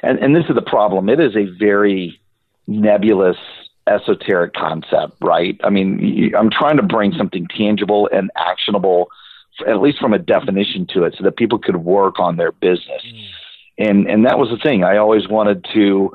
and, 0.02 0.18
and 0.18 0.36
this 0.36 0.44
is 0.48 0.54
the 0.54 0.62
problem. 0.62 1.08
It 1.08 1.18
is 1.18 1.34
a 1.34 1.46
very 1.58 2.20
nebulous 2.68 3.38
esoteric 3.88 4.52
concept, 4.52 5.14
right? 5.20 5.58
I 5.64 5.70
mean, 5.70 6.32
I'm 6.38 6.50
trying 6.50 6.76
to 6.76 6.82
bring 6.82 7.12
something 7.14 7.48
tangible 7.56 8.08
and 8.12 8.30
actionable, 8.36 9.08
at 9.66 9.80
least 9.80 9.98
from 9.98 10.12
a 10.12 10.18
definition 10.18 10.86
to 10.94 11.04
it, 11.04 11.14
so 11.16 11.24
that 11.24 11.36
people 11.36 11.58
could 11.58 11.78
work 11.78 12.20
on 12.20 12.36
their 12.36 12.52
business. 12.52 13.02
Mm. 13.04 13.26
And 13.78 14.06
and 14.06 14.26
that 14.26 14.38
was 14.38 14.50
the 14.50 14.58
thing. 14.58 14.84
I 14.84 14.98
always 14.98 15.28
wanted 15.28 15.64
to, 15.72 16.12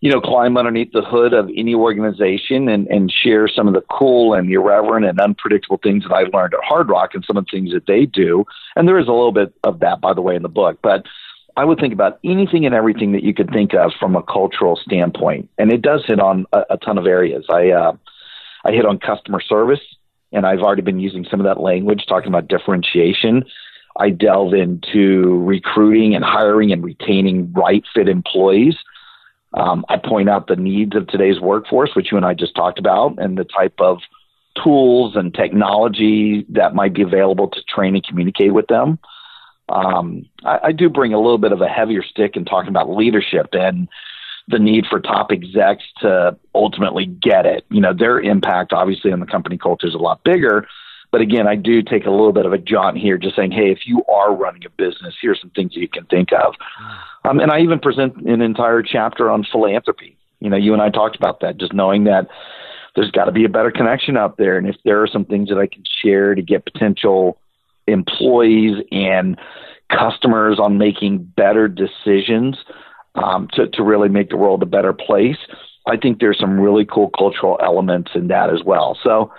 you 0.00 0.10
know, 0.10 0.20
climb 0.20 0.56
underneath 0.56 0.90
the 0.92 1.02
hood 1.02 1.32
of 1.34 1.50
any 1.54 1.74
organization 1.74 2.68
and 2.68 2.86
and 2.88 3.12
share 3.12 3.46
some 3.46 3.68
of 3.68 3.74
the 3.74 3.84
cool 3.90 4.34
and 4.34 4.50
irreverent 4.50 5.06
and 5.06 5.20
unpredictable 5.20 5.78
things 5.82 6.04
that 6.04 6.12
I 6.12 6.22
learned 6.36 6.54
at 6.54 6.64
Hard 6.64 6.88
Rock 6.88 7.10
and 7.14 7.24
some 7.24 7.36
of 7.36 7.44
the 7.44 7.50
things 7.56 7.72
that 7.72 7.86
they 7.86 8.06
do. 8.06 8.44
And 8.74 8.88
there 8.88 8.98
is 8.98 9.06
a 9.06 9.12
little 9.12 9.32
bit 9.32 9.54
of 9.64 9.80
that, 9.80 10.00
by 10.00 10.14
the 10.14 10.22
way, 10.22 10.34
in 10.34 10.42
the 10.42 10.48
book, 10.48 10.78
but 10.82 11.04
I 11.58 11.64
would 11.64 11.80
think 11.80 11.92
about 11.92 12.20
anything 12.24 12.66
and 12.66 12.74
everything 12.74 13.10
that 13.12 13.24
you 13.24 13.34
could 13.34 13.50
think 13.50 13.74
of 13.74 13.90
from 13.98 14.14
a 14.14 14.22
cultural 14.22 14.76
standpoint, 14.76 15.50
and 15.58 15.72
it 15.72 15.82
does 15.82 16.04
hit 16.06 16.20
on 16.20 16.46
a, 16.52 16.62
a 16.70 16.76
ton 16.76 16.98
of 16.98 17.06
areas. 17.08 17.46
I 17.50 17.70
uh, 17.70 17.96
I 18.64 18.70
hit 18.70 18.86
on 18.86 19.00
customer 19.00 19.40
service, 19.40 19.80
and 20.30 20.46
I've 20.46 20.60
already 20.60 20.82
been 20.82 21.00
using 21.00 21.26
some 21.28 21.40
of 21.40 21.46
that 21.46 21.60
language 21.60 22.04
talking 22.08 22.28
about 22.28 22.46
differentiation. 22.46 23.42
I 23.98 24.10
delve 24.10 24.54
into 24.54 25.42
recruiting 25.44 26.14
and 26.14 26.24
hiring 26.24 26.70
and 26.70 26.84
retaining 26.84 27.52
right 27.52 27.82
fit 27.92 28.08
employees. 28.08 28.76
Um, 29.54 29.84
I 29.88 29.96
point 29.96 30.28
out 30.28 30.46
the 30.46 30.54
needs 30.54 30.94
of 30.94 31.08
today's 31.08 31.40
workforce, 31.40 31.90
which 31.96 32.12
you 32.12 32.16
and 32.16 32.24
I 32.24 32.34
just 32.34 32.54
talked 32.54 32.78
about, 32.78 33.16
and 33.18 33.36
the 33.36 33.42
type 33.42 33.74
of 33.80 33.98
tools 34.62 35.16
and 35.16 35.34
technology 35.34 36.46
that 36.50 36.76
might 36.76 36.94
be 36.94 37.02
available 37.02 37.48
to 37.48 37.60
train 37.68 37.96
and 37.96 38.06
communicate 38.06 38.54
with 38.54 38.68
them 38.68 39.00
um, 39.68 40.26
I, 40.44 40.58
I 40.64 40.72
do 40.72 40.88
bring 40.88 41.12
a 41.12 41.20
little 41.20 41.38
bit 41.38 41.52
of 41.52 41.60
a 41.60 41.68
heavier 41.68 42.02
stick 42.02 42.36
in 42.36 42.44
talking 42.44 42.70
about 42.70 42.90
leadership 42.90 43.48
and 43.52 43.88
the 44.48 44.58
need 44.58 44.86
for 44.88 44.98
top 44.98 45.30
execs 45.30 45.84
to 46.00 46.36
ultimately 46.54 47.06
get 47.06 47.44
it. 47.46 47.64
You 47.70 47.80
know, 47.80 47.92
their 47.92 48.18
impact 48.18 48.72
obviously 48.72 49.12
on 49.12 49.20
the 49.20 49.26
company 49.26 49.58
culture 49.58 49.86
is 49.86 49.94
a 49.94 49.98
lot 49.98 50.24
bigger. 50.24 50.66
But 51.10 51.20
again, 51.22 51.46
I 51.46 51.54
do 51.54 51.82
take 51.82 52.04
a 52.04 52.10
little 52.10 52.32
bit 52.32 52.44
of 52.44 52.52
a 52.52 52.58
jaunt 52.58 52.98
here, 52.98 53.16
just 53.16 53.36
saying, 53.36 53.52
hey, 53.52 53.70
if 53.70 53.86
you 53.86 54.04
are 54.06 54.34
running 54.34 54.64
a 54.66 54.70
business, 54.70 55.14
here's 55.20 55.40
some 55.40 55.50
things 55.50 55.74
you 55.74 55.88
can 55.88 56.04
think 56.06 56.32
of. 56.32 56.54
Um, 57.24 57.40
and 57.40 57.50
I 57.50 57.60
even 57.60 57.78
present 57.78 58.16
an 58.16 58.42
entire 58.42 58.82
chapter 58.82 59.30
on 59.30 59.44
philanthropy. 59.50 60.18
You 60.40 60.50
know, 60.50 60.56
you 60.56 60.74
and 60.74 60.82
I 60.82 60.90
talked 60.90 61.16
about 61.16 61.40
that, 61.40 61.56
just 61.56 61.72
knowing 61.72 62.04
that 62.04 62.28
there's 62.94 63.10
got 63.10 63.24
to 63.24 63.32
be 63.32 63.44
a 63.44 63.48
better 63.48 63.70
connection 63.70 64.16
out 64.16 64.36
there. 64.36 64.58
And 64.58 64.68
if 64.68 64.76
there 64.84 65.02
are 65.02 65.06
some 65.06 65.24
things 65.24 65.48
that 65.48 65.58
I 65.58 65.66
can 65.66 65.82
share 66.02 66.34
to 66.34 66.42
get 66.42 66.64
potential 66.64 67.38
employees 67.88 68.84
and 68.92 69.38
customers 69.90 70.58
on 70.58 70.78
making 70.78 71.24
better 71.36 71.66
decisions 71.66 72.56
um, 73.14 73.48
to, 73.54 73.66
to 73.68 73.82
really 73.82 74.08
make 74.08 74.30
the 74.30 74.36
world 74.36 74.62
a 74.62 74.66
better 74.66 74.92
place. 74.92 75.38
I 75.86 75.96
think 75.96 76.20
there's 76.20 76.38
some 76.38 76.60
really 76.60 76.84
cool 76.84 77.10
cultural 77.10 77.58
elements 77.62 78.10
in 78.14 78.28
that 78.28 78.50
as 78.50 78.62
well. 78.62 78.98
So, 79.02 79.32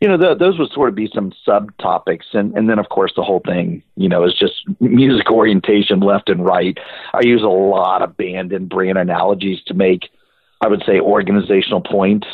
you 0.00 0.08
know, 0.08 0.16
the, 0.16 0.34
those 0.34 0.58
would 0.58 0.72
sort 0.72 0.88
of 0.88 0.96
be 0.96 1.08
some 1.14 1.32
subtopics. 1.46 2.24
And, 2.32 2.56
and 2.56 2.68
then, 2.68 2.80
of 2.80 2.88
course, 2.88 3.12
the 3.14 3.22
whole 3.22 3.40
thing, 3.46 3.84
you 3.96 4.08
know, 4.08 4.24
is 4.24 4.34
just 4.36 4.54
music 4.80 5.30
orientation 5.30 6.00
left 6.00 6.28
and 6.28 6.44
right. 6.44 6.76
I 7.14 7.20
use 7.22 7.42
a 7.42 7.46
lot 7.46 8.02
of 8.02 8.16
band 8.16 8.52
and 8.52 8.68
brand 8.68 8.98
analogies 8.98 9.62
to 9.66 9.74
make, 9.74 10.08
I 10.60 10.66
would 10.66 10.82
say, 10.84 10.98
organizational 10.98 11.82
points. 11.82 12.26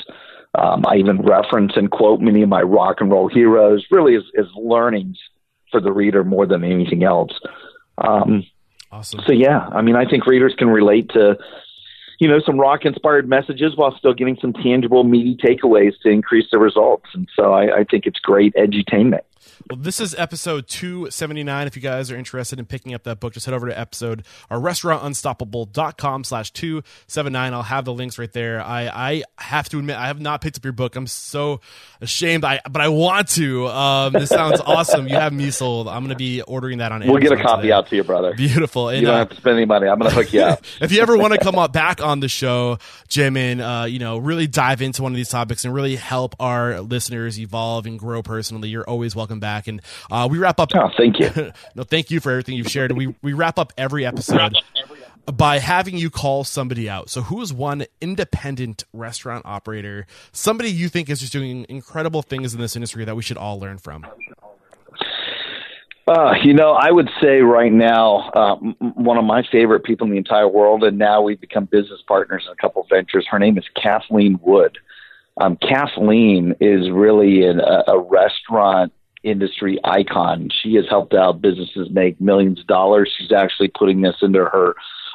Um, 0.55 0.85
I 0.89 0.97
even 0.97 1.21
reference 1.21 1.73
and 1.77 1.91
quote 1.91 2.21
many 2.23 2.41
of 2.43 2.49
my 2.49 2.63
rock 2.63 2.97
and 3.01 3.11
roll 3.11 3.29
heroes, 3.29 3.85
really 3.91 4.17
as, 4.17 4.23
as 4.39 4.47
learnings 4.57 5.19
for 5.71 5.81
the 5.81 5.93
reader 5.93 6.25
more 6.25 6.47
than 6.47 6.65
anything 6.65 7.05
else. 7.05 7.33
Um, 7.99 8.45
awesome. 8.91 9.21
So 9.27 9.33
yeah, 9.33 9.69
I 9.73 9.83
mean, 9.83 9.97
I 9.97 10.05
think 10.05 10.27
readers 10.27 10.55
can 10.57 10.69
relate 10.69 11.11
to, 11.11 11.37
you 12.19 12.29
know, 12.29 12.41
some 12.45 12.59
rock 12.59 12.85
inspired 12.85 13.29
messages 13.29 13.77
while 13.77 13.95
still 13.97 14.15
getting 14.15 14.37
some 14.41 14.53
tangible, 14.53 15.05
meaty 15.05 15.37
takeaways 15.37 15.93
to 16.03 16.11
increase 16.11 16.47
the 16.51 16.59
results. 16.59 17.07
And 17.15 17.29
so 17.37 17.53
I, 17.53 17.79
I 17.79 17.85
think 17.85 18.07
it's 18.07 18.19
great 18.19 18.55
edutainment. 18.55 19.23
Well, 19.69 19.79
this 19.79 20.01
is 20.01 20.15
episode 20.15 20.69
279. 20.69 21.67
If 21.67 21.77
you 21.77 21.83
guys 21.83 22.11
are 22.11 22.17
interested 22.17 22.59
in 22.59 22.67
picking 22.67 22.95
up 22.95 23.05
that 23.05 23.21
book, 23.21 23.35
just 23.35 23.47
head 23.47 23.55
over 23.55 23.69
to 23.69 23.79
episode 23.79 24.25
or 24.51 24.59
restaurantunstoppable.com 24.59 26.25
slash 26.25 26.51
279. 26.53 27.53
I'll 27.53 27.63
have 27.63 27.85
the 27.85 27.93
links 27.93 28.19
right 28.19 28.33
there. 28.33 28.61
I, 28.61 28.89
I 28.89 29.23
have 29.37 29.69
to 29.71 29.79
admit, 29.79 29.97
I 29.97 30.07
have 30.07 30.21
not 30.21 30.41
picked 30.41 30.57
up 30.57 30.65
your 30.65 30.73
book. 30.73 30.97
I'm 30.97 31.07
so 31.07 31.61
ashamed, 32.01 32.45
I, 32.45 32.61
but 32.69 32.81
I 32.81 32.89
want 32.89 33.29
to. 33.31 33.67
Um, 33.69 34.13
this 34.13 34.31
sounds 34.31 34.61
awesome. 34.67 35.09
You 35.09 35.17
have 35.17 35.33
me 35.33 35.51
sold. 35.51 35.89
I'm 35.89 36.01
going 36.01 36.11
to 36.11 36.17
be 36.17 36.43
ordering 36.43 36.79
that 36.79 36.93
on 36.93 37.03
Amazon. 37.03 37.13
We'll 37.13 37.23
get 37.23 37.33
a 37.39 37.43
copy 37.43 37.63
today. 37.63 37.73
out 37.73 37.89
to 37.89 37.97
you, 37.97 38.05
brother. 38.05 38.35
Beautiful. 38.35 38.89
And, 38.89 39.01
You 39.01 39.07
don't 39.07 39.15
uh, 39.15 39.19
have 39.19 39.29
to 39.31 39.37
spend 39.37 39.57
any 39.57 39.67
money. 39.67 39.89
I'm 39.89 39.99
going 39.99 40.11
to 40.11 40.17
hook 40.17 40.33
you 40.33 40.43
up. 40.43 40.65
if 40.81 40.93
you 40.93 41.01
ever 41.03 41.17
want 41.17 41.35
to 41.35 41.39
come 41.39 41.59
up 41.59 41.73
back 41.73 42.03
on 42.03 42.21
the 42.21 42.29
show, 42.29 42.79
Jim, 43.09 43.37
and 43.37 43.61
uh, 43.61 43.87
you 43.89 43.99
know, 43.99 44.19
really 44.19 44.47
dive 44.47 44.83
into 44.83 45.03
one 45.03 45.13
of 45.13 45.17
these 45.17 45.29
topics 45.29 45.65
and 45.65 45.75
really 45.75 45.97
help 45.97 46.35
our 46.41 46.81
listeners 46.81 47.39
evolve 47.39 47.87
and 47.87 47.99
grow 47.99 48.23
personally, 48.23 48.69
you're 48.69 48.89
always 48.89 49.15
welcome 49.15 49.28
back. 49.39 49.69
And 49.69 49.83
uh, 50.11 50.29
we 50.31 50.39
wrap 50.39 50.59
up. 50.59 50.71
Oh, 50.75 50.91
thank 50.97 51.19
you. 51.21 51.31
no, 51.75 51.85
thank 51.85 52.11
you 52.11 52.21
for 52.21 52.31
everything 52.31 52.57
you've 52.57 52.71
shared. 52.71 52.93
We 52.93 53.15
we 53.23 53.33
wrap 53.35 53.59
up 53.59 53.73
every 53.77 54.05
episode 54.05 54.57
by 55.33 55.59
having 55.59 55.97
you 55.97 56.11
call 56.11 56.45
somebody 56.45 56.89
out. 56.89 57.11
So, 57.11 57.23
who 57.23 57.43
is 57.43 57.53
one 57.53 57.85
independent 58.01 58.85
restaurant 58.93 59.45
operator, 59.47 60.07
somebody 60.33 60.71
you 60.71 60.89
think 60.89 61.11
is 61.11 61.21
just 61.21 61.33
doing 61.33 61.67
incredible 61.69 62.23
things 62.23 62.55
in 62.55 62.61
this 62.61 62.77
industry 62.77 63.05
that 63.05 63.15
we 63.15 63.23
should 63.23 63.37
all 63.37 63.61
learn 63.61 63.79
from? 63.79 64.07
Uh, 66.07 66.33
you 66.43 66.55
know, 66.55 66.73
I 66.73 66.91
would 66.91 67.11
say 67.21 67.41
right 67.41 67.71
now, 67.71 68.31
uh, 68.35 68.55
m- 68.55 68.77
one 68.95 69.19
of 69.19 69.25
my 69.25 69.43
favorite 69.53 69.85
people 69.85 70.07
in 70.07 70.11
the 70.11 70.17
entire 70.17 70.49
world, 70.49 70.83
and 70.83 70.97
now 70.97 71.21
we've 71.21 71.41
become 71.41 71.67
business 71.67 72.01
partners 72.09 72.45
in 72.47 72.53
a 72.53 72.57
couple 72.57 72.81
of 72.81 72.89
ventures. 72.89 73.27
Her 73.31 73.39
name 73.39 73.59
is 73.59 73.65
Kathleen 73.81 74.41
Wood. 74.43 74.79
Um, 75.39 75.57
Kathleen 75.57 76.55
is 76.61 76.91
really 76.91 77.45
an, 77.45 77.61
a, 77.61 77.85
a 77.89 77.99
restaurant 77.99 78.93
industry 79.31 79.79
icon. 79.85 80.49
She 80.63 80.75
has 80.75 80.85
helped 80.89 81.15
out 81.15 81.41
businesses 81.41 81.89
make 81.91 82.21
millions 82.21 82.61
of 82.61 82.67
dollars. 82.67 83.13
She's 83.17 83.33
actually 83.33 83.69
putting 83.69 84.01
this 84.01 84.17
into 84.23 84.41
her 84.41 84.75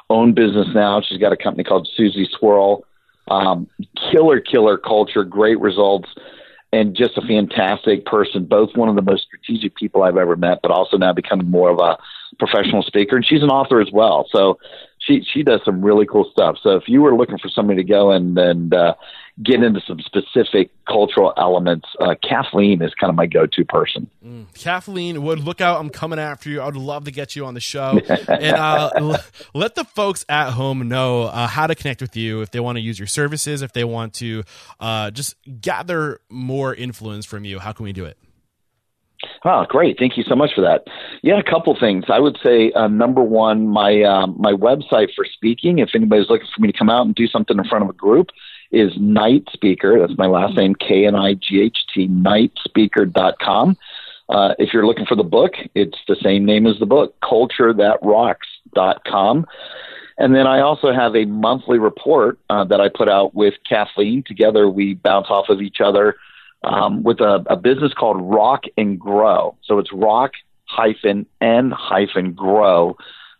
own 0.09 0.33
business 0.33 0.67
now. 0.73 1.01
She's 1.01 1.19
got 1.19 1.33
a 1.33 1.37
company 1.37 1.63
called 1.63 1.89
Susie 1.95 2.29
Swirl. 2.37 2.85
Um, 3.29 3.67
killer, 4.11 4.41
killer 4.41 4.77
culture, 4.77 5.23
great 5.23 5.59
results 5.59 6.09
and 6.73 6.95
just 6.95 7.15
a 7.17 7.21
fantastic 7.21 8.03
person, 8.03 8.45
both 8.45 8.75
one 8.75 8.89
of 8.89 8.95
the 8.95 9.03
most 9.03 9.25
strategic 9.25 9.75
people 9.75 10.01
I've 10.01 10.17
ever 10.17 10.35
met, 10.35 10.59
but 10.63 10.71
also 10.71 10.97
now 10.97 11.13
becoming 11.13 11.49
more 11.49 11.69
of 11.69 11.77
a 11.77 11.99
professional 12.39 12.81
speaker. 12.81 13.15
And 13.15 13.23
she's 13.23 13.43
an 13.43 13.49
author 13.49 13.79
as 13.79 13.91
well. 13.93 14.27
So 14.31 14.57
she 14.97 15.23
she 15.31 15.43
does 15.43 15.61
some 15.63 15.83
really 15.83 16.07
cool 16.07 16.27
stuff. 16.31 16.57
So 16.63 16.71
if 16.71 16.87
you 16.87 17.03
were 17.03 17.15
looking 17.15 17.37
for 17.37 17.47
somebody 17.47 17.83
to 17.83 17.87
go 17.87 18.11
and 18.11 18.37
and 18.39 18.73
uh, 18.73 18.95
get 19.41 19.63
into 19.63 19.81
some 19.87 19.99
specific 19.99 20.69
cultural 20.85 21.33
elements, 21.37 21.87
uh, 21.99 22.13
Kathleen 22.27 22.81
is 22.83 22.93
kind 22.93 23.09
of 23.09 23.15
my 23.15 23.25
go-to 23.25 23.65
person. 23.65 24.07
Kathleen 24.53 25.23
Wood, 25.23 25.39
look 25.39 25.59
out! 25.61 25.79
I'm 25.79 25.89
coming 25.89 26.19
after 26.19 26.49
you. 26.49 26.61
I 26.61 26.65
would 26.65 26.75
love 26.75 27.05
to 27.05 27.11
get 27.11 27.35
you 27.35 27.45
on 27.45 27.53
the 27.55 27.59
show, 27.59 27.99
and 28.27 28.57
uh, 28.57 28.91
l- 28.97 29.17
let 29.53 29.75
the 29.75 29.85
folks 29.85 30.23
at 30.29 30.51
home 30.51 30.87
know 30.87 31.23
uh, 31.23 31.47
how 31.47 31.65
to 31.67 31.73
connect 31.75 32.01
with 32.01 32.15
you 32.15 32.41
if 32.41 32.51
they 32.51 32.59
want 32.59 32.75
to 32.77 32.81
use 32.81 32.99
your 32.99 33.07
services, 33.07 33.61
if 33.61 33.73
they 33.73 33.83
want 33.83 34.13
to 34.15 34.43
uh, 34.79 35.09
just 35.09 35.35
gather 35.61 36.19
more 36.29 36.75
influence 36.75 37.25
from 37.25 37.43
you. 37.45 37.59
How 37.59 37.71
can 37.71 37.85
we 37.85 37.93
do 37.93 38.05
it? 38.05 38.17
Oh, 39.45 39.65
great! 39.67 39.97
Thank 39.97 40.17
you 40.17 40.23
so 40.23 40.35
much 40.35 40.51
for 40.53 40.61
that. 40.61 40.83
Yeah, 41.21 41.39
a 41.39 41.43
couple 41.43 41.75
things. 41.79 42.05
I 42.09 42.19
would 42.19 42.37
say 42.43 42.71
uh, 42.73 42.87
number 42.87 43.21
one, 43.23 43.67
my 43.67 44.03
um, 44.03 44.35
my 44.37 44.51
website 44.51 45.09
for 45.15 45.25
speaking. 45.25 45.79
If 45.79 45.89
anybody's 45.95 46.29
looking 46.29 46.47
for 46.53 46.61
me 46.61 46.71
to 46.71 46.77
come 46.77 46.89
out 46.89 47.05
and 47.05 47.15
do 47.15 47.27
something 47.27 47.57
in 47.57 47.63
front 47.65 47.83
of 47.83 47.89
a 47.89 47.93
group, 47.93 48.27
is 48.73 48.91
Knight 48.97 49.47
Speaker. 49.53 49.99
That's 49.99 50.17
my 50.17 50.25
last 50.25 50.57
name, 50.57 50.73
K 50.75 51.05
N 51.05 51.15
I 51.15 51.35
G 51.35 51.61
H 51.61 51.85
T. 51.93 52.07
Knightspeaker.com. 52.07 53.77
Uh, 54.29 54.55
if 54.57 54.73
you're 54.73 54.85
looking 54.85 55.05
for 55.05 55.15
the 55.15 55.23
book, 55.23 55.53
it's 55.75 55.97
the 56.07 56.15
same 56.21 56.45
name 56.45 56.65
as 56.65 56.79
the 56.79 56.85
book, 56.85 57.13
CultureThatRocks.com. 57.21 59.45
And 60.17 60.33
then 60.35 60.47
I 60.47 60.61
also 60.61 60.93
have 60.93 61.15
a 61.15 61.25
monthly 61.25 61.77
report 61.79 62.39
uh, 62.49 62.63
that 62.65 62.81
I 62.81 62.89
put 62.89 63.07
out 63.09 63.35
with 63.35 63.53
Kathleen. 63.67 64.23
Together, 64.23 64.69
we 64.69 64.93
bounce 64.95 65.27
off 65.29 65.49
of 65.49 65.61
each 65.61 65.81
other 65.81 66.15
um, 66.63 67.03
with 67.03 67.19
a, 67.19 67.43
a 67.47 67.55
business 67.55 67.93
called 67.93 68.19
Rock 68.21 68.63
and 68.77 68.99
Grow. 68.99 69.55
So 69.63 69.79
it's 69.79 69.93
rock 69.93 70.33
hyphen 70.65 71.25
and 71.41 71.73
hyphen 71.73 72.33
grow 72.33 72.95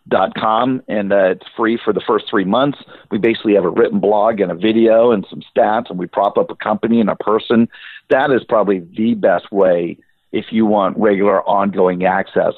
dot 0.08 0.34
com 0.34 0.82
and 0.88 1.12
uh, 1.12 1.30
it's 1.30 1.46
free 1.56 1.78
for 1.82 1.92
the 1.92 2.02
first 2.06 2.26
three 2.28 2.44
months. 2.44 2.78
We 3.10 3.18
basically 3.18 3.54
have 3.54 3.64
a 3.64 3.70
written 3.70 4.00
blog 4.00 4.40
and 4.40 4.52
a 4.52 4.54
video 4.54 5.12
and 5.12 5.26
some 5.30 5.42
stats 5.54 5.90
and 5.90 5.98
we 5.98 6.06
prop 6.06 6.36
up 6.36 6.50
a 6.50 6.56
company 6.56 7.00
and 7.00 7.08
a 7.08 7.16
person. 7.16 7.68
That 8.10 8.30
is 8.30 8.42
probably 8.44 8.80
the 8.80 9.14
best 9.14 9.50
way 9.50 9.98
if 10.32 10.46
you 10.50 10.66
want 10.66 10.98
regular 10.98 11.42
ongoing 11.42 12.04
access. 12.04 12.54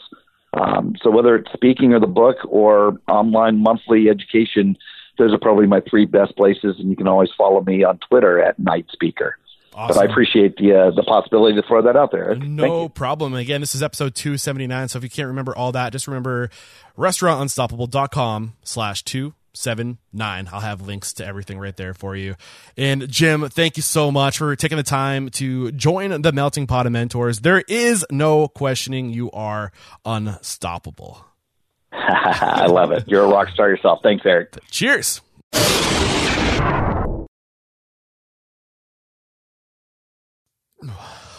Um, 0.54 0.94
so 1.02 1.10
whether 1.10 1.36
it's 1.36 1.52
speaking 1.52 1.92
or 1.92 2.00
the 2.00 2.06
book 2.06 2.36
or 2.48 2.98
online 3.08 3.58
monthly 3.58 4.08
education 4.08 4.76
those 5.18 5.32
are 5.32 5.38
probably 5.38 5.66
my 5.66 5.80
three 5.88 6.04
best 6.04 6.36
places 6.36 6.76
and 6.78 6.90
you 6.90 6.96
can 6.96 7.08
always 7.08 7.30
follow 7.36 7.62
me 7.62 7.84
on 7.84 7.98
twitter 8.08 8.40
at 8.40 8.58
knight 8.58 8.86
speaker 8.90 9.38
but 9.76 9.98
I 9.98 10.04
appreciate 10.04 10.56
the 10.56 10.72
uh, 10.72 10.90
the 10.90 11.02
possibility 11.02 11.60
to 11.60 11.66
throw 11.66 11.82
that 11.82 11.96
out 11.96 12.10
there. 12.10 12.34
No 12.34 12.88
problem. 12.88 13.34
Again, 13.34 13.60
this 13.60 13.74
is 13.74 13.82
episode 13.82 14.14
279. 14.14 14.88
So 14.88 14.98
if 14.98 15.04
you 15.04 15.10
can't 15.10 15.28
remember 15.28 15.54
all 15.54 15.72
that, 15.72 15.92
just 15.92 16.06
remember 16.06 16.48
restaurantunstoppable.com 16.96 18.54
slash 18.62 19.02
279. 19.04 20.48
I'll 20.50 20.60
have 20.60 20.80
links 20.80 21.12
to 21.14 21.26
everything 21.26 21.58
right 21.58 21.76
there 21.76 21.92
for 21.92 22.16
you. 22.16 22.36
And 22.78 23.06
Jim, 23.08 23.48
thank 23.50 23.76
you 23.76 23.82
so 23.82 24.10
much 24.10 24.38
for 24.38 24.56
taking 24.56 24.78
the 24.78 24.82
time 24.82 25.28
to 25.30 25.70
join 25.72 26.22
the 26.22 26.32
Melting 26.32 26.66
Pot 26.66 26.86
of 26.86 26.92
Mentors. 26.92 27.40
There 27.40 27.62
is 27.68 28.04
no 28.10 28.48
questioning 28.48 29.10
you 29.10 29.30
are 29.32 29.72
unstoppable. 30.06 31.22
I 31.92 32.66
love 32.66 32.92
it. 32.92 33.04
You're 33.06 33.24
a 33.24 33.28
rock 33.28 33.48
star 33.50 33.68
yourself. 33.68 34.00
Thanks, 34.02 34.24
Eric. 34.24 34.56
Cheers. 34.70 35.20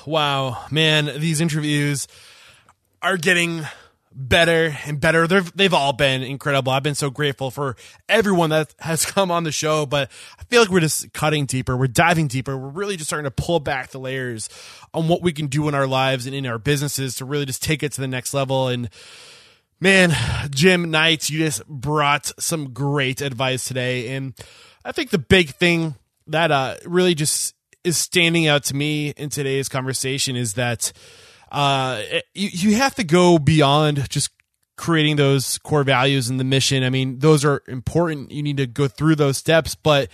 Wow, 0.06 0.66
man, 0.72 1.20
these 1.20 1.41
interviews 1.41 2.08
are 3.02 3.18
getting 3.18 3.66
better 4.12 4.76
and 4.86 5.00
better. 5.00 5.28
They've 5.28 5.56
they've 5.56 5.74
all 5.74 5.93
been 5.93 6.24
incredible. 6.24 6.72
I've 6.72 6.84
been 6.84 6.95
so 6.95 7.10
grateful 7.10 7.52
for 7.52 7.76
everyone 8.10 8.50
that 8.50 8.74
has 8.80 9.06
come 9.12 9.32
on 9.32 9.43
the 9.43 9.52
show, 9.52 9.86
but 9.86 10.10
I 10.39 10.43
feel 10.45 10.62
like 10.62 10.70
we're 10.70 10.80
just 10.80 11.14
cutting 11.14 11.45
deeper. 11.45 11.76
We're 11.78 11.88
diving 11.88 12.28
deeper. 12.28 12.58
We're 12.58 12.70
really 12.70 12.98
just 12.98 13.10
starting 13.10 13.26
to 13.26 13.32
pull 13.32 13.60
back 13.60 13.89
the 13.91 14.00
layers 14.00 14.50
on 14.93 15.08
what 15.08 15.22
we 15.22 15.34
can 15.34 15.48
do 15.48 15.68
in 15.68 15.76
our 15.76 15.88
lives 15.88 16.26
and 16.26 16.36
in 16.36 16.45
our 16.45 16.58
businesses 16.58 17.16
to 17.16 17.26
really 17.26 17.45
just 17.45 17.64
take 17.64 17.84
it 17.84 17.91
to 17.93 18.02
the 18.02 18.08
next 18.08 18.34
level 18.34 18.68
and 18.68 18.89
Man, 19.80 20.12
Jim 20.50 20.89
Knight, 20.89 21.30
you 21.30 21.38
just 21.38 21.66
brought 21.68 22.32
some 22.39 22.74
great 22.74 23.22
advice 23.22 23.66
today. 23.66 24.16
And 24.16 24.34
I 24.84 24.91
think 24.91 25.12
the 25.12 25.20
big 25.20 25.52
thing 25.52 25.93
that 26.26 26.52
uh, 26.52 26.78
really 26.84 27.14
just 27.14 27.54
is 27.88 27.98
standing 27.98 28.48
out 28.48 28.66
to 28.66 28.76
me 28.76 29.10
in 29.12 29.30
today's 29.30 29.70
conversation 29.70 30.36
is 30.36 30.54
that 30.56 30.92
uh, 31.52 32.02
you, 32.34 32.50
you 32.52 32.76
have 32.76 32.94
to 32.96 33.04
go 33.04 33.40
beyond 33.40 34.10
just 34.10 34.30
creating 34.76 35.16
those 35.16 35.58
core 35.60 35.84
values 35.84 36.30
and 36.30 36.40
the 36.40 36.44
mission. 36.44 36.84
I 36.84 36.90
mean, 36.90 37.20
those 37.20 37.44
are 37.46 37.64
important. 37.68 38.32
You 38.32 38.44
need 38.44 38.58
to 38.58 38.68
go 38.68 38.88
through 38.88 39.16
those 39.16 39.38
steps, 39.38 39.74
but 39.74 40.10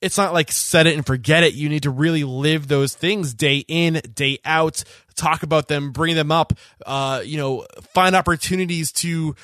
it's 0.00 0.16
not 0.16 0.32
like 0.32 0.52
set 0.52 0.86
it 0.86 0.94
and 0.94 1.04
forget 1.04 1.42
it. 1.42 1.54
You 1.54 1.68
need 1.68 1.82
to 1.82 1.90
really 1.90 2.24
live 2.24 2.68
those 2.68 2.94
things 2.94 3.34
day 3.34 3.64
in, 3.66 4.00
day 4.14 4.38
out, 4.44 4.84
talk 5.16 5.42
about 5.42 5.68
them, 5.68 5.90
bring 5.90 6.14
them 6.14 6.30
up, 6.30 6.52
uh, 6.86 7.20
you 7.24 7.36
know, 7.36 7.66
find 7.92 8.14
opportunities 8.14 8.92
to 8.92 9.34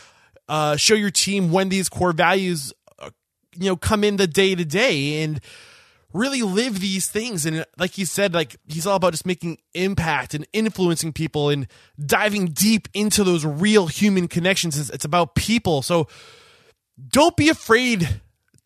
uh, 0.48 0.76
show 0.76 0.94
your 0.94 1.10
team 1.10 1.50
when 1.50 1.68
these 1.68 1.88
core 1.88 2.12
values, 2.12 2.72
uh, 3.00 3.10
you 3.56 3.66
know, 3.66 3.76
come 3.76 4.04
in 4.04 4.16
the 4.16 4.28
day 4.28 4.54
to 4.54 4.64
day 4.64 5.24
and 5.24 5.40
really 6.14 6.42
live 6.42 6.80
these 6.80 7.08
things. 7.08 7.44
And 7.44 7.58
uh, 7.60 7.64
like 7.76 7.90
he 7.90 8.06
said, 8.06 8.32
like 8.32 8.56
he's 8.66 8.86
all 8.86 8.96
about 8.96 9.12
just 9.12 9.26
making 9.26 9.58
impact 9.74 10.32
and 10.32 10.46
influencing 10.54 11.12
people 11.12 11.50
and 11.50 11.66
diving 12.04 12.46
deep 12.46 12.88
into 12.94 13.24
those 13.24 13.44
real 13.44 13.88
human 13.88 14.28
connections. 14.28 14.78
It's, 14.78 14.88
it's 14.90 15.04
about 15.04 15.34
people. 15.34 15.82
So 15.82 16.08
don't 17.08 17.36
be 17.36 17.48
afraid 17.48 18.08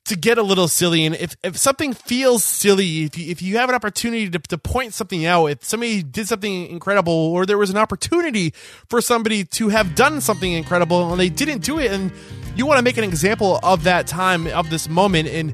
to 0.05 0.16
get 0.16 0.38
a 0.38 0.42
little 0.42 0.68
silly 0.68 1.05
and 1.05 1.14
if, 1.16 1.36
if 1.44 1.55
something 1.59 1.92
feels 1.92 2.42
silly 2.42 3.05
if 3.05 3.18
you, 3.18 3.30
if 3.30 3.42
you 3.42 3.59
have 3.59 3.68
an 3.68 3.74
opportunity 3.74 4.30
to, 4.30 4.38
to 4.38 4.57
point 4.57 4.94
something 4.94 5.26
out 5.26 5.46
if 5.46 5.62
somebody 5.62 6.03
did 6.03 6.26
something 6.26 6.66
incredible 6.68 7.12
or 7.12 7.44
there 7.44 7.59
was 7.59 7.68
an 7.68 7.76
opportunity 7.76 8.55
for 8.88 9.03
somebody 9.03 9.44
to 9.44 9.68
have 9.68 9.94
done 9.94 10.22
something 10.22 10.51
incredible 10.51 11.11
and 11.11 11.20
they 11.20 11.28
didn't 11.28 11.62
do 11.62 11.78
it 11.78 11.92
and 11.92 12.11
you 12.57 12.64
want 12.64 12.78
to 12.78 12.82
make 12.82 12.96
an 12.96 13.05
example 13.05 13.61
of 13.62 13.84
that 13.84 14.07
time 14.07 14.46
of 14.46 14.70
this 14.70 14.88
moment 14.88 15.28
and 15.28 15.53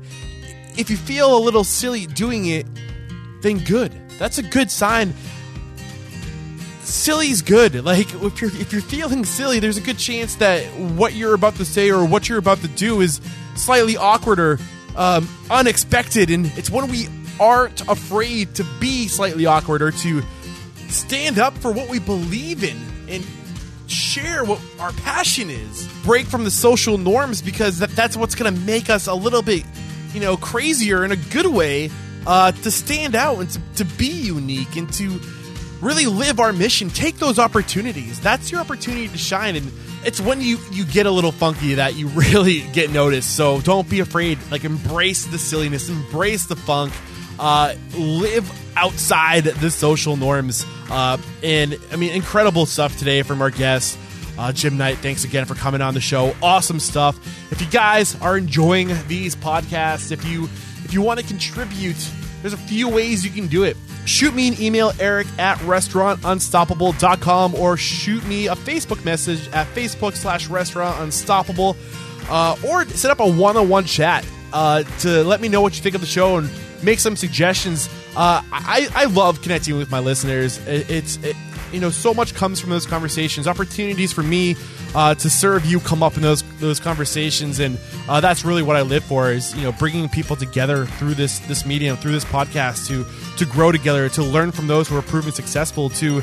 if 0.77 0.91
you 0.91 0.97
feel 0.97 1.37
a 1.37 1.41
little 1.41 1.64
silly 1.64 2.07
doing 2.07 2.47
it 2.47 2.66
then 3.43 3.59
good 3.59 3.93
that's 4.18 4.39
a 4.39 4.43
good 4.43 4.70
sign 4.70 5.12
silly's 6.85 7.43
good. 7.43 7.75
Like 7.85 8.12
if 8.14 8.41
you're 8.41 8.51
if 8.51 8.72
you're 8.72 8.83
feeling 8.83 9.25
silly, 9.25 9.61
there's 9.61 9.77
a 9.77 9.81
good 9.81 9.99
chance 9.99 10.37
that 10.37 10.64
what 10.97 11.12
you're 11.12 11.35
about 11.35 11.57
to 11.57 11.64
say 11.64 11.91
or 11.91 12.05
what 12.05 12.29
you're 12.29 12.39
about 12.39 12.59
to 12.59 12.68
do 12.68 13.03
is 13.03 13.20
slightly 13.57 13.97
awkward 13.97 14.41
or 14.41 14.59
um, 14.97 15.29
unexpected, 15.51 16.31
and 16.31 16.47
it's 16.57 16.70
when 16.70 16.91
we 16.91 17.09
aren't 17.39 17.83
afraid 17.89 18.55
to 18.55 18.64
be 18.81 19.07
slightly 19.07 19.45
awkward 19.45 19.83
or 19.83 19.91
to 19.91 20.22
stand 20.89 21.39
up 21.39 21.57
for 21.59 21.72
what 21.72 21.89
we 21.91 21.99
believe 21.99 22.64
in 22.64 22.77
and 23.09 23.25
share 23.87 24.45
what 24.45 24.61
our 24.81 24.93
passion 24.93 25.51
is. 25.51 25.87
Break 26.05 26.27
from 26.27 26.45
the 26.45 26.51
social 26.51 26.97
norms 26.97 27.43
because 27.43 27.81
that, 27.81 27.91
that's 27.91 28.16
what's 28.16 28.35
going 28.35 28.53
to 28.53 28.61
make 28.62 28.89
us 28.89 29.07
a 29.07 29.14
little 29.14 29.43
bit, 29.43 29.64
you 30.15 30.21
know, 30.21 30.37
crazier 30.37 31.05
in 31.05 31.12
a 31.12 31.17
good 31.17 31.47
way 31.47 31.91
uh, 32.27 32.53
to 32.53 32.71
stand 32.71 33.15
out 33.15 33.39
and 33.39 33.51
to, 33.51 33.61
to 33.77 33.85
be 33.85 34.07
unique 34.07 34.77
and 34.77 34.93
to 34.95 35.21
really 35.81 36.07
live 36.07 36.41
our 36.41 36.53
mission. 36.53 36.89
Take 36.89 37.17
those 37.19 37.39
opportunities. 37.39 38.21
That's 38.21 38.51
your 38.51 38.61
opportunity 38.61 39.09
to 39.09 39.19
shine. 39.19 39.57
And 39.57 39.71
it's 40.05 40.21
when 40.21 40.41
you, 40.41 40.59
you 40.73 40.85
get 40.85 41.07
a 41.07 41.11
little 41.11 41.33
funky 41.33 41.75
that 41.75 41.95
you 41.95 42.09
really 42.15 42.61
get 42.73 42.91
noticed. 42.91 43.37
So 43.37 43.61
don't 43.61 43.89
be 43.89 44.01
afraid. 44.01 44.39
Like, 44.51 44.65
embrace 44.65 45.27
the 45.27 45.39
silliness, 45.39 45.89
embrace 45.89 46.47
the 46.47 46.57
funk, 46.57 46.93
uh, 47.39 47.75
live 47.97 48.51
outside 48.77 49.45
the 49.45 49.71
social 49.71 50.17
norms. 50.17 50.65
Uh, 50.91 51.19
and 51.43 51.79
I 51.93 51.97
mean, 51.97 52.12
incredible 52.12 52.67
stuff 52.67 52.97
today 52.99 53.23
from 53.23 53.43
our 53.43 53.51
guests. 53.51 53.99
Uh, 54.39 54.53
Jim 54.53 54.76
Knight, 54.76 54.99
thanks 54.99 55.24
again 55.24 55.45
for 55.45 55.55
coming 55.55 55.80
on 55.80 55.95
the 55.95 56.01
show. 56.01 56.35
Awesome 56.43 56.80
stuff. 56.80 57.16
If 57.53 57.61
you 57.61 57.68
guys 57.68 58.20
are 58.20 58.37
enjoying 58.37 58.89
these 59.07 59.37
podcasts, 59.37 60.11
if 60.11 60.24
you 60.24 60.45
if 60.85 60.93
you 60.93 61.03
want 61.03 61.20
to 61.20 61.26
contribute, 61.26 61.97
there's 62.43 62.53
a 62.53 62.59
few 62.59 62.89
ways 62.89 63.24
you 63.24 63.30
can 63.30 63.47
do 63.47 63.62
it. 63.62 63.76
Shoot 64.07 64.35
me 64.35 64.49
an 64.49 64.61
email, 64.61 64.93
eric 65.01 65.26
at 65.39 65.57
restaurantunstoppable.com, 65.59 67.55
or 67.55 67.76
shoot 67.76 68.26
me 68.26 68.49
a 68.49 68.55
Facebook 68.55 69.03
message 69.05 69.49
at 69.49 69.66
Facebook 69.68 70.14
slash 70.14 70.49
restaurant 70.49 71.01
unstoppable, 71.01 71.76
uh, 72.28 72.57
or 72.68 72.85
set 72.87 73.11
up 73.11 73.20
a 73.20 73.30
one 73.30 73.57
on 73.57 73.68
one 73.68 73.85
chat 73.85 74.26
uh, 74.53 74.82
to 75.01 75.24
let 75.24 75.41
me 75.41 75.49
know 75.49 75.62
what 75.62 75.76
you 75.76 75.82
think 75.82 75.95
of 75.95 76.01
the 76.03 76.07
show 76.07 76.37
and 76.37 76.51
make 76.82 76.99
some 76.99 77.16
suggestions. 77.16 77.89
Uh, 78.16 78.43
I, 78.53 78.89
I 78.95 79.05
love 79.07 79.41
connecting 79.41 79.78
with 79.78 79.91
my 79.91 80.01
listeners. 80.01 80.59
It, 80.66 80.91
it's 80.91 81.16
it, 81.18 81.37
you 81.75 81.81
know 81.81 81.91
so 81.91 82.14
much 82.14 82.35
comes 82.35 82.61
from 82.61 82.70
those 82.70 82.87
conversations. 82.87 83.49
Opportunities 83.49 84.12
for 84.12 84.22
me 84.22 84.57
uh, 84.95 85.14
to 85.16 85.29
serve 85.29 85.66
you 85.66 85.81
come 85.81 86.03
up 86.03 86.16
in 86.16 86.22
those 86.22 86.43
those 86.61 86.79
conversations, 86.79 87.59
and 87.59 87.79
uh, 88.09 88.20
that's 88.20 88.45
really 88.45 88.62
what 88.62 88.77
I 88.77 88.83
live 88.83 89.05
for. 89.05 89.33
Is 89.33 89.55
you 89.57 89.62
know 89.62 89.72
bringing 89.72 90.09
people 90.09 90.37
together 90.37 90.87
through 90.87 91.14
this 91.14 91.41
this 91.41 91.66
medium, 91.66 91.97
through 91.97 92.12
this 92.12 92.25
podcast 92.25 92.87
to 92.89 93.05
to 93.37 93.51
grow 93.51 93.72
together, 93.72 94.09
to 94.11 94.22
learn 94.22 94.53
from 94.53 94.68
those 94.68 94.89
who 94.89 94.97
are 94.97 95.03
proven 95.03 95.33
successful, 95.33 95.91
to 95.91 96.22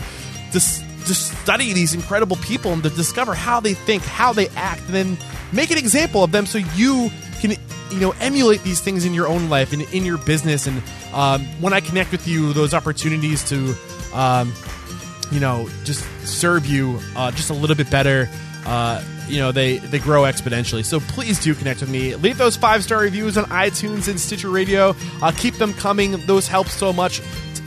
just 0.52 0.84
to 1.06 1.14
study 1.16 1.74
these 1.74 1.94
incredible 1.94 2.38
people 2.38 2.72
and 2.72 2.84
to 2.84 2.90
discover 2.90 3.34
how 3.34 3.60
they 3.60 3.74
think, 3.74 4.04
how 4.04 4.32
they 4.32 4.48
act, 4.50 4.82
and 4.86 4.94
then 4.94 5.18
make 5.52 5.72
an 5.72 5.78
example 5.78 6.24
of 6.24 6.32
them 6.32 6.46
so 6.46 6.60
you 6.76 7.10
can 7.42 7.52
you 7.92 8.00
know 8.00 8.14
emulate 8.22 8.64
these 8.64 8.80
things 8.80 9.04
in 9.04 9.14
your 9.14 9.28
own 9.28 9.50
life 9.50 9.74
and 9.74 9.82
in 9.94 10.06
your 10.06 10.18
business 10.20 10.66
and 10.66 10.82
um, 11.14 11.44
when 11.60 11.74
i 11.74 11.82
connect 11.82 12.10
with 12.12 12.26
you 12.26 12.54
those 12.54 12.74
opportunities 12.74 13.44
to 13.44 13.76
um, 14.14 14.54
you 15.32 15.40
know 15.40 15.70
just 15.84 16.04
serve 16.28 16.66
you 16.66 17.00
uh, 17.16 17.32
just 17.32 17.50
a 17.50 17.54
little 17.54 17.76
bit 17.76 17.90
better. 17.90 18.30
Uh, 18.66 19.04
you 19.28 19.40
know 19.40 19.52
they 19.52 19.78
they 19.78 20.00
grow 20.00 20.24
exponentially. 20.24 20.86
So 20.86 21.00
please 21.00 21.40
do 21.40 21.56
connect 21.56 21.82
with 21.82 21.90
me. 21.90 22.16
Leave 22.16 22.38
those 22.38 22.56
five 22.56 22.84
star 22.84 23.00
reviews 23.00 23.38
on 23.38 23.46
itunes 23.46 24.08
and 24.08 24.20
stitcher 24.20 24.50
radio. 24.50 24.96
Uh, 25.22 25.32
keep 25.36 25.56
them 25.56 25.74
coming. 25.74 26.24
Those 26.26 26.48
help 26.48 26.68
so 26.68 26.94
much 26.94 27.22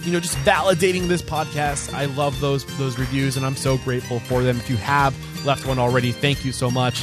you 0.05 0.12
know 0.12 0.21
just 0.21 0.37
validating 0.39 1.09
this 1.09 1.23
podcast. 1.23 1.93
I 1.95 2.05
love 2.05 2.39
those 2.41 2.65
those 2.79 2.99
reviews 2.99 3.37
and 3.37 3.47
i'm 3.47 3.57
so 3.57 3.79
grateful 3.79 4.21
for 4.21 4.43
them. 4.43 4.57
If 4.59 4.71
you 4.71 4.77
have 4.77 5.15
left 5.45 5.67
one 5.67 5.79
already 5.79 6.12
thank 6.12 6.45
you 6.45 6.53
so 6.53 6.71
much. 6.71 7.03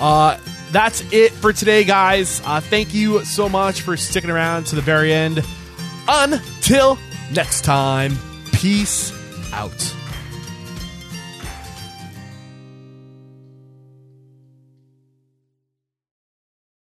Uh, 0.00 0.38
that's 0.70 1.02
it 1.12 1.32
for 1.32 1.52
today, 1.52 1.82
guys. 1.84 2.40
Uh, 2.44 2.60
thank 2.60 2.94
you 2.94 3.24
so 3.24 3.48
much 3.48 3.82
for 3.82 3.96
sticking 3.96 4.30
around 4.30 4.66
to 4.66 4.76
the 4.76 4.82
very 4.82 5.12
end. 5.12 5.42
Until 6.06 6.98
next 7.32 7.62
time, 7.64 8.16
peace 8.52 9.10
out. 9.52 10.07